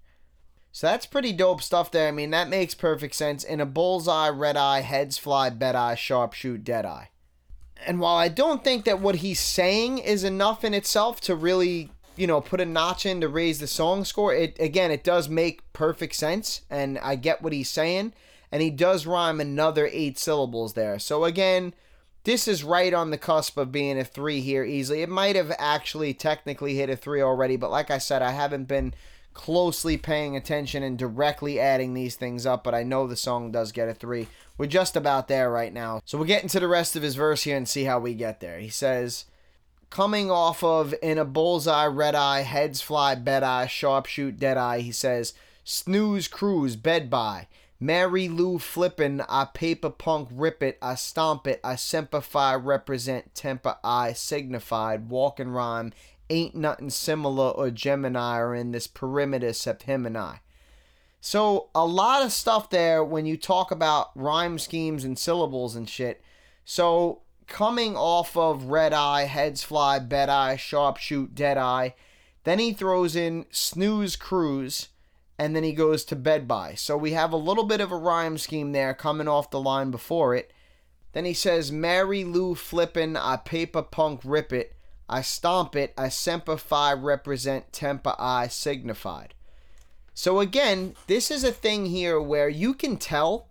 So 0.73 0.87
that's 0.87 1.07
pretty 1.07 1.33
dope 1.33 1.63
stuff 1.63 1.91
there. 1.91 2.09
I 2.09 2.13
mean, 2.13 2.31
that 2.31 2.49
makes 2.49 2.75
perfect 2.75 3.15
sense. 3.15 3.43
In 3.43 3.61
a 3.61 3.67
bullseye, 3.67 4.29
red 4.29 4.57
eye, 4.57 4.81
heads 4.81 5.19
fly, 5.19 5.51
bed 5.51 5.75
eye, 5.75 5.95
sharp 5.95 6.33
shoot, 6.33 6.63
dead 6.63 6.87
eye. 6.87 7.11
And 7.87 7.99
while 7.99 8.17
I 8.17 8.29
don't 8.29 8.63
think 8.63 8.85
that 8.85 9.01
what 9.01 9.17
he's 9.17 9.41
saying 9.41 9.99
is 9.99 10.23
enough 10.23 10.65
in 10.65 10.75
itself 10.75 11.21
to 11.23 11.35
really, 11.35 11.91
you 12.17 12.27
know, 12.27 12.41
put 12.41 12.61
a 12.61 12.67
notch 12.67 13.07
in 13.07 13.21
to 13.23 13.29
raise 13.29 13.59
the 13.59 13.67
song 13.67 14.05
score, 14.05 14.35
it 14.35 14.57
again, 14.61 14.91
it 14.91 15.03
does 15.03 15.29
make 15.29 15.73
perfect 15.73 16.15
sense, 16.15 16.61
and 16.71 16.99
I 16.99 17.17
get 17.17 17.43
what 17.43 17.53
he's 17.53 17.71
saying 17.71 18.13
and 18.53 18.63
he 18.63 18.71
does 18.71 19.07
rhyme 19.07 19.41
another 19.41 19.89
eight 19.93 20.19
syllables 20.19 20.75
there. 20.75 20.99
So 20.99 21.25
again, 21.25 21.75
this 22.25 22.47
is 22.47 22.65
right 22.65 22.93
on 22.93 23.11
the 23.11 23.19
cusp 23.19 23.57
of 23.57 23.73
being 23.73 23.99
a 23.99 24.05
three 24.05 24.41
here 24.41 24.65
easily. 24.65 25.03
It 25.03 25.09
might 25.09 25.37
have 25.37 25.53
actually 25.59 26.15
technically 26.15 26.75
hit 26.75 26.91
a 26.91 26.97
three 26.97 27.23
already, 27.23 27.57
but 27.57 27.71
like 27.71 27.91
I 27.91 27.99
said, 27.99 28.23
I 28.23 28.33
haven't 28.33 28.65
been 28.65 28.95
closely 29.33 29.97
paying 29.97 30.37
attention 30.37 30.83
and 30.83 30.99
directly 30.99 31.59
adding 31.59 31.95
these 31.95 32.17
things 32.17 32.45
up, 32.45 32.65
but 32.65 32.75
I 32.75 32.83
know 32.83 33.07
the 33.07 33.17
song 33.17 33.51
does 33.53 33.73
get 33.73 33.89
a 33.89 33.95
three. 33.95 34.29
We're 34.59 34.67
just 34.67 34.97
about 34.97 35.29
there 35.29 35.51
right 35.51 35.73
now. 35.73 36.03
So 36.05 36.19
we'll 36.19 36.27
get 36.27 36.43
into 36.43 36.61
the 36.61 36.69
rest 36.69 36.97
of 36.97 37.03
his 37.03 37.15
verse 37.15 37.45
here 37.45 37.57
and 37.57 37.69
see 37.69 37.85
how 37.85 37.99
we 37.99 38.13
get 38.13 38.41
there. 38.41 38.59
He 38.59 38.69
says, 38.69 39.25
coming 39.89 40.31
off 40.31 40.63
of 40.63 40.95
in 41.03 41.17
a 41.17 41.25
bullseye, 41.25 41.87
red 41.87 42.15
eye, 42.15 42.43
heads 42.43 42.83
fly, 42.83 43.15
bed 43.15 43.43
eye, 43.43 43.67
sharpshoot, 43.67 44.39
dead 44.39 44.59
eye, 44.59 44.81
he 44.81 44.93
says, 44.93 45.33
snooze, 45.65 46.29
cruise, 46.29 46.77
bed 46.77 47.09
by. 47.09 47.47
Mary 47.83 48.29
Lou 48.29 48.59
flippin', 48.59 49.23
I 49.23 49.47
paper 49.47 49.89
punk 49.89 50.29
rip 50.31 50.63
it, 50.63 50.77
I 50.83 50.97
stomp 50.97 51.47
it, 51.47 51.61
I 51.65 51.77
simplify, 51.77 52.55
represent, 52.55 53.35
temper, 53.35 53.79
I 53.83 54.13
signified, 54.13 55.09
walk 55.09 55.41
and 55.41 55.55
rhyme, 55.55 55.95
ain't 56.29 56.55
nothing 56.55 56.91
similar 56.91 57.49
or 57.49 57.71
Gemini 57.71 58.39
or 58.39 58.55
in 58.55 58.73
this 58.73 58.87
perimeter 58.87 59.49
except 59.49 59.85
him 59.85 60.05
and 60.05 60.19
I. 60.19 60.41
So 61.23 61.71
a 61.75 61.87
lot 61.87 62.23
of 62.23 62.33
stuff 62.33 62.69
there 62.69 63.03
when 63.03 63.25
you 63.25 63.39
talk 63.39 63.71
about 63.71 64.11
rhyme 64.15 64.59
schemes 64.59 65.03
and 65.03 65.19
syllables 65.19 65.75
and 65.75 65.89
shit. 65.89 66.23
So 66.67 67.23
coming 67.47 67.97
off 67.97 68.37
of 68.37 68.65
red 68.65 68.93
eye, 68.93 69.25
heads 69.25 69.63
fly, 69.63 69.99
bed 69.99 70.29
eye, 70.29 70.57
sharp 70.57 70.99
shoot, 70.99 71.35
dead 71.35 71.57
eye, 71.57 71.95
then 72.45 72.59
he 72.59 72.75
throws 72.75 73.17
in 73.17 73.47
snooze 73.51 74.17
cruise 74.17 74.89
and 75.41 75.57
then 75.57 75.65
he 75.65 75.73
goes 75.73 76.05
to 76.05 76.15
bed 76.15 76.47
by. 76.47 76.75
So 76.75 76.99
we 76.99 77.13
have 77.13 77.33
a 77.33 77.39
little 77.39 77.65
bit 77.65 77.81
of 77.81 77.91
a 77.91 77.97
rhyme 77.97 78.37
scheme 78.37 78.73
there 78.73 78.93
coming 78.93 79.27
off 79.27 79.51
the 79.51 79.59
line 79.59 79.91
before 79.91 80.35
it. 80.35 80.53
Then 81.15 81.25
he 81.25 81.33
says, 81.33 81.73
Mary 81.73 82.25
Lou 82.25 82.55
flippin', 82.55 83.17
I 83.17 83.39
paper 83.39 83.81
punk 83.81 84.21
rip 84.23 84.53
it, 84.53 84.77
I 85.09 85.23
stomp 85.23 85.75
it, 85.75 85.95
I 85.97 86.11
semplify 86.11 86.93
represent 86.93 87.73
temper 87.73 88.15
I 88.19 88.49
signified. 88.49 89.33
So 90.13 90.41
again, 90.41 90.95
this 91.07 91.31
is 91.31 91.43
a 91.43 91.53
thing 91.53 91.87
here 91.87 92.21
where 92.21 92.51
you 92.51 92.75
can 92.75 92.99
tell 92.99 93.49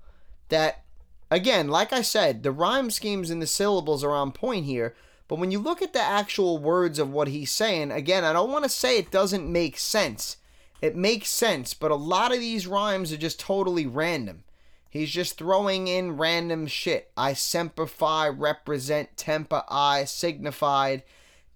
that, 0.50 0.84
again, 1.32 1.70
like 1.70 1.92
I 1.92 2.04
said, 2.04 2.44
the 2.44 2.52
rhyme 2.52 2.92
schemes 2.92 3.32
and 3.32 3.42
the 3.42 3.48
syllables 3.48 4.04
are 4.04 4.14
on 4.14 4.32
point 4.32 4.66
here. 4.66 4.94
But 5.28 5.40
when 5.40 5.50
you 5.50 5.58
look 5.58 5.82
at 5.82 5.94
the 5.94 6.02
actual 6.02 6.60
words 6.60 7.00
of 7.00 7.12
what 7.12 7.30
he's 7.30 7.50
saying, 7.50 7.90
again, 7.90 8.24
I 8.24 8.34
don't 8.34 8.52
want 8.52 8.66
to 8.66 8.70
say 8.70 9.00
it 9.00 9.10
doesn't 9.10 9.52
make 9.52 9.80
sense 9.80 10.38
it 10.82 10.96
makes 10.96 11.30
sense, 11.30 11.74
but 11.74 11.92
a 11.92 11.96
lot 11.96 12.34
of 12.34 12.40
these 12.40 12.68
rhymes 12.68 13.12
are 13.12 13.18
just 13.18 13.40
totally 13.40 13.86
random. 13.86 14.44
He's 14.90 15.12
just 15.12 15.38
throwing 15.38 15.88
in 15.88 16.18
random 16.18 16.66
shit. 16.66 17.12
I 17.16 17.34
semplify, 17.34 18.28
represent, 18.28 19.18
temper, 19.18 19.64
I, 19.70 20.06
signified. 20.06 21.04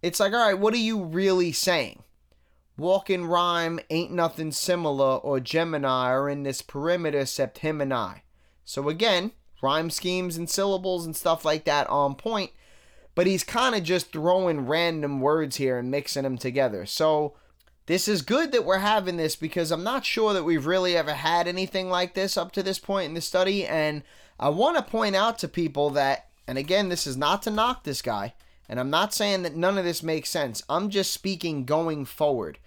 It's 0.02 0.20
like, 0.20 0.34
alright, 0.34 0.60
what 0.60 0.74
are 0.74 0.78
you 0.78 1.04
really 1.04 1.52
saying? 1.52 2.04
Walk 2.78 3.10
in 3.10 3.26
rhyme, 3.26 3.80
ain't 3.90 4.12
nothing 4.12 4.52
similar, 4.52 5.18
or 5.18 5.40
Gemini 5.40 6.10
are 6.10 6.30
in 6.30 6.44
this 6.44 6.62
perimeter 6.62 7.20
except 7.20 7.60
him 7.60 7.82
and 7.82 7.94
I. 7.94 8.24
So 8.66 8.90
again, 8.90 9.32
rhyme 9.62 9.90
schemes 9.90 10.38
and 10.38 10.50
syllables 10.50 11.06
and 11.06 11.16
stuff 11.16 11.46
like 11.46 11.66
that 11.66 11.88
on 11.90 12.16
point, 12.16 12.52
but 13.16 13.28
he's 13.28 13.44
kind 13.44 13.76
of 13.76 13.84
just 13.84 14.12
throwing 14.12 14.68
random 14.68 15.22
words 15.22 15.58
here 15.58 15.78
and 15.78 15.90
mixing 15.90 16.24
them 16.24 16.38
together. 16.38 16.86
So 16.86 17.36
this 17.86 18.08
is 18.08 18.22
good 18.22 18.52
that 18.52 18.66
we're 18.66 18.80
having 18.80 19.18
this 19.18 19.36
because 19.36 19.72
I'm 19.72 19.84
not 19.84 20.06
sure 20.06 20.34
that 20.34 20.44
we've 20.44 20.66
really 20.66 20.96
ever 20.96 21.14
had 21.14 21.48
anything 21.48 21.90
like 21.90 22.14
this 22.14 22.38
up 22.38 22.52
to 22.54 22.64
this 22.64 22.80
point 22.80 23.08
in 23.08 23.14
the 23.14 23.22
study. 23.22 23.68
And 23.68 24.04
I 24.40 24.50
want 24.50 24.78
to 24.78 24.84
point 24.84 25.16
out 25.16 25.38
to 25.40 25.48
people 25.48 25.90
that, 25.92 26.30
and 26.48 26.58
again, 26.58 26.90
this 26.90 27.06
is 27.06 27.18
not 27.18 27.42
to 27.44 27.52
knock 27.52 27.84
this 27.84 28.02
guy, 28.02 28.34
and 28.70 28.80
I'm 28.80 28.90
not 28.90 29.14
saying 29.14 29.44
that 29.44 29.56
none 29.56 29.78
of 29.78 29.84
this 29.84 30.02
makes 30.02 30.30
sense. 30.30 30.64
I'm 30.70 30.90
just 30.90 31.12
speaking 31.12 31.66
going 31.66 32.06
forward. 32.06 32.60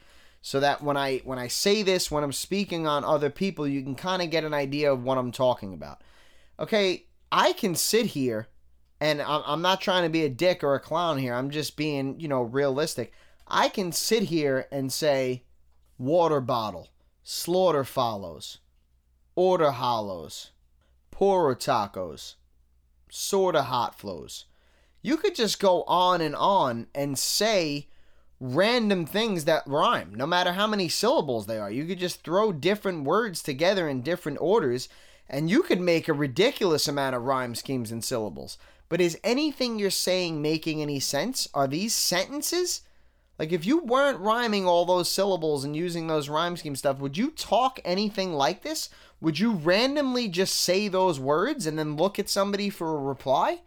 So 0.42 0.60
that 0.60 0.80
when 0.80 0.96
I 0.96 1.18
when 1.24 1.40
I 1.40 1.48
say 1.48 1.82
this, 1.82 2.08
when 2.08 2.22
I'm 2.22 2.32
speaking 2.32 2.86
on 2.86 3.04
other 3.04 3.30
people, 3.30 3.66
you 3.66 3.82
can 3.82 3.96
kind 3.96 4.22
of 4.22 4.30
get 4.30 4.44
an 4.44 4.54
idea 4.54 4.92
of 4.92 5.02
what 5.02 5.18
I'm 5.18 5.32
talking 5.32 5.74
about. 5.74 6.02
Okay, 6.60 7.06
I 7.32 7.52
can 7.52 7.74
sit 7.74 8.06
here 8.06 8.46
and 9.00 9.20
I'm 9.20 9.60
not 9.60 9.80
trying 9.80 10.04
to 10.04 10.08
be 10.08 10.24
a 10.24 10.28
dick 10.28 10.62
or 10.62 10.74
a 10.74 10.80
clown 10.80 11.18
here. 11.18 11.34
I'm 11.34 11.50
just 11.50 11.76
being, 11.76 12.20
you 12.20 12.28
know, 12.28 12.42
realistic. 12.42 13.12
I 13.48 13.68
can 13.68 13.92
sit 13.92 14.24
here 14.24 14.66
and 14.72 14.92
say, 14.92 15.44
water 15.98 16.40
bottle, 16.40 16.88
slaughter 17.22 17.84
follows, 17.84 18.58
order 19.34 19.70
hollows, 19.70 20.50
poorer 21.10 21.54
tacos, 21.54 22.34
sorta 23.08 23.62
hot 23.62 23.98
flows. 23.98 24.46
You 25.02 25.16
could 25.16 25.34
just 25.34 25.60
go 25.60 25.84
on 25.84 26.20
and 26.20 26.34
on 26.34 26.88
and 26.94 27.18
say 27.18 27.88
random 28.40 29.06
things 29.06 29.44
that 29.44 29.66
rhyme, 29.66 30.12
no 30.14 30.26
matter 30.26 30.52
how 30.52 30.66
many 30.66 30.88
syllables 30.88 31.46
they 31.46 31.58
are. 31.58 31.70
You 31.70 31.84
could 31.84 31.98
just 31.98 32.22
throw 32.22 32.52
different 32.52 33.04
words 33.04 33.42
together 33.42 33.88
in 33.88 34.02
different 34.02 34.38
orders, 34.40 34.88
and 35.28 35.48
you 35.48 35.62
could 35.62 35.80
make 35.80 36.08
a 36.08 36.12
ridiculous 36.12 36.88
amount 36.88 37.16
of 37.16 37.22
rhyme 37.22 37.54
schemes 37.54 37.90
and 37.92 38.04
syllables. 38.04 38.58
But 38.88 39.00
is 39.00 39.18
anything 39.24 39.78
you're 39.78 39.90
saying 39.90 40.42
making 40.42 40.82
any 40.82 41.00
sense? 41.00 41.48
Are 41.54 41.66
these 41.66 41.94
sentences? 41.94 42.82
Like, 43.38 43.52
if 43.52 43.66
you 43.66 43.84
weren't 43.84 44.20
rhyming 44.20 44.66
all 44.66 44.84
those 44.84 45.10
syllables 45.10 45.64
and 45.64 45.76
using 45.76 46.06
those 46.06 46.28
rhyme 46.28 46.56
scheme 46.56 46.76
stuff, 46.76 46.98
would 46.98 47.18
you 47.18 47.30
talk 47.30 47.78
anything 47.84 48.32
like 48.32 48.62
this? 48.62 48.88
Would 49.20 49.38
you 49.38 49.52
randomly 49.52 50.28
just 50.28 50.54
say 50.54 50.88
those 50.88 51.20
words 51.20 51.66
and 51.66 51.78
then 51.78 51.96
look 51.96 52.18
at 52.18 52.30
somebody 52.30 52.70
for 52.70 52.96
a 52.96 53.02
reply? 53.02 53.60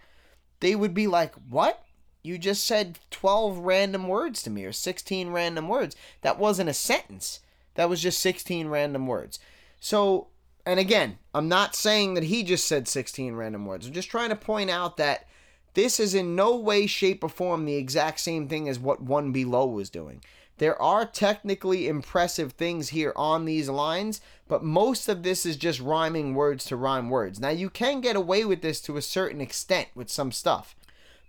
They 0.60 0.76
would 0.76 0.94
be 0.94 1.08
like, 1.08 1.34
What? 1.50 1.84
You 2.22 2.38
just 2.38 2.66
said 2.66 3.00
12 3.12 3.60
random 3.60 4.08
words 4.08 4.44
to 4.44 4.50
me 4.50 4.66
or 4.66 4.74
16 4.74 5.30
random 5.30 5.70
words. 5.70 5.96
That 6.22 6.38
wasn't 6.38 6.70
a 6.70 6.74
sentence. 6.74 7.40
That 7.76 7.90
was 7.90 8.02
just 8.02 8.20
16 8.20 8.68
random 8.68 9.08
words. 9.08 9.40
So, 9.80 10.28
and 10.66 10.82
again, 10.82 11.18
I'm 11.34 11.48
not 11.48 11.76
saying 11.76 12.16
that 12.16 12.26
he 12.26 12.44
just 12.44 12.68
said 12.68 12.90
16 12.90 13.36
random 13.36 13.66
words. 13.66 13.88
I'm 13.88 13.94
just 13.94 14.10
trying 14.10 14.30
to 14.30 14.36
point 14.36 14.70
out 14.70 14.98
that 14.98 15.29
this 15.74 16.00
is 16.00 16.14
in 16.14 16.36
no 16.36 16.56
way, 16.56 16.88
shape, 16.88 17.24
or 17.24 17.30
form 17.30 17.66
the 17.66 17.76
exact 17.76 18.20
same 18.20 18.48
thing 18.48 18.68
as 18.68 18.80
what 18.80 19.02
One 19.02 19.32
Be 19.32 19.46
Lo 19.46 19.66
was 19.66 19.90
doing. 19.90 20.22
There 20.58 20.80
are 20.82 21.06
technically 21.06 21.88
impressive 21.88 22.52
things 22.52 22.90
here 22.90 23.14
on 23.16 23.46
these 23.46 23.70
lines, 23.70 24.20
but 24.48 24.64
most 24.64 25.08
of 25.08 25.24
this 25.24 25.46
is 25.46 25.56
just 25.56 25.80
rhyming 25.80 26.36
words 26.36 26.66
to 26.66 26.76
rhyme 26.76 27.10
words. 27.10 27.40
Now, 27.40 27.50
you 27.50 27.70
can 27.70 28.02
get 28.02 28.18
away 28.18 28.44
with 28.44 28.62
this 28.62 28.82
to 28.82 28.98
a 28.98 29.02
certain 29.02 29.40
extent 29.40 29.88
with 29.96 30.10
some 30.10 30.34
stuff. 30.34 30.76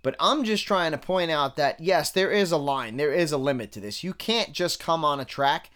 But 0.03 0.15
I'm 0.19 0.43
just 0.43 0.65
trying 0.65 0.91
to 0.91 0.97
point 0.97 1.31
out 1.31 1.55
that 1.55 1.79
yes, 1.79 2.11
there 2.11 2.31
is 2.31 2.51
a 2.51 2.57
line, 2.57 2.97
there 2.97 3.13
is 3.13 3.31
a 3.31 3.37
limit 3.37 3.71
to 3.73 3.79
this. 3.79 4.03
You 4.03 4.13
can't 4.13 4.51
just 4.51 4.79
come 4.79 5.05
on 5.05 5.19
a 5.19 5.25
track 5.25 5.69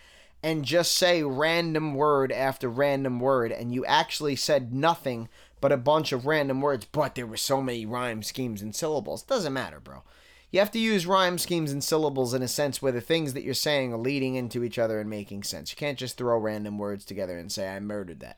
and 0.46 0.66
just 0.66 0.92
say 0.92 1.24
random 1.24 1.96
word 1.96 2.32
after 2.32 2.70
random 2.70 3.20
word 3.20 3.52
and 3.52 3.74
you 3.74 3.86
actually 3.86 4.36
said 4.36 4.74
nothing 4.74 5.30
but 5.62 5.72
a 5.72 5.78
bunch 5.78 6.12
of 6.12 6.26
random 6.26 6.62
words, 6.62 6.86
but 6.86 7.16
there 7.16 7.28
were 7.28 7.38
so 7.38 7.62
many 7.62 7.86
rhyme 7.86 8.24
schemes 8.24 8.62
and 8.62 8.76
syllables. 8.76 9.24
Doesn't 9.24 9.54
matter, 9.54 9.80
bro. 9.80 10.04
You 10.52 10.60
have 10.60 10.72
to 10.72 10.80
use 10.80 11.06
rhyme 11.06 11.38
schemes 11.38 11.72
and 11.72 11.84
syllables 11.84 12.34
in 12.34 12.42
a 12.42 12.48
sense 12.48 12.82
where 12.82 12.92
the 12.92 13.02
things 13.02 13.34
that 13.34 13.44
you're 13.44 13.54
saying 13.54 13.94
are 13.94 13.98
leading 13.98 14.36
into 14.36 14.64
each 14.64 14.80
other 14.80 15.00
and 15.00 15.10
making 15.10 15.44
sense. 15.44 15.72
You 15.72 15.76
can't 15.76 15.98
just 15.98 16.18
throw 16.18 16.38
random 16.38 16.78
words 16.78 17.04
together 17.04 17.38
and 17.38 17.52
say, 17.52 17.68
I 17.68 17.80
murdered 17.80 18.22
that. 18.22 18.38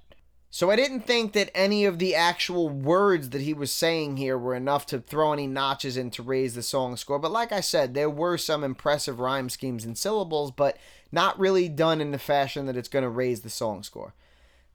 So 0.50 0.72
I 0.72 0.76
didn't 0.76 1.02
think 1.02 1.34
that 1.34 1.52
any 1.54 1.86
of 1.86 2.00
the 2.00 2.16
actual 2.16 2.70
words 2.70 3.30
that 3.30 3.42
he 3.42 3.54
was 3.54 3.72
saying 3.72 4.18
here 4.18 4.38
were 4.38 4.56
enough 4.56 4.86
to 4.88 5.00
throw 5.00 5.34
any 5.34 5.46
notches 5.46 5.98
in 5.98 6.10
to 6.12 6.24
raise 6.24 6.56
the 6.56 6.64
song 6.64 6.96
score. 6.96 7.20
But 7.20 7.32
like 7.32 7.52
I 7.52 7.60
said, 7.60 7.94
there 7.94 8.10
were 8.10 8.38
some 8.38 8.64
impressive 8.64 9.20
rhyme 9.20 9.50
schemes 9.50 9.84
and 9.84 9.98
syllables, 9.98 10.52
but 10.52 10.78
not 11.12 11.38
really 11.38 11.68
done 11.68 12.02
in 12.02 12.12
the 12.12 12.18
fashion 12.18 12.66
that 12.66 12.78
it's 12.78 12.90
going 12.90 13.04
to 13.04 13.10
raise 13.10 13.42
the 13.42 13.50
song 13.50 13.84
score. 13.84 14.14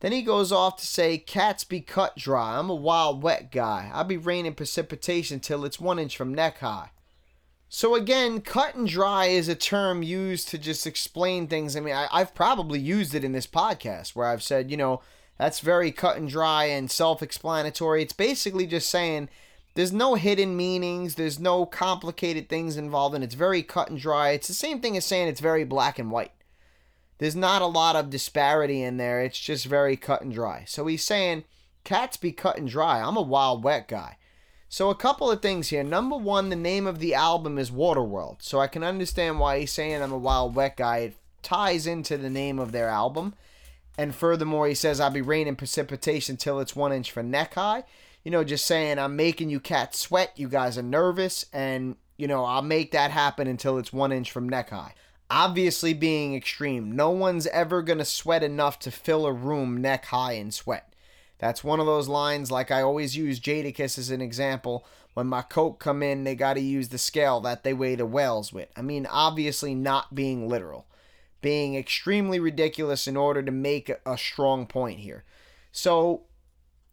Then 0.03 0.11
he 0.11 0.22
goes 0.22 0.50
off 0.50 0.78
to 0.78 0.86
say, 0.86 1.16
Cats 1.16 1.62
be 1.62 1.80
cut 1.80 2.16
dry. 2.16 2.59
I'm 2.59 2.68
a 2.68 2.74
wild, 2.74 3.22
wet 3.22 3.53
guy. 3.53 3.88
I'll 3.94 4.03
be 4.03 4.16
raining 4.16 4.55
precipitation 4.55 5.38
till 5.38 5.64
it's 5.64 5.78
one 5.78 6.00
inch 6.00 6.16
from 6.16 6.34
neck 6.34 6.59
high. 6.59 6.90
So 7.68 7.94
again, 7.94 8.40
cut 8.40 8.74
and 8.74 8.88
dry 8.88 9.26
is 9.26 9.48
a 9.48 9.55
term 9.55 10.03
used 10.03 10.48
to 10.48 10.59
just 10.59 10.88
explain 10.88 11.46
things. 11.46 11.76
I 11.76 11.80
mean, 11.80 11.94
I, 11.94 12.18
have 12.18 12.34
probably 12.34 12.80
used 12.80 13.14
it 13.14 13.22
in 13.22 13.30
this 13.30 13.46
podcast 13.46 14.16
where 14.16 14.26
I've 14.26 14.42
said, 14.42 14.72
you 14.72 14.76
know, 14.76 15.03
that's 15.38 15.61
very 15.61 15.92
cut 15.92 16.16
and 16.16 16.28
dry 16.28 16.64
and 16.64 16.90
self 16.90 17.22
explanatory. 17.22 18.03
It's 18.03 18.12
basically 18.12 18.66
just 18.66 18.90
saying 18.90 19.28
there's 19.74 19.92
no 19.92 20.16
hidden 20.16 20.57
meanings, 20.57 21.14
there's 21.14 21.38
no 21.38 21.64
complicated 21.64 22.48
things 22.48 22.76
involved, 22.76 23.14
and 23.14 23.22
it's 23.22 23.36
very 23.36 23.62
cut 23.62 23.88
and 23.88 24.00
dry. 24.00 24.30
It's 24.30 24.48
the 24.48 24.53
same 24.53 24.80
thing 24.80 24.96
as 24.96 25.05
saying 25.05 25.28
it's 25.28 25.40
very 25.40 25.62
black 25.62 26.00
and 26.00 26.11
white. 26.11 26.32
There's 27.22 27.36
not 27.36 27.62
a 27.62 27.66
lot 27.66 27.94
of 27.94 28.10
disparity 28.10 28.82
in 28.82 28.96
there, 28.96 29.22
it's 29.22 29.38
just 29.38 29.66
very 29.66 29.96
cut 29.96 30.22
and 30.22 30.34
dry. 30.34 30.64
So 30.66 30.88
he's 30.88 31.04
saying, 31.04 31.44
Cats 31.84 32.16
be 32.16 32.32
cut 32.32 32.58
and 32.58 32.68
dry. 32.68 33.00
I'm 33.00 33.16
a 33.16 33.22
wild, 33.22 33.62
wet 33.62 33.86
guy. 33.86 34.16
So, 34.68 34.90
a 34.90 34.96
couple 34.96 35.30
of 35.30 35.40
things 35.40 35.68
here. 35.68 35.84
Number 35.84 36.16
one, 36.16 36.48
the 36.48 36.56
name 36.56 36.84
of 36.84 36.98
the 36.98 37.14
album 37.14 37.58
is 37.58 37.70
Waterworld. 37.70 38.42
So, 38.42 38.58
I 38.58 38.66
can 38.66 38.82
understand 38.82 39.38
why 39.38 39.60
he's 39.60 39.72
saying 39.72 40.02
I'm 40.02 40.10
a 40.10 40.18
wild, 40.18 40.56
wet 40.56 40.76
guy. 40.76 40.96
It 40.98 41.16
ties 41.42 41.86
into 41.86 42.18
the 42.18 42.28
name 42.28 42.58
of 42.58 42.72
their 42.72 42.88
album. 42.88 43.34
And 43.96 44.16
furthermore, 44.16 44.66
he 44.66 44.74
says, 44.74 44.98
I'll 44.98 45.10
be 45.10 45.22
raining 45.22 45.54
precipitation 45.54 46.36
till 46.36 46.58
it's 46.58 46.74
one 46.74 46.92
inch 46.92 47.12
for 47.12 47.22
neck 47.22 47.54
high. 47.54 47.84
You 48.24 48.32
know, 48.32 48.42
just 48.42 48.66
saying, 48.66 48.98
I'm 48.98 49.14
making 49.14 49.48
you 49.48 49.60
cats 49.60 50.00
sweat. 50.00 50.32
You 50.34 50.48
guys 50.48 50.76
are 50.76 50.82
nervous. 50.82 51.46
And, 51.52 51.94
you 52.16 52.26
know, 52.26 52.44
I'll 52.44 52.62
make 52.62 52.90
that 52.90 53.12
happen 53.12 53.46
until 53.46 53.78
it's 53.78 53.92
one 53.92 54.10
inch 54.10 54.32
from 54.32 54.48
neck 54.48 54.70
high. 54.70 54.94
Obviously, 55.32 55.94
being 55.94 56.34
extreme. 56.34 56.94
No 56.94 57.10
one's 57.10 57.46
ever 57.48 57.82
going 57.82 57.98
to 57.98 58.04
sweat 58.04 58.42
enough 58.42 58.78
to 58.80 58.90
fill 58.90 59.26
a 59.26 59.32
room 59.32 59.80
neck 59.80 60.04
high 60.06 60.32
in 60.32 60.50
sweat. 60.50 60.92
That's 61.38 61.64
one 61.64 61.80
of 61.80 61.86
those 61.86 62.06
lines, 62.06 62.50
like 62.50 62.70
I 62.70 62.82
always 62.82 63.16
use 63.16 63.40
Jadakiss 63.40 63.98
as 63.98 64.10
an 64.10 64.20
example. 64.20 64.86
When 65.14 65.26
my 65.26 65.42
coke 65.42 65.80
come 65.80 66.02
in, 66.02 66.24
they 66.24 66.34
got 66.34 66.54
to 66.54 66.60
use 66.60 66.90
the 66.90 66.98
scale 66.98 67.40
that 67.40 67.64
they 67.64 67.72
weigh 67.72 67.94
the 67.94 68.06
whales 68.06 68.52
with. 68.52 68.68
I 68.76 68.82
mean, 68.82 69.06
obviously, 69.06 69.74
not 69.74 70.14
being 70.14 70.48
literal 70.48 70.86
being 71.42 71.74
extremely 71.74 72.38
ridiculous 72.38 73.06
in 73.06 73.16
order 73.16 73.42
to 73.42 73.52
make 73.52 73.90
a 74.06 74.16
strong 74.16 74.64
point 74.64 75.00
here. 75.00 75.24
So, 75.72 76.22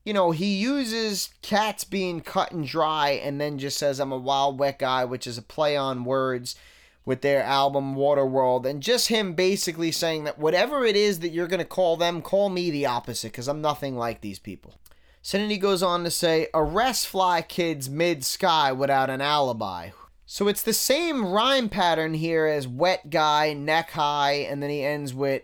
you 0.03 0.11
know, 0.11 0.31
he 0.31 0.57
uses 0.57 1.29
cats 1.41 1.83
being 1.83 2.19
cut 2.19 2.51
and 2.51 2.67
dry 2.67 3.11
and 3.11 3.39
then 3.39 3.59
just 3.59 3.77
says, 3.77 3.99
I'm 3.99 4.11
a 4.11 4.17
wild, 4.17 4.59
wet 4.59 4.79
guy, 4.79 5.05
which 5.05 5.27
is 5.27 5.37
a 5.37 5.43
play 5.43 5.77
on 5.77 6.03
words 6.03 6.55
with 7.09 7.21
their 7.21 7.41
album 7.41 7.95
Waterworld. 7.95 8.67
And 8.67 8.83
just 8.83 9.07
him 9.07 9.33
basically 9.33 9.91
saying 9.91 10.25
that 10.25 10.37
whatever 10.37 10.85
it 10.85 10.95
is 10.95 11.21
that 11.21 11.29
you're 11.29 11.47
going 11.47 11.57
to 11.57 11.65
call 11.65 11.97
them, 11.97 12.21
call 12.21 12.49
me 12.49 12.69
the 12.69 12.85
opposite 12.85 13.31
because 13.31 13.47
I'm 13.47 13.61
nothing 13.61 13.97
like 13.97 14.21
these 14.21 14.37
people. 14.37 14.75
So 15.23 15.39
then 15.39 15.49
he 15.49 15.57
goes 15.57 15.81
on 15.81 16.03
to 16.03 16.11
say, 16.11 16.49
arrest 16.53 17.07
fly 17.07 17.41
kids 17.41 17.89
mid 17.89 18.23
sky 18.23 18.71
without 18.71 19.09
an 19.09 19.21
alibi. 19.21 19.89
So 20.27 20.47
it's 20.47 20.61
the 20.61 20.71
same 20.71 21.25
rhyme 21.25 21.67
pattern 21.67 22.13
here 22.13 22.45
as 22.45 22.67
wet 22.67 23.09
guy, 23.09 23.53
neck 23.53 23.89
high, 23.89 24.33
and 24.33 24.61
then 24.61 24.69
he 24.69 24.83
ends 24.83 25.11
with 25.11 25.41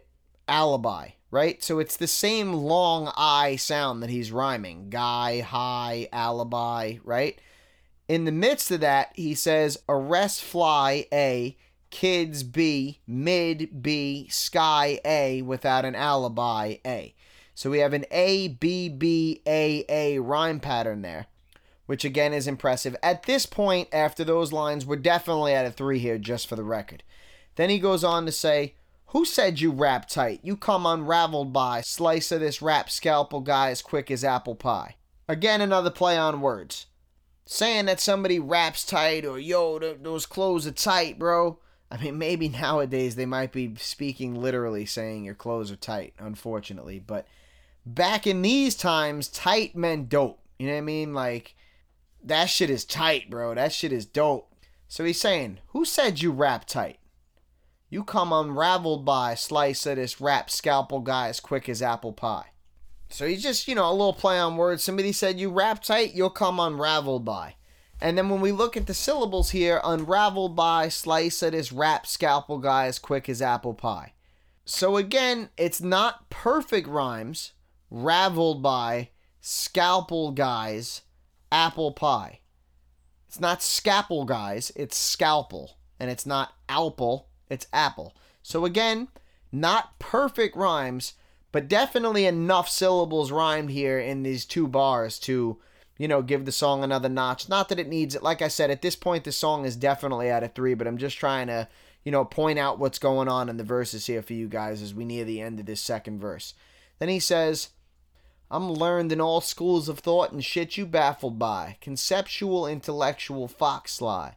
alibi, 0.48 1.14
right? 1.32 1.64
So 1.64 1.80
it's 1.80 1.98
the 1.98 2.06
same 2.06 2.54
long 2.54 3.12
I 3.18 3.56
sound 3.56 4.04
that 4.04 4.12
he's 4.12 4.32
rhyming 4.32 4.92
guy, 4.92 5.40
high, 5.40 6.10
alibi, 6.14 6.98
right? 7.04 7.40
In 8.08 8.26
the 8.26 8.32
midst 8.32 8.72
of 8.72 8.82
that, 8.82 9.12
he 9.16 9.34
says 9.34 9.80
arrest 9.90 10.44
fly 10.44 11.08
A, 11.12 11.58
kids 11.90 12.44
B, 12.44 13.00
mid 13.08 13.82
B, 13.82 14.28
sky 14.30 15.00
A 15.04 15.42
without 15.42 15.86
an 15.86 15.96
alibi 15.96 16.78
A. 16.86 17.16
So 17.56 17.70
we 17.70 17.80
have 17.80 17.94
an 17.94 18.06
A, 18.12 18.50
B, 18.50 18.90
B, 18.90 19.42
A, 19.48 19.86
A 19.90 20.20
rhyme 20.20 20.60
pattern 20.60 21.02
there 21.02 21.28
which 21.86 22.06
again 22.06 22.34
is 22.34 22.48
impressive. 22.48 22.96
At 23.04 23.24
this 23.24 23.46
point, 23.46 23.90
after 23.92 24.24
those 24.24 24.52
lines, 24.52 24.86
we're 24.86 24.96
definitely 24.96 25.54
at 25.54 25.66
a 25.66 25.72
three 25.72 26.00
here, 26.00 26.18
just 26.18 26.48
for 26.48 26.56
the 26.56 26.64
record. 26.64 27.04
Then 27.56 27.70
he 27.70 27.80
goes 27.80 28.04
on 28.04 28.26
to 28.26 28.32
say, 28.32 28.76
Who 29.08 29.26
said 29.26 29.60
you 29.60 29.72
rap 29.72 30.10
tight? 30.10 30.40
You 30.44 30.58
come 30.58 30.86
unraveled 30.86 31.54
by 31.54 31.82
slice 31.82 32.32
of 32.32 32.40
this 32.40 32.62
rap 32.62 32.90
scalpel 32.90 33.42
guy 33.42 33.70
as 33.70 33.82
quick 33.82 34.10
as 34.10 34.24
apple 34.24 34.56
pie. 34.56 34.96
Again, 35.28 35.62
another 35.62 35.90
play 35.90 36.18
on 36.18 36.42
words. 36.42 36.88
Saying 37.46 37.86
that 37.86 38.00
somebody 38.00 38.40
raps 38.40 38.84
tight 38.84 39.26
or 39.26 39.38
yo, 39.38 39.78
those 39.80 40.26
clothes 40.26 40.66
are 40.66 40.72
tight, 40.72 41.20
bro. 41.20 41.60
I 41.92 41.98
mean, 41.98 42.18
maybe 42.18 42.50
nowadays 42.50 43.16
they 43.16 43.26
might 43.26 43.52
be 43.52 43.76
speaking 43.78 44.36
literally 44.36 44.86
saying 44.86 45.24
your 45.24 45.36
clothes 45.36 45.72
are 45.72 45.76
tight, 45.76 46.14
unfortunately. 46.20 47.00
But 47.00 47.28
back 47.86 48.26
in 48.26 48.42
these 48.42 48.76
times, 48.76 49.28
tight 49.28 49.76
meant 49.76 50.10
dope. 50.10 50.40
You 50.58 50.68
know 50.68 50.74
what 50.74 50.80
I 50.80 50.82
mean? 50.82 51.14
Like, 51.14 51.56
that 52.24 52.46
shit 52.46 52.70
is 52.70 52.86
tight, 52.86 53.30
bro. 53.30 53.54
That 53.54 53.72
shit 53.74 53.92
is 53.92 54.06
dope. 54.06 54.52
So 54.88 55.04
he's 55.04 55.20
saying, 55.20 55.60
Who 55.68 55.86
said 55.86 56.22
you 56.22 56.32
rap 56.32 56.66
tight? 56.66 57.00
You 57.90 58.04
come 58.04 58.34
unraveled 58.34 59.06
by 59.06 59.34
a 59.34 59.38
slice 59.38 59.86
of 59.86 59.98
this 59.98 60.20
rap 60.20 60.50
scalpel 60.50 61.02
guy 61.02 61.30
as 61.30 61.40
quick 61.40 61.70
as 61.70 61.82
apple 61.82 62.14
pie. 62.14 62.48
So 63.10 63.28
he's 63.28 63.44
just, 63.44 63.68
you 63.68 63.76
know, 63.76 63.90
a 63.90 63.92
little 63.92 64.14
play 64.14 64.40
on 64.40 64.58
words. 64.58 64.84
Somebody 64.84 65.12
said 65.12 65.40
you 65.40 65.50
rap 65.50 65.82
tight, 65.82 66.16
you'll 66.16 66.30
come 66.30 66.60
unraveled 66.60 67.24
by. 67.24 67.56
And 68.02 68.18
then 68.18 68.30
when 68.30 68.42
we 68.42 68.52
look 68.52 68.76
at 68.76 68.88
the 68.88 68.94
syllables 68.94 69.52
here, 69.52 69.80
unraveled 69.84 70.56
by, 70.56 70.90
slice 70.90 71.42
of 71.42 71.54
this 71.54 71.72
rap 71.72 72.06
scalpel 72.06 72.58
guy 72.58 72.88
as 72.88 73.00
quick 73.00 73.30
as 73.30 73.42
apple 73.42 73.74
pie. 73.74 74.14
So 74.66 74.98
again, 74.98 75.50
it's 75.58 75.82
not 75.82 76.30
perfect 76.30 76.88
rhymes, 76.88 77.54
raveled 77.90 78.62
by, 78.62 79.10
scalpel 79.40 80.32
guys, 80.32 81.04
apple 81.52 81.94
pie. 81.94 82.40
It's 83.28 83.40
not 83.40 83.62
scalpel 83.62 84.26
guys, 84.26 84.72
it's 84.76 84.98
scalpel. 84.98 85.78
And 86.00 86.10
it's 86.10 86.26
not 86.26 86.54
alpel, 86.68 87.30
it's 87.50 87.68
apple. 87.72 88.16
So 88.42 88.66
again, 88.66 89.08
not 89.52 89.98
perfect 90.00 90.58
rhymes, 90.58 91.14
but 91.56 91.70
definitely 91.70 92.26
enough 92.26 92.68
syllables 92.68 93.32
rhymed 93.32 93.70
here 93.70 93.98
in 93.98 94.24
these 94.24 94.44
two 94.44 94.68
bars 94.68 95.18
to, 95.18 95.58
you 95.98 96.06
know, 96.06 96.22
give 96.22 96.44
the 96.44 96.52
song 96.52 96.84
another 96.84 97.08
notch. 97.08 97.48
Not 97.48 97.70
that 97.70 97.80
it 97.80 97.88
needs 97.88 98.14
it. 98.14 98.22
Like 98.22 98.42
I 98.42 98.50
said, 98.50 98.70
at 98.70 98.82
this 98.82 98.98
point, 98.98 99.24
the 99.24 99.32
song 99.32 99.64
is 99.64 99.78
definitely 99.78 100.30
at 100.30 100.44
a 100.44 100.50
three, 100.50 100.74
but 100.74 100.86
I'm 100.86 100.98
just 100.98 101.18
trying 101.18 101.48
to, 101.48 101.70
you 102.04 102.12
know, 102.12 102.26
point 102.26 102.60
out 102.60 102.78
what's 102.78 103.00
going 103.00 103.30
on 103.30 103.48
in 103.48 103.56
the 103.56 103.64
verses 103.64 104.06
here 104.06 104.22
for 104.22 104.34
you 104.34 104.50
guys 104.50 104.82
as 104.82 104.94
we 104.94 105.06
near 105.06 105.24
the 105.24 105.40
end 105.40 105.62
of 105.62 105.66
this 105.66 105.80
second 105.80 106.20
verse. 106.20 106.56
Then 107.00 107.08
he 107.08 107.22
says, 107.22 107.70
I'm 108.52 108.70
learned 108.70 109.14
in 109.14 109.22
all 109.22 109.40
schools 109.40 109.88
of 109.88 110.00
thought 110.00 110.34
and 110.34 110.44
shit 110.44 110.76
you 110.76 110.86
baffled 110.86 111.40
by. 111.40 111.78
Conceptual, 111.80 112.68
intellectual, 112.68 113.48
fox 113.48 113.94
sly. 113.94 114.36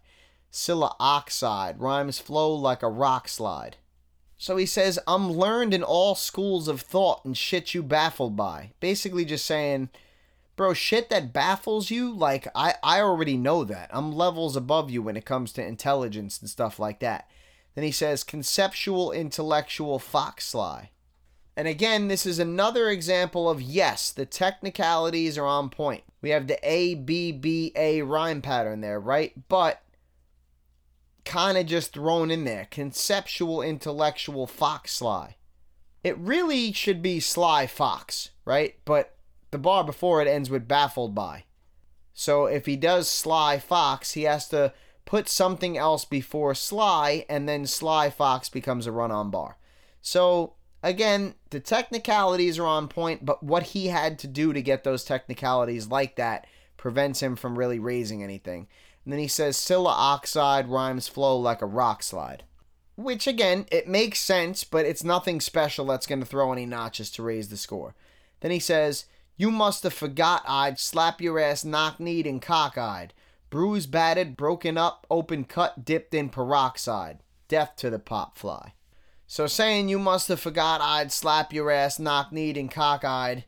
Scylla 0.53 0.95
oxide, 1.01 1.81
rhymes 1.81 2.21
flow 2.21 2.55
like 2.55 2.85
a 2.85 2.89
rock 2.89 3.27
slide. 3.27 3.77
So 4.41 4.57
he 4.57 4.67
says, 4.67 5.01
I'm 5.09 5.33
learned 5.33 5.75
in 5.75 5.83
all 5.83 6.15
schools 6.15 6.69
of 6.69 6.81
thought 6.81 7.25
and 7.25 7.37
shit 7.37 7.75
you 7.75 7.83
baffled 7.83 8.37
by. 8.37 8.71
Basically 8.79 9.25
just 9.25 9.45
saying, 9.45 9.91
bro, 10.55 10.75
shit 10.75 11.11
that 11.11 11.33
baffles 11.33 11.91
you, 11.91 12.13
like, 12.13 12.47
I, 12.55 12.75
I 12.83 13.01
already 13.01 13.37
know 13.37 13.65
that. 13.65 13.91
I'm 13.93 14.15
levels 14.15 14.55
above 14.55 14.91
you 14.91 15.03
when 15.03 15.17
it 15.17 15.25
comes 15.25 15.53
to 15.53 15.67
intelligence 15.67 16.41
and 16.41 16.49
stuff 16.49 16.79
like 16.79 17.01
that. 17.01 17.29
Then 17.75 17.83
he 17.83 17.91
says, 17.91 18.23
conceptual, 18.23 19.11
intellectual, 19.11 19.99
fox 19.99 20.47
sly. 20.47 20.91
And 21.57 21.67
again, 21.67 22.07
this 22.07 22.25
is 22.25 22.39
another 22.39 22.89
example 22.91 23.51
of 23.51 23.61
yes, 23.61 24.13
the 24.13 24.25
technicalities 24.25 25.37
are 25.37 25.47
on 25.47 25.69
point. 25.69 26.05
We 26.23 26.31
have 26.31 26.47
the 26.47 26.59
A, 26.63 26.95
B, 26.95 27.33
B, 27.33 27.73
A 27.75 28.03
rhyme 28.03 28.41
pattern 28.41 28.81
there, 28.83 29.01
right? 29.01 29.33
But 29.49 29.83
kind 31.29 31.59
of 31.59 31.67
just 31.67 31.93
thrown 31.93 32.31
in 32.31 32.45
there. 32.45 32.67
Conceptual, 32.71 33.63
intellectual, 33.63 34.47
fox 34.47 34.93
sly. 34.93 35.37
It 36.03 36.17
really 36.19 36.73
should 36.73 37.03
be 37.03 37.21
sly 37.21 37.67
fox, 37.67 38.31
right? 38.45 38.77
But 38.85 39.15
the 39.51 39.59
bar 39.59 39.85
before 39.85 40.23
it 40.23 40.29
ends 40.29 40.49
with 40.49 40.67
baffled 40.67 41.15
by. 41.15 41.45
So 42.15 42.47
if 42.47 42.67
he 42.67 42.77
does 42.77 43.09
sly 43.09 43.59
fox, 43.59 44.13
he 44.13 44.23
has 44.23 44.49
to 44.49 44.73
put 45.05 45.29
something 45.29 45.77
else 45.77 46.05
before 46.05 46.55
sly, 46.55 47.25
and 47.29 47.49
then 47.49 47.67
sly 47.67 48.11
fox 48.11 48.49
becomes 48.49 48.87
a 48.87 48.93
run 48.93 49.11
on 49.11 49.31
bar. 49.31 49.59
So 50.01 50.55
again, 50.83 51.35
the 51.51 51.61
technicalities 51.61 52.59
are 52.59 52.67
on 52.67 52.89
point, 52.89 53.25
but 53.25 53.43
what 53.43 53.63
he 53.63 53.89
had 53.89 54.19
to 54.21 54.27
do 54.27 54.53
to 54.53 54.63
get 54.63 54.83
those 54.83 55.05
technicalities 55.05 55.89
like 55.89 56.17
that 56.17 56.47
prevents 56.77 57.23
him 57.23 57.37
from 57.37 57.59
really 57.59 57.79
raising 57.79 58.23
anything. 58.23 58.67
And 59.09 59.15
then 59.15 59.21
he 59.21 59.29
says 59.29 59.57
Scylla 59.57 59.89
oxide 59.89 60.69
rhymes 60.69 61.09
flow 61.09 61.39
like 61.39 61.63
a 61.63 61.67
rock 61.67 62.03
slide. 62.03 62.45
Which 62.95 63.27
again, 63.27 63.65
it 63.73 63.89
makes 63.89 64.21
sense, 64.21 64.65
but 64.65 64.85
it's 64.85 65.03
nothing 65.03 65.41
special 65.41 65.87
that's 65.87 66.07
going 66.07 66.21
to 66.21 66.27
throw 66.27 66.53
any 66.53 66.67
notches 66.67 67.11
to 67.13 67.23
raise 67.23 67.49
the 67.49 67.57
score. 67.57 67.95
Then 68.41 68.51
he 68.51 68.59
says, 68.59 69.07
You 69.39 69.51
must 69.51 69.83
have 69.85 69.95
forgot 69.95 70.43
I'd 70.47 70.79
slap 70.79 71.23
your 71.23 71.41
ass 71.41 71.65
knock 71.65 71.99
kneed 71.99 72.27
and 72.27 72.43
cockeyed. 72.43 73.15
Bruised, 73.49 73.91
battered, 73.91 74.37
broken 74.37 74.77
up, 74.77 75.07
open 75.11 75.45
cut, 75.45 75.87
dipped 75.87 76.13
in 76.13 76.29
peroxide. 76.29 77.21
Death 77.49 77.77
to 77.77 77.89
the 77.89 77.99
pop 77.99 78.37
fly. 78.37 78.75
So 79.27 79.47
saying 79.47 79.89
you 79.89 79.99
must 79.99 80.29
have 80.29 80.39
forgot 80.39 80.83
I'd 80.83 81.13
slap 81.13 81.55
your 81.55 81.71
ass 81.71 81.99
knock 81.99 82.31
kneed 82.31 82.59
and 82.59 82.71
cockeyed 82.71 83.45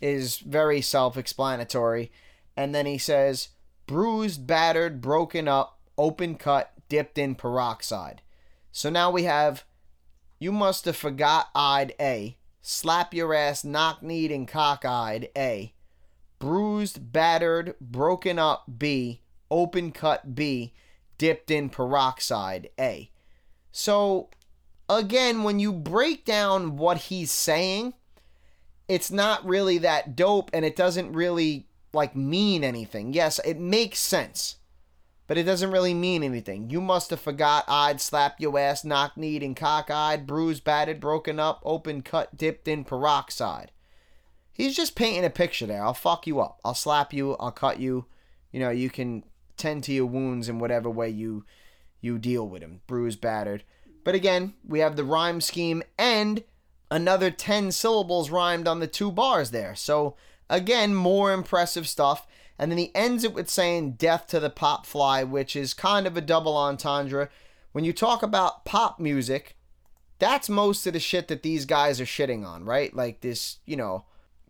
is 0.00 0.38
very 0.38 0.80
self 0.80 1.18
explanatory. 1.18 2.10
And 2.56 2.74
then 2.74 2.86
he 2.86 2.96
says, 2.96 3.48
bruised, 3.86 4.46
battered, 4.46 5.00
broken 5.00 5.48
up, 5.48 5.78
open 5.98 6.36
cut, 6.36 6.72
dipped 6.88 7.18
in 7.18 7.34
peroxide. 7.34 8.22
So 8.70 8.90
now 8.90 9.10
we 9.10 9.24
have 9.24 9.64
you 10.38 10.50
must 10.50 10.86
have 10.86 10.96
forgot 10.96 11.50
eyed 11.54 11.94
A, 12.00 12.36
slap 12.60 13.14
your 13.14 13.32
ass 13.32 13.62
knock 13.62 14.02
kneed 14.02 14.32
and 14.32 14.48
cockeyed 14.48 15.28
A, 15.36 15.72
bruised, 16.40 17.12
battered, 17.12 17.76
broken 17.80 18.40
up 18.40 18.64
B, 18.76 19.22
open 19.52 19.92
cut 19.92 20.34
B, 20.34 20.74
dipped 21.16 21.50
in 21.50 21.68
peroxide 21.68 22.70
A. 22.76 23.10
So 23.70 24.30
again, 24.88 25.44
when 25.44 25.60
you 25.60 25.72
break 25.72 26.24
down 26.24 26.76
what 26.76 26.96
he's 26.96 27.30
saying, 27.30 27.94
it's 28.88 29.12
not 29.12 29.46
really 29.46 29.78
that 29.78 30.16
dope 30.16 30.50
and 30.52 30.64
it 30.64 30.74
doesn't 30.74 31.12
really 31.12 31.68
like 31.92 32.16
mean 32.16 32.64
anything. 32.64 33.12
Yes, 33.12 33.38
it 33.44 33.58
makes 33.58 33.98
sense, 33.98 34.56
but 35.26 35.38
it 35.38 35.44
doesn't 35.44 35.70
really 35.70 35.94
mean 35.94 36.22
anything. 36.22 36.70
You 36.70 36.80
must 36.80 37.10
have 37.10 37.20
forgot 37.20 37.64
I'd 37.68 38.00
slap 38.00 38.40
your 38.40 38.58
ass, 38.58 38.84
knock 38.84 39.16
kneed 39.16 39.42
and 39.42 39.56
cockeyed, 39.56 40.26
bruised, 40.26 40.64
battered, 40.64 41.00
broken 41.00 41.38
up, 41.38 41.60
open 41.64 42.02
cut, 42.02 42.36
dipped 42.36 42.68
in 42.68 42.84
peroxide. 42.84 43.70
He's 44.52 44.76
just 44.76 44.94
painting 44.94 45.24
a 45.24 45.30
picture 45.30 45.66
there. 45.66 45.84
I'll 45.84 45.94
fuck 45.94 46.26
you 46.26 46.40
up. 46.40 46.60
I'll 46.64 46.74
slap 46.74 47.12
you. 47.12 47.34
I'll 47.40 47.50
cut 47.50 47.80
you. 47.80 48.04
You 48.50 48.60
know, 48.60 48.70
you 48.70 48.90
can 48.90 49.24
tend 49.56 49.84
to 49.84 49.92
your 49.92 50.06
wounds 50.06 50.48
in 50.48 50.58
whatever 50.58 50.90
way 50.90 51.08
you 51.08 51.44
you 52.00 52.18
deal 52.18 52.46
with 52.48 52.60
them. 52.60 52.80
Bruised, 52.86 53.20
battered. 53.20 53.62
But 54.04 54.14
again, 54.14 54.54
we 54.66 54.80
have 54.80 54.96
the 54.96 55.04
rhyme 55.04 55.40
scheme 55.40 55.82
and 55.96 56.42
another 56.90 57.30
10 57.30 57.72
syllables 57.72 58.28
rhymed 58.28 58.68
on 58.68 58.80
the 58.80 58.86
two 58.86 59.10
bars 59.10 59.52
there. 59.52 59.74
So 59.74 60.16
Again, 60.52 60.94
more 60.94 61.32
impressive 61.32 61.88
stuff. 61.88 62.26
And 62.58 62.70
then 62.70 62.78
he 62.78 62.94
ends 62.94 63.24
it 63.24 63.32
with 63.32 63.48
saying 63.48 63.92
death 63.92 64.26
to 64.28 64.38
the 64.38 64.50
pop 64.50 64.84
fly, 64.84 65.24
which 65.24 65.56
is 65.56 65.72
kind 65.72 66.06
of 66.06 66.14
a 66.14 66.20
double 66.20 66.54
entendre. 66.56 67.30
When 67.72 67.84
you 67.84 67.94
talk 67.94 68.22
about 68.22 68.66
pop 68.66 69.00
music, 69.00 69.56
that's 70.18 70.50
most 70.50 70.86
of 70.86 70.92
the 70.92 71.00
shit 71.00 71.28
that 71.28 71.42
these 71.42 71.64
guys 71.64 72.02
are 72.02 72.04
shitting 72.04 72.46
on, 72.46 72.66
right? 72.66 72.94
Like 72.94 73.22
this, 73.22 73.60
you 73.64 73.76
know, 73.76 74.04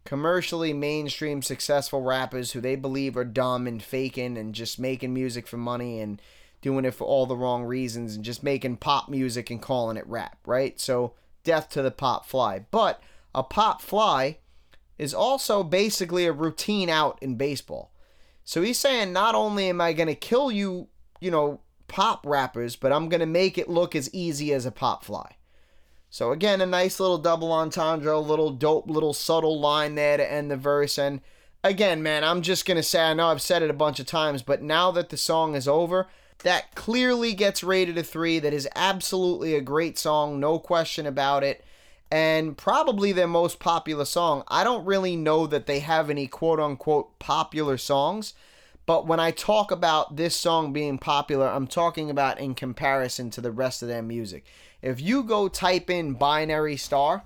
commercially 0.05 0.73
mainstream 0.73 1.41
successful 1.41 2.03
rappers 2.03 2.51
who 2.51 2.61
they 2.61 2.74
believe 2.74 3.16
are 3.16 3.24
dumb 3.24 3.69
and 3.69 3.81
faking 3.81 4.37
and 4.37 4.57
just 4.57 4.81
making 4.81 5.15
music 5.15 5.47
for 5.47 5.57
money 5.57 6.01
and 6.01 6.20
doing 6.62 6.85
it 6.85 6.95
for 6.95 7.05
all 7.05 7.27
the 7.27 7.37
wrong 7.37 7.62
reasons 7.62 8.16
and 8.16 8.24
just 8.24 8.43
making 8.43 8.77
pop 8.77 9.09
music 9.09 9.51
and 9.51 9.62
calling 9.62 9.97
it 9.97 10.07
rap, 10.09 10.37
right? 10.47 10.81
So, 10.81 11.15
death 11.45 11.69
to 11.70 11.83
the 11.83 11.93
pop 11.93 12.27
fly. 12.27 12.65
But 12.73 13.01
a 13.33 13.45
pop 13.45 13.81
fly 13.81 14.39
is 14.98 15.14
also 15.14 15.62
basically 15.62 16.27
a 16.27 16.32
routine 16.32 16.89
out 16.89 17.19
in 17.20 17.36
baseball. 17.36 17.93
So 18.44 18.62
he's 18.62 18.78
saying 18.78 19.12
not 19.12 19.35
only 19.35 19.69
am 19.69 19.81
I 19.81 19.93
going 19.93 20.09
to 20.09 20.14
kill 20.14 20.51
you, 20.51 20.89
you 21.20 21.31
know, 21.31 21.60
pop 21.89 22.24
rappers, 22.27 22.77
but 22.77 22.93
I'm 22.93 23.09
going 23.09 23.20
to 23.20 23.27
make 23.27 23.59
it 23.59 23.69
look 23.69 23.94
as 23.94 24.12
easy 24.14 24.52
as 24.52 24.66
a 24.66 24.73
pop 24.73 25.05
fly. 25.05 25.36
So 26.10 26.32
again, 26.32 26.60
a 26.60 26.66
nice 26.66 27.01
little 27.01 27.19
double 27.19 27.52
entendre, 27.52 28.16
a 28.16 28.19
little 28.19 28.51
dope, 28.51 28.89
little 28.89 29.14
subtle 29.14 29.59
line 29.60 29.94
there 29.94 30.16
to 30.16 30.32
end 30.32 30.51
the 30.51 30.56
verse. 30.56 30.98
And 30.98 31.20
again, 31.64 32.02
man, 32.02 32.24
I'm 32.24 32.43
just 32.43 32.66
going 32.66 32.77
to 32.77 32.82
say, 32.82 33.02
I 33.02 33.14
know 33.14 33.28
I've 33.28 33.43
said 33.43 33.62
it 33.62 33.70
a 33.70 33.74
bunch 33.74 33.98
of 34.01 34.06
times, 34.06 34.43
but 34.43 34.62
now 34.62 34.90
that 34.90 35.09
the 35.09 35.16
song 35.16 35.55
is 35.55 35.69
over, 35.69 36.09
that 36.43 36.74
clearly 36.74 37.35
gets 37.35 37.62
rated 37.62 37.97
a 37.97 38.02
three. 38.02 38.39
That 38.39 38.52
is 38.52 38.69
absolutely 38.74 39.55
a 39.55 39.60
great 39.60 39.98
song, 39.98 40.39
no 40.40 40.59
question 40.59 41.06
about 41.06 41.44
it 41.44 41.64
and 42.12 42.59
probably 42.59 43.10
their 43.12 43.26
most 43.26 43.59
popular 43.59 44.05
song. 44.05 44.44
I 44.47 44.64
don't 44.64 44.84
really 44.84 45.16
know 45.16 45.47
that 45.47 45.64
they 45.64 45.78
have 45.78 46.10
any 46.10 46.26
quote 46.26 46.60
unquote 46.60 47.18
popular 47.18 47.78
songs, 47.78 48.34
but 48.84 49.06
when 49.06 49.18
I 49.18 49.30
talk 49.30 49.70
about 49.70 50.16
this 50.16 50.36
song 50.36 50.74
being 50.74 50.98
popular, 50.98 51.48
I'm 51.48 51.66
talking 51.66 52.10
about 52.10 52.39
in 52.39 52.55
comparison 52.55 53.30
to 53.30 53.40
the 53.40 53.51
rest 53.51 53.80
of 53.80 53.89
their 53.89 54.02
music. 54.02 54.44
If 54.82 55.01
you 55.01 55.22
go 55.22 55.48
type 55.48 55.89
in 55.89 56.12
binary 56.12 56.76
star, 56.76 57.22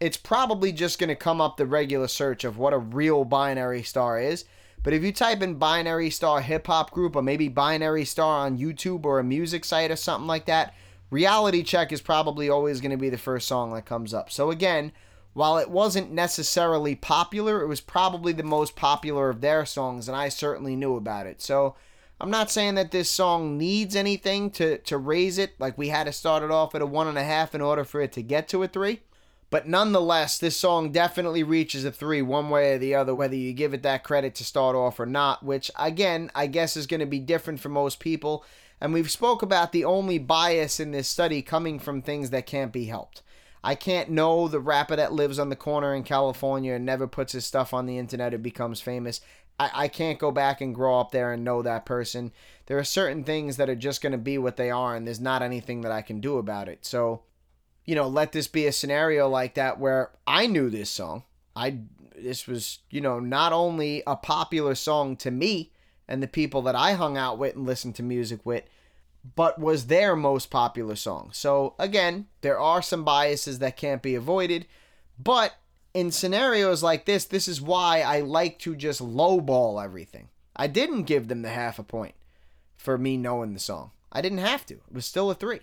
it's 0.00 0.16
probably 0.16 0.72
just 0.72 0.98
going 0.98 1.10
to 1.10 1.14
come 1.14 1.40
up 1.40 1.56
the 1.56 1.66
regular 1.66 2.08
search 2.08 2.42
of 2.42 2.58
what 2.58 2.72
a 2.72 2.78
real 2.78 3.24
binary 3.24 3.84
star 3.84 4.20
is. 4.20 4.46
But 4.82 4.94
if 4.94 5.04
you 5.04 5.12
type 5.12 5.42
in 5.42 5.54
binary 5.54 6.10
star 6.10 6.40
hip 6.40 6.66
hop 6.66 6.90
group 6.90 7.14
or 7.14 7.22
maybe 7.22 7.46
binary 7.46 8.04
star 8.04 8.46
on 8.46 8.58
YouTube 8.58 9.04
or 9.04 9.20
a 9.20 9.24
music 9.24 9.64
site 9.64 9.92
or 9.92 9.96
something 9.96 10.26
like 10.26 10.46
that, 10.46 10.74
Reality 11.10 11.62
Check 11.62 11.92
is 11.92 12.00
probably 12.00 12.50
always 12.50 12.80
going 12.80 12.90
to 12.90 12.96
be 12.96 13.08
the 13.08 13.18
first 13.18 13.48
song 13.48 13.72
that 13.72 13.86
comes 13.86 14.12
up. 14.12 14.30
So 14.30 14.50
again, 14.50 14.92
while 15.32 15.58
it 15.58 15.70
wasn't 15.70 16.10
necessarily 16.10 16.94
popular, 16.94 17.62
it 17.62 17.66
was 17.68 17.80
probably 17.80 18.32
the 18.32 18.42
most 18.42 18.76
popular 18.76 19.30
of 19.30 19.40
their 19.40 19.64
songs, 19.64 20.08
and 20.08 20.16
I 20.16 20.28
certainly 20.28 20.76
knew 20.76 20.96
about 20.96 21.26
it. 21.26 21.40
So 21.40 21.76
I'm 22.20 22.30
not 22.30 22.50
saying 22.50 22.74
that 22.74 22.90
this 22.90 23.10
song 23.10 23.56
needs 23.56 23.94
anything 23.94 24.50
to, 24.52 24.78
to 24.78 24.98
raise 24.98 25.38
it, 25.38 25.52
like 25.58 25.78
we 25.78 25.88
had 25.88 26.04
to 26.04 26.12
start 26.12 26.42
it 26.42 26.50
off 26.50 26.74
at 26.74 26.82
a 26.82 26.86
one 26.86 27.06
and 27.06 27.18
a 27.18 27.24
half 27.24 27.54
in 27.54 27.60
order 27.60 27.84
for 27.84 28.00
it 28.00 28.12
to 28.12 28.22
get 28.22 28.48
to 28.48 28.62
a 28.62 28.68
three. 28.68 29.00
But 29.50 29.66
nonetheless, 29.66 30.36
this 30.38 30.56
song 30.58 30.92
definitely 30.92 31.42
reaches 31.42 31.84
a 31.84 31.92
three 31.92 32.20
one 32.20 32.50
way 32.50 32.74
or 32.74 32.78
the 32.78 32.94
other, 32.94 33.14
whether 33.14 33.36
you 33.36 33.52
give 33.52 33.72
it 33.72 33.82
that 33.84 34.04
credit 34.04 34.34
to 34.36 34.44
start 34.44 34.76
off 34.76 35.00
or 35.00 35.06
not, 35.06 35.42
which 35.42 35.70
again, 35.78 36.30
I 36.34 36.48
guess 36.48 36.76
is 36.76 36.86
going 36.86 37.00
to 37.00 37.06
be 37.06 37.20
different 37.20 37.60
for 37.60 37.70
most 37.70 37.98
people. 37.98 38.44
And 38.80 38.92
we've 38.92 39.10
spoke 39.10 39.42
about 39.42 39.72
the 39.72 39.84
only 39.84 40.18
bias 40.18 40.78
in 40.78 40.92
this 40.92 41.08
study 41.08 41.42
coming 41.42 41.78
from 41.78 42.00
things 42.00 42.30
that 42.30 42.46
can't 42.46 42.72
be 42.72 42.86
helped. 42.86 43.22
I 43.62 43.74
can't 43.74 44.10
know 44.10 44.46
the 44.46 44.60
rapper 44.60 44.96
that 44.96 45.12
lives 45.12 45.38
on 45.38 45.48
the 45.48 45.56
corner 45.56 45.94
in 45.94 46.04
California 46.04 46.74
and 46.74 46.86
never 46.86 47.06
puts 47.06 47.32
his 47.32 47.44
stuff 47.44 47.74
on 47.74 47.86
the 47.86 47.98
internet 47.98 48.32
and 48.32 48.42
becomes 48.42 48.80
famous. 48.80 49.20
I, 49.58 49.70
I 49.74 49.88
can't 49.88 50.18
go 50.18 50.30
back 50.30 50.60
and 50.60 50.74
grow 50.74 51.00
up 51.00 51.10
there 51.10 51.32
and 51.32 51.44
know 51.44 51.62
that 51.62 51.84
person. 51.84 52.32
There 52.66 52.78
are 52.78 52.84
certain 52.84 53.24
things 53.24 53.56
that 53.56 53.68
are 53.68 53.74
just 53.74 54.00
going 54.00 54.12
to 54.12 54.18
be 54.18 54.38
what 54.38 54.56
they 54.56 54.70
are, 54.70 54.94
and 54.94 55.06
there's 55.06 55.20
not 55.20 55.42
anything 55.42 55.80
that 55.80 55.92
I 55.92 56.02
can 56.02 56.20
do 56.20 56.38
about 56.38 56.68
it. 56.68 56.86
So, 56.86 57.22
you 57.84 57.94
know, 57.94 58.06
let 58.06 58.32
this 58.32 58.46
be 58.46 58.66
a 58.66 58.72
scenario 58.72 59.28
like 59.28 59.54
that 59.54 59.80
where 59.80 60.12
I 60.26 60.46
knew 60.46 60.70
this 60.70 60.90
song. 60.90 61.24
I 61.56 61.80
this 62.14 62.46
was, 62.46 62.80
you 62.90 63.00
know, 63.00 63.20
not 63.20 63.52
only 63.52 64.02
a 64.06 64.16
popular 64.16 64.74
song 64.74 65.16
to 65.16 65.30
me 65.30 65.72
and 66.08 66.22
the 66.22 66.28
people 66.28 66.62
that 66.62 66.74
I 66.74 66.92
hung 66.92 67.16
out 67.16 67.38
with 67.38 67.54
and 67.54 67.66
listened 67.66 67.94
to 67.96 68.02
music 68.02 68.40
with, 68.44 68.64
but 69.34 69.58
was 69.58 69.86
their 69.86 70.16
most 70.16 70.50
popular 70.50 70.96
song. 70.96 71.30
So 71.32 71.74
again, 71.78 72.26
there 72.40 72.58
are 72.58 72.82
some 72.82 73.04
biases 73.04 73.58
that 73.58 73.76
can't 73.76 74.02
be 74.02 74.14
avoided, 74.14 74.66
but 75.18 75.54
in 75.94 76.10
scenarios 76.10 76.82
like 76.82 77.04
this, 77.04 77.24
this 77.24 77.48
is 77.48 77.60
why 77.60 78.00
I 78.00 78.20
like 78.20 78.58
to 78.60 78.76
just 78.76 79.02
lowball 79.02 79.82
everything. 79.82 80.28
I 80.56 80.66
didn't 80.66 81.04
give 81.04 81.28
them 81.28 81.42
the 81.42 81.50
half 81.50 81.78
a 81.78 81.82
point 81.82 82.14
for 82.76 82.96
me 82.96 83.16
knowing 83.16 83.52
the 83.52 83.60
song. 83.60 83.90
I 84.10 84.20
didn't 84.20 84.38
have 84.38 84.64
to. 84.66 84.74
It 84.74 84.92
was 84.92 85.06
still 85.06 85.30
a 85.30 85.34
three. 85.34 85.60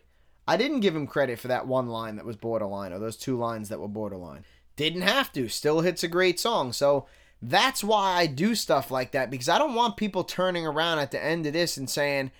I 0.48 0.58
didn't 0.58 0.82
give 0.82 0.96
him 0.96 1.08
credit 1.08 1.40
for 1.40 1.48
that 1.48 1.68
one 1.68 1.88
line 1.88 2.18
that 2.18 2.26
was 2.26 2.36
borderline 2.36 2.94
or 2.94 3.00
those 3.00 3.18
two 3.18 3.38
lines 3.38 3.70
that 3.70 3.80
were 3.80 3.88
borderline. 3.88 4.46
Didn't 4.76 5.02
have 5.02 5.32
to. 5.34 5.48
Still 5.48 5.82
hits 5.82 6.04
a 6.04 6.08
great 6.08 6.40
song. 6.40 6.72
So 6.72 7.08
that's 7.42 7.84
why 7.84 8.18
I 8.18 8.28
do 8.28 8.56
stuff 8.56 8.90
like 8.92 9.12
that 9.12 9.30
because 9.30 9.50
I 9.50 9.58
don't 9.58 9.76
want 9.76 9.98
people 9.98 10.24
turning 10.24 10.66
around 10.66 11.00
at 11.00 11.12
the 11.12 11.24
end 11.24 11.46
of 11.46 11.54
this 11.54 11.78
and 11.78 11.90
saying, 11.90 12.32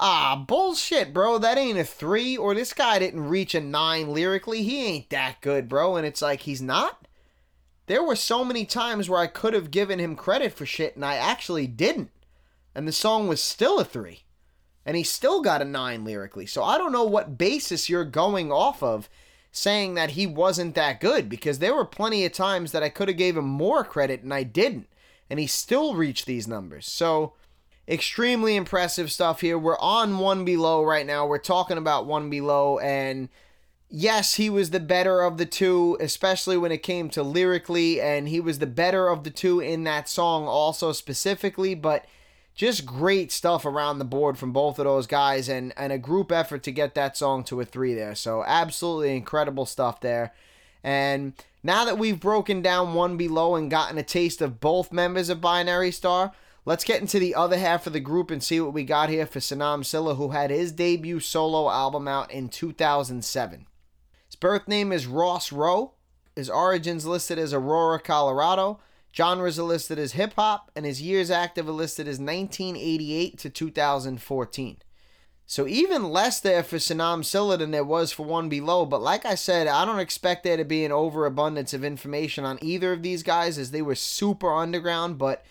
ah, 0.00 0.42
bullshit, 0.46 1.12
bro. 1.12 1.38
That 1.38 1.58
ain't 1.58 1.78
a 1.78 1.84
three, 1.84 2.36
or 2.36 2.54
this 2.54 2.72
guy 2.72 2.98
didn't 2.98 3.28
reach 3.28 3.54
a 3.54 3.60
nine 3.60 4.12
lyrically. 4.12 4.62
He 4.62 4.84
ain't 4.84 5.10
that 5.10 5.40
good, 5.40 5.68
bro. 5.68 5.96
And 5.96 6.06
it's 6.06 6.22
like, 6.22 6.40
he's 6.40 6.62
not? 6.62 7.06
There 7.86 8.02
were 8.02 8.16
so 8.16 8.44
many 8.44 8.64
times 8.64 9.08
where 9.08 9.20
I 9.20 9.26
could 9.26 9.52
have 9.52 9.70
given 9.70 9.98
him 9.98 10.16
credit 10.16 10.52
for 10.52 10.64
shit, 10.64 10.96
and 10.96 11.04
I 11.04 11.16
actually 11.16 11.66
didn't. 11.66 12.10
And 12.74 12.88
the 12.88 12.92
song 12.92 13.28
was 13.28 13.42
still 13.42 13.78
a 13.78 13.84
three. 13.84 14.22
And 14.86 14.96
he 14.96 15.02
still 15.02 15.42
got 15.42 15.60
a 15.60 15.66
nine 15.66 16.04
lyrically. 16.04 16.46
So 16.46 16.64
I 16.64 16.78
don't 16.78 16.92
know 16.92 17.04
what 17.04 17.36
basis 17.36 17.88
you're 17.88 18.04
going 18.04 18.50
off 18.50 18.82
of 18.82 19.08
saying 19.52 19.94
that 19.94 20.10
he 20.10 20.26
wasn't 20.26 20.74
that 20.74 21.00
good 21.00 21.28
because 21.28 21.58
there 21.58 21.74
were 21.74 21.84
plenty 21.84 22.24
of 22.24 22.32
times 22.32 22.72
that 22.72 22.82
I 22.82 22.88
could 22.88 23.08
have 23.08 23.16
gave 23.16 23.36
him 23.36 23.48
more 23.48 23.84
credit 23.84 24.22
and 24.22 24.32
I 24.32 24.44
didn't 24.44 24.86
and 25.30 25.38
he 25.38 25.46
still 25.46 25.94
reached 25.94 26.26
these 26.26 26.48
numbers. 26.48 26.90
So 26.90 27.34
extremely 27.88 28.56
impressive 28.56 29.10
stuff 29.12 29.40
here. 29.40 29.56
We're 29.56 29.78
on 29.78 30.18
One 30.18 30.44
Be 30.44 30.56
Lo 30.56 30.84
right 30.84 31.06
now. 31.06 31.26
We're 31.26 31.38
talking 31.38 31.78
about 31.78 32.06
One 32.06 32.28
Be 32.28 32.40
Lo, 32.40 32.78
and 32.78 33.28
yes, 33.88 34.34
he 34.34 34.50
was 34.50 34.70
the 34.70 34.80
better 34.80 35.22
of 35.22 35.38
the 35.38 35.46
two, 35.46 35.96
especially 36.00 36.58
when 36.58 36.72
it 36.72 36.82
came 36.82 37.08
to 37.10 37.22
lyrically, 37.22 38.00
and 38.00 38.28
he 38.28 38.40
was 38.40 38.58
the 38.58 38.66
better 38.66 39.08
of 39.08 39.22
the 39.22 39.30
two 39.30 39.60
in 39.60 39.84
that 39.84 40.08
song 40.08 40.46
also 40.46 40.92
specifically, 40.92 41.74
but 41.74 42.04
just 42.60 42.84
great 42.84 43.32
stuff 43.32 43.64
around 43.64 43.98
the 43.98 44.04
board 44.04 44.36
from 44.36 44.52
both 44.52 44.78
of 44.78 44.84
those 44.84 45.06
guys 45.06 45.48
and, 45.48 45.72
and 45.78 45.94
a 45.94 45.98
group 45.98 46.30
effort 46.30 46.62
to 46.62 46.70
get 46.70 46.94
that 46.94 47.16
song 47.16 47.42
to 47.42 47.58
a 47.58 47.64
three 47.64 47.94
there. 47.94 48.14
So 48.14 48.44
absolutely 48.44 49.16
incredible 49.16 49.64
stuff 49.64 50.02
there. 50.02 50.34
And 50.84 51.32
now 51.62 51.86
that 51.86 51.96
we've 51.96 52.20
broken 52.20 52.60
down 52.60 52.92
One 52.92 53.16
Be 53.16 53.28
Lo 53.28 53.54
and 53.54 53.70
gotten 53.70 53.96
a 53.96 54.02
taste 54.02 54.42
of 54.42 54.60
both 54.60 54.92
members 54.92 55.30
of 55.30 55.40
Binary 55.40 55.90
Star, 55.90 56.32
Let's 56.66 56.84
get 56.84 57.00
into 57.00 57.18
the 57.18 57.34
other 57.34 57.58
half 57.58 57.86
of 57.86 57.94
the 57.94 58.00
group 58.00 58.30
and 58.30 58.42
see 58.42 58.60
what 58.60 58.74
we 58.74 58.84
got 58.84 59.08
here 59.08 59.24
for 59.24 59.38
Senim 59.38 59.82
Silla, 59.82 60.16
who 60.16 60.28
had 60.28 60.50
his 60.50 60.72
debut 60.72 61.18
solo 61.18 61.70
album 61.70 62.06
out 62.06 62.30
in 62.30 62.50
2007. 62.50 63.66
His 64.26 64.36
birth 64.36 64.68
name 64.68 64.92
is 64.92 65.06
Ross 65.06 65.52
Rowe. 65.52 65.94
His 66.36 66.50
origins 66.50 67.06
listed 67.06 67.38
as 67.38 67.54
Aurora, 67.54 67.98
Colorado. 67.98 68.78
Genres 69.14 69.58
are 69.58 69.64
listed 69.64 69.98
as 69.98 70.12
hip 70.12 70.34
hop, 70.34 70.70
and 70.76 70.86
his 70.86 71.02
years 71.02 71.30
active 71.30 71.68
are 71.68 71.72
listed 71.72 72.06
as 72.06 72.18
1988 72.18 73.38
to 73.38 73.50
2014. 73.50 74.76
So 75.50 75.66
even 75.66 76.10
less 76.10 76.38
there 76.38 76.62
for 76.62 76.76
Senim 76.76 77.24
Silla 77.24 77.56
than 77.56 77.72
there 77.72 77.82
was 77.82 78.12
for 78.12 78.24
One 78.24 78.48
Be 78.48 78.60
Lo. 78.60 78.86
But 78.86 79.02
like 79.02 79.26
I 79.26 79.34
said, 79.34 79.66
I 79.66 79.84
don't 79.84 79.98
expect 79.98 80.44
there 80.44 80.56
to 80.56 80.64
be 80.64 80.84
an 80.84 80.92
overabundance 80.92 81.74
of 81.74 81.82
information 81.82 82.44
on 82.44 82.60
either 82.62 82.92
of 82.92 83.02
these 83.02 83.24
guys 83.24 83.58
as 83.58 83.72
they 83.72 83.82
were 83.82 83.96
super 83.96 84.54
underground. 84.54 85.18
But 85.18 85.44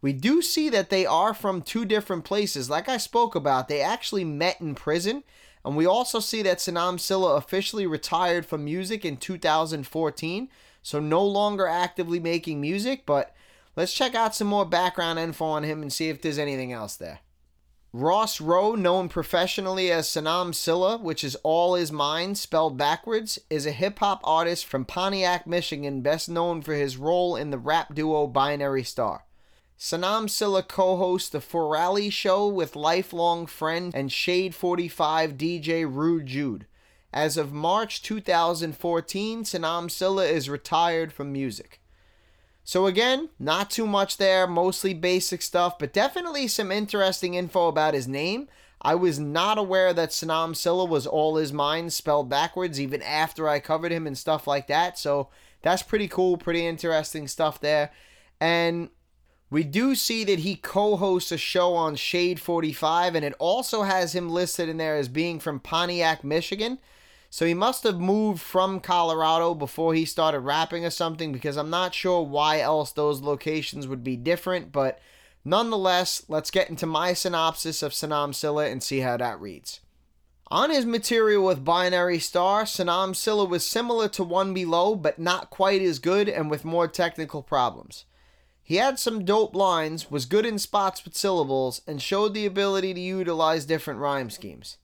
we 0.00 0.14
do 0.14 0.40
see 0.40 0.70
that 0.70 0.88
they 0.88 1.04
are 1.04 1.34
from 1.34 1.60
two 1.60 1.84
different 1.84 2.24
places. 2.24 2.70
Like 2.70 2.88
I 2.88 2.96
spoke 2.96 3.34
about, 3.34 3.68
they 3.68 3.82
actually 3.82 4.24
met 4.24 4.58
in 4.58 4.74
prison. 4.74 5.22
And 5.66 5.76
we 5.76 5.84
also 5.84 6.18
see 6.18 6.40
that 6.42 6.56
Senim 6.56 6.98
Silla 6.98 7.36
officially 7.36 7.86
retired 7.86 8.46
from 8.46 8.64
music 8.64 9.04
in 9.04 9.18
2014, 9.18 10.48
so 10.82 11.00
no 11.00 11.24
longer 11.24 11.66
actively 11.66 12.20
making 12.20 12.60
music. 12.60 13.06
But 13.06 13.34
let's 13.76 13.94
check 13.94 14.14
out 14.14 14.34
some 14.34 14.48
more 14.48 14.64
background 14.66 15.18
info 15.18 15.46
on 15.46 15.62
him 15.62 15.82
and 15.82 15.92
see 15.92 16.08
if 16.08 16.20
there's 16.20 16.38
anything 16.38 16.72
else 16.72 16.96
there. 16.96 17.20
Ross 17.94 18.40
Rowe, 18.40 18.74
known 18.74 19.10
professionally 19.10 19.92
as 19.92 20.08
Senim 20.08 20.54
Silla, 20.54 20.96
which 20.96 21.22
is 21.22 21.36
all 21.42 21.74
is 21.74 21.92
mine 21.92 22.34
spelled 22.34 22.78
backwards, 22.78 23.38
is 23.50 23.66
a 23.66 23.70
hip 23.70 23.98
hop 23.98 24.20
artist 24.24 24.64
from 24.64 24.86
Pontiac, 24.86 25.46
Michigan, 25.46 26.00
best 26.00 26.26
known 26.26 26.62
for 26.62 26.72
his 26.72 26.96
role 26.96 27.36
in 27.36 27.50
the 27.50 27.58
rap 27.58 27.94
duo 27.94 28.26
Binary 28.26 28.82
Star. 28.82 29.26
Senim 29.78 30.30
Silla 30.30 30.62
co 30.62 30.96
hosts 30.96 31.28
the 31.28 31.40
Forali 31.40 32.10
Show 32.10 32.48
with 32.48 32.76
lifelong 32.76 33.44
friend 33.46 33.92
and 33.94 34.10
Shade 34.10 34.54
45 34.54 35.32
DJ 35.32 35.84
Rude 35.84 36.26
Jude. 36.26 36.66
As 37.12 37.36
of 37.36 37.52
March 37.52 38.02
2014, 38.02 39.44
Senim 39.44 39.90
Silla 39.90 40.24
is 40.24 40.48
retired 40.48 41.12
from 41.12 41.32
music. 41.32 41.80
So, 42.64 42.86
again, 42.86 43.28
not 43.38 43.70
too 43.70 43.86
much 43.86 44.16
there, 44.16 44.46
mostly 44.46 44.94
basic 44.94 45.42
stuff, 45.42 45.78
but 45.78 45.92
definitely 45.92 46.48
some 46.48 46.72
interesting 46.72 47.34
info 47.34 47.68
about 47.68 47.94
his 47.94 48.08
name. 48.08 48.48
I 48.80 48.94
was 48.94 49.18
not 49.18 49.58
aware 49.58 49.92
that 49.92 50.10
Senim 50.10 50.56
Silla 50.56 50.84
was 50.84 51.06
all 51.06 51.36
his 51.36 51.52
mind 51.52 51.92
spelled 51.92 52.28
backwards, 52.28 52.80
even 52.80 53.02
after 53.02 53.48
I 53.48 53.60
covered 53.60 53.92
him 53.92 54.06
and 54.06 54.16
stuff 54.16 54.46
like 54.46 54.68
that. 54.68 54.98
So, 54.98 55.28
that's 55.60 55.82
pretty 55.82 56.08
cool, 56.08 56.36
pretty 56.36 56.66
interesting 56.66 57.28
stuff 57.28 57.60
there. 57.60 57.90
And 58.40 58.90
we 59.50 59.64
do 59.64 59.94
see 59.94 60.24
that 60.24 60.40
he 60.40 60.56
co 60.56 60.96
hosts 60.96 61.30
a 61.30 61.36
show 61.36 61.74
on 61.74 61.96
Shade 61.96 62.40
45, 62.40 63.14
and 63.14 63.24
it 63.24 63.34
also 63.38 63.82
has 63.82 64.14
him 64.14 64.30
listed 64.30 64.68
in 64.68 64.78
there 64.78 64.96
as 64.96 65.08
being 65.08 65.38
from 65.38 65.60
Pontiac, 65.60 66.24
Michigan. 66.24 66.78
So 67.32 67.46
he 67.46 67.54
must 67.54 67.84
have 67.84 67.98
moved 67.98 68.42
from 68.42 68.78
Colorado 68.78 69.54
before 69.54 69.94
he 69.94 70.04
started 70.04 70.40
rapping 70.40 70.84
or 70.84 70.90
something 70.90 71.32
because 71.32 71.56
I'm 71.56 71.70
not 71.70 71.94
sure 71.94 72.20
why 72.20 72.60
else 72.60 72.92
those 72.92 73.22
locations 73.22 73.88
would 73.88 74.04
be 74.04 74.16
different. 74.16 74.70
But 74.70 74.98
nonetheless, 75.42 76.26
let's 76.28 76.50
get 76.50 76.68
into 76.68 76.84
my 76.84 77.14
synopsis 77.14 77.82
of 77.82 77.92
Senim 77.92 78.34
Silla 78.34 78.66
and 78.66 78.82
see 78.82 78.98
how 79.00 79.16
that 79.16 79.40
reads. 79.40 79.80
On 80.48 80.68
his 80.68 80.84
material 80.84 81.42
with 81.46 81.64
Binary 81.64 82.18
Star, 82.18 82.64
Senim 82.64 83.16
Silla 83.16 83.46
was 83.46 83.64
similar 83.64 84.08
to 84.08 84.22
One 84.22 84.52
Be 84.52 84.66
Lo, 84.66 84.94
but 84.94 85.18
not 85.18 85.48
quite 85.48 85.80
as 85.80 85.98
good 85.98 86.28
and 86.28 86.50
with 86.50 86.66
more 86.66 86.86
technical 86.86 87.42
problems. 87.42 88.04
He 88.62 88.76
had 88.76 88.98
some 88.98 89.24
dope 89.24 89.56
lines, 89.56 90.10
was 90.10 90.26
good 90.26 90.44
in 90.44 90.58
spots 90.58 91.02
with 91.02 91.16
syllables, 91.16 91.80
and 91.86 92.02
showed 92.02 92.34
the 92.34 92.44
ability 92.44 92.92
to 92.92 93.00
utilize 93.00 93.64
different 93.64 94.00
rhyme 94.00 94.28
schemes. 94.28 94.76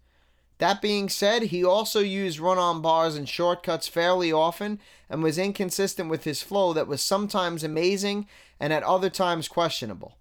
That 0.58 0.82
being 0.82 1.08
said, 1.08 1.44
he 1.44 1.64
also 1.64 2.00
used 2.00 2.40
run 2.40 2.58
on 2.58 2.82
bars 2.82 3.14
and 3.16 3.28
shortcuts 3.28 3.86
fairly 3.86 4.32
often 4.32 4.80
and 5.08 5.22
was 5.22 5.38
inconsistent 5.38 6.10
with 6.10 6.24
his 6.24 6.42
flow 6.42 6.72
that 6.72 6.88
was 6.88 7.00
sometimes 7.00 7.62
amazing 7.62 8.26
and 8.58 8.72
at 8.72 8.82
other 8.82 9.08
times 9.08 9.46
questionable. 9.46 10.16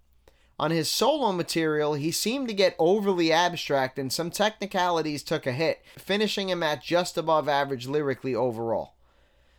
On 0.60 0.70
his 0.70 0.90
solo 0.90 1.32
material, 1.32 1.94
he 1.94 2.10
seemed 2.10 2.48
to 2.48 2.54
get 2.54 2.74
overly 2.78 3.32
abstract 3.32 3.98
and 3.98 4.12
some 4.12 4.30
technicalities 4.30 5.22
took 5.22 5.46
a 5.46 5.52
hit, 5.52 5.82
finishing 5.96 6.48
him 6.48 6.62
at 6.62 6.82
just 6.82 7.16
above 7.16 7.48
average 7.48 7.86
lyrically 7.86 8.34
overall. 8.34 8.94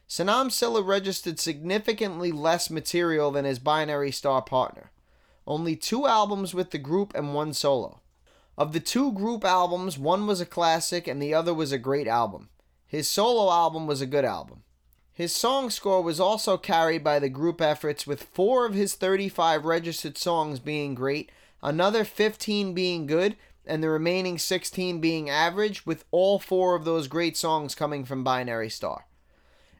Senim 0.09 0.51
Silla 0.51 0.81
registered 0.81 1.39
significantly 1.39 2.31
less 2.31 2.69
material 2.69 3.31
than 3.31 3.45
his 3.45 3.59
binary 3.59 4.11
star 4.11 4.41
partner. 4.41 4.91
Only 5.45 5.75
two 5.75 6.07
albums 6.07 6.53
with 6.53 6.71
the 6.71 6.77
group 6.77 7.13
and 7.15 7.33
one 7.33 7.53
solo. 7.53 7.98
Of 8.59 8.73
the 8.73 8.81
two 8.81 9.13
group 9.13 9.45
albums, 9.45 9.97
one 9.97 10.27
was 10.27 10.41
a 10.41 10.45
classic 10.45 11.07
and 11.07 11.21
the 11.21 11.33
other 11.33 11.53
was 11.53 11.71
a 11.71 11.77
great 11.77 12.09
album. 12.09 12.49
His 12.85 13.07
solo 13.07 13.49
album 13.53 13.87
was 13.87 14.01
a 14.01 14.05
good 14.05 14.25
album. 14.25 14.63
His 15.13 15.33
song 15.33 15.69
score 15.69 16.01
was 16.01 16.19
also 16.19 16.57
carried 16.57 17.01
by 17.01 17.19
the 17.19 17.29
group 17.29 17.61
efforts, 17.61 18.05
with 18.05 18.21
four 18.21 18.65
of 18.65 18.73
his 18.73 18.95
35 18.95 19.63
registered 19.63 20.17
songs 20.17 20.59
being 20.59 20.93
great, 20.93 21.31
another 21.63 22.03
15 22.03 22.73
being 22.73 23.05
good, 23.05 23.37
and 23.65 23.81
the 23.81 23.89
remaining 23.89 24.37
16 24.37 24.99
being 24.99 25.29
average, 25.29 25.85
with 25.85 26.03
all 26.11 26.37
four 26.37 26.75
of 26.75 26.83
those 26.83 27.07
great 27.07 27.37
songs 27.37 27.75
coming 27.75 28.03
from 28.03 28.25
Binary 28.25 28.69
Star. 28.69 29.05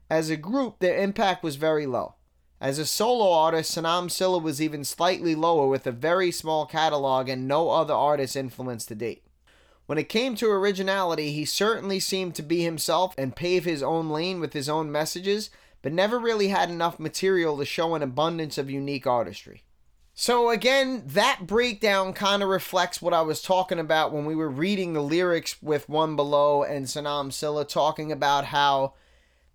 As 0.10 0.30
a 0.30 0.38
group, 0.38 0.80
their 0.80 0.97
impact 0.97 1.43
was 1.43 1.57
very 1.57 1.85
low. 1.85 2.15
As 2.61 2.77
a 2.77 2.86
solo 2.86 3.31
artist, 3.31 3.76
Senim 3.76 4.11
Silla 4.11 4.38
was 4.38 4.61
even 4.61 4.84
slightly 4.84 5.34
lower 5.34 5.68
with 5.68 5.88
a 5.88 5.94
very 5.94 6.30
small 6.30 6.65
catalog 6.65 7.30
and 7.30 7.48
no 7.48 7.69
other 7.69 7.94
artist 7.94 8.36
influence 8.36 8.86
to 8.88 8.95
date. 8.95 9.23
When 9.86 9.98
it 9.98 10.10
came 10.10 10.36
to 10.36 10.52
originality, 10.52 11.31
he 11.31 11.45
certainly 11.45 12.02
seemed 12.02 12.36
to 12.36 12.44
be 12.44 12.64
himself 12.64 13.15
and 13.18 13.36
pave 13.36 13.64
his 13.64 13.81
own 13.81 14.10
lane 14.10 14.41
with 14.41 14.52
his 14.52 14.68
own 14.68 14.91
messages, 14.91 15.49
but 15.81 15.94
never 15.94 16.19
really 16.19 16.49
had 16.49 16.69
enough 16.69 16.99
material 16.99 17.57
to 17.57 17.65
show 17.65 17.95
an 17.95 18.03
abundance 18.03 18.57
of 18.57 18.69
unique 18.69 19.07
artistry. 19.07 19.64
So, 20.14 20.49
again, 20.49 21.03
that 21.06 21.48
breakdown 21.48 22.11
kind 22.11 22.44
of 22.44 22.49
reflects 22.49 23.02
what 23.02 23.14
I 23.14 23.22
was 23.22 23.41
talking 23.41 23.80
about 23.80 24.11
when 24.11 24.26
we 24.26 24.36
were 24.36 24.49
reading 24.49 24.91
the 24.91 25.02
lyrics 25.02 25.56
with 25.61 25.88
One 25.88 26.18
Be 26.18 26.23
Lo 26.23 26.61
and 26.61 26.88
Senim 26.88 27.31
Silla 27.31 27.64
talking 27.64 28.11
about 28.11 28.45
how 28.45 28.95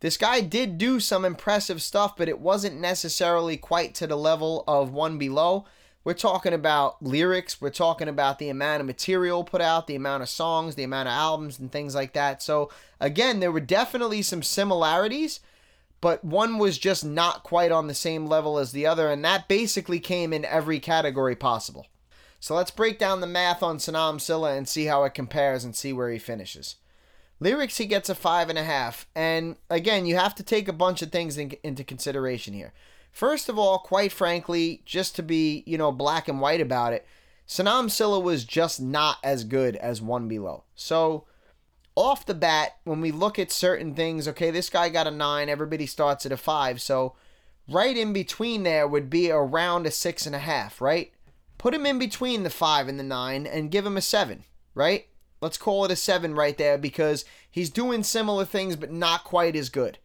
this 0.00 0.16
guy 0.16 0.40
did 0.40 0.76
do 0.78 1.00
some 1.00 1.24
impressive 1.24 1.80
stuff, 1.82 2.16
but 2.16 2.28
it 2.28 2.40
wasn't 2.40 2.80
necessarily 2.80 3.56
quite 3.56 3.94
to 3.94 4.06
the 4.06 4.16
level 4.16 4.64
of 4.66 4.92
One 4.92 5.18
Be 5.18 5.28
Lo. 5.28 5.64
We're 6.04 6.12
talking 6.12 6.52
about 6.52 7.02
lyrics, 7.02 7.62
we're 7.62 7.70
talking 7.70 8.08
about 8.08 8.38
the 8.38 8.50
amount 8.50 8.80
of 8.80 8.86
material 8.86 9.42
put 9.42 9.62
out, 9.62 9.86
the 9.86 9.94
amount 9.94 10.22
of 10.22 10.28
songs, 10.28 10.74
the 10.74 10.82
amount 10.82 11.08
of 11.08 11.14
albums, 11.14 11.58
and 11.58 11.72
things 11.72 11.94
like 11.94 12.12
that. 12.12 12.42
So, 12.42 12.70
again, 13.00 13.40
there 13.40 13.50
were 13.50 13.60
definitely 13.60 14.20
some 14.20 14.42
similarities, 14.42 15.40
but 16.02 16.22
one 16.22 16.58
was 16.58 16.76
just 16.76 17.06
not 17.06 17.42
quite 17.42 17.72
on 17.72 17.86
the 17.86 17.94
same 17.94 18.26
level 18.26 18.58
as 18.58 18.72
the 18.72 18.84
other, 18.84 19.08
and 19.08 19.24
that 19.24 19.48
basically 19.48 19.98
came 19.98 20.34
in 20.34 20.44
every 20.44 20.78
category 20.78 21.34
possible. 21.34 21.86
So, 22.38 22.54
let's 22.54 22.70
break 22.70 22.98
down 22.98 23.22
the 23.22 23.26
math 23.26 23.62
on 23.62 23.78
Senim 23.78 24.20
Silla 24.20 24.54
and 24.54 24.68
see 24.68 24.84
how 24.84 25.04
it 25.04 25.14
compares 25.14 25.64
and 25.64 25.74
see 25.74 25.94
where 25.94 26.10
he 26.10 26.18
finishes. 26.18 26.76
Lyrics, 27.40 27.78
he 27.78 27.86
gets 27.86 28.08
a 28.08 28.14
five 28.14 28.48
and 28.48 28.58
a 28.58 28.64
half. 28.64 29.06
And 29.14 29.56
again, 29.68 30.06
you 30.06 30.16
have 30.16 30.34
to 30.36 30.42
take 30.42 30.68
a 30.68 30.72
bunch 30.72 31.02
of 31.02 31.10
things 31.10 31.36
in, 31.36 31.52
into 31.62 31.84
consideration 31.84 32.54
here. 32.54 32.72
First 33.12 33.48
of 33.48 33.58
all, 33.58 33.78
quite 33.78 34.12
frankly, 34.12 34.82
just 34.84 35.14
to 35.16 35.22
be, 35.22 35.62
you 35.66 35.78
know, 35.78 35.92
black 35.92 36.26
and 36.26 36.40
white 36.40 36.60
about 36.60 36.92
it, 36.92 37.06
Senim 37.46 37.90
Silla 37.90 38.18
was 38.18 38.44
just 38.44 38.80
not 38.80 39.18
as 39.22 39.44
good 39.44 39.76
as 39.76 40.02
One 40.02 40.28
Be 40.28 40.38
Lo. 40.38 40.64
So, 40.74 41.26
off 41.96 42.26
the 42.26 42.34
bat, 42.34 42.76
when 42.82 43.00
we 43.00 43.12
look 43.12 43.38
at 43.38 43.52
certain 43.52 43.94
things, 43.94 44.26
okay, 44.26 44.50
this 44.50 44.68
guy 44.68 44.88
got 44.88 45.06
a 45.06 45.12
nine, 45.12 45.48
everybody 45.48 45.86
starts 45.86 46.26
at 46.26 46.32
a 46.32 46.36
five. 46.36 46.80
So, 46.80 47.14
right 47.68 47.96
in 47.96 48.12
between 48.12 48.62
there 48.62 48.88
would 48.88 49.08
be 49.10 49.30
around 49.30 49.86
a 49.86 49.90
six 49.90 50.26
and 50.26 50.34
a 50.34 50.40
half, 50.40 50.80
right? 50.80 51.12
Put 51.58 51.74
him 51.74 51.86
in 51.86 51.98
between 51.98 52.42
the 52.42 52.50
five 52.50 52.88
and 52.88 52.98
the 52.98 53.04
nine 53.04 53.46
and 53.46 53.70
give 53.70 53.86
him 53.86 53.96
a 53.96 54.02
seven, 54.02 54.44
right? 54.74 55.06
Let's 55.44 55.58
call 55.58 55.84
it 55.84 55.90
a 55.90 55.96
seven 55.96 56.34
right 56.34 56.56
there 56.56 56.78
because 56.78 57.26
he's 57.50 57.68
doing 57.68 58.02
similar 58.02 58.46
things 58.46 58.76
but 58.76 58.90
not 58.90 59.24
quite 59.24 59.54
as 59.54 59.68
good. 59.68 59.98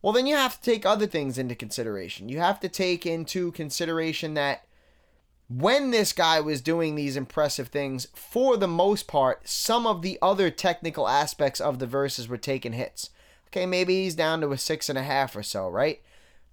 Well, 0.00 0.14
then 0.14 0.26
you 0.26 0.34
have 0.34 0.58
to 0.58 0.62
take 0.62 0.86
other 0.86 1.06
things 1.06 1.36
into 1.36 1.54
consideration. 1.54 2.30
You 2.30 2.38
have 2.38 2.58
to 2.60 2.70
take 2.70 3.04
into 3.04 3.52
consideration 3.52 4.32
that 4.32 4.64
when 5.46 5.90
this 5.90 6.14
guy 6.14 6.40
was 6.40 6.62
doing 6.62 6.94
these 6.94 7.18
impressive 7.18 7.68
things, 7.68 8.08
for 8.14 8.56
the 8.56 8.66
most 8.66 9.06
part, 9.06 9.46
some 9.46 9.86
of 9.86 10.00
the 10.00 10.18
other 10.22 10.50
technical 10.50 11.06
aspects 11.06 11.60
of 11.60 11.80
the 11.80 11.86
verses 11.86 12.26
were 12.26 12.38
taking 12.38 12.72
hits. 12.72 13.10
Okay, 13.48 13.66
maybe 13.66 14.04
he's 14.04 14.14
down 14.14 14.40
to 14.40 14.52
a 14.52 14.58
six 14.58 14.88
and 14.88 14.98
a 14.98 15.02
half 15.02 15.36
or 15.36 15.42
so, 15.42 15.68
right? 15.68 16.00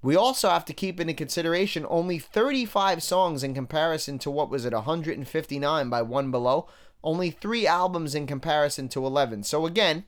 We 0.01 0.17
also 0.17 0.49
have 0.49 0.65
to 0.65 0.73
keep 0.73 0.99
into 0.99 1.13
consideration 1.13 1.85
only 1.89 2.19
35 2.19 3.01
songs 3.01 3.43
in 3.43 3.53
comparison 3.53 4.19
to 4.19 4.29
what 4.29 4.49
was 4.49 4.65
it, 4.65 4.73
159 4.73 5.89
by 5.89 6.01
One 6.01 6.31
Be 6.31 6.37
Lo 6.37 6.67
only 7.05 7.29
three 7.29 7.65
albums 7.65 8.15
in 8.15 8.27
comparison 8.27 8.89
to 8.89 9.05
11. 9.05 9.43
So 9.43 9.65
again, 9.65 10.03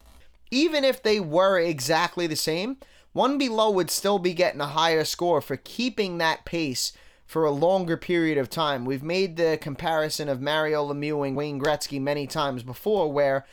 even 0.52 0.84
if 0.84 1.02
they 1.02 1.20
were 1.20 1.60
exactly 1.60 2.28
the 2.28 2.36
same, 2.36 2.78
One 3.14 3.38
Be 3.38 3.48
Lo 3.48 3.70
would 3.70 3.92
still 3.92 4.20
be 4.20 4.34
getting 4.34 4.62
a 4.62 4.68
higher 4.68 5.06
score 5.06 5.40
for 5.40 5.56
keeping 5.56 6.18
that 6.18 6.44
pace 6.44 6.92
for 7.26 7.46
a 7.46 7.52
longer 7.52 7.98
period 7.98 8.38
of 8.38 8.50
time. 8.50 8.86
We've 8.86 9.04
made 9.04 9.38
the 9.38 9.58
comparison 9.62 10.28
of 10.28 10.42
Mario 10.42 10.86
Lemieux 10.86 11.28
and 11.28 11.36
Wayne 11.36 11.60
Gretzky 11.60 12.02
many 12.02 12.26
times 12.26 12.64
before 12.64 13.12
where 13.12 13.46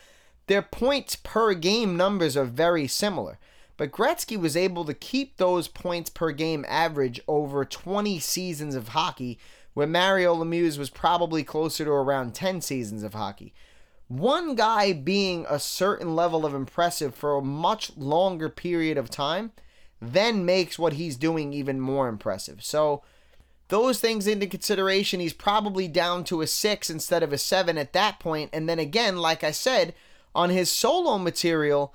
their 0.47 0.63
points 0.63 1.17
per 1.17 1.55
game 1.55 1.97
numbers 1.97 2.37
are 2.37 2.45
very 2.45 2.87
similar. 2.87 3.39
But 3.77 3.91
Gretzky 3.91 4.39
was 4.39 4.57
able 4.57 4.85
to 4.85 4.95
keep 4.95 5.37
those 5.37 5.67
points 5.67 6.09
per 6.09 6.31
game 6.31 6.65
average 6.69 7.21
over 7.27 7.65
20 7.65 8.21
seasons 8.21 8.77
of 8.77 8.89
hockey 8.89 9.39
where 9.75 9.87
Mario 9.87 10.35
Lemieux 10.35 10.79
was 10.79 10.91
probably 10.91 11.45
closer 11.45 11.85
to 11.85 11.91
around 11.91 12.35
10 12.35 12.61
seasons 12.61 13.03
of 13.03 13.15
hockey. 13.15 13.53
One 14.09 14.55
guy 14.55 14.93
being 14.93 15.47
a 15.49 15.59
certain 15.59 16.15
level 16.15 16.47
of 16.47 16.55
impressive 16.55 17.15
for 17.15 17.37
a 17.37 17.43
much 17.43 17.97
longer 17.97 18.49
period 18.49 18.97
of 18.97 19.11
time 19.11 19.53
then 20.01 20.45
makes 20.45 20.79
what 20.79 20.95
he's 20.95 21.17
doing 21.17 21.53
even 21.53 21.81
more 21.81 22.09
impressive. 22.09 22.65
So, 22.65 23.03
those 23.69 23.99
things 23.99 24.27
into 24.27 24.47
consideration, 24.47 25.21
he's 25.21 25.33
probably 25.33 25.89
down 25.89 26.25
to 26.25 26.43
a 26.43 26.47
6 26.47 26.91
instead 26.91 27.23
of 27.23 27.33
a 27.33 27.39
7 27.39 27.79
at 27.79 27.95
that 27.95 28.21
point. 28.21 28.51
And 28.53 28.69
then 28.69 28.79
again, 28.79 29.17
like 29.17 29.43
I 29.43 29.53
said, 29.53 29.95
on 30.35 30.51
his 30.51 30.71
solo 30.71 31.17
material, 31.17 31.95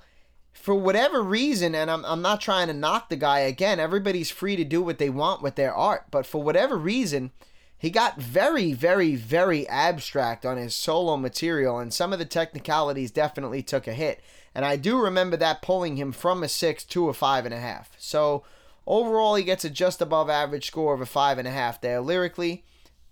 for 0.52 0.74
whatever 0.74 1.22
reason, 1.22 1.76
and 1.76 1.88
I'm, 1.88 2.04
I'm 2.04 2.22
not 2.22 2.40
trying 2.40 2.66
to 2.66 2.74
knock 2.74 3.08
the 3.08 3.16
guy 3.16 3.40
again, 3.40 3.78
everybody's 3.78 4.30
free 4.30 4.56
to 4.56 4.64
do 4.64 4.82
what 4.82 4.98
they 4.98 5.10
want 5.10 5.42
with 5.42 5.54
their 5.54 5.72
art, 5.72 6.06
but 6.10 6.26
for 6.26 6.42
whatever 6.42 6.76
reason, 6.76 7.30
he 7.80 7.88
got 7.88 8.20
very, 8.20 8.74
very, 8.74 9.16
very 9.16 9.66
abstract 9.66 10.44
on 10.44 10.58
his 10.58 10.74
solo 10.74 11.16
material, 11.16 11.78
and 11.78 11.94
some 11.94 12.12
of 12.12 12.18
the 12.18 12.26
technicalities 12.26 13.10
definitely 13.10 13.62
took 13.62 13.88
a 13.88 13.94
hit. 13.94 14.20
And 14.54 14.66
I 14.66 14.76
do 14.76 15.00
remember 15.00 15.38
that 15.38 15.62
pulling 15.62 15.96
him 15.96 16.12
from 16.12 16.42
a 16.42 16.48
six 16.48 16.84
to 16.84 17.08
a 17.08 17.14
five 17.14 17.46
and 17.46 17.54
a 17.54 17.58
half. 17.58 17.92
So 17.96 18.44
overall, 18.86 19.34
he 19.34 19.44
gets 19.44 19.64
a 19.64 19.70
just 19.70 20.02
above 20.02 20.28
average 20.28 20.66
score 20.66 20.92
of 20.92 21.00
a 21.00 21.06
five 21.06 21.38
and 21.38 21.48
a 21.48 21.52
half 21.52 21.80
there. 21.80 22.02
Lyrically, 22.02 22.64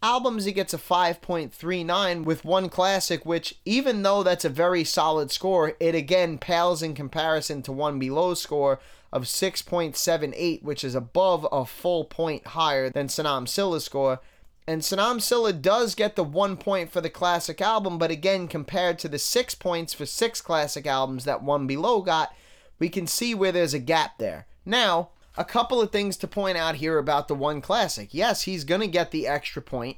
albums, 0.03 0.45
he 0.45 0.53
gets 0.53 0.74
a 0.74 0.78
5.39 0.78 2.24
with 2.24 2.45
one 2.45 2.69
classic, 2.69 3.24
which, 3.24 3.55
even 3.65 4.03
though 4.03 4.23
that's 4.23 4.45
a 4.45 4.51
very 4.51 4.85
solid 4.85 5.31
score, 5.31 5.73
it 5.81 5.95
again 5.95 6.36
pales 6.36 6.82
in 6.82 6.95
comparison 6.95 7.62
to 7.62 7.73
One 7.73 7.99
Be 7.99 8.11
Lo 8.11 8.35
score 8.35 8.81
of 9.12 9.24
6.78, 9.24 10.62
which 10.62 10.85
is 10.85 10.95
above 10.95 11.47
a 11.51 11.65
full 11.65 12.05
point 12.05 12.49
higher 12.49 12.90
than 12.90 13.09
Senim 13.09 13.49
Silla's 13.49 13.85
score. 13.85 14.20
And 14.69 14.82
Senim 14.82 15.23
Silla 15.23 15.55
does 15.55 15.95
get 15.95 16.15
the 16.15 16.23
one 16.23 16.59
point 16.59 16.93
for 16.93 17.01
the 17.01 17.09
classic 17.09 17.62
album, 17.62 17.97
but 17.97 18.11
again, 18.11 18.47
compared 18.47 18.99
to 18.99 19.09
the 19.09 19.19
six 19.19 19.55
points 19.55 19.95
for 19.95 20.05
six 20.05 20.43
classic 20.43 20.86
albums 20.86 21.24
that 21.24 21.43
One 21.43 21.66
Be 21.66 21.74
Lo 21.74 22.03
got, 22.03 22.35
we 22.78 22.90
can 22.90 23.07
see 23.07 23.35
where 23.35 23.51
there's 23.51 23.73
a 23.73 23.78
gap 23.78 24.19
there. 24.19 24.47
Now, 24.66 25.09
a 25.39 25.45
couple 25.47 25.81
of 25.81 25.90
things 25.90 26.19
to 26.19 26.28
point 26.28 26.59
out 26.59 26.74
here 26.74 26.99
about 26.99 27.28
the 27.28 27.35
one 27.35 27.62
classic. 27.62 28.11
Yes, 28.12 28.43
he's 28.43 28.65
going 28.65 28.82
to 28.82 28.89
get 28.89 29.11
the 29.11 29.27
extra 29.27 29.62
point, 29.62 29.97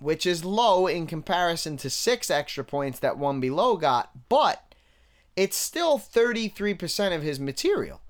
which 0.00 0.26
is 0.26 0.44
low 0.44 0.88
in 0.88 1.06
comparison 1.06 1.76
to 1.76 1.88
six 1.88 2.28
extra 2.28 2.64
points 2.64 2.98
that 2.98 3.18
One 3.18 3.38
Be 3.38 3.50
Lo 3.50 3.76
got, 3.76 4.10
but 4.28 4.74
it's 5.36 5.56
still 5.56 5.96
33% 5.96 7.14
of 7.14 7.22
his 7.22 7.38
material. 7.38 8.00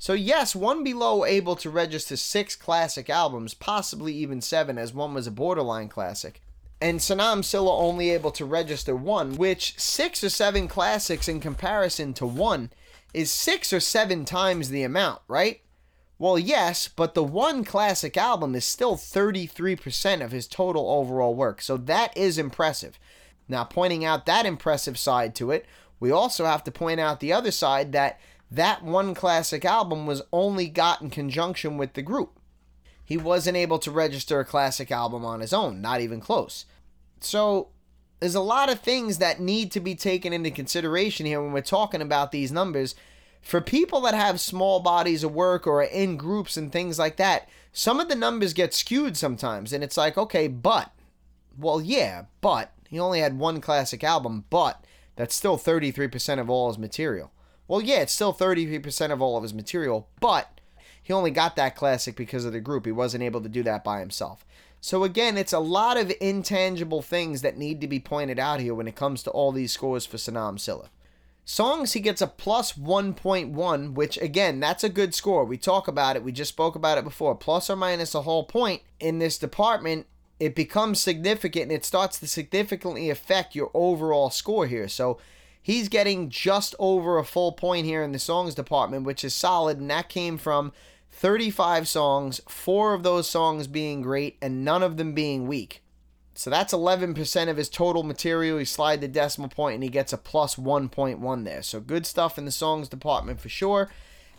So, 0.00 0.12
yes, 0.12 0.54
One 0.54 0.84
Be 0.84 0.94
Lo 0.94 1.24
able 1.24 1.56
to 1.56 1.70
register 1.70 2.16
six 2.16 2.54
classic 2.54 3.10
albums, 3.10 3.52
possibly 3.52 4.14
even 4.14 4.40
seven, 4.40 4.78
as 4.78 4.94
one 4.94 5.12
was 5.12 5.26
a 5.26 5.32
borderline 5.32 5.88
classic. 5.88 6.40
And 6.80 7.00
Senim 7.00 7.44
Silla 7.44 7.76
only 7.76 8.10
able 8.10 8.30
to 8.32 8.44
register 8.44 8.94
one, 8.94 9.34
which 9.34 9.78
six 9.78 10.22
or 10.22 10.28
seven 10.28 10.68
classics 10.68 11.26
in 11.26 11.40
comparison 11.40 12.14
to 12.14 12.26
one 12.26 12.70
is 13.12 13.32
six 13.32 13.72
or 13.72 13.80
seven 13.80 14.24
times 14.24 14.68
the 14.68 14.84
amount, 14.84 15.20
right? 15.26 15.62
Well, 16.20 16.38
yes, 16.38 16.86
but 16.86 17.14
the 17.14 17.24
one 17.24 17.64
classic 17.64 18.16
album 18.16 18.54
is 18.54 18.64
still 18.64 18.96
33% 18.96 20.24
of 20.24 20.30
his 20.30 20.46
total 20.46 20.90
overall 20.90 21.34
work, 21.34 21.60
so 21.60 21.76
that 21.76 22.16
is 22.16 22.38
impressive. 22.38 23.00
Now, 23.48 23.64
pointing 23.64 24.04
out 24.04 24.26
that 24.26 24.46
impressive 24.46 24.98
side 24.98 25.34
to 25.36 25.50
it, 25.50 25.66
we 25.98 26.12
also 26.12 26.44
have 26.44 26.62
to 26.64 26.70
point 26.70 27.00
out 27.00 27.18
the 27.18 27.32
other 27.32 27.50
side 27.50 27.90
that 27.92 28.20
that 28.50 28.82
one 28.82 29.14
classic 29.14 29.64
album 29.64 30.06
was 30.06 30.22
only 30.32 30.68
got 30.68 31.02
in 31.02 31.10
conjunction 31.10 31.76
with 31.76 31.94
the 31.94 32.02
group. 32.02 32.38
He 33.04 33.16
wasn't 33.16 33.56
able 33.56 33.78
to 33.80 33.90
register 33.90 34.40
a 34.40 34.44
classic 34.44 34.90
album 34.90 35.24
on 35.24 35.40
his 35.40 35.52
own, 35.52 35.80
not 35.80 36.00
even 36.00 36.20
close. 36.20 36.66
So, 37.20 37.68
there's 38.20 38.34
a 38.34 38.40
lot 38.40 38.70
of 38.70 38.80
things 38.80 39.18
that 39.18 39.40
need 39.40 39.70
to 39.72 39.80
be 39.80 39.94
taken 39.94 40.32
into 40.32 40.50
consideration 40.50 41.24
here 41.24 41.40
when 41.40 41.52
we're 41.52 41.60
talking 41.62 42.02
about 42.02 42.32
these 42.32 42.50
numbers. 42.50 42.94
For 43.40 43.60
people 43.60 44.00
that 44.02 44.14
have 44.14 44.40
small 44.40 44.80
bodies 44.80 45.22
of 45.22 45.32
work 45.32 45.66
or 45.66 45.80
are 45.80 45.84
in 45.84 46.16
groups 46.16 46.56
and 46.56 46.72
things 46.72 46.98
like 46.98 47.16
that, 47.16 47.48
some 47.72 48.00
of 48.00 48.08
the 48.08 48.16
numbers 48.16 48.52
get 48.52 48.74
skewed 48.74 49.16
sometimes, 49.16 49.72
and 49.72 49.84
it's 49.84 49.96
like, 49.96 50.18
okay, 50.18 50.48
but, 50.48 50.90
well, 51.56 51.80
yeah, 51.80 52.24
but 52.40 52.72
he 52.88 52.98
only 52.98 53.20
had 53.20 53.38
one 53.38 53.60
classic 53.60 54.02
album, 54.02 54.44
but 54.50 54.84
that's 55.14 55.34
still 55.34 55.56
33% 55.56 56.40
of 56.40 56.50
all 56.50 56.68
his 56.68 56.78
material. 56.78 57.30
Well, 57.68 57.82
yeah, 57.82 58.00
it's 58.00 58.12
still 58.12 58.32
33% 58.32 59.12
of 59.12 59.22
all 59.22 59.36
of 59.36 59.42
his 59.42 59.54
material, 59.54 60.08
but 60.20 60.60
he 61.02 61.12
only 61.12 61.30
got 61.30 61.54
that 61.56 61.76
classic 61.76 62.16
because 62.16 62.44
of 62.44 62.52
the 62.52 62.60
group. 62.60 62.86
He 62.86 62.92
wasn't 62.92 63.22
able 63.22 63.42
to 63.42 63.48
do 63.48 63.62
that 63.62 63.84
by 63.84 64.00
himself. 64.00 64.44
So 64.80 65.04
again, 65.04 65.36
it's 65.36 65.52
a 65.52 65.58
lot 65.58 65.96
of 65.96 66.12
intangible 66.20 67.02
things 67.02 67.42
that 67.42 67.58
need 67.58 67.80
to 67.80 67.88
be 67.88 68.00
pointed 68.00 68.38
out 68.38 68.60
here 68.60 68.74
when 68.74 68.88
it 68.88 68.96
comes 68.96 69.22
to 69.24 69.30
all 69.30 69.52
these 69.52 69.72
scores 69.72 70.06
for 70.06 70.16
Senim 70.16 70.58
Silla. 70.58 70.90
Songs, 71.44 71.94
he 71.94 72.00
gets 72.00 72.20
a 72.20 72.26
plus 72.26 72.74
1.1, 72.74 73.94
which 73.94 74.18
again, 74.18 74.60
that's 74.60 74.84
a 74.84 74.90
good 74.90 75.14
score. 75.14 75.44
We 75.44 75.56
talk 75.56 75.88
about 75.88 76.14
it, 76.14 76.22
we 76.22 76.30
just 76.30 76.50
spoke 76.50 76.76
about 76.76 76.98
it 76.98 77.04
before. 77.04 77.34
Plus 77.34 77.70
or 77.70 77.76
minus 77.76 78.14
a 78.14 78.22
whole 78.22 78.44
point 78.44 78.82
in 79.00 79.18
this 79.18 79.38
department, 79.38 80.06
it 80.38 80.54
becomes 80.54 81.00
significant 81.00 81.64
and 81.64 81.72
it 81.72 81.84
starts 81.84 82.20
to 82.20 82.26
significantly 82.26 83.10
affect 83.10 83.54
your 83.54 83.70
overall 83.74 84.30
score 84.30 84.66
here. 84.66 84.88
So 84.88 85.18
he's 85.68 85.90
getting 85.90 86.30
just 86.30 86.74
over 86.78 87.18
a 87.18 87.24
full 87.24 87.52
point 87.52 87.84
here 87.84 88.02
in 88.02 88.12
the 88.12 88.18
songs 88.18 88.54
department, 88.54 89.04
which 89.04 89.22
is 89.22 89.34
solid, 89.34 89.78
and 89.78 89.90
that 89.90 90.08
came 90.08 90.38
from 90.38 90.72
35 91.12 91.86
songs, 91.86 92.40
four 92.48 92.94
of 92.94 93.02
those 93.02 93.28
songs 93.28 93.66
being 93.66 94.00
great, 94.00 94.38
and 94.40 94.64
none 94.64 94.82
of 94.82 94.96
them 94.96 95.12
being 95.12 95.46
weak. 95.46 95.82
So 96.34 96.48
that's 96.48 96.72
11% 96.72 97.50
of 97.50 97.58
his 97.58 97.68
total 97.68 98.02
material. 98.02 98.56
He 98.56 98.64
slide 98.64 99.02
the 99.02 99.08
decimal 99.08 99.50
point 99.50 99.74
and 99.74 99.82
he 99.82 99.90
gets 99.90 100.12
a 100.12 100.16
plus 100.16 100.54
1.1 100.54 101.44
there. 101.44 101.62
So 101.62 101.80
good 101.80 102.06
stuff 102.06 102.38
in 102.38 102.46
the 102.46 102.50
songs 102.50 102.88
department 102.88 103.40
for 103.40 103.50
sure. 103.50 103.90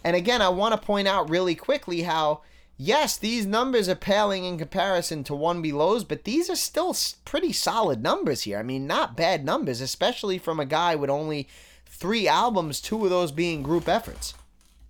And 0.03 0.15
again, 0.15 0.41
I 0.41 0.49
want 0.49 0.73
to 0.73 0.85
point 0.85 1.07
out 1.07 1.29
really 1.29 1.55
quickly 1.55 2.03
how, 2.03 2.41
yes, 2.79 3.17
these 3.17 3.45
numbers 3.45 3.87
are 3.87 3.95
paling 3.95 4.45
in 4.45 4.57
comparison 4.57 5.23
to 5.25 5.35
One 5.35 5.61
Be 5.61 5.71
Lo's, 5.71 6.03
but 6.03 6.23
these 6.23 6.49
are 6.49 6.55
still 6.55 6.95
pretty 7.25 7.53
solid 7.53 8.01
numbers 8.01 8.43
here. 8.43 8.57
I 8.57 8.63
mean, 8.63 8.87
not 8.87 9.17
bad 9.17 9.45
numbers, 9.45 9.81
especially 9.81 10.39
from 10.39 10.59
a 10.59 10.65
guy 10.65 10.95
with 10.95 11.11
only 11.11 11.47
three 11.85 12.27
albums, 12.27 12.81
two 12.81 13.03
of 13.03 13.11
those 13.11 13.31
being 13.31 13.61
group 13.61 13.87
efforts. 13.87 14.33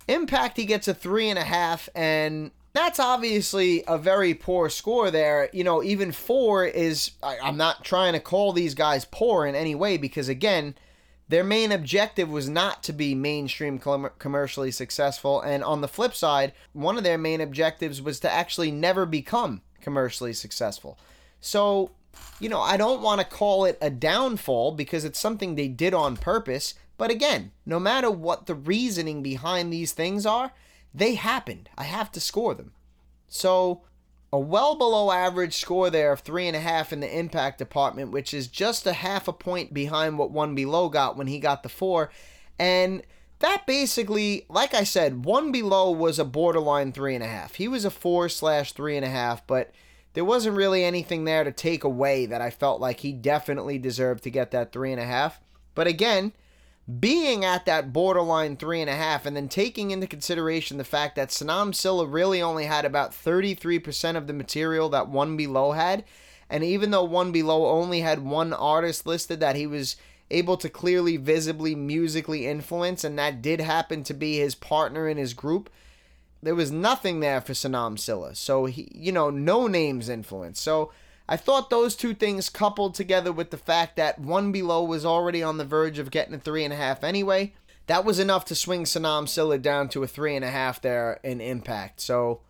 Impact, 0.08 0.56
he 0.56 0.64
gets 0.64 0.88
a 0.88 0.94
three 0.94 1.28
and 1.28 1.38
a 1.38 1.44
half, 1.44 1.88
and 1.94 2.52
that's 2.72 3.00
obviously 3.00 3.82
a 3.86 3.98
very 3.98 4.32
poor 4.32 4.70
score 4.70 5.10
there. 5.10 5.50
You 5.52 5.64
know, 5.64 5.82
even 5.82 6.12
four 6.12 6.64
is, 6.64 7.10
I, 7.22 7.36
am 7.42 7.56
not 7.56 7.84
trying 7.84 8.12
to 8.12 8.20
call 8.20 8.52
these 8.52 8.74
guys 8.74 9.04
poor 9.04 9.44
in 9.44 9.54
any 9.54 9.74
way 9.74 9.96
because, 9.96 10.28
again, 10.28 10.74
their 11.30 11.44
main 11.44 11.70
objective 11.70 12.28
was 12.28 12.48
not 12.48 12.82
to 12.82 12.92
be 12.92 13.14
mainstream 13.14 13.78
com- 13.78 14.10
commercially 14.18 14.72
successful. 14.72 15.40
And 15.40 15.62
on 15.62 15.80
the 15.80 15.86
flip 15.86 16.12
side, 16.12 16.52
one 16.72 16.98
of 16.98 17.04
their 17.04 17.18
main 17.18 17.40
objectives 17.40 18.02
was 18.02 18.18
to 18.20 18.30
actually 18.30 18.72
never 18.72 19.06
become 19.06 19.62
commercially 19.80 20.32
successful. 20.32 20.98
So, 21.40 21.92
you 22.40 22.48
know, 22.48 22.60
I 22.60 22.76
don't 22.76 23.00
want 23.00 23.20
to 23.20 23.26
call 23.26 23.64
it 23.64 23.78
a 23.80 23.90
downfall 23.90 24.72
because 24.72 25.04
it's 25.04 25.20
something 25.20 25.54
they 25.54 25.68
did 25.68 25.94
on 25.94 26.16
purpose. 26.16 26.74
But 26.98 27.12
again, 27.12 27.52
no 27.64 27.78
matter 27.78 28.10
what 28.10 28.46
the 28.46 28.56
reasoning 28.56 29.22
behind 29.22 29.72
these 29.72 29.92
things 29.92 30.26
are, 30.26 30.50
they 30.92 31.14
happened. 31.14 31.70
I 31.78 31.84
have 31.84 32.10
to 32.10 32.20
score 32.20 32.56
them. 32.56 32.72
So, 33.28 33.82
a 34.32 34.38
well 34.38 34.76
below 34.76 35.10
average 35.10 35.56
score 35.56 35.90
there 35.90 36.12
of 36.12 36.20
three 36.20 36.46
and 36.46 36.56
a 36.56 36.60
half 36.60 36.92
in 36.92 37.00
the 37.00 37.18
impact 37.18 37.58
department, 37.58 38.12
which 38.12 38.32
is 38.32 38.46
just 38.46 38.86
a 38.86 38.92
half 38.92 39.26
a 39.26 39.32
point 39.32 39.74
behind 39.74 40.18
what 40.18 40.30
One 40.30 40.54
Be 40.54 40.64
Lo 40.64 40.88
got 40.88 41.16
when 41.16 41.26
he 41.26 41.40
got 41.40 41.62
the 41.62 41.68
four. 41.68 42.10
And 42.58 43.02
that 43.40 43.66
basically, 43.66 44.46
like 44.48 44.74
I 44.74 44.84
said, 44.84 45.24
One 45.24 45.50
Be 45.50 45.62
Lo 45.62 45.90
was 45.90 46.18
a 46.18 46.24
borderline 46.24 46.92
three 46.92 47.14
and 47.14 47.24
a 47.24 47.28
half. 47.28 47.56
He 47.56 47.66
was 47.66 47.84
a 47.84 47.90
four 47.90 48.28
slash 48.28 48.72
three 48.72 48.96
and 48.96 49.04
a 49.04 49.10
half, 49.10 49.44
but 49.46 49.72
there 50.12 50.24
wasn't 50.24 50.56
really 50.56 50.84
anything 50.84 51.24
there 51.24 51.42
to 51.42 51.52
take 51.52 51.82
away 51.82 52.26
that 52.26 52.40
I 52.40 52.50
felt 52.50 52.80
like 52.80 53.00
he 53.00 53.12
definitely 53.12 53.78
deserved 53.78 54.22
to 54.24 54.30
get 54.30 54.50
that 54.52 54.72
three 54.72 54.92
and 54.92 55.00
a 55.00 55.06
half. 55.06 55.40
But 55.74 55.86
again, 55.86 56.32
being 56.98 57.44
at 57.44 57.66
that 57.66 57.92
borderline 57.92 58.56
three 58.56 58.80
and 58.80 58.90
a 58.90 58.96
half, 58.96 59.26
and 59.26 59.36
then 59.36 59.48
taking 59.48 59.90
into 59.90 60.06
consideration 60.06 60.78
the 60.78 60.84
fact 60.84 61.16
that 61.16 61.28
Senim 61.28 61.74
Silla 61.74 62.06
really 62.06 62.40
only 62.42 62.64
had 62.64 62.84
about 62.84 63.12
33% 63.12 64.16
of 64.16 64.26
the 64.26 64.32
material 64.32 64.88
that 64.88 65.08
One 65.08 65.36
Be 65.36 65.46
Lo 65.46 65.72
had, 65.72 66.04
and 66.48 66.64
even 66.64 66.90
though 66.90 67.04
One 67.04 67.32
Be 67.32 67.42
Lo 67.42 67.66
only 67.66 68.00
had 68.00 68.24
one 68.24 68.52
artist 68.52 69.06
listed 69.06 69.40
that 69.40 69.56
he 69.56 69.66
was 69.66 69.96
able 70.30 70.56
to 70.56 70.68
clearly, 70.68 71.16
visibly, 71.16 71.74
musically 71.74 72.46
influence, 72.46 73.04
and 73.04 73.18
that 73.18 73.42
did 73.42 73.60
happen 73.60 74.02
to 74.04 74.14
be 74.14 74.38
his 74.38 74.54
partner 74.54 75.08
in 75.08 75.16
his 75.16 75.34
group, 75.34 75.70
there 76.42 76.54
was 76.54 76.70
nothing 76.70 77.20
there 77.20 77.40
for 77.40 77.52
Senim 77.52 77.98
Silla. 77.98 78.34
So 78.34 78.64
he, 78.64 78.88
you 78.92 79.12
know, 79.12 79.30
no 79.30 79.66
names 79.66 80.08
influence. 80.08 80.60
So 80.60 80.92
I 81.30 81.36
thought 81.36 81.70
those 81.70 81.94
two 81.94 82.12
things 82.12 82.48
coupled 82.48 82.96
together 82.96 83.30
with 83.30 83.50
the 83.50 83.56
fact 83.56 83.94
that 83.94 84.18
One 84.18 84.50
Be 84.50 84.62
Lo 84.62 84.82
was 84.82 85.06
already 85.06 85.44
on 85.44 85.58
the 85.58 85.64
verge 85.64 86.00
of 86.00 86.10
getting 86.10 86.34
a 86.34 86.38
three 86.40 86.64
and 86.64 86.72
a 86.72 86.76
half 86.76 87.04
anyway, 87.04 87.52
that 87.86 88.04
was 88.04 88.18
enough 88.18 88.44
to 88.46 88.56
swing 88.56 88.82
Senim 88.82 89.28
Silla 89.28 89.56
down 89.56 89.88
to 89.90 90.02
a 90.02 90.08
three 90.08 90.34
and 90.34 90.44
a 90.44 90.50
half 90.50 90.82
there 90.82 91.20
in 91.22 91.40
impact. 91.40 92.00
So 92.00 92.40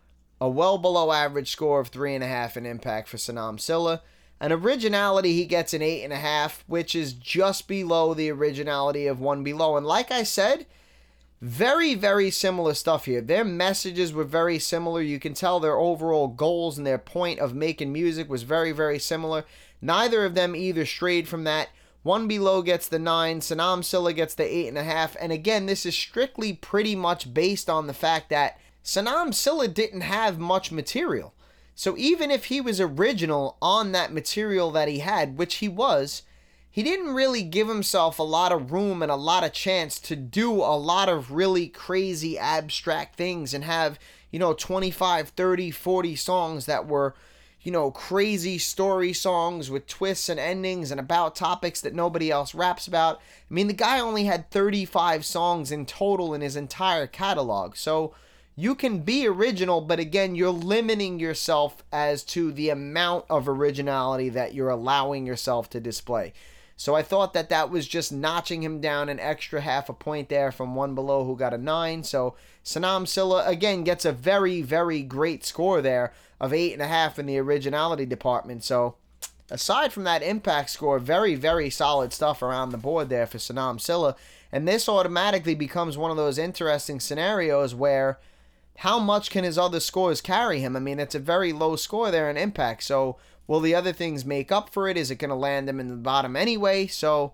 a 0.41 0.49
well 0.49 0.79
below 0.79 1.13
average 1.13 1.51
score 1.51 1.79
of 1.79 1.89
three 1.89 2.15
and 2.15 2.25
a 2.25 2.27
half 2.27 2.57
in 2.57 2.65
impact 2.65 3.09
for 3.09 3.19
Senim 3.19 3.61
Silla. 3.61 4.01
An 4.41 4.51
originality, 4.51 5.35
he 5.35 5.45
gets 5.45 5.75
an 5.75 5.83
eight 5.83 6.03
and 6.03 6.15
a 6.15 6.17
half, 6.17 6.65
which 6.67 6.95
is 6.95 7.13
just 7.13 7.69
below 7.69 8.15
the 8.15 8.31
originality 8.31 9.07
of 9.07 9.21
One 9.21 9.45
Be 9.45 9.53
Lo. 9.53 9.77
And 9.77 9.85
like 9.85 10.11
I 10.11 10.23
said, 10.23 10.65
very, 11.41 11.95
very 11.95 12.31
similar 12.31 12.75
stuff 12.75 13.07
here. 13.07 13.21
Their 13.21 13.45
messages 13.45 14.13
were 14.13 14.25
very 14.25 14.59
similar. 14.59 15.01
You 15.01 15.19
can 15.19 15.33
tell 15.33 15.59
their 15.59 15.79
overall 15.79 16.29
goals 16.29 16.77
and 16.77 16.87
their 16.87 16.99
point 16.99 17.39
of 17.41 17.55
making 17.55 17.93
music 17.93 18.29
was 18.29 18.43
very, 18.43 18.73
very 18.73 18.99
similar. 18.99 19.45
Neither 19.81 20.25
of 20.25 20.35
them 20.35 20.55
either 20.55 20.85
strayed 20.85 21.29
from 21.29 21.45
that. 21.45 21.71
One 22.03 22.29
Be 22.29 22.39
Lo 22.39 22.63
gets 22.63 22.89
the 22.89 22.99
nine, 22.99 23.41
Senim 23.41 23.85
Silla 23.85 24.13
gets 24.13 24.35
the 24.35 24.45
eight 24.45 24.69
and 24.69 24.79
a 24.79 24.85
half. 24.85 25.17
And 25.21 25.33
again, 25.33 25.67
this 25.67 25.85
is 25.85 25.95
strictly 25.95 26.53
pretty 26.53 26.95
much 26.95 27.33
based 27.33 27.69
on 27.69 27.87
the 27.87 27.95
fact 27.95 28.31
that 28.31 28.59
Senim 28.85 29.35
Silla 29.35 29.69
didn't 29.69 30.01
have 30.03 30.39
much 30.39 30.73
material. 30.73 31.35
So 31.75 31.97
even 31.97 32.31
if 32.31 32.47
he 32.47 32.61
was 32.61 32.81
original 32.81 33.57
on 33.63 33.93
that 33.93 34.13
material 34.13 34.71
that 34.73 34.89
he 34.89 34.99
had, 34.99 35.39
which 35.39 35.57
he 35.57 35.69
was, 35.69 36.23
he 36.73 36.83
didn't 36.85 37.15
really 37.15 37.43
give 37.43 37.69
himself 37.69 38.19
a 38.19 38.25
lot 38.25 38.53
of 38.53 38.71
room 38.71 39.03
and 39.03 39.11
a 39.11 39.17
lot 39.17 39.43
of 39.43 39.53
chance 39.53 39.99
to 39.99 40.15
do 40.15 40.53
a 40.53 40.79
lot 40.79 41.09
of 41.09 41.33
really 41.33 41.67
crazy 41.67 42.39
abstract 42.39 43.17
things 43.17 43.53
and 43.53 43.65
have, 43.65 43.99
you 44.31 44.39
know, 44.39 44.53
25, 44.53 45.31
30, 45.31 45.71
40 45.73 46.17
songs 46.17 46.67
that 46.67 46.87
were, 46.87 47.15
you 47.63 47.73
know, 47.73 47.91
crazy 47.91 48.57
story 48.57 49.13
songs 49.13 49.69
with 49.69 49.89
twists 49.89 50.29
and 50.29 50.39
endings 50.39 50.93
and 50.93 51.01
about 51.01 51.35
topics 51.35 51.81
that 51.81 51.93
nobody 51.93 52.31
else 52.31 52.55
raps 52.55 52.87
about. 52.87 53.17
I 53.17 53.55
mean, 53.55 53.67
the 53.67 53.73
guy 53.73 53.99
only 53.99 54.25
had 54.25 54.51
35 54.51 55.25
songs 55.25 55.73
in 55.73 55.87
total 55.87 56.35
in 56.35 56.41
his 56.41 56.55
entire 56.55 57.09
catalog. 57.09 57.75
So, 57.75 58.15
you 58.57 58.75
can 58.75 58.99
be 58.99 59.27
original, 59.27 59.81
but 59.81 59.99
again, 59.99 60.35
you're 60.35 60.51
limiting 60.51 61.19
yourself 61.19 61.83
as 61.93 62.23
to 62.25 62.53
the 62.53 62.69
amount 62.69 63.25
of 63.31 63.49
originality 63.49 64.29
that 64.29 64.53
you're 64.53 64.69
allowing 64.69 65.27
yourself 65.27 65.71
to 65.71 65.81
display. 65.81 66.35
So 66.81 66.95
I 66.95 67.03
thought 67.03 67.35
that 67.35 67.51
that 67.51 67.69
was 67.69 67.87
just 67.87 68.11
notching 68.11 68.63
him 68.63 68.81
down 68.81 69.11
an 69.11 69.21
extra 69.21 69.61
half 69.61 69.91
a 69.91 69.93
point 69.93 70.31
there 70.31 70.51
from 70.51 70.75
One 70.75 70.95
Be 70.95 71.03
Lo 71.03 71.27
who 71.27 71.37
got 71.37 71.53
a 71.53 71.59
nine. 71.59 72.05
So 72.05 72.37
Senim 72.65 73.07
Silla 73.07 73.47
again 73.47 73.85
gets 73.85 74.07
a 74.07 74.13
very, 74.13 74.63
very 74.63 75.03
great 75.03 75.45
score 75.45 75.83
there 75.83 76.15
of 76.41 76.55
eight 76.55 76.73
and 76.73 76.81
a 76.81 76.87
half 76.87 77.19
in 77.19 77.27
the 77.27 77.37
originality 77.37 78.07
department. 78.07 78.65
So 78.65 78.95
aside 79.51 79.93
from 79.93 80.05
that 80.05 80.23
impact 80.23 80.71
score, 80.71 80.99
very, 80.99 81.35
very 81.35 81.69
solid 81.69 82.15
stuff 82.15 82.41
around 82.41 82.71
the 82.71 82.79
board 82.79 83.11
there 83.11 83.27
for 83.27 83.37
Senim 83.37 83.79
Silla. 83.79 84.17
And 84.51 84.67
this 84.67 84.89
automatically 84.89 85.55
becomes 85.55 85.99
one 85.99 86.11
of 86.11 86.17
those 86.17 86.39
interesting 86.39 86.99
scenarios 86.99 87.75
where 87.75 88.19
how 88.79 88.99
much 88.99 89.29
can 89.31 89.45
his 89.45 89.59
other 89.59 89.81
scores 89.81 90.23
carry 90.23 90.61
him? 90.61 90.77
I 90.77 90.81
mean, 90.81 90.99
it's 90.99 91.15
a 91.15 91.19
very 91.19 91.53
low 91.53 91.77
score 91.77 92.11
there 92.11 92.31
in 92.31 92.39
impact. 92.39 92.85
So 92.85 93.19
Will 93.51 93.59
the 93.59 93.75
other 93.75 93.93
things 93.93 94.25
make 94.25 94.53
up 94.53 94.71
for 94.71 94.87
it? 94.87 94.97
Is 94.97 95.11
it 95.11 95.17
going 95.17 95.31
to 95.31 95.35
land 95.35 95.67
them 95.67 95.81
in 95.81 95.89
the 95.89 95.97
bottom 95.97 96.37
anyway? 96.37 96.87
So 96.87 97.33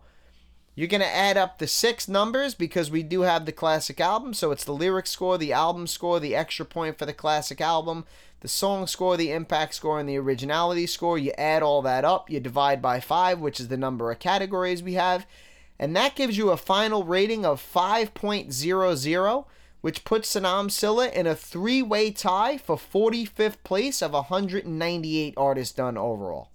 you're 0.75 0.89
going 0.89 1.03
to 1.03 1.07
add 1.15 1.37
up 1.37 1.59
the 1.59 1.67
six 1.67 2.09
numbers 2.09 2.55
because 2.55 2.91
we 2.91 3.03
do 3.03 3.21
have 3.21 3.45
the 3.45 3.53
classic 3.53 4.01
album. 4.01 4.33
So 4.33 4.51
it's 4.51 4.65
the 4.65 4.73
lyric 4.73 5.07
score, 5.07 5.37
the 5.37 5.53
album 5.53 5.87
score, 5.87 6.19
the 6.19 6.35
extra 6.35 6.65
point 6.65 6.99
for 6.99 7.05
the 7.05 7.13
classic 7.13 7.61
album, 7.61 8.07
the 8.41 8.49
song 8.49 8.87
score, 8.87 9.19
the 9.19 9.31
impact 9.31 9.75
score, 9.75 10.01
and 10.01 10.09
the 10.09 10.17
originality 10.17 10.87
score. 10.87 11.19
You 11.19 11.33
add 11.37 11.63
all 11.63 11.83
that 11.83 12.07
up, 12.07 12.31
you 12.31 12.41
divide 12.41 12.81
by 12.81 12.99
five, 12.99 13.39
which 13.39 13.61
is 13.61 13.69
the 13.69 13.77
number 13.77 14.11
of 14.11 14.19
categories 14.19 14.83
we 14.83 14.95
have. 14.95 15.27
And 15.79 15.95
that 15.97 16.17
gives 16.17 16.39
you 16.39 16.49
a 16.49 16.57
final 16.57 17.05
rating 17.05 17.45
of 17.45 17.61
5.00 17.61 19.45
which 19.81 20.05
puts 20.05 20.35
Senim 20.35 20.71
Silla 20.71 21.09
in 21.09 21.27
a 21.27 21.35
three 21.35 21.83
way 21.83 22.11
tie 22.11 22.59
for 22.59 22.77
45th 22.77 23.57
place 23.65 24.03
of 24.03 24.13
198 24.13 25.35
artists 25.37 25.75
done 25.75 25.97
overall. 25.97 26.51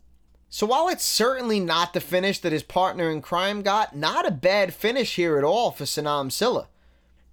So 0.50 0.66
while 0.66 0.90
it's 0.90 1.06
certainly 1.06 1.62
not 1.62 1.94
the 1.94 2.02
finish 2.02 2.40
that 2.40 2.52
his 2.52 2.64
partner 2.64 3.10
in 3.10 3.22
crime 3.22 3.62
got, 3.62 3.96
not 3.96 4.28
a 4.28 4.32
bad 4.32 4.74
finish 4.74 5.16
here 5.16 5.38
at 5.38 5.46
all 5.46 5.72
for 5.72 5.86
Senim 5.86 6.30
Silla. 6.30 6.68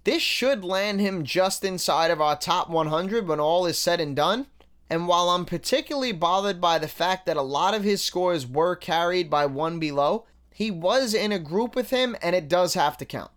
This 0.05 0.23
should 0.23 0.63
land 0.63 1.01
him 1.01 1.25
just 1.25 1.65
inside 1.65 2.11
of 2.11 2.21
our 2.21 2.37
top 2.37 2.69
100 2.69 3.27
when 3.27 3.41
all 3.41 3.65
is 3.65 3.77
said 3.77 3.99
and 3.99 4.15
done. 4.15 4.47
And 4.89 5.07
while 5.07 5.29
I'm 5.29 5.45
particularly 5.45 6.13
bothered 6.13 6.61
by 6.61 6.79
the 6.79 6.87
fact 6.87 7.25
that 7.25 7.37
a 7.37 7.41
lot 7.41 7.73
of 7.73 7.83
his 7.83 8.01
scores 8.01 8.47
were 8.47 8.75
carried 8.75 9.29
by 9.29 9.45
One 9.45 9.79
Be 9.79 9.91
Lo, 9.91 10.25
he 10.51 10.71
was 10.71 11.13
in 11.13 11.31
a 11.31 11.39
group 11.39 11.75
with 11.75 11.89
him 11.89 12.15
and 12.21 12.35
it 12.35 12.47
does 12.47 12.73
have 12.73 12.97
to 12.97 13.05
count. 13.05 13.31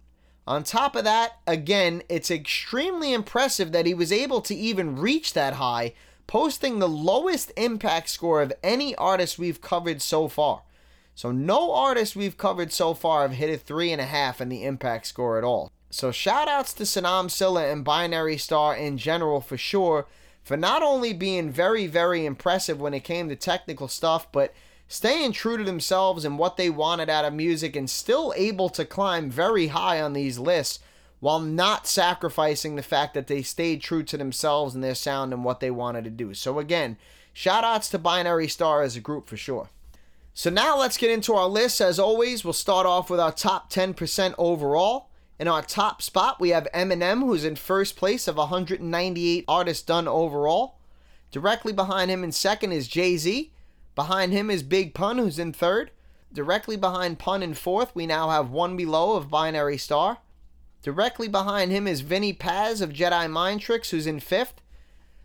On 0.46 0.64
top 0.64 0.96
of 0.96 1.04
that, 1.04 1.38
again, 1.46 2.02
it's 2.08 2.30
extremely 2.30 3.12
impressive 3.12 3.72
that 3.72 3.86
he 3.86 3.94
was 3.94 4.10
able 4.10 4.40
to 4.42 4.54
even 4.54 4.96
reach 4.96 5.34
that 5.34 5.54
high, 5.54 5.94
posting 6.26 6.78
the 6.78 6.88
lowest 6.88 7.52
impact 7.56 8.08
score 8.08 8.42
of 8.42 8.52
any 8.62 8.94
artist 8.96 9.38
we've 9.38 9.60
covered 9.60 10.02
so 10.02 10.26
far. 10.26 10.62
So, 11.14 11.30
no 11.30 11.72
artist 11.72 12.16
we've 12.16 12.38
covered 12.38 12.72
so 12.72 12.94
far 12.94 13.22
have 13.22 13.32
hit 13.32 13.50
a 13.50 13.58
three 13.58 13.92
and 13.92 14.00
a 14.00 14.06
half 14.06 14.40
in 14.40 14.48
the 14.48 14.64
impact 14.64 15.06
score 15.06 15.38
at 15.38 15.44
all. 15.44 15.70
So, 15.90 16.10
shout 16.10 16.48
outs 16.48 16.72
to 16.74 16.84
Senim 16.84 17.30
Silla 17.30 17.68
and 17.68 17.84
Binary 17.84 18.38
Star 18.38 18.74
in 18.74 18.96
general 18.96 19.40
for 19.40 19.58
sure 19.58 20.06
for 20.42 20.56
not 20.56 20.82
only 20.82 21.12
being 21.12 21.50
very, 21.50 21.86
very 21.86 22.26
impressive 22.26 22.80
when 22.80 22.94
it 22.94 23.04
came 23.04 23.28
to 23.28 23.36
technical 23.36 23.88
stuff, 23.88 24.30
but 24.32 24.52
staying 24.92 25.32
true 25.32 25.56
to 25.56 25.64
themselves 25.64 26.22
and 26.22 26.38
what 26.38 26.58
they 26.58 26.68
wanted 26.68 27.08
out 27.08 27.24
of 27.24 27.32
music 27.32 27.74
and 27.74 27.88
still 27.88 28.30
able 28.36 28.68
to 28.68 28.84
climb 28.84 29.30
very 29.30 29.68
high 29.68 29.98
on 29.98 30.12
these 30.12 30.38
lists 30.38 30.80
while 31.18 31.40
not 31.40 31.86
sacrificing 31.86 32.76
the 32.76 32.82
fact 32.82 33.14
that 33.14 33.26
they 33.26 33.40
stayed 33.40 33.80
true 33.80 34.02
to 34.02 34.18
themselves 34.18 34.74
and 34.74 34.84
their 34.84 34.94
sound 34.94 35.32
and 35.32 35.44
what 35.44 35.60
they 35.60 35.70
wanted 35.70 36.04
to 36.04 36.10
do. 36.10 36.34
So 36.34 36.58
again, 36.58 36.98
shout 37.32 37.64
outs 37.64 37.88
to 37.88 37.98
Binary 37.98 38.48
Star 38.48 38.82
as 38.82 38.94
a 38.94 39.00
group 39.00 39.30
for 39.30 39.38
sure. 39.38 39.70
So 40.34 40.50
now 40.50 40.78
let's 40.78 40.98
get 40.98 41.10
into 41.10 41.32
our 41.32 41.48
list. 41.48 41.80
As 41.80 41.98
always, 41.98 42.44
we'll 42.44 42.52
start 42.52 42.84
off 42.84 43.08
with 43.08 43.18
our 43.18 43.32
top 43.32 43.72
10% 43.72 44.34
overall. 44.36 45.08
In 45.38 45.48
our 45.48 45.62
top 45.62 46.02
spot, 46.02 46.38
we 46.38 46.50
have 46.50 46.68
Eminem, 46.74 47.20
who's 47.20 47.46
in 47.46 47.56
first 47.56 47.96
place 47.96 48.28
of 48.28 48.36
198 48.36 49.46
artists 49.48 49.82
done 49.82 50.06
overall. 50.06 50.76
Directly 51.30 51.72
behind 51.72 52.10
him 52.10 52.22
in 52.22 52.30
second 52.30 52.72
is 52.72 52.88
Jay 52.88 53.16
Z. 53.16 53.52
Behind 53.94 54.32
him 54.32 54.50
is 54.50 54.62
Big 54.62 54.94
Pun, 54.94 55.18
who's 55.18 55.38
in 55.38 55.52
third. 55.52 55.90
Directly 56.32 56.76
behind 56.76 57.18
Pun 57.18 57.42
in 57.42 57.54
fourth, 57.54 57.94
we 57.94 58.06
now 58.06 58.30
have 58.30 58.50
One 58.50 58.76
Be 58.76 58.86
Lo 58.86 59.16
of 59.16 59.30
Binary 59.30 59.76
Star. 59.76 60.18
Directly 60.82 61.28
behind 61.28 61.70
him 61.70 61.86
is 61.86 62.00
Vinnie 62.00 62.32
Paz 62.32 62.80
of 62.80 62.92
Jedi 62.92 63.30
Mind 63.30 63.60
Tricks, 63.60 63.90
who's 63.90 64.06
in 64.06 64.18
fifth. 64.18 64.60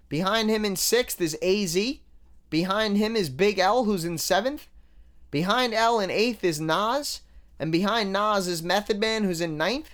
Behind 0.09 0.49
him 0.49 0.65
in 0.65 0.75
sixth 0.75 1.19
is 1.21 1.37
AZ. 1.41 1.77
Behind 2.49 2.97
him 2.97 3.15
is 3.15 3.29
Big 3.29 3.57
L, 3.57 3.85
who's 3.85 4.05
in 4.05 4.17
seventh. 4.17 4.67
Behind 5.31 5.73
L 5.73 5.99
in 5.99 6.11
eighth 6.11 6.43
is 6.43 6.59
Nas. 6.59 7.21
And 7.59 7.71
behind 7.71 8.13
Nas 8.13 8.47
is 8.47 8.61
Method 8.61 8.99
Man, 8.99 9.23
who's 9.23 9.41
in 9.41 9.57
ninth. 9.57 9.91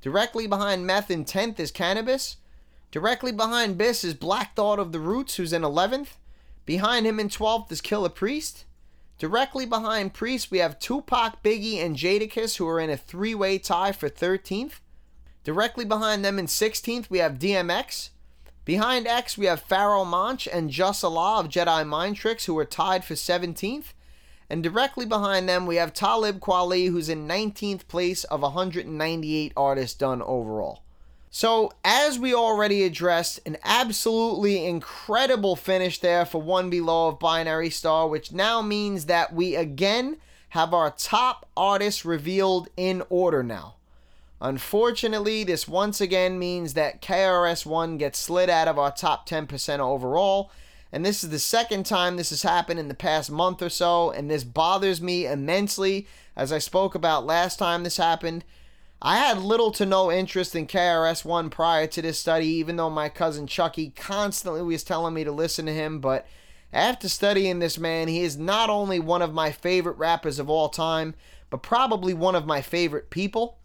Directly 0.00 0.46
behind 0.46 0.86
Meth 0.86 1.10
in 1.10 1.24
tenth 1.24 1.58
is 1.60 1.72
Canibus. 1.72 2.36
Directly 2.90 3.32
behind 3.32 3.78
Bis 3.78 4.04
is 4.04 4.14
Black 4.14 4.54
Thought 4.54 4.78
of 4.78 4.92
the 4.92 5.00
Roots, 5.00 5.36
who's 5.36 5.52
in 5.52 5.62
11th. 5.62 6.16
Behind 6.66 7.06
him 7.06 7.20
in 7.20 7.28
12th 7.28 7.70
is 7.70 7.82
Killah 7.82 8.14
Priest. 8.14 8.64
Directly 9.18 9.66
behind 9.66 10.14
Priest, 10.14 10.50
we 10.50 10.58
have 10.58 10.78
Tupac, 10.78 11.42
Biggie, 11.42 11.84
and 11.84 11.96
Jadakiss, 11.96 12.56
who 12.56 12.66
are 12.66 12.80
in 12.80 12.90
a 12.90 12.96
three 12.96 13.34
way 13.34 13.58
tie 13.58 13.92
for 13.92 14.08
13th. 14.08 14.80
Directly 15.44 15.84
behind 15.84 16.24
them 16.24 16.38
in 16.38 16.46
16th, 16.46 17.10
we 17.10 17.18
have 17.18 17.38
DMX. 17.38 18.10
Behind 18.64 19.06
X, 19.06 19.36
we 19.36 19.44
have 19.44 19.66
Pharoahe 19.66 20.06
Monch 20.06 20.48
and 20.48 20.70
Jus 20.70 21.04
Allah 21.04 21.40
of 21.40 21.50
Jedi 21.50 21.86
Mind 21.86 22.16
Tricks, 22.16 22.46
who 22.46 22.56
are 22.58 22.64
tied 22.64 23.04
for 23.04 23.14
17th. 23.14 23.92
And 24.48 24.62
directly 24.62 25.04
behind 25.04 25.48
them, 25.48 25.66
we 25.66 25.76
have 25.76 25.92
Talib 25.92 26.40
Kweli, 26.40 26.88
who's 26.88 27.10
in 27.10 27.28
19th 27.28 27.86
place 27.88 28.24
of 28.24 28.40
198 28.40 29.52
artists 29.54 29.96
done 29.96 30.22
overall. 30.22 30.83
So, 31.36 31.72
as 31.84 32.16
we 32.16 32.32
already 32.32 32.84
addressed, 32.84 33.40
an 33.44 33.56
absolutely 33.64 34.64
incredible 34.64 35.56
finish 35.56 35.98
there 35.98 36.24
for 36.24 36.40
One 36.40 36.70
Be 36.70 36.80
Lo 36.80 37.08
of 37.08 37.18
Binary 37.18 37.70
Star, 37.70 38.06
which 38.06 38.30
now 38.30 38.62
means 38.62 39.06
that 39.06 39.34
we 39.34 39.56
again 39.56 40.18
have 40.50 40.72
our 40.72 40.92
top 40.92 41.48
artists 41.56 42.04
revealed 42.04 42.68
in 42.76 43.02
order 43.10 43.42
now. 43.42 43.74
Unfortunately, 44.40 45.42
this 45.42 45.66
once 45.66 46.00
again 46.00 46.38
means 46.38 46.74
that 46.74 47.02
KRS-One 47.02 47.98
gets 47.98 48.20
slid 48.20 48.48
out 48.48 48.68
of 48.68 48.78
our 48.78 48.92
top 48.92 49.28
10% 49.28 49.80
overall, 49.80 50.52
and 50.92 51.04
this 51.04 51.24
is 51.24 51.30
the 51.30 51.40
second 51.40 51.84
time 51.84 52.16
this 52.16 52.30
has 52.30 52.42
happened 52.42 52.78
in 52.78 52.86
the 52.86 52.94
past 52.94 53.28
month 53.28 53.60
or 53.60 53.70
so, 53.70 54.12
and 54.12 54.30
this 54.30 54.44
bothers 54.44 55.02
me 55.02 55.26
immensely. 55.26 56.06
As 56.36 56.52
I 56.52 56.58
spoke 56.58 56.94
about 56.94 57.26
last 57.26 57.58
time 57.58 57.82
this 57.82 57.96
happened, 57.96 58.44
I 59.06 59.18
had 59.18 59.42
little 59.42 59.70
to 59.72 59.84
no 59.84 60.10
interest 60.10 60.56
in 60.56 60.66
KRS-One 60.66 61.50
prior 61.50 61.86
to 61.88 62.00
this 62.00 62.18
study, 62.18 62.46
even 62.46 62.76
though 62.76 62.88
my 62.88 63.10
cousin 63.10 63.46
Chucky 63.46 63.90
constantly 63.90 64.62
was 64.62 64.82
telling 64.82 65.12
me 65.12 65.24
to 65.24 65.30
listen 65.30 65.66
to 65.66 65.74
him. 65.74 66.00
But 66.00 66.26
after 66.72 67.10
studying 67.10 67.58
this 67.58 67.78
man, 67.78 68.08
he 68.08 68.20
is 68.20 68.38
not 68.38 68.70
only 68.70 68.98
one 68.98 69.20
of 69.20 69.34
my 69.34 69.52
favorite 69.52 69.98
rappers 69.98 70.38
of 70.38 70.48
all 70.48 70.70
time, 70.70 71.14
but 71.50 71.62
probably 71.62 72.14
one 72.14 72.34
of 72.34 72.46
my 72.46 72.62
favorite 72.62 73.10
people. 73.10 73.58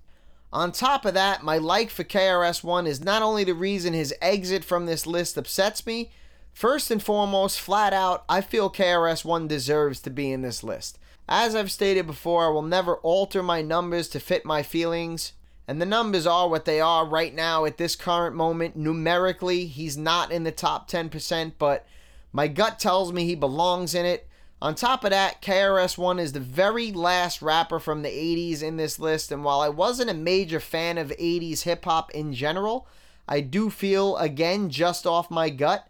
On 0.51 0.73
top 0.73 1.05
of 1.05 1.13
that, 1.13 1.41
my 1.41 1.57
like 1.57 1.89
for 1.89 2.03
KRS-One 2.03 2.85
is 2.85 3.01
not 3.01 3.21
only 3.21 3.45
the 3.45 3.53
reason 3.53 3.93
his 3.93 4.13
exit 4.21 4.65
from 4.65 4.87
this 4.87 5.07
list 5.07 5.37
upsets 5.37 5.85
me, 5.85 6.11
first 6.51 6.91
and 6.91 7.01
foremost, 7.01 7.61
flat 7.61 7.93
out, 7.93 8.25
I 8.27 8.41
feel 8.41 8.69
KRS-One 8.69 9.47
deserves 9.47 10.01
to 10.01 10.09
be 10.09 10.33
in 10.33 10.41
this 10.41 10.65
list. 10.65 10.99
As 11.31 11.53
I've 11.53 11.71
stated 11.71 12.07
before, 12.07 12.47
I 12.47 12.49
will 12.49 12.63
never 12.63 12.95
alter 12.97 13.43
my 13.43 13.61
numbers 13.61 14.09
to 14.09 14.19
fit 14.19 14.45
my 14.45 14.63
feelings. 14.63 15.33
And 15.67 15.79
the 15.79 15.85
numbers 15.85 16.25
are 16.25 16.49
what 16.49 16.65
they 16.65 16.81
are 16.81 17.05
right 17.05 17.35
now 17.35 17.65
at 17.65 17.77
this 17.77 17.95
current 17.95 18.35
moment. 18.35 18.75
Numerically, 18.75 19.67
he's 19.67 19.95
not 19.95 20.31
in 20.31 20.43
the 20.43 20.51
top 20.51 20.89
10%, 20.89 21.51
but 21.59 21.85
my 22.33 22.47
gut 22.47 22.79
tells 22.79 23.13
me 23.13 23.25
he 23.25 23.35
belongs 23.35 23.93
in 23.93 24.07
it. 24.07 24.27
On 24.59 24.73
top 24.73 25.03
of 25.03 25.11
that, 25.11 25.39
KRS-One 25.43 26.17
is 26.17 26.33
the 26.33 26.39
very 26.39 26.91
last 26.91 27.43
rapper 27.43 27.77
from 27.77 28.01
the 28.01 28.09
80s 28.09 28.63
in 28.63 28.77
this 28.77 28.97
list, 28.97 29.31
and 29.31 29.43
while 29.43 29.61
I 29.61 29.69
wasn't 29.69 30.09
a 30.09 30.15
major 30.15 30.59
fan 30.59 30.97
of 30.97 31.09
80s 31.11 31.61
hip 31.61 31.85
hop 31.85 32.09
in 32.11 32.33
general, 32.33 32.87
I 33.27 33.41
do 33.41 33.69
feel, 33.69 34.17
again, 34.17 34.71
just 34.71 35.05
off 35.05 35.29
my 35.29 35.51
gut, 35.51 35.87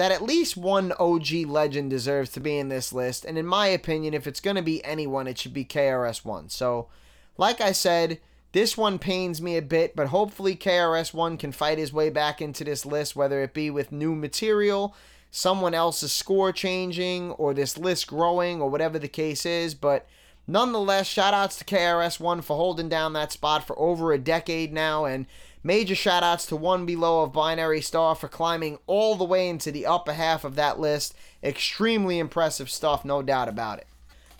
that 0.00 0.10
at 0.10 0.22
least 0.22 0.56
one 0.56 0.94
OG 0.98 1.30
legend 1.44 1.90
deserves 1.90 2.30
to 2.30 2.40
be 2.40 2.56
in 2.56 2.70
this 2.70 2.90
list. 2.90 3.22
And 3.22 3.36
in 3.36 3.44
my 3.44 3.66
opinion, 3.66 4.14
if 4.14 4.26
it's 4.26 4.40
going 4.40 4.56
to 4.56 4.62
be 4.62 4.82
anyone, 4.82 5.26
it 5.26 5.36
should 5.36 5.52
be 5.52 5.62
KRS-One. 5.62 6.48
So, 6.48 6.88
like 7.36 7.60
I 7.60 7.72
said, 7.72 8.18
this 8.52 8.78
one 8.78 8.98
pains 8.98 9.42
me 9.42 9.58
a 9.58 9.62
bit, 9.62 9.94
but 9.94 10.06
hopefully 10.06 10.56
KRS-One 10.56 11.36
can 11.36 11.52
fight 11.52 11.76
his 11.76 11.92
way 11.92 12.08
back 12.08 12.40
into 12.40 12.64
this 12.64 12.86
list, 12.86 13.14
whether 13.14 13.42
it 13.42 13.52
be 13.52 13.68
with 13.68 13.92
new 13.92 14.14
material, 14.14 14.96
someone 15.30 15.74
else's 15.74 16.12
score 16.12 16.50
changing, 16.50 17.32
or 17.32 17.52
this 17.52 17.76
list 17.76 18.06
growing, 18.06 18.62
or 18.62 18.70
whatever 18.70 18.98
the 18.98 19.06
case 19.06 19.44
is. 19.44 19.74
But 19.74 20.08
nonetheless, 20.46 21.08
shout 21.08 21.34
outs 21.34 21.58
to 21.58 21.64
KRS-One 21.66 22.40
for 22.40 22.56
holding 22.56 22.88
down 22.88 23.12
that 23.12 23.32
spot 23.32 23.66
for 23.66 23.78
over 23.78 24.14
a 24.14 24.18
decade 24.18 24.72
now, 24.72 25.04
and 25.04 25.26
Major 25.62 25.94
shoutouts 25.94 26.48
to 26.48 26.56
One 26.56 26.86
Be 26.86 26.96
Lo 26.96 27.22
of 27.22 27.34
Binary 27.34 27.82
Star 27.82 28.14
for 28.14 28.28
climbing 28.28 28.78
all 28.86 29.14
the 29.14 29.24
way 29.24 29.46
into 29.46 29.70
the 29.70 29.84
upper 29.84 30.14
half 30.14 30.42
of 30.42 30.54
that 30.54 30.80
list. 30.80 31.14
Extremely 31.42 32.18
impressive 32.18 32.70
stuff, 32.70 33.04
no 33.04 33.20
doubt 33.20 33.48
about 33.48 33.78
it. 33.78 33.86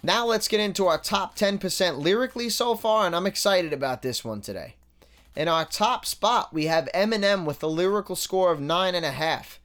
Now 0.03 0.25
let's 0.25 0.49
get 0.49 0.61
into 0.61 0.87
our 0.87 0.97
top 0.97 1.37
10% 1.37 1.99
lyrically 1.99 2.49
so 2.49 2.75
far, 2.75 3.07
and 3.07 3.15
I'm 3.15 3.27
excited 3.27 3.75
about 3.75 4.01
this 4.01 4.25
one 4.25 4.41
today. 4.41 4.77
In 5.37 5.47
our 5.47 5.67
top 5.67 6.07
spot, 6.07 6.55
we 6.55 6.67
have 6.67 6.89
Eminem 6.95 7.45
with 7.45 7.63
a 7.63 7.67
lyrical 7.67 8.17
score 8.17 8.51
of 8.51 8.59
9.5. 8.59 9.59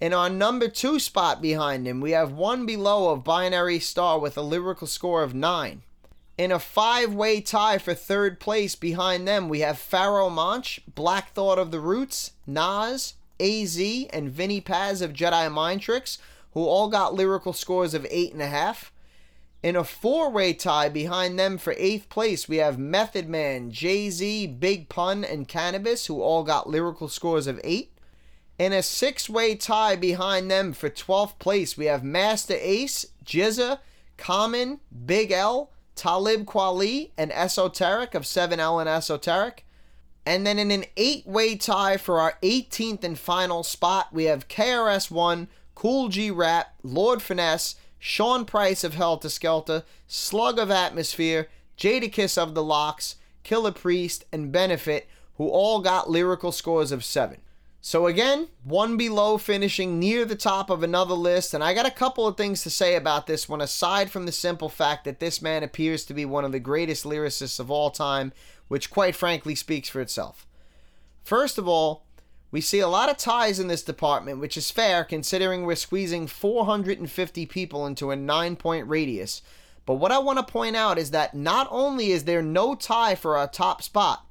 In 0.00 0.14
our 0.14 0.30
number 0.30 0.68
two 0.68 0.98
spot 0.98 1.42
behind 1.42 1.86
him, 1.86 2.00
we 2.00 2.12
have 2.12 2.32
one 2.32 2.64
below 2.64 3.12
of 3.12 3.22
Binary 3.22 3.80
Star 3.80 4.18
with 4.18 4.38
a 4.38 4.42
lyrical 4.42 4.86
score 4.86 5.22
of 5.22 5.34
9. 5.34 5.82
In 6.38 6.52
a 6.52 6.58
five 6.58 7.14
way 7.14 7.40
tie 7.40 7.78
for 7.78 7.94
third 7.94 8.38
place 8.38 8.74
behind 8.74 9.26
them, 9.26 9.48
we 9.48 9.60
have 9.60 9.76
Pharoahe 9.76 10.30
Monch, 10.30 10.80
Black 10.94 11.32
Thought 11.32 11.58
of 11.58 11.70
the 11.70 11.80
Roots, 11.80 12.32
Nas, 12.46 13.14
AZ, 13.40 13.80
and 14.10 14.30
Vinnie 14.30 14.60
Paz 14.60 15.00
of 15.00 15.14
Jedi 15.14 15.50
Mind 15.50 15.80
Tricks, 15.80 16.18
who 16.52 16.64
all 16.64 16.88
got 16.88 17.14
lyrical 17.14 17.54
scores 17.54 17.94
of 17.94 18.04
8.5. 18.04 18.90
In 19.62 19.76
a 19.76 19.82
four 19.82 20.30
way 20.30 20.52
tie 20.52 20.90
behind 20.90 21.38
them 21.38 21.56
for 21.56 21.74
eighth 21.78 22.10
place, 22.10 22.46
we 22.46 22.58
have 22.58 22.78
Method 22.78 23.30
Man, 23.30 23.70
Jay 23.70 24.10
Z, 24.10 24.46
Big 24.48 24.90
Pun, 24.90 25.24
and 25.24 25.48
Canibus, 25.48 26.06
who 26.06 26.20
all 26.20 26.44
got 26.44 26.68
lyrical 26.68 27.08
scores 27.08 27.46
of 27.46 27.58
8. 27.64 27.90
In 28.58 28.74
a 28.74 28.82
six 28.82 29.30
way 29.30 29.54
tie 29.54 29.96
behind 29.96 30.50
them 30.50 30.74
for 30.74 30.90
12th 30.90 31.38
place, 31.38 31.78
we 31.78 31.86
have 31.86 32.04
Masta 32.04 32.56
Ace, 32.68 33.06
GZA, 33.24 33.78
Common, 34.18 34.80
Big 35.04 35.32
L, 35.32 35.70
Talib 35.96 36.44
Kweli 36.44 37.10
and 37.18 37.32
Esoteric 37.32 38.14
of 38.14 38.22
7L 38.22 38.80
and 38.80 38.88
Esoteric. 38.88 39.64
And 40.24 40.46
then 40.46 40.58
in 40.58 40.70
an 40.70 40.84
eight 40.96 41.26
way 41.26 41.56
tie 41.56 41.96
for 41.96 42.20
our 42.20 42.34
18th 42.42 43.02
and 43.02 43.18
final 43.18 43.62
spot, 43.62 44.12
we 44.12 44.24
have 44.24 44.48
KRS-One, 44.48 45.48
Kool 45.74 46.08
G 46.08 46.30
Rap, 46.30 46.74
Lord 46.82 47.22
Finesse, 47.22 47.76
Sean 47.98 48.44
Price 48.44 48.84
of 48.84 48.94
Heltah 48.94 49.26
Skeltah, 49.26 49.84
Slug 50.06 50.58
of 50.58 50.70
Atmosphere, 50.70 51.48
Jadakiss 51.78 52.38
of 52.38 52.54
the 52.54 52.62
LOX, 52.62 53.16
Killah 53.44 53.74
Priest, 53.74 54.24
and 54.32 54.52
Benefit, 54.52 55.08
who 55.36 55.48
all 55.48 55.80
got 55.80 56.10
lyrical 56.10 56.52
scores 56.52 56.92
of 56.92 57.04
7. 57.04 57.38
So 57.86 58.08
again, 58.08 58.48
One 58.64 58.96
Be 58.96 59.08
Lo 59.08 59.38
finishing 59.38 60.00
near 60.00 60.24
the 60.24 60.34
top 60.34 60.70
of 60.70 60.82
another 60.82 61.14
list, 61.14 61.54
and 61.54 61.62
I 61.62 61.72
got 61.72 61.86
a 61.86 61.90
couple 61.92 62.26
of 62.26 62.36
things 62.36 62.64
to 62.64 62.68
say 62.68 62.96
about 62.96 63.28
this 63.28 63.48
one 63.48 63.60
aside 63.60 64.10
from 64.10 64.26
the 64.26 64.32
simple 64.32 64.68
fact 64.68 65.04
that 65.04 65.20
this 65.20 65.40
man 65.40 65.62
appears 65.62 66.04
to 66.06 66.12
be 66.12 66.24
one 66.24 66.44
of 66.44 66.50
the 66.50 66.58
greatest 66.58 67.04
lyricists 67.04 67.60
of 67.60 67.70
all 67.70 67.92
time, 67.92 68.32
which 68.66 68.90
quite 68.90 69.14
frankly 69.14 69.54
speaks 69.54 69.88
for 69.88 70.00
itself. 70.00 70.48
First 71.22 71.58
of 71.58 71.68
all, 71.68 72.02
we 72.50 72.60
see 72.60 72.80
a 72.80 72.88
lot 72.88 73.08
of 73.08 73.18
ties 73.18 73.60
in 73.60 73.68
this 73.68 73.84
department, 73.84 74.40
which 74.40 74.56
is 74.56 74.72
fair 74.72 75.04
considering 75.04 75.64
we're 75.64 75.76
squeezing 75.76 76.26
450 76.26 77.46
people 77.46 77.86
into 77.86 78.10
a 78.10 78.16
9 78.16 78.56
point 78.56 78.88
radius. 78.88 79.42
But 79.84 79.94
what 79.94 80.10
I 80.10 80.18
want 80.18 80.40
to 80.40 80.52
point 80.52 80.74
out 80.74 80.98
is 80.98 81.12
that 81.12 81.36
not 81.36 81.68
only 81.70 82.10
is 82.10 82.24
there 82.24 82.42
no 82.42 82.74
tie 82.74 83.14
for 83.14 83.36
our 83.36 83.46
top 83.46 83.80
spot, 83.80 84.26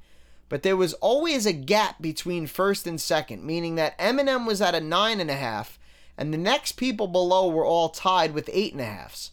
but 0.48 0.62
there 0.62 0.76
was 0.76 0.94
always 0.94 1.46
a 1.46 1.52
gap 1.52 2.00
between 2.00 2.46
first 2.46 2.86
and 2.86 3.00
second, 3.00 3.44
meaning 3.44 3.74
that 3.74 3.98
Eminem 3.98 4.46
was 4.46 4.60
at 4.60 4.74
a 4.74 4.80
nine 4.80 5.20
and 5.20 5.30
a 5.30 5.36
half, 5.36 5.78
and 6.16 6.32
the 6.32 6.38
next 6.38 6.72
people 6.72 7.08
below 7.08 7.48
were 7.48 7.64
all 7.64 7.88
tied 7.88 8.32
with 8.32 8.50
eight 8.52 8.72
and 8.72 8.80
a 8.80 8.84
halves. 8.84 9.32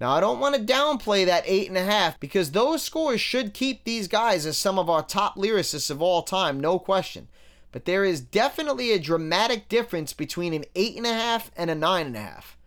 Now, 0.00 0.10
I 0.10 0.20
don't 0.20 0.40
want 0.40 0.56
to 0.56 0.60
downplay 0.60 1.24
that 1.26 1.44
eight 1.46 1.68
and 1.68 1.78
a 1.78 1.84
half 1.84 2.18
because 2.18 2.50
those 2.50 2.82
scores 2.82 3.20
should 3.20 3.54
keep 3.54 3.84
these 3.84 4.08
guys 4.08 4.46
as 4.46 4.58
some 4.58 4.78
of 4.78 4.90
our 4.90 5.02
top 5.02 5.36
lyricists 5.36 5.90
of 5.90 6.02
all 6.02 6.22
time, 6.22 6.58
no 6.58 6.78
question. 6.78 7.28
But 7.70 7.84
there 7.84 8.04
is 8.04 8.20
definitely 8.20 8.92
a 8.92 8.98
dramatic 8.98 9.68
difference 9.68 10.12
between 10.12 10.54
an 10.54 10.64
eight 10.74 10.96
and 10.96 11.06
a 11.06 11.12
half 11.12 11.50
and 11.56 11.70
a 11.70 11.74
nine 11.74 12.08
and 12.08 12.16
a 12.16 12.20
half. 12.20 12.58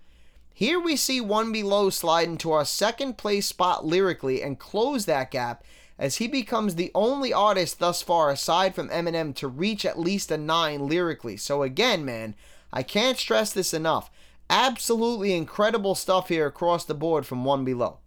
Here 0.54 0.80
we 0.80 0.96
see 0.96 1.20
One 1.20 1.52
Be 1.52 1.62
Lo 1.62 1.90
slide 1.90 2.30
into 2.30 2.54
our 2.54 2.64
second 2.64 3.18
place 3.18 3.46
spot 3.46 3.86
lyrically 3.86 4.42
and 4.42 4.58
close 4.58 5.06
that 5.06 5.30
gap 5.30 5.66
as 5.98 6.18
he 6.18 6.28
becomes 6.28 6.76
the 6.76 6.92
only 6.94 7.32
artist 7.32 7.80
thus 7.80 8.02
far, 8.02 8.30
aside 8.30 8.76
from 8.76 8.90
Eminem, 8.90 9.34
to 9.36 9.48
reach 9.48 9.86
at 9.86 10.00
least 10.00 10.32
a 10.32 10.38
9 10.38 10.88
lyrically. 10.88 11.38
So, 11.38 11.64
again, 11.64 12.04
man, 12.04 12.36
I 12.72 12.84
can't 12.84 13.18
stress 13.18 13.54
this 13.54 13.74
enough. 13.74 14.12
Absolutely 14.50 15.34
incredible 15.34 15.96
stuff 15.96 16.28
here 16.28 16.46
across 16.46 16.86
the 16.86 16.94
board 16.94 17.26
from 17.26 17.46
One 17.46 17.64
Be 17.64 17.74
Lo. 17.74 18.00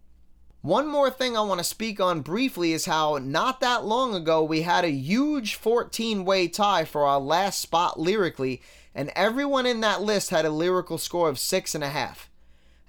One 0.61 0.89
more 0.89 1.09
thing 1.09 1.37
I 1.37 1.41
want 1.43 1.59
to 1.59 1.65
speak 1.65 2.01
on 2.01 2.21
briefly 2.21 2.73
is 2.73 2.85
how 2.85 3.19
not 3.19 3.61
that 3.61 3.85
long 3.85 4.15
ago 4.15 4.43
we 4.43 4.63
had 4.63 4.85
a 4.85 4.91
huge 4.91 5.55
14 5.55 6.25
way 6.25 6.49
tie 6.49 6.85
for 6.85 7.07
our 7.07 7.21
last 7.21 7.61
spot 7.61 7.99
lyrically, 7.99 8.61
and 8.95 9.11
everyone 9.15 9.67
in 9.67 9.81
that 9.81 10.03
list 10.03 10.31
had 10.31 10.45
a 10.45 10.51
lyrical 10.51 10.99
score 10.99 11.29
of 11.29 11.37
6.5. 11.37 12.28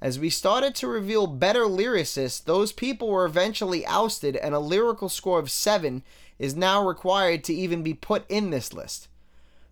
As 0.01 0.17
we 0.17 0.29
started 0.29 0.75
to 0.75 0.87
reveal 0.87 1.27
better 1.27 1.63
lyricists, 1.63 2.43
those 2.43 2.71
people 2.71 3.09
were 3.09 3.25
eventually 3.25 3.85
ousted, 3.85 4.37
and 4.37 4.55
a 4.55 4.59
lyrical 4.59 5.09
score 5.09 5.39
of 5.39 5.51
7 5.51 6.03
is 6.37 6.55
now 6.55 6.85
required 6.85 7.43
to 7.43 7.53
even 7.53 7.83
be 7.83 7.93
put 7.93 8.23
in 8.29 8.49
this 8.49 8.73
list. 8.73 9.09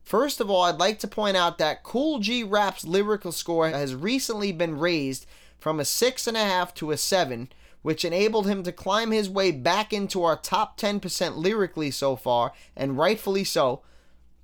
First 0.04 0.42
of 0.42 0.50
all, 0.50 0.64
I'd 0.64 0.80
like 0.80 1.00
to 1.00 1.08
point 1.08 1.38
out 1.38 1.58
that 1.60 1.84
Kool 1.84 2.20
G 2.20 2.44
Rap's 2.44 2.86
lyrical 2.86 3.32
score 3.32 3.70
has 3.70 3.96
recently 3.96 4.52
been 4.52 4.78
raised 4.78 5.26
from 5.60 5.80
a 5.80 5.84
6.5 5.84 6.74
to 6.76 6.92
a 6.92 6.98
7, 6.98 7.50
which 7.82 8.04
enabled 8.04 8.48
him 8.48 8.64
to 8.64 8.72
climb 8.74 9.12
his 9.12 9.30
way 9.30 9.52
back 9.52 9.94
into 9.94 10.24
our 10.24 10.36
top 10.36 10.78
10% 10.78 11.38
lyrically 11.38 11.90
so 11.90 12.18
far, 12.18 12.52
and 12.76 12.98
rightfully 12.98 13.46
so. 13.46 13.82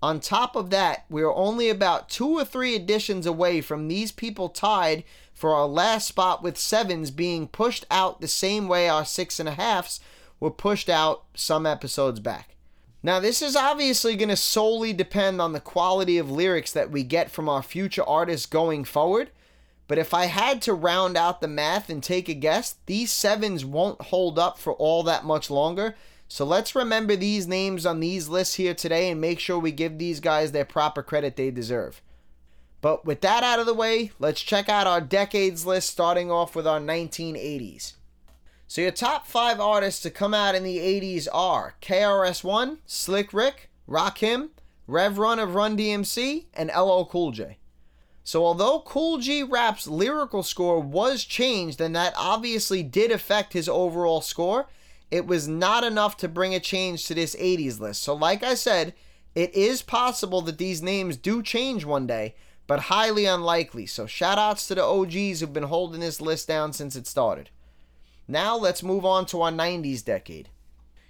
On 0.01 0.19
top 0.19 0.57
of 0.57 0.69
that, 0.69 1.05
we 1.09 1.21
are 1.21 1.33
only 1.33 1.69
about 1.69 2.09
two 2.09 2.37
or 2.37 2.43
three 2.43 2.75
additions 2.75 3.25
away 3.25 3.61
from 3.61 3.87
these 3.87 4.11
people 4.11 4.49
tied 4.49 5.05
for 5.43 5.53
our 5.53 5.67
last 5.67 6.07
spot 6.07 6.41
with 6.41 6.57
sevens 6.57 7.11
being 7.11 7.49
pushed 7.49 7.85
out 7.91 8.21
the 8.21 8.29
same 8.29 8.69
way 8.69 8.87
our 8.87 9.03
six 9.03 9.41
and 9.41 9.49
a 9.49 9.55
halfs 9.55 9.99
were 10.39 10.49
pushed 10.49 10.87
out 10.87 11.25
some 11.33 11.65
episodes 11.65 12.21
back. 12.21 12.55
Now, 13.03 13.19
this 13.19 13.41
is 13.41 13.53
obviously 13.53 14.15
going 14.15 14.29
to 14.29 14.37
solely 14.37 14.93
depend 14.93 15.41
on 15.41 15.51
the 15.51 15.59
quality 15.59 16.17
of 16.17 16.31
lyrics 16.31 16.71
that 16.71 16.91
we 16.91 17.03
get 17.03 17.29
from 17.29 17.49
our 17.49 17.61
future 17.61 18.05
artists 18.05 18.45
going 18.45 18.85
forward. 18.85 19.31
But 19.89 19.97
if 19.97 20.13
I 20.13 20.27
had 20.27 20.61
to 20.61 20.73
round 20.73 21.17
out 21.17 21.41
the 21.41 21.49
math 21.49 21.89
and 21.89 22.01
take 22.01 22.29
a 22.29 22.33
guess, 22.33 22.77
these 22.85 23.11
sevens 23.11 23.65
won't 23.65 24.01
hold 24.01 24.39
up 24.39 24.57
for 24.57 24.71
all 24.71 25.03
that 25.03 25.25
much 25.25 25.49
longer 25.49 25.95
so 26.33 26.45
let's 26.45 26.73
remember 26.73 27.15
these 27.15 27.47
names 27.47 27.85
on 27.85 27.99
these 27.99 28.27
lists 28.27 28.55
here 28.55 28.73
today 28.73 29.11
and 29.11 29.21
make 29.21 29.39
sure 29.39 29.59
we 29.59 29.71
give 29.71 29.99
these 29.99 30.19
guys 30.19 30.51
their 30.51 30.65
proper 30.65 31.03
credit 31.03 31.35
they 31.35 31.51
deserve. 31.51 32.01
But 32.83 33.05
with 33.05 33.21
that 33.21 33.43
out 33.43 33.61
of 33.61 33.65
the 33.65 33.73
way, 33.73 34.11
let's 34.19 34.41
check 34.41 34.67
out 34.67 34.87
our 34.87 34.99
decades 34.99 35.65
list 35.65 35.89
starting 35.89 36.29
off 36.29 36.53
with 36.53 36.67
our 36.67 36.81
1980s. 36.81 37.93
So 38.67 38.81
your 38.81 38.91
top 38.91 39.25
five 39.25 39.61
artists 39.61 40.01
to 40.01 40.09
come 40.09 40.33
out 40.33 40.53
in 40.53 40.65
the 40.65 40.79
80s 40.79 41.29
are 41.31 41.75
KRS-One, 41.81 42.79
Slick 42.85 43.31
Rick, 43.31 43.69
Rakim, 43.87 44.49
Rev 44.85 45.17
Run 45.17 45.39
of 45.39 45.55
Run 45.55 45.77
DMC, 45.77 46.47
and 46.53 46.69
LL 46.77 47.05
Cool 47.05 47.31
J. 47.31 47.57
So 48.25 48.45
although 48.45 48.81
Kool 48.81 49.17
G 49.17 49.43
Rap's 49.43 49.87
lyrical 49.87 50.43
score 50.43 50.81
was 50.81 51.23
changed 51.23 51.79
and 51.79 51.95
that 51.95 52.13
obviously 52.17 52.83
did 52.83 53.13
affect 53.13 53.53
his 53.53 53.69
overall 53.69 54.19
score, 54.19 54.67
it 55.09 55.25
was 55.25 55.47
not 55.47 55.85
enough 55.85 56.17
to 56.17 56.27
bring 56.27 56.53
a 56.53 56.59
change 56.59 57.05
to 57.05 57.15
this 57.15 57.33
80s 57.37 57.79
list. 57.79 58.03
So, 58.03 58.13
like 58.13 58.43
I 58.43 58.55
said, 58.55 58.93
it 59.35 59.55
is 59.55 59.81
possible 59.81 60.41
that 60.41 60.57
these 60.57 60.81
names 60.81 61.15
do 61.15 61.41
change 61.41 61.85
one 61.85 62.07
day, 62.07 62.35
but 62.67 62.81
highly 62.81 63.25
unlikely. 63.25 63.85
So, 63.85 64.05
shout 64.05 64.37
outs 64.37 64.67
to 64.67 64.75
the 64.75 64.83
OGs 64.83 65.39
who've 65.39 65.53
been 65.53 65.63
holding 65.63 65.99
this 65.99 66.21
list 66.21 66.47
down 66.47 66.73
since 66.73 66.95
it 66.95 67.07
started. 67.07 67.49
Now, 68.27 68.55
let's 68.55 68.83
move 68.83 69.05
on 69.05 69.25
to 69.27 69.41
our 69.41 69.51
90s 69.51 70.03
decade. 70.03 70.49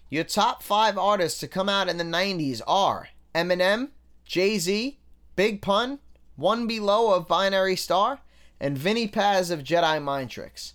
Your 0.09 0.23
top 0.23 0.63
five 0.63 0.97
artists 0.97 1.39
to 1.39 1.47
come 1.47 1.69
out 1.69 1.89
in 1.89 1.97
the 1.97 2.03
90s 2.03 2.61
are 2.67 3.09
Eminem, 3.34 3.89
Jay 4.25 4.57
Z, 4.57 4.99
Big 5.35 5.61
Pun, 5.61 5.99
One 6.35 6.67
Be 6.67 6.80
Lo 6.80 7.13
of 7.13 7.27
Binary 7.27 7.75
Star, 7.75 8.19
and 8.59 8.77
Vinnie 8.77 9.07
Paz 9.07 9.51
of 9.51 9.63
Jedi 9.63 10.01
Mind 10.01 10.30
Tricks. 10.30 10.73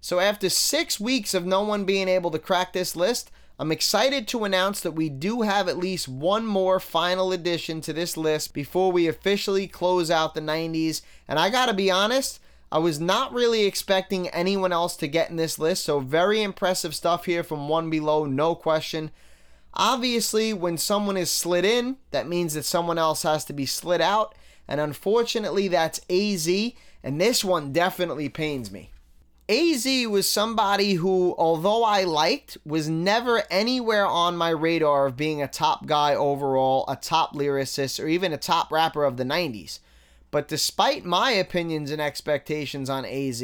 So, 0.00 0.18
after 0.18 0.48
six 0.48 0.98
weeks 0.98 1.34
of 1.34 1.46
no 1.46 1.62
one 1.62 1.84
being 1.84 2.08
able 2.08 2.30
to 2.32 2.38
crack 2.38 2.72
this 2.72 2.96
list, 2.96 3.30
I'm 3.62 3.70
excited 3.70 4.26
to 4.26 4.42
announce 4.42 4.80
that 4.80 4.90
we 4.90 5.08
do 5.08 5.42
have 5.42 5.68
at 5.68 5.78
least 5.78 6.08
one 6.08 6.44
more 6.44 6.80
final 6.80 7.30
addition 7.30 7.80
to 7.82 7.92
this 7.92 8.16
list 8.16 8.52
before 8.52 8.90
we 8.90 9.06
officially 9.06 9.68
close 9.68 10.10
out 10.10 10.34
the 10.34 10.40
90s. 10.40 11.02
And 11.28 11.38
I 11.38 11.48
gotta 11.48 11.72
be 11.72 11.88
honest, 11.88 12.40
I 12.72 12.78
was 12.78 12.98
not 12.98 13.32
really 13.32 13.62
expecting 13.64 14.26
anyone 14.30 14.72
else 14.72 14.96
to 14.96 15.06
get 15.06 15.30
in 15.30 15.36
this 15.36 15.60
list, 15.60 15.84
so 15.84 16.00
very 16.00 16.42
impressive 16.42 16.92
stuff 16.92 17.26
here 17.26 17.44
from 17.44 17.68
One 17.68 17.88
Be 17.88 18.00
Lo, 18.00 18.24
no 18.24 18.56
question. 18.56 19.12
Obviously, 19.74 20.52
when 20.52 20.76
someone 20.76 21.16
is 21.16 21.30
slid 21.30 21.64
in, 21.64 21.98
that 22.10 22.26
means 22.26 22.54
that 22.54 22.64
someone 22.64 22.98
else 22.98 23.22
has 23.22 23.44
to 23.44 23.52
be 23.52 23.64
slid 23.64 24.00
out, 24.00 24.34
and 24.66 24.80
unfortunately, 24.80 25.68
that's 25.68 26.00
AZ, 26.10 26.48
and 27.04 27.20
this 27.20 27.44
one 27.44 27.72
definitely 27.72 28.28
pains 28.28 28.72
me. 28.72 28.91
AZ 29.52 29.84
was 30.08 30.26
somebody 30.26 30.94
who, 30.94 31.34
although 31.36 31.84
I 31.84 32.04
liked, 32.04 32.56
was 32.64 32.88
never 32.88 33.42
anywhere 33.50 34.06
on 34.06 34.34
my 34.34 34.48
radar 34.48 35.04
of 35.04 35.16
being 35.16 35.42
a 35.42 35.46
top 35.46 35.84
guy 35.84 36.14
overall, 36.14 36.86
a 36.88 36.96
top 36.96 37.34
lyricist, 37.34 38.02
or 38.02 38.08
even 38.08 38.32
a 38.32 38.38
top 38.38 38.72
rapper 38.72 39.04
of 39.04 39.18
the 39.18 39.24
90s. 39.24 39.80
But 40.30 40.48
despite 40.48 41.04
my 41.04 41.32
opinions 41.32 41.90
and 41.90 42.00
expectations 42.00 42.88
on 42.88 43.04
AZ, 43.04 43.42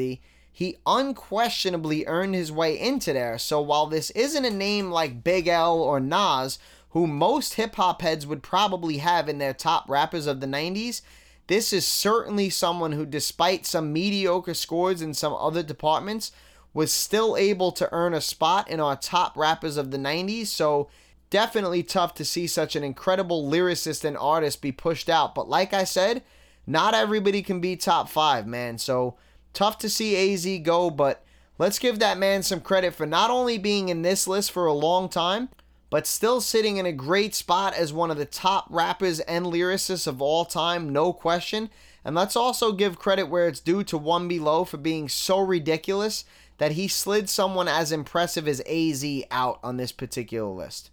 he 0.50 0.78
unquestionably 0.86 2.06
earned 2.06 2.34
his 2.34 2.50
way 2.50 2.80
into 2.80 3.12
there. 3.12 3.36
So 3.36 3.60
while 3.60 3.86
this 3.86 4.08
isn't 4.12 4.46
a 4.46 4.50
name 4.50 4.90
like 4.90 5.22
Big 5.22 5.46
L 5.46 5.78
or 5.78 6.00
Nas, 6.00 6.58
who 6.90 7.06
most 7.06 7.54
hip 7.54 7.76
hop 7.76 8.00
heads 8.00 8.26
would 8.26 8.42
probably 8.42 8.96
have 8.96 9.28
in 9.28 9.36
their 9.36 9.52
top 9.52 9.90
rappers 9.90 10.26
of 10.26 10.40
the 10.40 10.46
90s, 10.46 11.02
this 11.48 11.72
is 11.72 11.86
certainly 11.86 12.50
someone 12.50 12.92
who, 12.92 13.04
despite 13.04 13.66
some 13.66 13.92
mediocre 13.92 14.54
scores 14.54 15.02
in 15.02 15.14
some 15.14 15.32
other 15.32 15.62
departments, 15.62 16.30
was 16.74 16.92
still 16.92 17.36
able 17.36 17.72
to 17.72 17.88
earn 17.90 18.14
a 18.14 18.20
spot 18.20 18.70
in 18.70 18.80
our 18.80 18.96
top 18.96 19.36
rappers 19.36 19.76
of 19.76 19.90
the 19.90 19.98
90s. 19.98 20.46
So, 20.46 20.88
definitely 21.30 21.82
tough 21.82 22.14
to 22.14 22.24
see 22.24 22.46
such 22.46 22.76
an 22.76 22.84
incredible 22.84 23.50
lyricist 23.50 24.04
and 24.04 24.16
artist 24.16 24.60
be 24.60 24.72
pushed 24.72 25.08
out. 25.08 25.34
But, 25.34 25.48
like 25.48 25.72
I 25.72 25.84
said, 25.84 26.22
not 26.66 26.94
everybody 26.94 27.42
can 27.42 27.60
be 27.60 27.76
top 27.76 28.10
five, 28.10 28.46
man. 28.46 28.76
So, 28.76 29.16
tough 29.54 29.78
to 29.78 29.88
see 29.88 30.34
AZ 30.34 30.46
go, 30.62 30.90
but 30.90 31.24
let's 31.56 31.78
give 31.78 31.98
that 31.98 32.18
man 32.18 32.42
some 32.42 32.60
credit 32.60 32.94
for 32.94 33.06
not 33.06 33.30
only 33.30 33.56
being 33.56 33.88
in 33.88 34.02
this 34.02 34.28
list 34.28 34.52
for 34.52 34.66
a 34.66 34.74
long 34.74 35.08
time, 35.08 35.48
but 35.90 36.06
still 36.06 36.40
sitting 36.40 36.76
in 36.76 36.86
a 36.86 36.92
great 36.92 37.34
spot 37.34 37.74
as 37.74 37.92
one 37.92 38.10
of 38.10 38.16
the 38.16 38.26
top 38.26 38.66
rappers 38.70 39.20
and 39.20 39.46
lyricists 39.46 40.06
of 40.06 40.20
all 40.20 40.44
time, 40.44 40.92
no 40.92 41.12
question. 41.12 41.70
And 42.04 42.14
let's 42.14 42.36
also 42.36 42.72
give 42.72 42.98
credit 42.98 43.24
where 43.24 43.48
it's 43.48 43.60
due 43.60 43.82
to 43.84 43.98
One 43.98 44.28
Be 44.28 44.38
Lo 44.38 44.64
for 44.64 44.76
being 44.76 45.08
so 45.08 45.40
ridiculous 45.40 46.24
that 46.58 46.72
he 46.72 46.88
slid 46.88 47.28
someone 47.28 47.68
as 47.68 47.92
impressive 47.92 48.46
as 48.46 48.60
AZ 48.66 49.04
out 49.30 49.58
on 49.62 49.76
this 49.76 49.92
particular 49.92 50.50
list. 50.50 50.90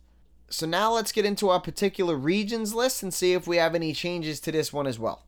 So 0.50 0.66
now 0.66 0.94
let's 0.94 1.12
get 1.12 1.26
into 1.26 1.50
our 1.50 1.60
particular 1.60 2.16
regions 2.16 2.74
list 2.74 3.04
and 3.04 3.14
see 3.14 3.34
if 3.34 3.48
we 3.48 3.58
have 3.58 3.76
any 3.76 3.94
changes 3.94 4.40
to 4.42 4.52
this 4.52 4.72
one 4.72 4.88
as 4.88 5.00
well. 5.00 5.26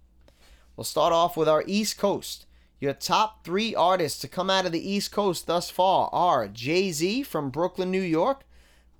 We'll 0.76 0.84
start 0.84 1.12
off 1.12 1.36
with 1.36 1.50
our 1.50 1.64
East 1.66 1.98
Coast. 1.98 2.46
Your 2.80 2.94
top 2.94 3.44
three 3.44 3.74
artists 3.74 4.20
to 4.22 4.28
come 4.28 4.52
out 4.52 4.68
of 4.68 4.72
the 4.72 4.92
East 4.92 5.12
Coast 5.12 5.48
thus 5.48 5.72
far 5.72 6.10
are 6.14 6.48
Jay 6.48 6.92
Z 6.92 7.24
from 7.24 7.50
Brooklyn, 7.50 7.90
New 7.90 8.02
York, 8.02 8.44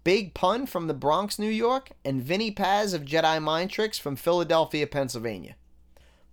Big 0.08 0.34
Pun 0.34 0.66
from 0.66 0.88
the 0.88 0.94
Bronx, 0.94 1.38
New 1.38 1.50
York, 1.50 1.92
and 2.06 2.24
Vinnie 2.24 2.50
Paz 2.50 2.94
of 2.94 3.04
Jedi 3.04 3.44
Mind 3.44 3.70
Tricks 3.70 4.00
from 4.00 4.16
Philadelphia, 4.16 4.88
Pennsylvania. 4.88 5.58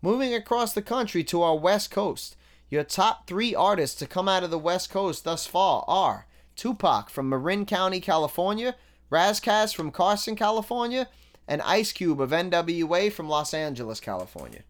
Moving 0.00 0.32
across 0.32 0.72
the 0.72 0.80
country 0.80 1.24
to 1.24 1.42
our 1.42 1.56
West 1.56 1.90
Coast, 1.90 2.36
your 2.70 2.84
top 2.84 3.26
three 3.26 3.52
artists 3.52 3.98
to 3.98 4.06
come 4.06 4.28
out 4.28 4.44
of 4.44 4.52
the 4.52 4.60
West 4.60 4.90
Coast 4.90 5.24
thus 5.24 5.48
far 5.48 5.84
are 5.88 6.28
Tupac 6.54 7.10
from 7.10 7.28
Marin 7.28 7.66
County, 7.66 7.98
California, 7.98 8.76
Ras 9.10 9.40
Kass 9.40 9.72
from 9.72 9.90
Carson, 9.90 10.36
California, 10.36 11.08
and 11.48 11.60
Ice 11.62 11.90
Cube 11.90 12.20
of 12.20 12.30
NWA 12.30 13.10
from 13.10 13.28
Los 13.28 13.52
Angeles, 13.52 13.98
California. 13.98 14.62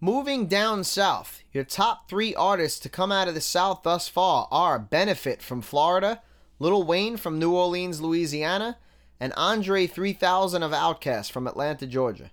Moving 0.00 0.48
down 0.48 0.82
south, 0.82 1.44
your 1.52 1.62
top 1.62 2.08
three 2.08 2.34
artists 2.34 2.80
to 2.80 2.88
come 2.88 3.12
out 3.12 3.28
of 3.28 3.36
the 3.36 3.40
South 3.40 3.84
thus 3.84 4.08
far 4.08 4.48
are 4.50 4.80
Benefit 4.80 5.42
from 5.42 5.62
Florida, 5.62 6.22
Lil 6.60 6.82
Wayne 6.82 7.16
from 7.16 7.38
New 7.38 7.52
Orleans, 7.52 8.00
Louisiana, 8.00 8.78
and 9.20 9.32
Andre 9.36 9.86
3000 9.86 10.62
of 10.62 10.72
Outkast 10.72 11.30
from 11.30 11.46
Atlanta, 11.46 11.86
Georgia. 11.86 12.30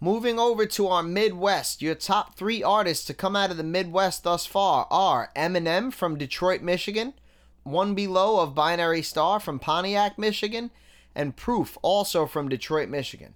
Moving 0.00 0.38
over 0.38 0.66
to 0.66 0.88
our 0.88 1.02
Midwest, 1.02 1.80
your 1.80 1.94
top 1.94 2.34
three 2.34 2.60
artists 2.60 3.04
to 3.06 3.14
come 3.14 3.36
out 3.36 3.52
of 3.52 3.56
the 3.56 3.62
Midwest 3.62 4.24
thus 4.24 4.46
far 4.46 4.88
are 4.90 5.30
Eminem 5.36 5.92
from 5.92 6.18
Detroit, 6.18 6.60
Michigan, 6.60 7.14
One 7.62 7.94
Be 7.94 8.08
Lo 8.08 8.40
of 8.40 8.54
Binary 8.54 9.02
Star 9.02 9.38
from 9.38 9.60
Pontiac, 9.60 10.18
Michigan, 10.18 10.72
and 11.14 11.36
Proof, 11.36 11.78
also 11.82 12.26
from 12.26 12.48
Detroit, 12.48 12.88
Michigan. 12.88 13.34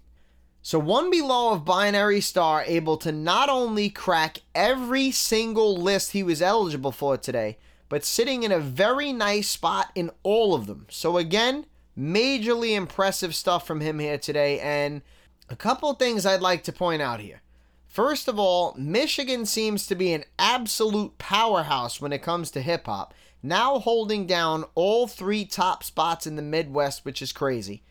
So, 0.61 0.77
One 0.77 1.09
Be 1.09 1.21
Lo 1.21 1.53
of 1.53 1.63
Binary 1.63 2.19
Star 2.19 2.65
able 2.67 2.97
to 2.97 3.13
not 3.13 3.47
only 3.47 3.89
crack 3.89 4.39
every 4.53 5.11
single 5.11 5.77
list 5.77 6.11
he 6.11 6.23
was 6.23 6.41
eligible 6.41 6.91
for 6.91 7.15
today, 7.15 7.57
but 7.89 8.03
sitting 8.03 8.43
in 8.43 8.51
a 8.51 8.59
very 8.59 9.13
nice 9.13 9.49
spot 9.49 9.91
in 9.95 10.11
all 10.23 10.53
of 10.53 10.67
them. 10.67 10.87
So, 10.89 11.17
again, 11.17 11.65
majorly 11.97 12.75
impressive 12.75 13.33
stuff 13.33 13.65
from 13.65 13.81
him 13.81 13.99
here 13.99 14.17
today. 14.17 14.59
And 14.59 15.01
a 15.49 15.55
couple 15.55 15.93
things 15.93 16.25
I'd 16.25 16.41
like 16.41 16.63
to 16.63 16.73
point 16.73 17.01
out 17.01 17.19
here. 17.19 17.41
First 17.87 18.27
of 18.27 18.37
all, 18.37 18.75
Michigan 18.77 19.45
seems 19.45 19.87
to 19.87 19.95
be 19.95 20.13
an 20.13 20.25
absolute 20.37 21.17
powerhouse 21.17 21.99
when 21.99 22.13
it 22.13 22.21
comes 22.21 22.51
to 22.51 22.61
hip 22.61 22.85
hop, 22.85 23.13
now 23.41 23.79
holding 23.79 24.27
down 24.27 24.65
all 24.75 25.07
three 25.07 25.45
top 25.45 25.83
spots 25.83 26.27
in 26.27 26.35
the 26.35 26.41
Midwest, 26.41 27.05
which 27.05 27.21
is 27.21 27.31
crazy. 27.31 27.83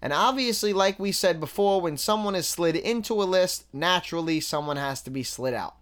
And 0.00 0.12
obviously, 0.12 0.72
like 0.72 0.98
we 0.98 1.12
said 1.12 1.38
before, 1.38 1.80
when 1.80 1.96
someone 1.96 2.34
is 2.34 2.48
slid 2.48 2.74
into 2.74 3.22
a 3.22 3.24
list, 3.24 3.66
naturally 3.72 4.40
someone 4.40 4.78
has 4.78 5.00
to 5.02 5.10
be 5.10 5.22
slid 5.22 5.54
out. 5.54 5.76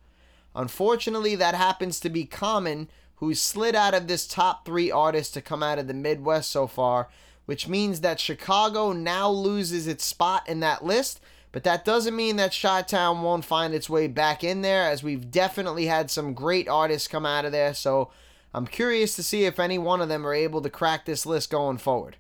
Unfortunately, 0.55 1.37
that 1.37 1.55
happens 1.55 1.99
to 2.01 2.11
be 2.11 2.27
Common, 2.27 2.91
who's 3.21 3.41
slid 3.41 3.75
out 3.75 3.95
of 3.95 4.09
this 4.09 4.27
top 4.27 4.65
three 4.65 4.91
artists 4.91 5.33
to 5.35 5.43
come 5.43 5.63
out 5.63 5.79
of 5.79 5.87
the 5.87 5.95
Midwest 5.95 6.51
so 6.51 6.67
far, 6.67 7.09
which 7.45 7.69
means 7.69 8.01
that 8.01 8.19
Chicago 8.19 8.93
now 8.93 9.31
loses 9.31 9.87
its 9.87 10.05
spot 10.05 10.49
in 10.49 10.61
that 10.61 10.85
list. 10.85 11.21
But 11.53 11.65
that 11.65 11.85
doesn't 11.85 12.17
mean 12.17 12.37
that 12.37 12.57
Chi 12.59 12.83
Town 12.83 13.23
won't 13.23 13.45
find 13.45 13.75
its 13.75 13.91
way 13.91 14.07
back 14.07 14.43
in 14.43 14.63
there, 14.63 14.85
as 14.85 15.03
we've 15.03 15.31
definitely 15.31 15.87
had 15.87 16.11
some 16.11 16.33
great 16.33 16.69
artists 16.69 17.09
come 17.09 17.27
out 17.27 17.45
of 17.45 17.53
there. 17.53 17.75
So 17.75 18.11
I'm 18.55 18.67
curious 18.67 19.15
to 19.17 19.23
see 19.23 19.45
if 19.45 19.59
any 19.59 19.77
one 19.77 20.01
of 20.01 20.09
them 20.09 20.27
are 20.27 20.35
able 20.35 20.63
to 20.63 20.71
crack 20.71 21.05
this 21.05 21.27
list 21.27 21.51
going 21.51 21.79
forward. 21.79 22.17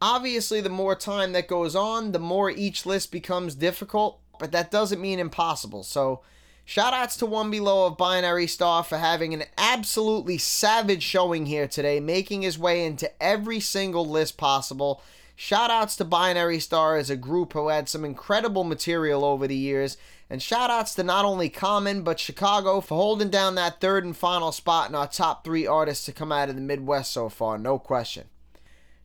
Obviously, 0.00 0.60
the 0.60 0.70
more 0.70 0.94
time 0.94 1.32
that 1.32 1.48
goes 1.48 1.76
on, 1.76 2.12
the 2.12 2.18
more 2.18 2.48
each 2.48 2.86
list 2.86 3.12
becomes 3.12 3.54
difficult, 3.54 4.20
but 4.38 4.52
that 4.52 4.70
doesn't 4.70 5.00
mean 5.02 5.18
impossible. 5.18 5.82
So, 5.82 6.22
shoutouts 6.70 7.18
to 7.18 7.26
One 7.26 7.50
Be 7.50 7.58
Lo 7.58 7.86
of 7.86 7.96
Binary 7.96 8.46
Star 8.46 8.84
for 8.84 8.96
having 8.96 9.34
an 9.34 9.42
absolutely 9.58 10.38
savage 10.38 11.02
showing 11.02 11.46
here 11.46 11.66
today, 11.66 11.98
making 11.98 12.42
his 12.42 12.60
way 12.60 12.86
into 12.86 13.10
every 13.20 13.58
single 13.58 14.08
list 14.08 14.36
possible. 14.36 15.02
Shoutouts 15.36 15.96
to 15.96 16.04
Binary 16.04 16.60
Star 16.60 16.96
as 16.96 17.10
a 17.10 17.16
group 17.16 17.54
who 17.54 17.70
had 17.70 17.88
some 17.88 18.04
incredible 18.04 18.62
material 18.62 19.24
over 19.24 19.48
the 19.48 19.56
years. 19.56 19.96
And 20.28 20.40
shoutouts 20.40 20.94
to 20.94 21.02
not 21.02 21.24
only 21.24 21.48
Common, 21.48 22.04
but 22.04 22.20
Chicago 22.20 22.80
for 22.80 22.94
holding 22.94 23.30
down 23.30 23.56
that 23.56 23.80
third 23.80 24.04
and 24.04 24.16
final 24.16 24.52
spot 24.52 24.90
in 24.90 24.94
our 24.94 25.08
top 25.08 25.42
three 25.42 25.66
artists 25.66 26.04
to 26.04 26.12
come 26.12 26.30
out 26.30 26.50
of 26.50 26.54
the 26.54 26.60
Midwest 26.60 27.10
so 27.10 27.28
far, 27.28 27.58
no 27.58 27.80
question. 27.80 28.28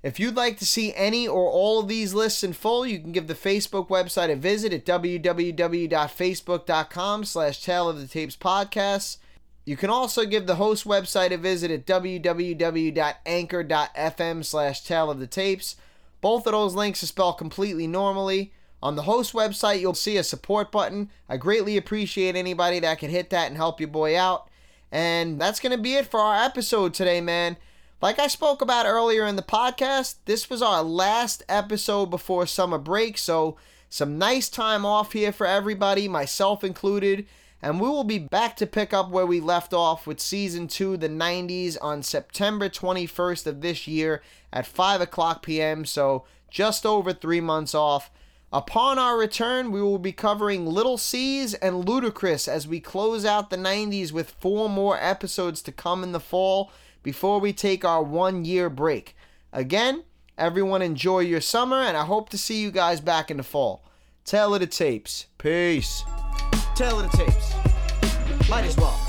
If 0.03 0.19
you'd 0.19 0.35
like 0.35 0.59
to 0.59 0.65
see 0.65 0.93
any 0.93 1.27
or 1.27 1.49
all 1.49 1.80
of 1.80 1.88
these 1.88 2.13
lists 2.13 2.43
in 2.43 2.53
full, 2.53 2.85
you 2.85 2.99
can 2.99 3.11
give 3.11 3.26
the 3.27 3.34
Facebook 3.34 3.88
website 3.88 4.31
a 4.31 4.35
visit 4.35 4.72
at 4.72 4.85
www.facebook.com 4.85 7.26
slash 7.26 7.63
Tale 7.63 7.89
of 7.89 7.99
the 7.99 8.05
Tapes 8.07 8.35
Podcasts. 8.35 9.17
You 9.65 9.76
can 9.76 9.89
also 9.89 10.26
give 10.26 10.45
the 10.45 10.55
host 10.55 10.85
website 10.85 11.31
a 11.31 11.38
visit 11.38 11.72
at 11.72 11.88
www.anchor.fm 11.88 14.45
slash 14.45 14.84
Tale 14.84 15.09
of 15.09 15.19
the 15.19 15.26
Tapes. 15.26 15.76
Both 16.22 16.45
of 16.45 16.53
those 16.53 16.76
links 16.76 17.01
are 17.01 17.07
spelled 17.07 17.39
completely 17.39 17.88
normally. 17.88 18.53
On 18.84 18.95
the 18.95 19.01
host 19.03 19.31
website, 19.34 19.80
you'll 19.80 19.95
see 19.95 20.17
a 20.17 20.23
support 20.23 20.72
button. 20.72 21.09
I 21.27 21.38
greatly 21.38 21.77
appreciate 21.77 22.35
anybody 22.35 22.80
that 22.80 22.99
can 22.99 23.09
hit 23.09 23.31
that 23.31 23.47
and 23.47 23.57
help 23.57 23.80
your 23.80 23.89
boy 23.89 24.15
out. 24.15 24.47
And 24.91 25.41
that's 25.41 25.59
going 25.59 25.76
to 25.76 25.81
be 25.81 25.95
it 25.95 26.05
for 26.05 26.19
our 26.19 26.45
episode 26.45 26.93
today, 26.93 27.19
man. 27.19 27.57
Like 28.01 28.19
I 28.19 28.27
spoke 28.27 28.61
about 28.61 28.85
earlier 28.85 29.26
in 29.26 29.38
the 29.38 29.41
podcast, 29.41 30.15
this 30.26 30.49
was 30.49 30.61
our 30.61 30.84
last 30.84 31.43
episode 31.47 32.07
before 32.07 32.45
summer 32.45 32.77
break, 32.77 33.17
so 33.17 33.55
some 33.89 34.17
nice 34.17 34.49
time 34.49 34.85
off 34.85 35.13
here 35.13 35.31
for 35.31 35.47
everybody, 35.47 36.09
myself 36.09 36.63
included. 36.63 37.26
And 37.61 37.80
we 37.80 37.88
will 37.88 38.03
be 38.03 38.19
back 38.19 38.57
to 38.57 38.67
pick 38.67 38.93
up 38.93 39.09
where 39.09 39.26
we 39.26 39.39
left 39.39 39.73
off 39.73 40.05
with 40.05 40.19
season 40.19 40.67
two, 40.67 40.97
the 40.97 41.07
90s, 41.07 41.77
on 41.81 42.03
September 42.03 42.67
21st 42.67 43.47
of 43.47 43.61
this 43.61 43.88
year 43.88 44.22
at 44.51 44.67
5 44.67 45.01
o'clock 45.01 45.41
p.m. 45.41 45.85
So 45.85 46.26
just 46.51 46.85
over 46.85 47.13
three 47.13 47.41
months 47.41 47.73
off. 47.73 48.11
Upon 48.51 48.99
our 48.99 49.17
return, 49.17 49.72
we 49.72 49.81
will 49.81 49.99
be 49.99 50.11
covering 50.11 50.65
Little 50.65 50.97
C's 50.97 51.53
and 51.55 51.85
Ludacris 51.85 52.47
as 52.47 52.67
we 52.67 52.80
close 52.80 53.26
out 53.26 53.49
the 53.49 53.57
90s 53.57 54.11
with 54.11 54.31
four 54.31 54.69
more 54.69 54.97
episodes 54.97 55.61
to 55.63 55.72
come 55.72 56.03
in 56.03 56.11
the 56.11 56.19
fall 56.19 56.72
before 57.06 57.40
we 57.40 57.53
take 57.53 57.86
our 57.86 58.02
one 58.02 58.44
year 58.44 58.68
break. 58.68 59.15
Again, 59.53 60.03
everyone 60.40 60.82
enjoy 60.82 61.19
your 61.19 61.40
summer, 61.40 61.77
and 61.77 61.95
I 61.95 62.03
hope 62.03 62.30
to 62.30 62.38
see 62.38 62.60
you 62.60 62.72
guys 62.72 62.99
back 62.99 63.30
in 63.30 63.38
the 63.38 63.44
fall. 63.44 63.86
Tale 64.26 64.56
of 64.56 64.61
the 64.61 64.65
tapes. 64.65 65.27
Peace. 65.38 66.03
Tale 66.73 66.99
of 66.99 67.11
the 67.11 67.15
tapes. 67.15 67.53
Might 68.49 68.65
as 68.65 68.76
well. 68.76 69.05